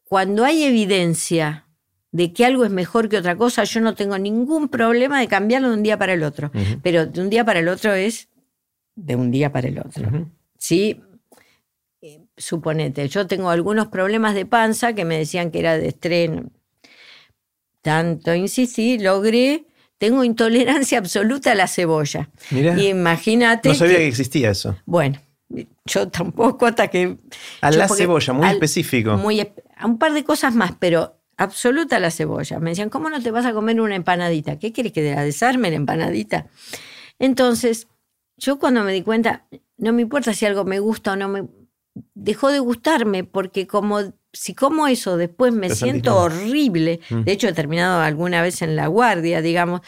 cuando 0.03 0.43
hay 0.43 0.63
evidencia 0.63 1.65
de 2.11 2.31
que 2.31 2.45
algo 2.45 2.63
es 2.63 2.71
mejor 2.71 3.09
que 3.09 3.17
otra 3.17 3.35
cosa, 3.35 3.63
yo 3.63 3.81
no 3.81 3.95
tengo 3.95 4.17
ningún 4.17 4.69
problema 4.69 5.19
de 5.19 5.27
cambiarlo 5.27 5.69
de 5.69 5.75
un 5.75 5.83
día 5.83 5.97
para 5.97 6.13
el 6.13 6.23
otro. 6.23 6.51
Pero 6.81 7.05
de 7.05 7.21
un 7.21 7.29
día 7.29 7.43
para 7.43 7.59
el 7.59 7.67
otro 7.67 7.93
es 7.93 8.29
de 8.95 9.15
un 9.15 9.31
día 9.31 9.51
para 9.51 9.67
el 9.67 9.79
otro. 9.79 10.29
¿Sí? 10.57 11.01
Suponete, 12.37 13.07
yo 13.07 13.27
tengo 13.27 13.49
algunos 13.49 13.87
problemas 13.87 14.35
de 14.35 14.45
panza 14.45 14.93
que 14.93 15.05
me 15.05 15.17
decían 15.17 15.51
que 15.51 15.59
era 15.59 15.77
de 15.77 15.87
estreno. 15.87 16.51
Tanto 17.81 18.33
insistí, 18.33 18.97
logré 18.97 19.65
tengo 19.97 20.23
intolerancia 20.23 20.97
absoluta 20.99 21.51
a 21.51 21.55
la 21.55 21.67
cebolla. 21.67 22.29
Mira, 22.51 22.79
imagínate. 22.81 23.69
No 23.69 23.75
sabía 23.75 23.97
que, 23.97 24.07
existía 24.07 24.51
eso. 24.51 24.77
Bueno, 24.85 25.19
yo 25.85 26.07
tampoco 26.09 26.65
hasta 26.65 26.87
que. 26.87 27.17
A 27.61 27.71
la 27.71 27.87
cebolla, 27.87 28.33
muy 28.33 28.47
específico. 28.47 29.17
Muy, 29.17 29.41
a 29.41 29.85
un 29.85 29.97
par 29.97 30.13
de 30.13 30.23
cosas 30.23 30.55
más, 30.55 30.73
pero 30.79 31.19
absoluta 31.37 31.99
la 31.99 32.11
cebolla. 32.11 32.59
Me 32.59 32.71
decían, 32.71 32.89
¿cómo 32.89 33.09
no 33.09 33.21
te 33.21 33.31
vas 33.31 33.45
a 33.45 33.53
comer 33.53 33.79
una 33.81 33.95
empanadita? 33.95 34.59
¿Qué 34.59 34.71
quieres 34.71 34.93
que 34.93 35.13
la 35.13 35.23
desarme 35.23 35.69
la 35.69 35.77
empanadita? 35.77 36.47
Entonces, 37.19 37.87
yo 38.37 38.59
cuando 38.59 38.83
me 38.83 38.93
di 38.93 39.01
cuenta, 39.01 39.45
no 39.77 39.93
me 39.93 40.01
importa 40.01 40.33
si 40.33 40.45
algo 40.45 40.65
me 40.65 40.79
gusta 40.79 41.13
o 41.13 41.15
no 41.15 41.29
me... 41.29 41.45
Dejó 42.13 42.51
de 42.51 42.59
gustarme 42.59 43.23
porque 43.23 43.67
como 43.67 44.13
si 44.33 44.53
como 44.53 44.87
eso 44.87 45.15
después 45.15 45.53
me 45.53 45.69
siento 45.69 46.17
horrible, 46.17 46.99
mm. 47.09 47.21
de 47.21 47.31
hecho 47.31 47.47
he 47.47 47.53
terminado 47.53 48.01
alguna 48.01 48.41
vez 48.41 48.61
en 48.61 48.75
la 48.75 48.87
guardia, 48.87 49.41
digamos, 49.41 49.81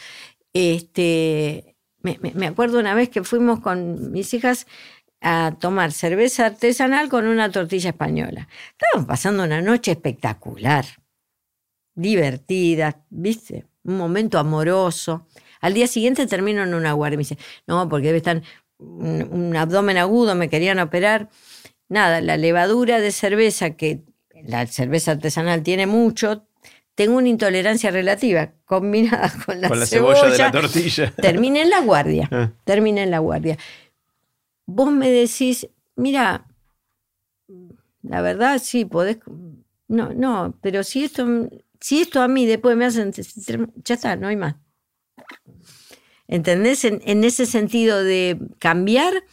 este, 0.54 1.76
me, 2.00 2.18
me 2.22 2.46
acuerdo 2.46 2.78
una 2.78 2.94
vez 2.94 3.10
que 3.10 3.24
fuimos 3.24 3.60
con 3.60 4.10
mis 4.10 4.32
hijas 4.32 4.66
a 5.20 5.56
tomar 5.60 5.92
cerveza 5.92 6.46
artesanal 6.46 7.08
con 7.08 7.26
una 7.26 7.50
tortilla 7.50 7.90
española. 7.90 8.48
Estábamos 8.72 9.06
pasando 9.06 9.42
una 9.42 9.60
noche 9.60 9.90
espectacular 9.90 10.86
divertida, 11.98 13.04
¿viste? 13.10 13.66
Un 13.82 13.98
momento 13.98 14.38
amoroso. 14.38 15.26
Al 15.60 15.74
día 15.74 15.88
siguiente 15.88 16.26
termino 16.26 16.62
en 16.62 16.74
una 16.74 16.92
guardia 16.92 17.14
y 17.14 17.18
me 17.18 17.22
dice, 17.22 17.38
no, 17.66 17.88
porque 17.88 18.06
debe 18.06 18.18
estar 18.18 18.42
un, 18.78 19.56
abdomen 19.56 19.98
agudo, 19.98 20.34
me 20.36 20.48
querían 20.48 20.78
operar. 20.78 21.28
Nada, 21.88 22.20
la 22.20 22.36
levadura 22.36 23.00
de 23.00 23.10
cerveza, 23.12 23.76
que 23.76 24.02
la 24.44 24.66
cerveza 24.66 25.12
artesanal 25.12 25.62
tiene 25.62 25.86
mucho, 25.86 26.46
tengo 26.94 27.16
una 27.16 27.28
intolerancia 27.28 27.90
relativa 27.90 28.52
combinada 28.64 29.32
con 29.46 29.60
la, 29.60 29.86
cebolla, 29.86 30.28
de 30.28 30.38
la 30.38 30.50
tortilla. 30.50 31.12
Terminé 31.16 31.62
en 31.62 31.70
la 31.70 31.80
guardia, 31.80 32.28
ah. 32.30 32.50
terminé 32.64 33.02
en 33.02 33.10
la 33.10 33.20
guardia. 33.20 33.56
Vos 34.66 34.92
me 34.92 35.10
decís, 35.10 35.68
mira, 35.96 36.46
la 38.02 38.20
verdad 38.20 38.60
sí, 38.62 38.84
podés... 38.84 39.18
No, 39.86 40.12
no, 40.12 40.54
pero 40.60 40.84
si 40.84 41.04
esto 41.04 41.48
si 41.80 42.00
esto 42.00 42.20
a 42.22 42.28
mí 42.28 42.46
después 42.46 42.76
me 42.76 42.84
hacen, 42.84 43.12
ya 43.84 43.94
está, 43.94 44.16
no 44.16 44.28
hay 44.28 44.36
más. 44.36 44.56
¿Entendés? 46.26 46.84
En, 46.84 47.24
ese 47.24 47.46
sentido 47.46 48.02
de 48.02 48.38
cambiar 48.58 49.24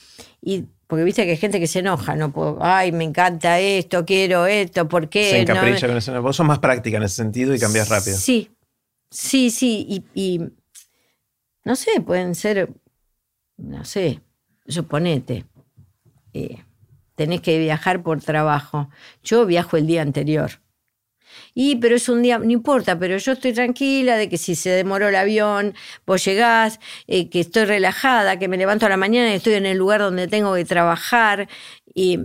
y 0.42 0.66
porque 0.88 1.04
viste 1.04 1.26
que 1.26 1.32
hay 1.32 1.38
gente 1.38 1.60
que 1.60 1.68
se 1.68 1.80
enoja, 1.80 2.16
no 2.16 2.32
puedo, 2.32 2.60
ay, 2.62 2.92
me 2.92 3.04
encanta 3.04 3.60
esto, 3.60 4.06
quiero 4.06 4.46
esto, 4.46 4.88
¿por 4.88 5.10
qué? 5.10 5.30
Se 5.32 5.42
encapricha 5.42 5.88
con 5.88 5.98
eso. 5.98 6.22
Vos 6.22 6.36
sos 6.36 6.46
más 6.46 6.60
práctica 6.60 6.98
en 6.98 7.04
ese 7.04 7.16
sentido 7.16 7.54
y 7.56 7.60
cambias 7.60 7.90
rápido. 7.90 8.18
Sí, 8.18 8.52
sí, 9.10 9.50
sí. 9.50 10.04
Y, 10.14 10.42
no 11.64 11.76
sé, 11.76 12.02
pueden 12.02 12.36
ser, 12.36 12.70
no 13.58 13.84
sé, 13.86 14.22
suponete, 14.68 15.46
eh, 16.34 16.64
tenés 17.16 17.42
que 17.42 17.58
viajar 17.58 18.04
por 18.04 18.22
trabajo. 18.22 18.90
Yo 19.24 19.46
viajo 19.46 19.78
el 19.78 19.88
día 19.88 20.04
anterior. 20.04 20.52
Y, 21.58 21.78
pero 21.78 21.96
es 21.96 22.10
un 22.10 22.22
día, 22.22 22.38
no 22.38 22.52
importa, 22.52 23.00
pero 23.00 23.18
yo 23.18 23.32
estoy 23.32 23.54
tranquila 23.54 24.18
de 24.18 24.28
que 24.28 24.38
si 24.38 24.56
se 24.56 24.70
demoró 24.70 25.08
el 25.08 25.16
avión, 25.16 25.74
vos 26.06 26.24
llegás, 26.26 26.82
eh, 27.08 27.30
que 27.30 27.40
estoy 27.40 27.64
relajada, 27.64 28.38
que 28.38 28.50
me 28.50 28.58
levanto 28.58 28.86
a 28.86 28.90
la 28.90 28.98
mañana 28.98 29.32
y 29.32 29.36
estoy 29.36 29.54
en 29.54 29.66
el 29.66 29.78
lugar 29.78 30.02
donde 30.02 30.28
tengo 30.28 30.54
que 30.54 30.66
trabajar. 30.66 31.48
Y, 31.94 32.20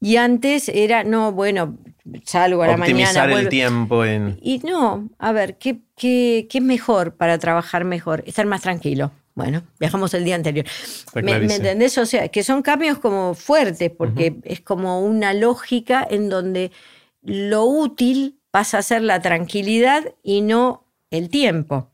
y 0.00 0.16
antes 0.16 0.68
era, 0.68 1.04
no, 1.04 1.30
bueno, 1.30 1.78
salgo 2.24 2.64
a 2.64 2.66
la 2.66 2.76
mañana. 2.76 3.08
Optimizar 3.08 3.30
el 3.30 3.48
tiempo 3.48 4.04
en. 4.04 4.36
Y 4.42 4.58
no, 4.58 5.08
a 5.18 5.30
ver, 5.30 5.58
¿qué, 5.58 5.78
qué, 5.96 6.48
qué 6.50 6.58
es 6.58 6.64
mejor 6.64 7.14
para 7.14 7.38
trabajar 7.38 7.84
mejor? 7.84 8.24
Estar 8.26 8.46
más 8.46 8.62
tranquilo. 8.62 9.12
Bueno, 9.36 9.62
viajamos 9.78 10.12
el 10.14 10.24
día 10.24 10.34
anterior. 10.34 10.64
¿Me, 11.14 11.32
entendés? 11.32 11.98
O 11.98 12.06
sea, 12.06 12.28
que 12.28 12.42
son 12.42 12.62
cambios 12.62 12.98
como 12.98 13.34
fuertes, 13.34 13.92
porque 13.96 14.36
es 14.44 14.60
como 14.62 15.02
una 15.02 15.34
lógica 15.34 16.06
en 16.10 16.30
donde 16.30 16.72
lo 17.22 17.64
útil 17.64 18.40
pasa 18.56 18.78
a 18.78 18.82
ser 18.82 19.02
la 19.02 19.20
tranquilidad 19.20 20.14
y 20.22 20.40
no 20.40 20.86
el 21.10 21.28
tiempo. 21.28 21.90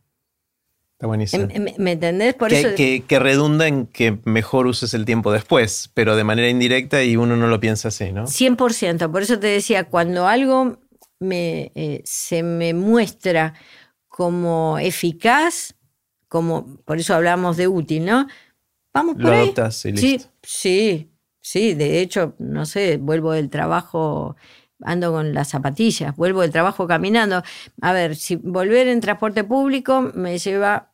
Está 0.92 1.08
buenísimo. 1.08 1.48
¿Me, 1.76 1.90
entendés? 1.90 2.34
Por 2.34 2.50
que, 2.50 2.60
eso... 2.60 2.68
que, 2.76 3.18
redunda 3.18 3.66
en 3.66 3.88
que 3.88 4.18
mejor 4.22 4.68
uses 4.68 4.94
el 4.94 5.04
tiempo 5.04 5.32
después, 5.32 5.90
pero 5.92 6.14
de 6.14 6.22
manera 6.22 6.48
indirecta 6.48 7.02
y 7.02 7.16
uno 7.16 7.34
no 7.34 7.48
lo 7.48 7.58
piensa 7.58 7.88
así, 7.88 8.12
¿no? 8.12 8.26
100%. 8.26 9.10
Por 9.10 9.22
eso 9.22 9.40
te 9.40 9.48
decía, 9.48 9.88
cuando 9.88 10.28
algo 10.28 10.78
me, 11.18 11.72
eh, 11.74 12.00
se 12.04 12.44
me 12.44 12.74
muestra 12.74 13.54
como 14.06 14.78
eficaz, 14.78 15.74
como 16.28 16.76
por 16.84 16.98
eso 16.98 17.12
hablamos 17.12 17.56
de 17.56 17.66
útil, 17.66 18.04
¿no? 18.04 18.28
Vamos 18.94 19.16
por 19.16 19.24
lo 19.24 19.32
ahí. 19.32 19.42
Adoptas 19.42 19.84
y 19.84 19.90
listo. 19.90 20.28
Sí, 20.44 21.10
sí, 21.10 21.10
sí. 21.40 21.74
De 21.74 22.00
hecho, 22.00 22.36
no 22.38 22.66
sé, 22.66 22.98
vuelvo 22.98 23.32
del 23.32 23.50
trabajo 23.50 24.36
ando 24.84 25.12
con 25.12 25.34
las 25.34 25.48
zapatillas, 25.48 26.16
vuelvo 26.16 26.42
del 26.42 26.52
trabajo 26.52 26.86
caminando. 26.86 27.42
A 27.80 27.92
ver, 27.92 28.16
si 28.16 28.36
volver 28.36 28.88
en 28.88 29.00
transporte 29.00 29.44
público 29.44 30.10
me 30.14 30.38
lleva 30.38 30.92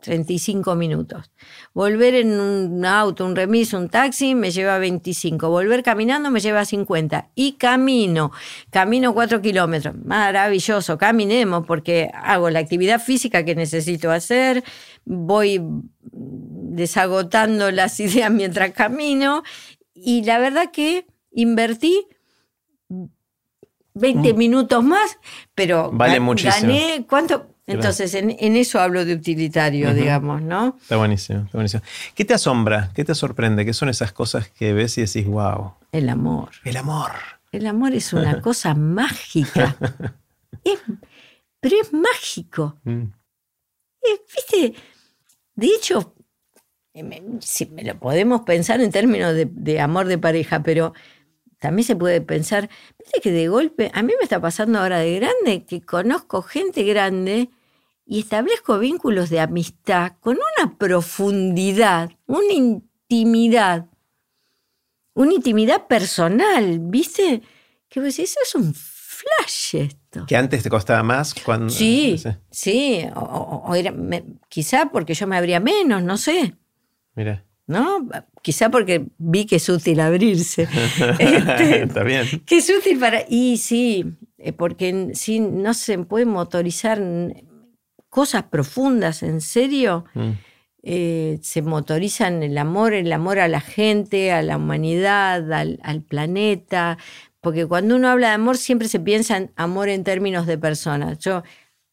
35 0.00 0.74
minutos. 0.74 1.30
Volver 1.72 2.14
en 2.14 2.38
un 2.38 2.84
auto, 2.84 3.24
un 3.24 3.34
remis, 3.34 3.72
un 3.72 3.88
taxi 3.88 4.34
me 4.34 4.50
lleva 4.50 4.78
25. 4.78 5.48
Volver 5.48 5.82
caminando 5.82 6.30
me 6.30 6.40
lleva 6.40 6.64
50. 6.64 7.30
Y 7.34 7.52
camino, 7.52 8.30
camino 8.70 9.14
4 9.14 9.40
kilómetros. 9.40 9.94
Maravilloso, 10.04 10.98
caminemos 10.98 11.66
porque 11.66 12.10
hago 12.14 12.50
la 12.50 12.58
actividad 12.58 13.00
física 13.00 13.44
que 13.44 13.54
necesito 13.54 14.10
hacer, 14.10 14.62
voy 15.04 15.62
desagotando 16.02 17.70
las 17.70 17.98
ideas 18.00 18.30
mientras 18.30 18.72
camino 18.72 19.42
y 19.94 20.22
la 20.24 20.38
verdad 20.38 20.70
que 20.72 21.06
invertí 21.32 22.06
20 22.88 24.32
mm. 24.32 24.36
minutos 24.36 24.84
más, 24.84 25.18
pero 25.54 25.90
vale 25.92 26.20
gané, 26.42 27.06
¿cuánto? 27.08 27.54
Entonces, 27.66 28.14
en, 28.14 28.30
eso 28.56 28.78
hablo 28.78 29.06
de 29.06 29.14
utilitario, 29.14 29.94
digamos, 29.94 30.42
¿no? 30.42 30.76
Está 30.82 30.96
buenísimo, 30.96 31.40
está 31.40 31.56
buenísimo. 31.56 31.82
¿Qué 32.14 32.24
te 32.26 32.34
asombra? 32.34 32.90
¿Qué 32.94 33.04
te 33.04 33.14
sorprende? 33.14 33.64
¿Qué 33.64 33.72
son 33.72 33.88
esas 33.88 34.12
cosas 34.12 34.48
que 34.50 34.74
ves 34.74 34.98
y 34.98 35.02
decís, 35.02 35.26
wow? 35.26 35.72
El 35.90 36.10
amor. 36.10 36.50
El 36.64 36.76
amor. 36.76 37.12
El 37.52 37.66
amor 37.66 37.94
es 37.94 38.12
una 38.12 38.40
cosa 38.42 38.74
mágica. 38.74 39.76
pero 41.60 41.76
es 41.80 41.92
mágico. 41.92 42.76
Mm. 42.84 43.04
¿Viste? 44.34 44.74
De 45.54 45.66
hecho, 45.66 46.14
si 47.40 47.66
me 47.66 47.82
lo 47.82 47.98
podemos 47.98 48.42
pensar 48.42 48.82
en 48.82 48.90
términos 48.90 49.34
de 49.34 49.80
amor 49.80 50.06
de 50.06 50.18
pareja, 50.18 50.62
pero 50.62 50.92
también 51.64 51.86
se 51.86 51.96
puede 51.96 52.20
pensar, 52.20 52.68
viste 52.98 53.22
que 53.22 53.32
de 53.32 53.48
golpe, 53.48 53.90
a 53.94 54.02
mí 54.02 54.12
me 54.18 54.24
está 54.24 54.38
pasando 54.38 54.78
ahora 54.80 54.98
de 54.98 55.14
grande, 55.14 55.64
que 55.64 55.80
conozco 55.80 56.42
gente 56.42 56.82
grande 56.82 57.48
y 58.04 58.20
establezco 58.20 58.78
vínculos 58.78 59.30
de 59.30 59.40
amistad 59.40 60.12
con 60.20 60.36
una 60.36 60.76
profundidad, 60.76 62.10
una 62.26 62.52
intimidad, 62.52 63.86
una 65.14 65.32
intimidad 65.32 65.86
personal, 65.86 66.80
¿viste? 66.80 67.40
Que 67.88 68.00
vos 68.00 68.14
decís, 68.14 68.32
eso 68.32 68.40
es 68.42 68.54
un 68.56 68.74
flash 68.74 69.76
esto. 69.76 70.26
Que 70.26 70.36
antes 70.36 70.62
te 70.62 70.68
costaba 70.68 71.02
más 71.02 71.32
cuando... 71.32 71.70
Sí, 71.70 72.22
sí, 72.50 73.06
o, 73.16 73.74
era, 73.74 73.94
quizá 74.50 74.90
porque 74.92 75.14
yo 75.14 75.26
me 75.26 75.38
abría 75.38 75.60
menos, 75.60 76.02
no 76.02 76.18
sé. 76.18 76.58
Mira. 77.14 77.42
¿No? 77.66 78.06
Quizá 78.42 78.70
porque 78.70 79.06
vi 79.18 79.46
que 79.46 79.56
es 79.56 79.68
útil 79.68 80.00
abrirse. 80.00 80.68
Este, 81.18 81.82
Está 81.84 82.02
bien. 82.02 82.26
Que 82.46 82.58
es 82.58 82.70
útil 82.70 82.98
para... 82.98 83.22
Y 83.28 83.56
sí, 83.56 84.04
eh, 84.38 84.52
porque 84.52 85.10
si 85.14 85.40
no 85.40 85.72
se 85.74 85.98
puede 85.98 86.26
motorizar 86.26 87.00
cosas 88.10 88.44
profundas, 88.44 89.22
en 89.22 89.40
serio, 89.40 90.04
Mm. 90.14 90.30
eh, 90.82 91.38
se 91.42 91.62
motorizan 91.62 92.42
el 92.42 92.58
amor, 92.58 92.92
el 92.92 93.10
amor 93.12 93.38
a 93.38 93.48
la 93.48 93.60
gente, 93.60 94.30
a 94.32 94.42
la 94.42 94.56
humanidad, 94.58 95.50
al, 95.52 95.80
al 95.82 96.02
planeta, 96.02 96.98
porque 97.40 97.66
cuando 97.66 97.96
uno 97.96 98.08
habla 98.08 98.28
de 98.28 98.34
amor 98.34 98.56
siempre 98.58 98.88
se 98.88 99.00
piensa 99.00 99.36
en 99.38 99.50
amor 99.56 99.88
en 99.88 100.04
términos 100.04 100.46
de 100.46 100.58
personas. 100.58 101.18
Yo 101.18 101.42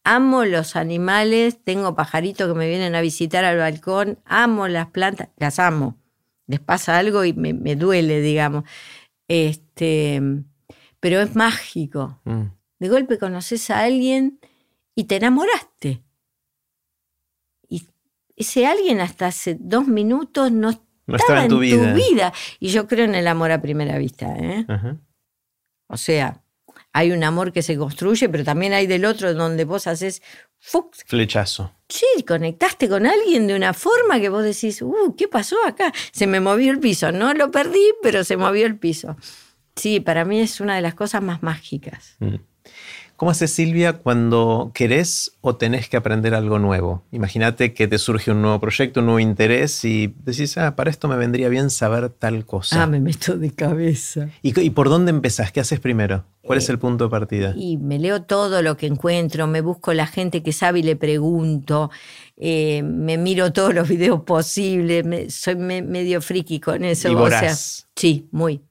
amo 0.04 0.44
los 0.44 0.76
animales, 0.76 1.62
tengo 1.62 1.94
pajaritos 1.94 2.48
que 2.48 2.54
me 2.54 2.68
vienen 2.68 2.94
a 2.94 3.00
visitar 3.00 3.44
al 3.44 3.58
balcón, 3.58 4.18
amo 4.24 4.68
las 4.68 4.88
plantas, 4.88 5.28
las 5.36 5.58
amo. 5.58 5.98
Les 6.46 6.60
pasa 6.60 6.98
algo 6.98 7.24
y 7.24 7.32
me, 7.32 7.54
me 7.54 7.76
duele, 7.76 8.20
digamos. 8.20 8.64
Este, 9.28 10.20
pero 11.00 11.20
es 11.20 11.34
mágico. 11.34 12.20
Mm. 12.24 12.42
De 12.78 12.88
golpe 12.88 13.18
conoces 13.18 13.70
a 13.70 13.80
alguien 13.80 14.40
y 14.94 15.04
te 15.04 15.16
enamoraste. 15.16 16.02
Y 17.68 17.86
ese 18.36 18.66
alguien 18.66 19.00
hasta 19.00 19.26
hace 19.26 19.56
dos 19.58 19.86
minutos 19.86 20.50
no, 20.50 20.70
No 21.06 21.16
estaba 21.16 21.44
en 21.44 21.48
tu 21.48 21.60
vida. 21.60 22.32
Y 22.58 22.68
yo 22.68 22.86
creo 22.86 23.04
en 23.04 23.14
el 23.14 23.28
amor 23.28 23.52
a 23.52 23.62
primera 23.62 23.98
vista. 23.98 24.36
¿eh? 24.36 24.66
O 25.88 25.96
sea, 25.96 26.41
hay 26.92 27.12
un 27.12 27.24
amor 27.24 27.52
que 27.52 27.62
se 27.62 27.76
construye, 27.76 28.28
pero 28.28 28.44
también 28.44 28.72
hay 28.72 28.86
del 28.86 29.04
otro 29.04 29.34
donde 29.34 29.64
vos 29.64 29.86
haces, 29.86 30.22
¡fuc! 30.58 30.94
Flechazo. 31.06 31.72
sí, 31.88 32.06
conectaste 32.26 32.88
con 32.88 33.06
alguien 33.06 33.46
de 33.46 33.54
una 33.54 33.72
forma 33.72 34.20
que 34.20 34.28
vos 34.28 34.44
decís, 34.44 34.82
uh, 34.82 35.14
¿qué 35.16 35.28
pasó 35.28 35.56
acá? 35.66 35.92
Se 36.12 36.26
me 36.26 36.40
movió 36.40 36.70
el 36.70 36.80
piso. 36.80 37.12
No 37.12 37.32
lo 37.34 37.50
perdí, 37.50 37.84
pero 38.02 38.24
se 38.24 38.36
movió 38.36 38.66
el 38.66 38.78
piso. 38.78 39.16
Sí, 39.74 40.00
para 40.00 40.24
mí 40.24 40.40
es 40.40 40.60
una 40.60 40.76
de 40.76 40.82
las 40.82 40.94
cosas 40.94 41.22
más 41.22 41.42
mágicas. 41.42 42.16
Mm. 42.18 42.36
¿Cómo 43.22 43.30
haces 43.30 43.52
Silvia 43.52 43.92
cuando 43.92 44.72
querés 44.74 45.36
o 45.42 45.54
tenés 45.54 45.88
que 45.88 45.96
aprender 45.96 46.34
algo 46.34 46.58
nuevo? 46.58 47.04
Imagínate 47.12 47.72
que 47.72 47.86
te 47.86 47.98
surge 47.98 48.32
un 48.32 48.42
nuevo 48.42 48.58
proyecto, 48.58 48.98
un 48.98 49.06
nuevo 49.06 49.20
interés 49.20 49.84
y 49.84 50.12
decís, 50.24 50.58
ah, 50.58 50.74
para 50.74 50.90
esto 50.90 51.06
me 51.06 51.14
vendría 51.16 51.48
bien 51.48 51.70
saber 51.70 52.08
tal 52.08 52.44
cosa. 52.44 52.82
Ah, 52.82 52.86
me 52.88 52.98
meto 52.98 53.38
de 53.38 53.52
cabeza. 53.52 54.28
¿Y, 54.42 54.58
y 54.60 54.70
por 54.70 54.88
dónde 54.88 55.10
empezás? 55.10 55.52
¿Qué 55.52 55.60
haces 55.60 55.78
primero? 55.78 56.24
¿Cuál 56.44 56.58
es 56.58 56.68
Eh, 56.68 56.72
el 56.72 56.80
punto 56.80 57.04
de 57.04 57.10
partida? 57.10 57.54
Y 57.56 57.76
me 57.76 58.00
leo 58.00 58.24
todo 58.24 58.60
lo 58.60 58.76
que 58.76 58.88
encuentro, 58.88 59.46
me 59.46 59.60
busco 59.60 59.92
la 59.94 60.08
gente 60.08 60.42
que 60.42 60.52
sabe 60.52 60.80
y 60.80 60.82
le 60.82 60.96
pregunto, 60.96 61.92
eh, 62.36 62.82
me 62.82 63.18
miro 63.18 63.52
todos 63.52 63.72
los 63.72 63.88
videos 63.88 64.22
posibles, 64.22 65.04
me- 65.04 65.30
soy 65.30 65.54
me- 65.54 65.82
medio 65.82 66.20
friki 66.22 66.58
con 66.58 66.84
eso. 66.84 67.08
Y 67.08 67.12
o 67.14 67.18
sea, 67.18 67.22
voraz. 67.22 67.86
sí, 67.94 68.26
muy, 68.32 68.62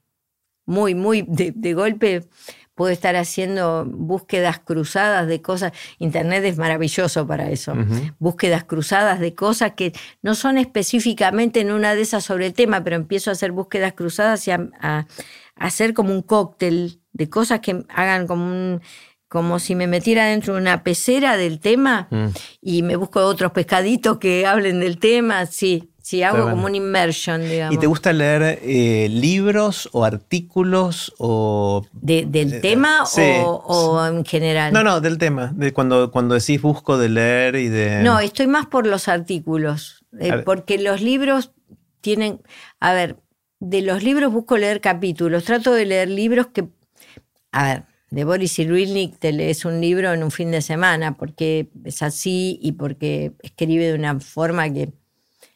muy, 0.66 0.94
muy. 0.94 1.22
De, 1.26 1.52
de 1.56 1.72
golpe 1.72 2.28
puedo 2.74 2.90
estar 2.92 3.16
haciendo 3.16 3.84
búsquedas 3.86 4.58
cruzadas 4.58 5.26
de 5.26 5.42
cosas. 5.42 5.72
Internet 5.98 6.44
es 6.44 6.56
maravilloso 6.56 7.26
para 7.26 7.50
eso. 7.50 7.74
Búsquedas 8.18 8.64
cruzadas 8.64 9.20
de 9.20 9.34
cosas 9.34 9.72
que 9.74 9.92
no 10.22 10.34
son 10.34 10.58
específicamente 10.58 11.60
en 11.60 11.70
una 11.72 11.94
de 11.94 12.02
esas 12.02 12.24
sobre 12.24 12.46
el 12.46 12.54
tema, 12.54 12.82
pero 12.82 12.96
empiezo 12.96 13.30
a 13.30 13.34
hacer 13.34 13.52
búsquedas 13.52 13.92
cruzadas 13.92 14.46
y 14.48 14.50
a, 14.52 14.68
a- 14.80 15.06
a 15.54 15.66
hacer 15.66 15.92
como 15.94 16.12
un 16.14 16.22
cóctel 16.22 17.00
de 17.12 17.28
cosas 17.28 17.60
que 17.60 17.84
hagan 17.90 18.26
como 18.26 18.46
un 18.46 18.80
como 19.28 19.58
si 19.58 19.74
me 19.74 19.86
metiera 19.86 20.26
dentro 20.26 20.54
de 20.54 20.60
una 20.60 20.82
pecera 20.82 21.38
del 21.38 21.58
tema 21.58 22.06
Mm. 22.10 22.26
y 22.60 22.82
me 22.82 22.96
busco 22.96 23.20
otros 23.24 23.52
pescaditos 23.52 24.18
que 24.18 24.44
hablen 24.46 24.80
del 24.80 24.98
tema, 24.98 25.46
sí, 25.46 25.90
sí, 26.12 26.22
hago 26.22 26.50
como 26.50 26.66
un 26.66 26.74
immersion, 26.74 27.40
digamos. 27.48 27.74
¿Y 27.74 27.78
te 27.78 27.86
gusta 27.86 28.12
leer 28.12 28.58
eh, 28.62 29.08
libros 29.10 29.88
o 29.92 30.04
artículos 30.04 31.12
o... 31.18 31.86
De- 31.92 32.26
¿Del 32.26 32.60
tema 32.60 33.04
sí, 33.06 33.22
o, 33.44 33.62
o 33.66 34.06
en 34.06 34.24
general? 34.24 34.72
No, 34.72 34.82
no, 34.84 35.00
del 35.00 35.16
tema. 35.16 35.52
De 35.54 35.72
cuando, 35.72 36.10
cuando 36.10 36.34
decís 36.34 36.60
busco 36.60 36.98
de 36.98 37.08
leer 37.08 37.56
y 37.56 37.68
de... 37.68 38.02
No, 38.02 38.20
estoy 38.20 38.46
más 38.46 38.66
por 38.66 38.86
los 38.86 39.08
artículos, 39.08 40.04
eh, 40.20 40.42
porque 40.44 40.78
los 40.78 41.00
libros 41.00 41.52
tienen, 42.02 42.40
a 42.80 42.92
ver, 42.92 43.16
de 43.60 43.80
los 43.80 44.02
libros 44.02 44.32
busco 44.32 44.58
leer 44.58 44.80
capítulos, 44.80 45.44
trato 45.44 45.72
de 45.72 45.86
leer 45.86 46.10
libros 46.10 46.48
que, 46.48 46.68
a 47.52 47.64
ver, 47.64 47.82
de 48.10 48.24
Boris 48.24 48.54
Cyrulnik 48.56 49.18
te 49.18 49.32
lees 49.32 49.64
un 49.64 49.80
libro 49.80 50.12
en 50.12 50.22
un 50.22 50.30
fin 50.30 50.50
de 50.50 50.60
semana, 50.60 51.16
porque 51.16 51.70
es 51.84 52.02
así 52.02 52.58
y 52.60 52.72
porque 52.72 53.32
escribe 53.42 53.86
de 53.86 53.94
una 53.94 54.20
forma 54.20 54.70
que 54.70 54.92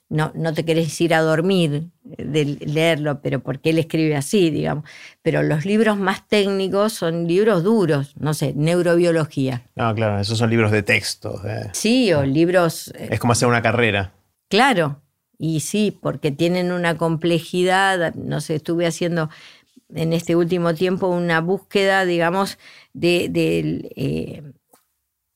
no, 0.08 0.30
no 0.34 0.54
te 0.54 0.64
querés 0.64 1.00
ir 1.00 1.14
a 1.14 1.20
dormir 1.20 1.88
de 2.04 2.44
leerlo, 2.60 3.20
pero 3.20 3.40
porque 3.40 3.70
él 3.70 3.78
escribe 3.78 4.14
así, 4.16 4.50
digamos. 4.50 4.84
Pero 5.22 5.42
los 5.42 5.64
libros 5.64 5.98
más 5.98 6.26
técnicos 6.28 6.92
son 6.92 7.26
libros 7.26 7.64
duros, 7.64 8.14
no 8.16 8.32
sé, 8.34 8.52
neurobiología. 8.54 9.62
No, 9.74 9.94
claro, 9.94 10.20
esos 10.20 10.38
son 10.38 10.50
libros 10.50 10.70
de 10.70 10.82
texto. 10.82 11.40
eh. 11.44 11.70
Sí, 11.72 12.12
o 12.12 12.24
libros 12.24 12.92
eh, 12.96 13.08
Es 13.10 13.20
como 13.20 13.32
hacer 13.32 13.48
una 13.48 13.62
carrera. 13.62 14.12
Claro, 14.48 15.02
y 15.38 15.60
sí, 15.60 15.96
porque 16.00 16.30
tienen 16.30 16.70
una 16.72 16.96
complejidad, 16.96 18.14
no 18.14 18.40
sé, 18.40 18.54
estuve 18.56 18.86
haciendo 18.86 19.28
en 19.94 20.12
este 20.12 20.36
último 20.36 20.74
tiempo 20.74 21.08
una 21.08 21.40
búsqueda, 21.40 22.04
digamos, 22.04 22.58
de, 22.92 23.28
de, 23.28 23.90
eh, 23.96 24.42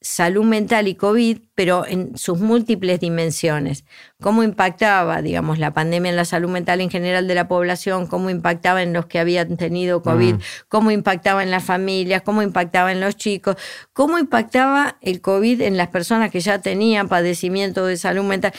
salud 0.02 0.44
mental 0.44 0.88
y 0.88 0.94
COVID, 0.94 1.38
pero 1.54 1.84
en 1.86 2.16
sus 2.16 2.38
múltiples 2.38 3.00
dimensiones. 3.00 3.84
Cómo 4.20 4.42
impactaba, 4.42 5.20
digamos, 5.20 5.58
la 5.58 5.72
pandemia 5.74 6.10
en 6.10 6.16
la 6.16 6.24
salud 6.24 6.48
mental 6.48 6.80
en 6.80 6.88
general 6.90 7.28
de 7.28 7.34
la 7.34 7.48
población, 7.48 8.06
cómo 8.06 8.30
impactaba 8.30 8.82
en 8.82 8.94
los 8.94 9.06
que 9.06 9.18
habían 9.18 9.56
tenido 9.58 10.02
COVID, 10.02 10.36
Mm. 10.36 10.40
cómo 10.68 10.90
impactaba 10.90 11.42
en 11.42 11.50
las 11.50 11.64
familias, 11.64 12.22
cómo 12.22 12.42
impactaba 12.42 12.92
en 12.92 13.00
los 13.00 13.16
chicos, 13.16 13.56
cómo 13.92 14.18
impactaba 14.18 14.96
el 15.02 15.20
COVID 15.20 15.60
en 15.60 15.76
las 15.76 15.88
personas 15.88 16.30
que 16.30 16.40
ya 16.40 16.60
tenían 16.60 17.08
padecimiento 17.08 17.84
de 17.84 17.98
salud 17.98 18.24
mental. 18.24 18.52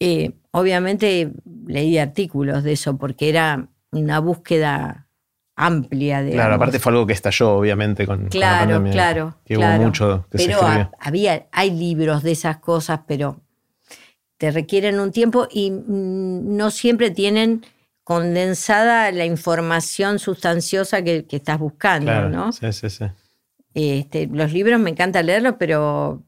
Eh, 0.00 0.32
obviamente 0.50 1.32
leí 1.66 1.96
artículos 1.96 2.62
de 2.62 2.72
eso 2.72 2.98
porque 2.98 3.30
era 3.30 3.68
una 3.90 4.18
búsqueda 4.18 5.03
amplia. 5.56 6.18
Digamos. 6.22 6.34
Claro, 6.36 6.54
aparte 6.54 6.78
fue 6.78 6.92
algo 6.92 7.06
que 7.06 7.12
estalló, 7.12 7.52
obviamente, 7.56 8.06
con, 8.06 8.16
con 8.16 8.24
la 8.24 8.30
Claro, 8.30 8.58
pandemia. 8.74 8.92
claro. 8.92 9.34
Que 9.44 9.54
claro. 9.54 9.76
hubo 9.78 9.84
mucho 9.86 10.26
que 10.30 10.38
pero 10.38 10.90
había, 11.00 11.46
hay 11.52 11.70
libros 11.70 12.22
de 12.22 12.32
esas 12.32 12.58
cosas, 12.58 13.00
pero 13.06 13.40
te 14.36 14.50
requieren 14.50 14.98
un 14.98 15.12
tiempo 15.12 15.46
y 15.50 15.70
mm, 15.70 16.56
no 16.56 16.70
siempre 16.70 17.10
tienen 17.10 17.64
condensada 18.02 19.10
la 19.12 19.24
información 19.24 20.18
sustanciosa 20.18 21.02
que, 21.02 21.24
que 21.26 21.36
estás 21.36 21.58
buscando, 21.58 22.06
Claro, 22.10 22.28
¿no? 22.28 22.52
sí, 22.52 22.70
sí, 22.72 22.90
sí. 22.90 23.04
Este, 23.74 24.28
los 24.28 24.52
libros 24.52 24.78
me 24.78 24.90
encanta 24.90 25.20
leerlos, 25.22 25.56
pero 25.58 26.22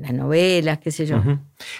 las 0.00 0.12
novelas, 0.12 0.78
qué 0.80 0.90
sé 0.90 1.06
yo. 1.06 1.22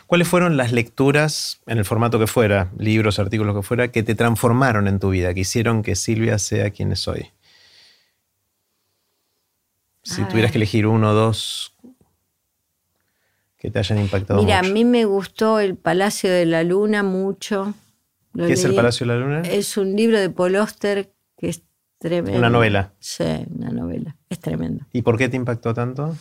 ¿Cuáles 0.06 0.28
fueron 0.28 0.56
las 0.56 0.70
lecturas, 0.70 1.60
en 1.66 1.78
el 1.78 1.84
formato 1.84 2.20
que 2.20 2.28
fuera, 2.28 2.70
libros, 2.78 3.18
artículos 3.18 3.56
que 3.56 3.62
fuera, 3.62 3.88
que 3.88 4.04
te 4.04 4.14
transformaron 4.14 4.86
en 4.86 5.00
tu 5.00 5.10
vida, 5.10 5.34
que 5.34 5.40
hicieron 5.40 5.82
que 5.82 5.96
Silvia 5.96 6.38
sea 6.38 6.70
quien 6.70 6.92
es 6.92 7.08
hoy? 7.08 7.26
Si 10.02 10.22
A 10.22 10.28
tuvieras 10.28 10.50
ver. 10.50 10.52
que 10.52 10.58
elegir 10.58 10.86
uno 10.86 11.10
o 11.10 11.14
dos 11.14 11.74
que 13.58 13.70
te 13.70 13.78
hayan 13.78 13.98
impactado 13.98 14.42
Mira, 14.42 14.60
a 14.60 14.62
mí 14.62 14.84
me 14.84 15.04
gustó 15.04 15.60
El 15.60 15.76
Palacio 15.76 16.30
de 16.30 16.46
la 16.46 16.62
Luna 16.62 17.02
mucho. 17.02 17.74
Lo 18.32 18.46
¿Qué 18.46 18.54
es 18.54 18.64
el. 18.64 18.74
Palacio 18.74 19.06
de 19.06 19.12
la 19.12 19.20
Luna? 19.20 19.40
Es 19.42 19.76
un 19.76 19.96
libro 19.96 20.18
de 20.18 20.30
Paul 20.30 20.56
Auster 20.56 21.12
que 21.36 21.48
es 21.48 21.62
tremendo. 21.98 22.38
Una 22.38 22.48
novela. 22.48 22.94
Sí, 23.00 23.24
una 23.54 23.70
novela. 23.70 24.16
Es 24.30 24.38
tremendo. 24.40 24.86
¿Y 24.92 25.02
por 25.02 25.18
qué 25.18 25.28
te 25.28 25.36
impactó 25.36 25.74
tanto? 25.74 26.16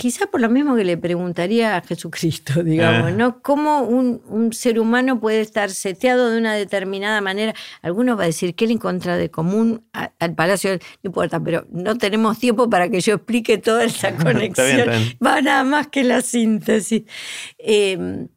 Quizá 0.00 0.28
por 0.28 0.40
lo 0.40 0.48
mismo 0.48 0.76
que 0.76 0.84
le 0.84 0.96
preguntaría 0.96 1.76
a 1.76 1.80
Jesucristo, 1.80 2.62
digamos, 2.64 3.10
Ah. 3.10 3.16
¿no? 3.16 3.42
¿Cómo 3.42 3.80
un, 3.82 4.22
un 4.28 4.52
ser 4.52 4.78
humano 4.78 5.18
puede 5.18 5.40
estar 5.40 5.70
seteado 5.70 6.30
de 6.30 6.38
una 6.38 6.54
determinada 6.54 7.20
manera? 7.20 7.52
Algunos 7.82 8.16
va 8.16 8.22
a 8.22 8.26
decir 8.26 8.54
que 8.54 8.66
él 8.66 8.72
encuentra 8.72 9.16
de 9.16 9.30
común 9.30 9.84
a- 9.92 10.12
al 10.20 10.34
palacio, 10.36 10.72
no 10.74 11.08
importa, 11.08 11.42
pero 11.42 11.66
no 11.70 11.96
tenemos 11.98 12.38
tiempo 12.38 12.70
para 12.70 12.88
que 12.90 13.00
yo 13.00 13.14
explique 13.14 13.58
toda 13.58 13.84
esa 13.84 14.08
Está 14.10 14.24
conexión. 14.24 14.66
bien, 14.66 14.78
está 14.80 14.90
bien. 14.98 15.16
Va 15.24 15.40
nada 15.42 15.64
más 15.64 15.88
que 15.88 16.04
la 16.04 16.20
síntesis. 16.22 17.02
Eh, 17.58 18.28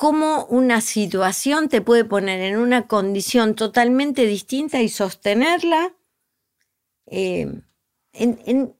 cómo 0.00 0.46
una 0.46 0.80
situación 0.80 1.68
te 1.68 1.82
puede 1.82 2.06
poner 2.06 2.40
en 2.40 2.56
una 2.56 2.86
condición 2.86 3.54
totalmente 3.54 4.24
distinta 4.24 4.80
y 4.80 4.88
sostenerla. 4.88 5.94
Eh, 7.04 7.52
en, 8.14 8.74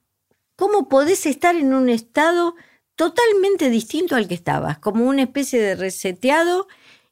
cómo 0.57 0.89
podés 0.89 1.27
estar 1.27 1.57
en 1.57 1.75
un 1.75 1.91
estado 1.91 2.55
totalmente 2.95 3.69
distinto 3.69 4.17
al 4.17 4.29
que 4.29 4.35
estabas, 4.35 4.79
como 4.79 5.05
una 5.05 5.25
especie 5.25 5.61
de 5.61 5.77
reseteado 5.77 6.69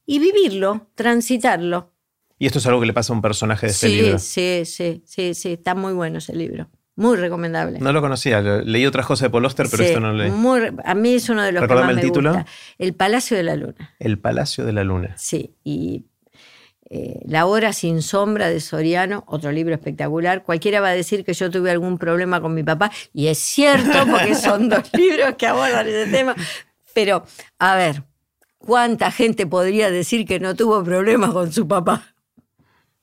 y 0.06 0.20
vivirlo, 0.20 0.86
transitarlo. 0.94 1.92
Y 2.38 2.46
esto 2.46 2.60
es 2.60 2.66
algo 2.66 2.80
que 2.80 2.86
le 2.86 2.94
pasa 2.94 3.12
a 3.12 3.16
un 3.16 3.20
personaje 3.20 3.66
de 3.66 3.72
este 3.72 3.88
libro. 3.90 4.18
Sí, 4.18 4.62
sí, 4.64 5.02
sí, 5.04 5.34
sí, 5.34 5.52
está 5.52 5.74
muy 5.74 5.92
bueno 5.92 6.16
ese 6.16 6.34
libro. 6.34 6.70
Muy 6.98 7.16
recomendable. 7.16 7.78
No 7.78 7.92
lo 7.92 8.00
conocía, 8.00 8.40
leí 8.40 8.84
otras 8.84 9.06
cosas 9.06 9.26
de 9.26 9.30
Paul 9.30 9.44
Oster, 9.44 9.68
pero 9.70 9.84
esto 9.84 10.00
no 10.00 10.12
lo 10.12 10.18
leí. 10.18 10.32
a 10.84 10.94
mí 10.96 11.14
es 11.14 11.28
uno 11.28 11.44
de 11.44 11.52
los 11.52 11.64
que 11.64 11.72
más 11.72 11.90
el 11.90 11.94
me 11.94 12.02
título? 12.02 12.44
El 12.76 12.92
Palacio 12.92 13.36
de 13.36 13.44
la 13.44 13.54
Luna. 13.54 13.94
El 14.00 14.18
Palacio 14.18 14.64
de 14.64 14.72
la 14.72 14.82
Luna. 14.82 15.14
Sí, 15.16 15.54
y 15.62 16.06
eh, 16.90 17.20
La 17.24 17.46
hora 17.46 17.72
sin 17.72 18.02
sombra 18.02 18.48
de 18.48 18.58
Soriano, 18.58 19.22
otro 19.28 19.52
libro 19.52 19.74
espectacular. 19.76 20.42
Cualquiera 20.42 20.80
va 20.80 20.88
a 20.88 20.94
decir 20.94 21.24
que 21.24 21.34
yo 21.34 21.52
tuve 21.52 21.70
algún 21.70 21.98
problema 21.98 22.40
con 22.40 22.52
mi 22.52 22.64
papá, 22.64 22.90
y 23.14 23.28
es 23.28 23.38
cierto, 23.38 24.04
porque 24.10 24.34
son 24.34 24.68
dos 24.68 24.82
libros 24.92 25.36
que 25.36 25.46
abordan 25.46 25.86
ese 25.86 26.10
tema. 26.10 26.34
Pero, 26.94 27.24
a 27.60 27.76
ver, 27.76 28.02
¿cuánta 28.58 29.12
gente 29.12 29.46
podría 29.46 29.92
decir 29.92 30.26
que 30.26 30.40
no 30.40 30.56
tuvo 30.56 30.82
problemas 30.82 31.30
con 31.30 31.52
su 31.52 31.68
papá? 31.68 32.12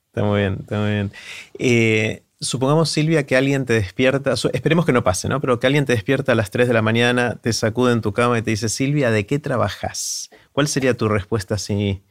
Está 0.08 0.26
muy 0.26 0.42
bien, 0.42 0.58
está 0.60 0.80
muy 0.82 0.90
bien. 0.90 1.12
Eh, 1.60 2.25
supongamos, 2.40 2.90
Silvia, 2.90 3.26
que 3.26 3.36
alguien 3.36 3.66
te 3.66 3.74
despierta, 3.74 4.34
esperemos 4.54 4.86
que 4.86 4.94
no 4.94 5.04
pase, 5.04 5.28
¿no? 5.30 5.42
Pero 5.42 5.60
que 5.60 5.68
alguien 5.68 5.86
te 5.86 5.94
despierta 5.94 6.34
a 6.34 6.36
las 6.36 6.52
3 6.52 6.68
de 6.68 6.74
la 6.74 6.82
mañana, 6.82 7.36
te 7.42 7.54
sacude 7.54 7.94
en 7.94 8.02
tu 8.02 8.14
cama 8.14 8.38
y 8.38 8.42
te 8.42 8.52
dice, 8.52 8.70
Silvia, 8.70 9.12
¿de 9.12 9.26
qué 9.26 9.40
trabajas? 9.40 10.30
¿Cuál 10.52 10.68
sería 10.68 10.96
tu 10.96 11.08
respuesta 11.08 11.56
así 11.56 12.04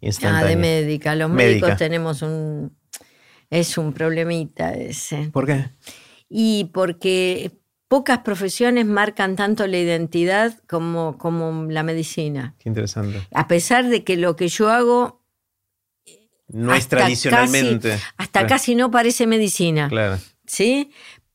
instantánea? 0.00 0.46
Ah, 0.46 0.48
de 0.48 0.56
médica. 0.56 1.14
Los 1.14 1.30
médicos 1.30 1.76
tenemos 1.76 2.22
un... 2.22 2.76
Es 3.50 3.76
un 3.78 3.92
problemita 3.92 4.74
ese. 4.74 5.30
¿Por 5.32 5.44
qué? 5.44 5.70
Y 6.28 6.70
porque 6.72 7.50
pocas 7.88 8.18
profesiones 8.18 8.86
marcan 8.86 9.34
tanto 9.34 9.66
la 9.66 9.78
identidad 9.78 10.56
como, 10.68 11.18
como 11.18 11.64
la 11.68 11.82
medicina. 11.82 12.54
Qué 12.60 12.68
interesante. 12.68 13.20
A 13.34 13.48
pesar 13.48 13.88
de 13.88 14.04
que 14.04 14.16
lo 14.16 14.36
que 14.36 14.46
yo 14.46 14.70
hago 14.70 15.19
no 16.52 16.74
es 16.74 16.88
tradicionalmente. 16.88 17.98
hasta 18.16 18.46
casi 18.46 18.74
no 18.74 18.90
parece 18.90 19.26
medicina. 19.26 19.88
Claro. 19.88 20.18
¿Sí? 20.46 20.90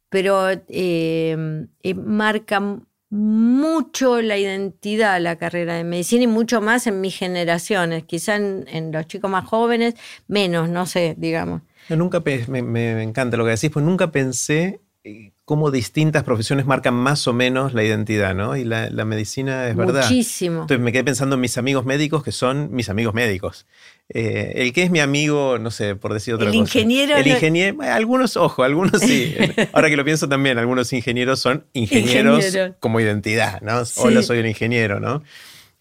Pero 0.10 0.50
eh, 0.50 1.66
eh, 1.84 1.94
marca 1.94 2.80
mucho 3.10 4.22
la 4.22 4.38
identidad 4.38 5.22
la 5.22 5.38
carrera 5.38 5.76
de 5.76 5.84
medicina 5.84 6.24
y 6.24 6.28
mucho 6.28 6.62
más 6.62 6.88
en 6.88 7.02
mis 7.02 7.16
generaciones. 7.16 8.04
Quizá 8.04 8.36
en, 8.36 8.92
los 8.92 9.08
chicos 9.08 9.30
más 9.30 9.46
jóvenes, 9.46 9.96
menos, 10.28 10.70
no 10.70 10.86
sé, 10.86 11.16
digamos. 11.18 11.62
nunca 11.90 12.22
me, 12.48 12.62
me, 12.62 13.04
encanta 13.04 13.38
lo 13.38 13.46
que 13.46 13.52
decís, 13.52 13.70
pues 13.72 13.86
nunca 13.86 14.12
pensé 14.12 14.82
eh, 15.04 15.32
cómo 15.46 15.70
distintas 15.70 16.24
profesiones 16.24 16.66
marcan 16.66 16.96
más 16.96 17.28
o 17.28 17.34
menos 17.34 17.76
la 17.76 17.84
identidad, 17.84 18.34
¿no? 18.34 18.58
Y 18.58 18.64
la, 18.64 18.90
medicina 19.06 19.70
es 19.70 19.76
verdad. 19.76 20.02
Muchísimo. 20.02 20.62
Entonces 20.62 20.80
me 20.80 20.92
quedé 20.92 21.04
pensando 21.04 21.36
en 21.36 21.42
mis 21.42 21.60
amigos 21.60 21.86
médicos 21.86 22.24
que 22.24 22.32
son 22.32 22.74
mis 22.74 22.90
amigos 22.90 23.14
médicos. 23.14 23.68
Eh, 24.10 24.54
el 24.56 24.74
que 24.74 24.84
es 24.84 24.90
mi 24.90 25.00
amigo, 25.00 25.60
no 25.60 25.70
sé, 25.70 25.96
por 25.96 26.14
decir 26.14 26.34
otra 26.34 26.48
el 26.48 26.52
cosa. 26.52 26.80
Ingeniero 26.80 27.16
el 27.16 27.28
ingeniero. 27.28 27.78
algunos, 27.82 28.38
ojo, 28.38 28.64
algunos 28.64 29.00
sí. 29.02 29.36
Ahora 29.74 29.90
que 29.90 29.98
lo 29.98 30.04
pienso 30.04 30.28
también, 30.28 30.58
algunos 30.58 30.92
ingenieros 30.94 31.40
son 31.40 31.66
ingenieros 31.74 32.44
como 32.80 33.00
identidad, 33.00 33.62
¿no? 33.62 33.84
Hola, 33.98 34.24
soy 34.24 34.40
un 34.40 34.48
ingeniero, 34.48 35.00
¿no? 35.00 35.24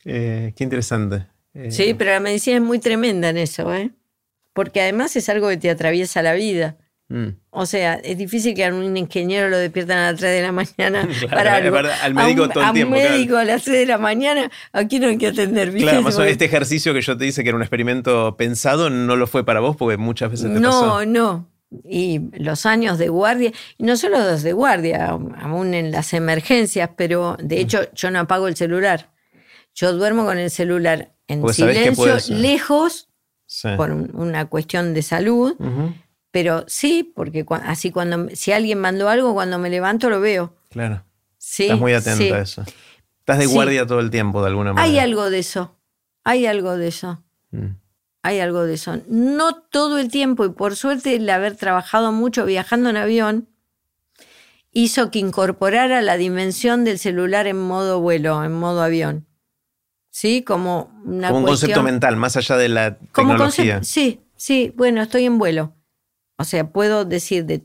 Eh, 0.05 0.53
qué 0.57 0.65
interesante. 0.65 1.27
Eh, 1.55 1.71
sí, 1.71 1.95
pero 1.95 2.11
la 2.11 2.21
medicina 2.21 2.57
es 2.57 2.63
muy 2.63 2.79
tremenda 2.79 3.31
en 3.31 3.39
eso, 3.39 3.73
¿eh? 3.75 3.93
Porque 4.53 4.83
además 4.83 5.17
es 5.17 5.29
algo 5.31 5.49
que 5.49 5.57
te 5.57 5.71
atraviesa 5.71 6.21
la 6.21 6.35
vida. 6.35 6.77
Mm. 7.09 7.29
O 7.51 7.67
sea, 7.67 7.95
es 7.95 8.17
difícil 8.17 8.55
que 8.55 8.65
a 8.65 8.75
un 8.75 8.97
ingeniero 8.97 9.51
lo 9.51 9.59
despiertan 9.59 9.99
a 9.99 10.13
las 10.13 10.21
3 10.21 10.33
de 10.33 10.43
la 10.43 10.53
mañana 10.53 11.09
para 11.31 11.57
algo. 11.57 11.77
al 11.77 12.15
médico 12.15 12.49
todo 12.49 12.65
el 12.65 12.73
tiempo. 12.73 12.95
A 12.95 12.99
un 12.99 13.03
médico 13.03 13.37
a 13.37 13.45
las 13.45 13.63
3 13.63 13.79
de 13.79 13.87
la 13.87 13.99
mañana, 13.99 14.51
aquí 14.73 14.99
no 14.99 15.09
hay 15.09 15.19
que 15.19 15.29
atender 15.29 15.71
bien. 15.71 15.87
Claro, 15.87 16.03
más 16.03 16.19
este 16.19 16.47
ejercicio 16.47 16.95
que 16.95 17.03
yo 17.03 17.17
te 17.17 17.25
dice 17.25 17.43
que 17.43 17.51
era 17.51 17.57
un 17.57 17.63
experimento 17.63 18.37
pensado, 18.37 18.89
no 18.91 19.17
lo 19.17 19.27
fue 19.27 19.45
para 19.45 19.61
vos 19.61 19.77
porque 19.77 19.97
muchas 19.97 20.31
veces 20.31 20.53
te 20.53 20.61
no, 20.61 20.71
pasó. 20.71 21.05
No, 21.05 21.07
no. 21.07 21.51
Y 21.85 22.21
los 22.39 22.67
años 22.67 22.99
de 22.99 23.09
guardia, 23.09 23.53
y 23.79 23.85
no 23.85 23.97
solo 23.97 24.19
los 24.19 24.43
de 24.43 24.53
guardia, 24.53 25.09
aún 25.09 25.75
en 25.75 25.91
las 25.91 26.15
emergencias, 26.15 26.91
pero 26.97 27.37
de 27.43 27.61
hecho 27.61 27.93
yo 27.95 28.11
no 28.11 28.21
apago 28.21 28.49
el 28.49 28.57
celular. 28.57 29.13
Yo 29.75 29.93
duermo 29.93 30.25
con 30.25 30.39
el 30.39 30.51
celular 30.51 31.15
en 31.27 31.47
silencio, 31.53 32.17
lejos, 32.29 33.09
por 33.77 33.91
una 33.91 34.47
cuestión 34.47 34.95
de 34.95 35.03
salud. 35.03 35.55
Pero 36.35 36.65
sí, 36.67 37.13
porque 37.15 37.47
así 37.63 37.93
cuando 37.93 38.29
si 38.35 38.51
alguien 38.51 38.81
mandó 38.81 39.09
algo, 39.09 39.35
cuando 39.35 39.61
me 39.61 39.71
levanto 39.71 40.11
lo 40.11 40.21
veo. 40.21 40.53
Claro. 40.69 41.05
Sí, 41.39 41.63
Estás 41.63 41.79
muy 41.79 41.93
atenta 41.93 42.35
a 42.35 42.41
eso. 42.41 42.65
Estás 43.21 43.39
de 43.39 43.47
guardia 43.47 43.87
todo 43.87 44.01
el 44.01 44.11
tiempo, 44.11 44.41
de 44.43 44.49
alguna 44.49 44.73
manera. 44.73 44.93
Hay 44.93 44.99
algo 44.99 45.31
de 45.31 45.39
eso. 45.39 45.77
Hay 46.25 46.47
algo 46.47 46.77
de 46.77 46.89
eso. 46.89 47.23
Mm. 47.53 47.77
Hay 48.23 48.41
algo 48.41 48.65
de 48.65 48.75
eso. 48.75 49.01
No 49.07 49.55
todo 49.55 50.01
el 50.01 50.11
tiempo, 50.11 50.45
y 50.45 50.49
por 50.49 50.75
suerte 50.75 51.15
el 51.15 51.31
haber 51.31 51.55
trabajado 51.55 52.11
mucho 52.11 52.45
viajando 52.45 52.91
en 52.91 52.97
avión, 52.97 53.49
hizo 54.73 55.13
que 55.13 55.21
incorporara 55.21 56.03
la 56.03 56.17
dimensión 56.17 56.83
del 56.83 56.99
celular 56.99 57.47
en 57.47 57.61
modo 57.61 58.01
vuelo, 58.01 58.43
en 58.43 58.55
modo 58.55 58.83
avión. 58.83 59.25
¿Sí? 60.11 60.43
Como 60.43 60.91
una 61.05 61.29
Como 61.29 61.43
un 61.43 61.47
concepto 61.47 61.85
mental, 61.85 62.17
más 62.17 62.37
allá 62.37 62.57
de 62.57 62.71
la 62.71 62.97
tecnología. 62.99 63.85
sí, 63.85 64.21
sí, 64.35 64.73
bueno, 64.75 65.01
estoy 65.01 65.27
en 65.27 65.39
vuelo. 65.39 65.75
O 66.37 66.45
sea, 66.45 66.71
puedo 66.71 67.05
decir 67.05 67.45
de 67.45 67.63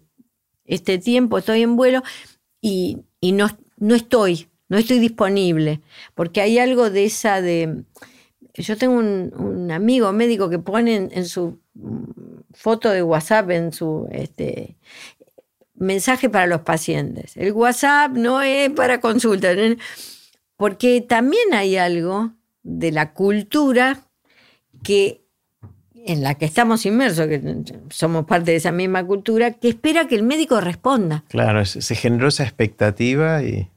este 0.65 0.99
tiempo 0.99 1.37
estoy 1.37 1.63
en 1.63 1.75
vuelo 1.75 2.03
y, 2.61 2.99
no, 3.21 3.47
no 3.77 3.95
estoy, 3.95 4.47
no 4.67 4.77
estoy 4.77 4.99
disponible, 4.99 5.81
porque 6.15 6.41
hay 6.41 6.59
algo 6.59 6.89
de 6.89 7.05
esa 7.05 7.41
de... 7.41 7.83
Yo 8.53 8.77
tengo 8.77 8.97
un, 8.97 9.71
amigo 9.71 10.11
médico 10.11 10.49
que 10.49 10.59
pone 10.59 11.09
en, 11.11 11.25
su 11.25 11.59
foto 12.51 12.89
de 12.89 13.03
WhatsApp, 13.03 13.49
en 13.51 13.71
su 13.71 14.07
este, 14.11 14.75
mensaje 15.75 16.29
para 16.29 16.47
los 16.47 16.61
pacientes. 16.61 17.37
El 17.37 17.53
WhatsApp 17.53 18.11
no 18.11 18.41
es 18.41 18.69
para 18.71 18.99
consulta, 18.99 19.49
porque 20.57 21.01
también 21.01 21.53
hay 21.53 21.77
algo 21.77 22.33
de 22.63 22.91
la 22.91 23.13
cultura 23.13 24.01
que 24.83 25.23
en 26.05 26.23
la 26.23 26.35
que 26.35 26.45
estamos 26.45 26.85
inmersos, 26.85 27.27
que 27.27 27.63
somos 27.89 28.25
parte 28.25 28.51
de 28.51 28.57
esa 28.57 28.71
misma 28.71 29.05
cultura, 29.05 29.53
que 29.53 29.69
espera 29.69 30.07
que 30.07 30.15
el 30.15 30.23
médico 30.23 30.61
responda. 30.61 31.23
Claro, 31.29 31.65
se 31.65 31.95
generó 31.95 32.27
esa 32.27 32.43
expectativa 32.43 33.43
y... 33.43 33.69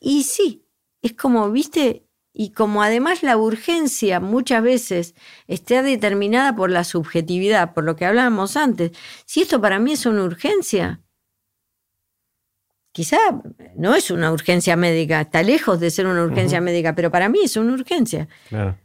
Y 0.00 0.24
sí, 0.24 0.64
es 1.00 1.12
como, 1.12 1.50
viste, 1.50 2.04
y 2.32 2.50
como 2.50 2.82
además 2.82 3.22
la 3.22 3.36
urgencia 3.36 4.20
muchas 4.20 4.62
veces 4.62 5.14
está 5.46 5.82
determinada 5.82 6.56
por 6.56 6.70
la 6.70 6.84
subjetividad, 6.84 7.72
por 7.74 7.84
lo 7.84 7.94
que 7.94 8.06
hablábamos 8.06 8.56
antes, 8.56 8.92
si 9.26 9.42
esto 9.42 9.60
para 9.60 9.78
mí 9.78 9.92
es 9.92 10.06
una 10.06 10.24
urgencia, 10.24 11.00
quizá 12.92 13.18
no 13.76 13.94
es 13.94 14.10
una 14.10 14.32
urgencia 14.32 14.76
médica, 14.76 15.20
está 15.20 15.42
lejos 15.42 15.78
de 15.78 15.90
ser 15.90 16.06
una 16.06 16.22
urgencia 16.22 16.60
médica, 16.60 16.94
pero 16.94 17.10
para 17.10 17.28
mí 17.28 17.40
es 17.44 17.56
una 17.56 17.74
urgencia. 17.74 18.28
Claro. 18.48 18.76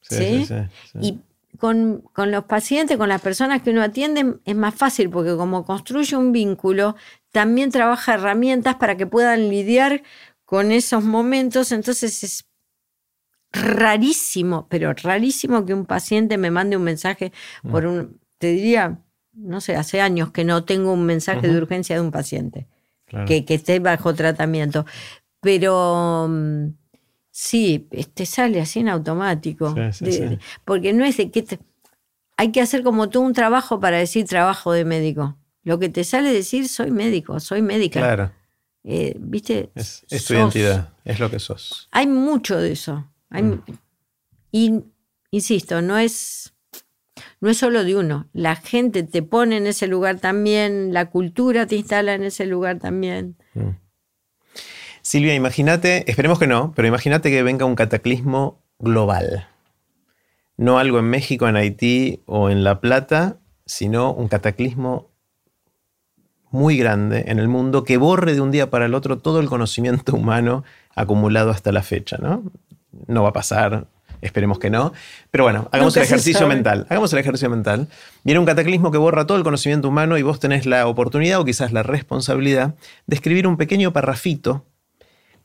Sí, 0.00 0.46
sí, 0.46 0.54
sí, 1.00 1.20
con, 1.58 2.04
los 2.16 2.44
pacientes, 2.44 2.96
con 2.96 3.08
las 3.08 3.20
personas 3.20 3.62
que 3.62 3.70
uno 3.70 3.82
atiende, 3.82 4.36
es 4.44 4.56
más 4.56 4.74
fácil 4.74 5.10
porque 5.10 5.36
como 5.36 5.64
construye 5.64 6.16
un 6.16 6.32
vínculo, 6.32 6.96
también 7.32 7.70
trabaja 7.70 8.14
herramientas 8.14 8.76
para 8.76 8.96
que 8.96 9.06
puedan 9.06 9.48
lidiar 9.48 10.02
con 10.44 10.72
esos 10.72 11.04
momentos. 11.04 11.72
Entonces 11.72 12.22
es 12.22 12.44
rarísimo, 13.52 14.66
pero 14.68 14.92
rarísimo 14.94 15.66
que 15.66 15.74
un 15.74 15.84
paciente 15.84 16.38
me 16.38 16.50
mande 16.50 16.76
un 16.76 16.84
mensaje 16.84 17.32
por 17.70 17.84
mm. 17.84 17.88
un, 17.88 18.20
te 18.38 18.52
diría, 18.52 19.00
no 19.32 19.60
sé, 19.60 19.76
hace 19.76 20.00
años 20.00 20.30
que 20.30 20.44
no 20.44 20.64
tengo 20.64 20.92
un 20.92 21.04
mensaje 21.04 21.48
de 21.48 21.58
urgencia 21.58 21.96
de 21.96 22.02
un 22.02 22.12
paciente 22.12 22.68
que, 23.26 23.44
que 23.44 23.54
esté 23.54 23.80
bajo 23.80 24.14
tratamiento. 24.14 24.86
Pero 25.40 26.26
mm, 26.28 26.68
Sí, 27.40 27.86
te 28.14 28.26
sale 28.26 28.60
así 28.60 28.80
en 28.80 28.88
automático. 28.88 29.72
porque 30.64 30.92
no 30.92 31.04
es 31.04 31.18
de 31.18 31.30
que 31.30 31.60
hay 32.36 32.50
que 32.50 32.60
hacer 32.60 32.82
como 32.82 33.10
tú 33.10 33.20
un 33.20 33.32
trabajo 33.32 33.78
para 33.78 33.98
decir 33.98 34.26
trabajo 34.26 34.72
de 34.72 34.84
médico. 34.84 35.38
Lo 35.62 35.78
que 35.78 35.88
te 35.88 36.02
sale 36.02 36.32
decir 36.32 36.68
soy 36.68 36.90
médico, 36.90 37.38
soy 37.38 37.62
médica. 37.62 38.00
Claro. 38.00 38.32
Eh, 38.82 39.14
¿Viste? 39.20 39.70
Es, 39.76 40.04
tu 40.26 40.34
identidad, 40.34 40.92
es 41.04 41.20
lo 41.20 41.30
que 41.30 41.38
sos. 41.38 41.88
Hay 41.92 42.08
mucho 42.08 42.56
de 42.56 42.72
eso. 42.72 43.08
Mm. 43.30 43.52
Y 44.50 44.80
insisto, 45.30 45.80
no 45.80 45.96
es, 45.96 46.54
no 47.40 47.50
es 47.50 47.56
solo 47.56 47.84
de 47.84 47.94
uno. 47.94 48.28
La 48.32 48.56
gente 48.56 49.04
te 49.04 49.22
pone 49.22 49.58
en 49.58 49.68
ese 49.68 49.86
lugar 49.86 50.18
también, 50.18 50.92
la 50.92 51.08
cultura 51.08 51.66
te 51.68 51.76
instala 51.76 52.14
en 52.14 52.24
ese 52.24 52.46
lugar 52.46 52.80
también. 52.80 53.36
Mm. 53.54 53.68
Silvia, 55.02 55.34
imagínate, 55.34 56.10
esperemos 56.10 56.38
que 56.38 56.46
no, 56.46 56.72
pero 56.74 56.88
imagínate 56.88 57.30
que 57.30 57.42
venga 57.42 57.64
un 57.64 57.74
cataclismo 57.74 58.60
global. 58.78 59.48
no 60.56 60.78
algo 60.78 60.98
en 60.98 61.04
México, 61.06 61.48
en 61.48 61.56
Haití 61.56 62.22
o 62.26 62.50
en 62.50 62.64
La 62.64 62.80
Plata, 62.80 63.38
sino 63.64 64.12
un 64.12 64.28
cataclismo 64.28 65.10
muy 66.50 66.76
grande 66.76 67.24
en 67.28 67.38
el 67.38 67.48
mundo 67.48 67.84
que 67.84 67.96
borre 67.96 68.34
de 68.34 68.40
un 68.40 68.50
día 68.50 68.70
para 68.70 68.86
el 68.86 68.94
otro 68.94 69.18
todo 69.18 69.40
el 69.40 69.48
conocimiento 69.48 70.14
humano 70.16 70.64
acumulado 70.94 71.50
hasta 71.50 71.72
la 71.72 71.82
fecha. 71.82 72.16
No, 72.18 72.42
no 73.06 73.22
va 73.22 73.28
a 73.28 73.32
pasar, 73.32 73.86
esperemos 74.20 74.58
que 74.58 74.70
no. 74.70 74.92
Pero 75.30 75.44
bueno, 75.44 75.68
hagamos 75.72 75.96
el 75.96 76.02
ejercicio 76.02 76.46
mental. 76.48 76.86
Hagamos 76.88 77.12
el 77.12 77.18
ejercicio 77.18 77.50
mental. 77.50 77.88
Viene 78.24 78.40
un 78.40 78.46
cataclismo 78.46 78.90
que 78.90 78.98
borra 78.98 79.26
todo 79.26 79.38
el 79.38 79.44
conocimiento 79.44 79.88
humano 79.88 80.18
y 80.18 80.22
vos 80.22 80.40
tenés 80.40 80.66
la 80.66 80.86
oportunidad 80.86 81.40
o 81.40 81.44
quizás 81.44 81.72
la 81.72 81.82
responsabilidad 81.82 82.74
de 83.06 83.16
escribir 83.16 83.46
un 83.46 83.56
pequeño 83.56 83.92
parrafito 83.92 84.64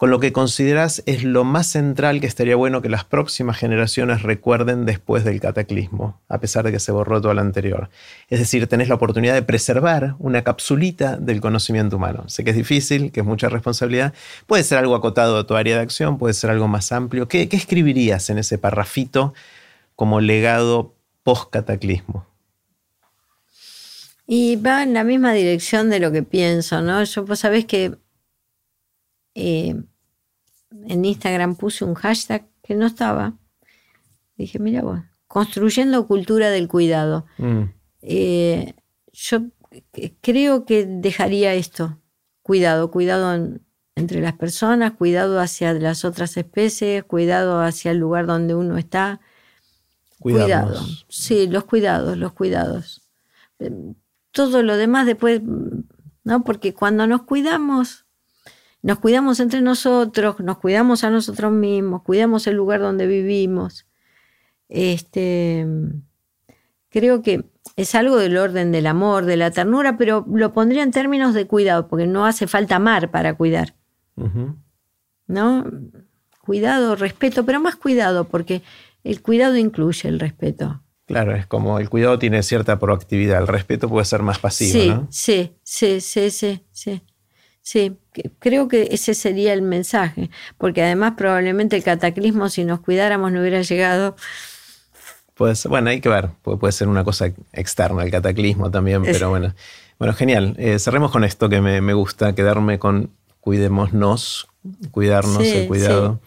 con 0.03 0.09
lo 0.09 0.19
que 0.19 0.33
consideras 0.33 1.01
es 1.05 1.23
lo 1.23 1.45
más 1.45 1.67
central 1.67 2.19
que 2.19 2.27
estaría 2.27 2.57
bueno 2.57 2.81
que 2.81 2.89
las 2.89 3.05
próximas 3.05 3.57
generaciones 3.57 4.21
recuerden 4.21 4.83
después 4.83 5.23
del 5.23 5.39
cataclismo, 5.39 6.19
a 6.27 6.41
pesar 6.41 6.65
de 6.65 6.73
que 6.73 6.81
se 6.81 6.91
borró 6.91 7.21
todo 7.21 7.33
lo 7.33 7.39
anterior. 7.39 7.89
Es 8.27 8.39
decir, 8.39 8.67
tenés 8.67 8.89
la 8.89 8.95
oportunidad 8.95 9.33
de 9.33 9.43
preservar 9.43 10.15
una 10.19 10.43
capsulita 10.43 11.15
del 11.15 11.39
conocimiento 11.39 11.95
humano. 11.95 12.25
Sé 12.27 12.43
que 12.43 12.49
es 12.49 12.57
difícil, 12.57 13.13
que 13.13 13.21
es 13.21 13.25
mucha 13.25 13.47
responsabilidad. 13.47 14.13
Puede 14.45 14.65
ser 14.65 14.79
algo 14.79 14.93
acotado 14.93 15.37
a 15.37 15.47
tu 15.47 15.55
área 15.55 15.77
de 15.77 15.83
acción, 15.83 16.17
puede 16.17 16.33
ser 16.33 16.49
algo 16.49 16.67
más 16.67 16.91
amplio. 16.91 17.29
¿Qué, 17.29 17.47
escribirías 17.49 18.29
en 18.29 18.39
ese 18.39 18.57
parrafito 18.57 19.33
como 19.95 20.19
legado 20.19 20.95
post-cataclismo? 21.23 22.27
Y 24.27 24.57
va 24.57 24.83
en 24.83 24.93
la 24.93 25.05
misma 25.05 25.31
dirección 25.31 25.89
de 25.89 26.01
lo 26.01 26.11
que 26.11 26.23
pienso, 26.23 26.81
¿no? 26.81 27.01
Yo, 27.05 27.23
vos 27.23 27.39
sabés 27.39 27.63
que 27.63 27.95
eh, 29.35 29.75
en 30.85 31.05
Instagram 31.05 31.55
puse 31.55 31.85
un 31.85 31.93
hashtag 31.93 32.47
que 32.63 32.75
no 32.75 32.85
estaba. 32.85 33.33
Dije, 34.37 34.59
mira 34.59 34.81
vos, 34.81 34.99
construyendo 35.27 36.07
cultura 36.07 36.49
del 36.49 36.67
cuidado. 36.67 37.25
Mm. 37.37 37.63
Eh, 38.01 38.73
yo 39.11 39.43
creo 40.21 40.65
que 40.65 40.85
dejaría 40.85 41.53
esto, 41.53 41.99
cuidado, 42.41 42.91
cuidado 42.91 43.59
entre 43.95 44.21
las 44.21 44.33
personas, 44.33 44.93
cuidado 44.93 45.39
hacia 45.39 45.73
las 45.73 46.03
otras 46.03 46.35
especies, 46.37 47.03
cuidado 47.03 47.61
hacia 47.61 47.91
el 47.91 47.97
lugar 47.97 48.25
donde 48.25 48.55
uno 48.55 48.77
está. 48.77 49.21
Cuidado. 50.19 50.79
Sí, 51.09 51.47
los 51.47 51.65
cuidados, 51.65 52.17
los 52.17 52.33
cuidados. 52.33 53.01
Todo 54.31 54.63
lo 54.63 54.77
demás 54.77 55.05
después, 55.05 55.41
¿no? 56.23 56.43
Porque 56.43 56.73
cuando 56.73 57.05
nos 57.07 57.23
cuidamos, 57.23 58.05
nos 58.83 58.99
cuidamos 58.99 59.39
entre 59.39 59.61
nosotros, 59.61 60.41
nos 60.41 60.57
cuidamos 60.57 61.05
a 61.05 61.09
nosotros 61.09 61.51
mismos, 61.53 62.03
cuidamos 62.03 62.45
el 62.47 62.55
lugar 62.55 62.81
donde 62.81 63.07
vivimos. 63.07 63.87
Este, 64.67 65.65
creo 66.89 67.21
que 67.21 67.45
es 67.77 67.95
algo 67.95 68.17
del 68.17 68.37
orden 68.37 68.73
del 68.73 68.85
amor, 68.87 69.25
de 69.25 69.37
la 69.37 69.51
ternura, 69.51 69.97
pero 69.97 70.25
lo 70.29 70.51
pondría 70.51 70.83
en 70.83 70.91
términos 70.91 71.33
de 71.33 71.47
cuidado, 71.47 71.87
porque 71.87 72.07
no 72.07 72.25
hace 72.25 72.45
falta 72.45 72.75
amar 72.75 73.09
para 73.09 73.35
cuidar. 73.35 73.73
¿No? 75.27 75.65
Cuidado, 76.41 76.97
respeto, 76.97 77.45
pero 77.45 77.61
más 77.61 77.77
cuidado, 77.77 78.25
porque 78.25 78.63
el 79.05 79.21
cuidado 79.21 79.55
incluye 79.55 80.09
el 80.09 80.19
respeto. 80.19 80.83
Claro, 81.05 81.33
es 81.33 81.47
como 81.47 81.79
el 81.79 81.89
cuidado 81.89 82.19
tiene 82.19 82.43
cierta 82.43 82.79
proactividad, 82.79 83.39
el 83.39 83.47
respeto 83.47 83.87
puede 83.87 84.03
ser 84.03 84.23
más 84.23 84.39
pasivo, 84.39 84.71
sí, 84.73 84.89
¿no? 84.89 85.07
Sí, 85.09 85.55
sí, 85.63 86.01
sí, 86.01 86.29
sí, 86.29 86.65
sí. 86.69 87.01
Sí, 87.63 87.97
creo 88.39 88.67
que 88.67 88.89
ese 88.91 89.13
sería 89.13 89.53
el 89.53 89.61
mensaje, 89.61 90.29
porque 90.57 90.83
además 90.83 91.13
probablemente 91.17 91.77
el 91.77 91.83
cataclismo, 91.83 92.49
si 92.49 92.65
nos 92.65 92.81
cuidáramos, 92.81 93.31
no 93.31 93.39
hubiera 93.39 93.61
llegado. 93.61 94.17
Pues, 95.33 95.65
bueno, 95.65 95.89
hay 95.89 96.01
que 96.01 96.09
ver, 96.09 96.29
puede, 96.43 96.73
ser 96.73 96.89
una 96.89 97.05
cosa 97.05 97.31
externa 97.53 98.03
el 98.03 98.11
cataclismo 98.11 98.69
también, 98.69 99.03
pero 99.03 99.29
bueno. 99.29 99.53
Bueno, 99.97 100.13
genial. 100.13 100.55
Eh, 100.57 100.77
cerremos 100.79 101.11
con 101.11 101.23
esto 101.23 101.47
que 101.47 101.61
me, 101.61 101.93
gusta, 101.93 102.35
quedarme 102.35 102.79
con 102.79 103.11
cuidémonos, 103.39 104.49
cuidarnos, 104.91 105.43
el 105.43 105.67
cuidado. 105.67 106.19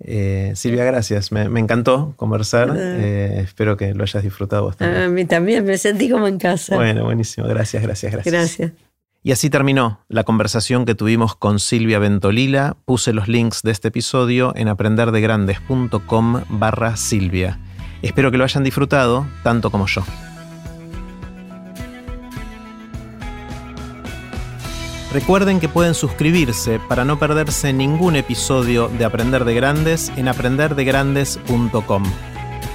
Eh, 0.00 0.52
Silvia, 0.54 0.84
gracias. 0.84 1.32
Me, 1.32 1.42
encantó 1.58 2.14
conversar. 2.16 2.72
Eh, 2.76 3.40
espero 3.42 3.76
que 3.76 3.94
lo 3.94 4.04
hayas 4.04 4.22
disfrutado 4.22 4.66
bastante. 4.66 5.02
A 5.02 5.08
mí 5.08 5.24
también, 5.24 5.64
me 5.64 5.76
sentí 5.76 6.08
como 6.08 6.28
en 6.28 6.38
casa. 6.38 6.76
Bueno, 6.76 7.04
buenísimo. 7.04 7.48
Gracias, 7.48 7.82
gracias, 7.82 8.12
gracias. 8.12 8.32
Gracias. 8.32 8.87
Y 9.22 9.32
así 9.32 9.50
terminó 9.50 10.00
la 10.08 10.24
conversación 10.24 10.84
que 10.84 10.94
tuvimos 10.94 11.34
con 11.34 11.58
Silvia 11.58 11.98
Ventolila. 11.98 12.76
Puse 12.84 13.12
los 13.12 13.28
links 13.28 13.62
de 13.62 13.72
este 13.72 13.88
episodio 13.88 14.52
en 14.54 14.68
aprenderdegrandes.com 14.68 16.44
barra 16.48 16.96
Silvia. 16.96 17.58
Espero 18.00 18.30
que 18.30 18.38
lo 18.38 18.44
hayan 18.44 18.64
disfrutado 18.64 19.26
tanto 19.42 19.70
como 19.70 19.86
yo. 19.86 20.04
Recuerden 25.12 25.58
que 25.58 25.68
pueden 25.68 25.94
suscribirse 25.94 26.80
para 26.86 27.04
no 27.04 27.18
perderse 27.18 27.72
ningún 27.72 28.14
episodio 28.14 28.88
de 28.88 29.06
Aprender 29.06 29.44
de 29.44 29.54
Grandes 29.54 30.12
en 30.16 30.28
aprenderdegrandes.com. 30.28 32.04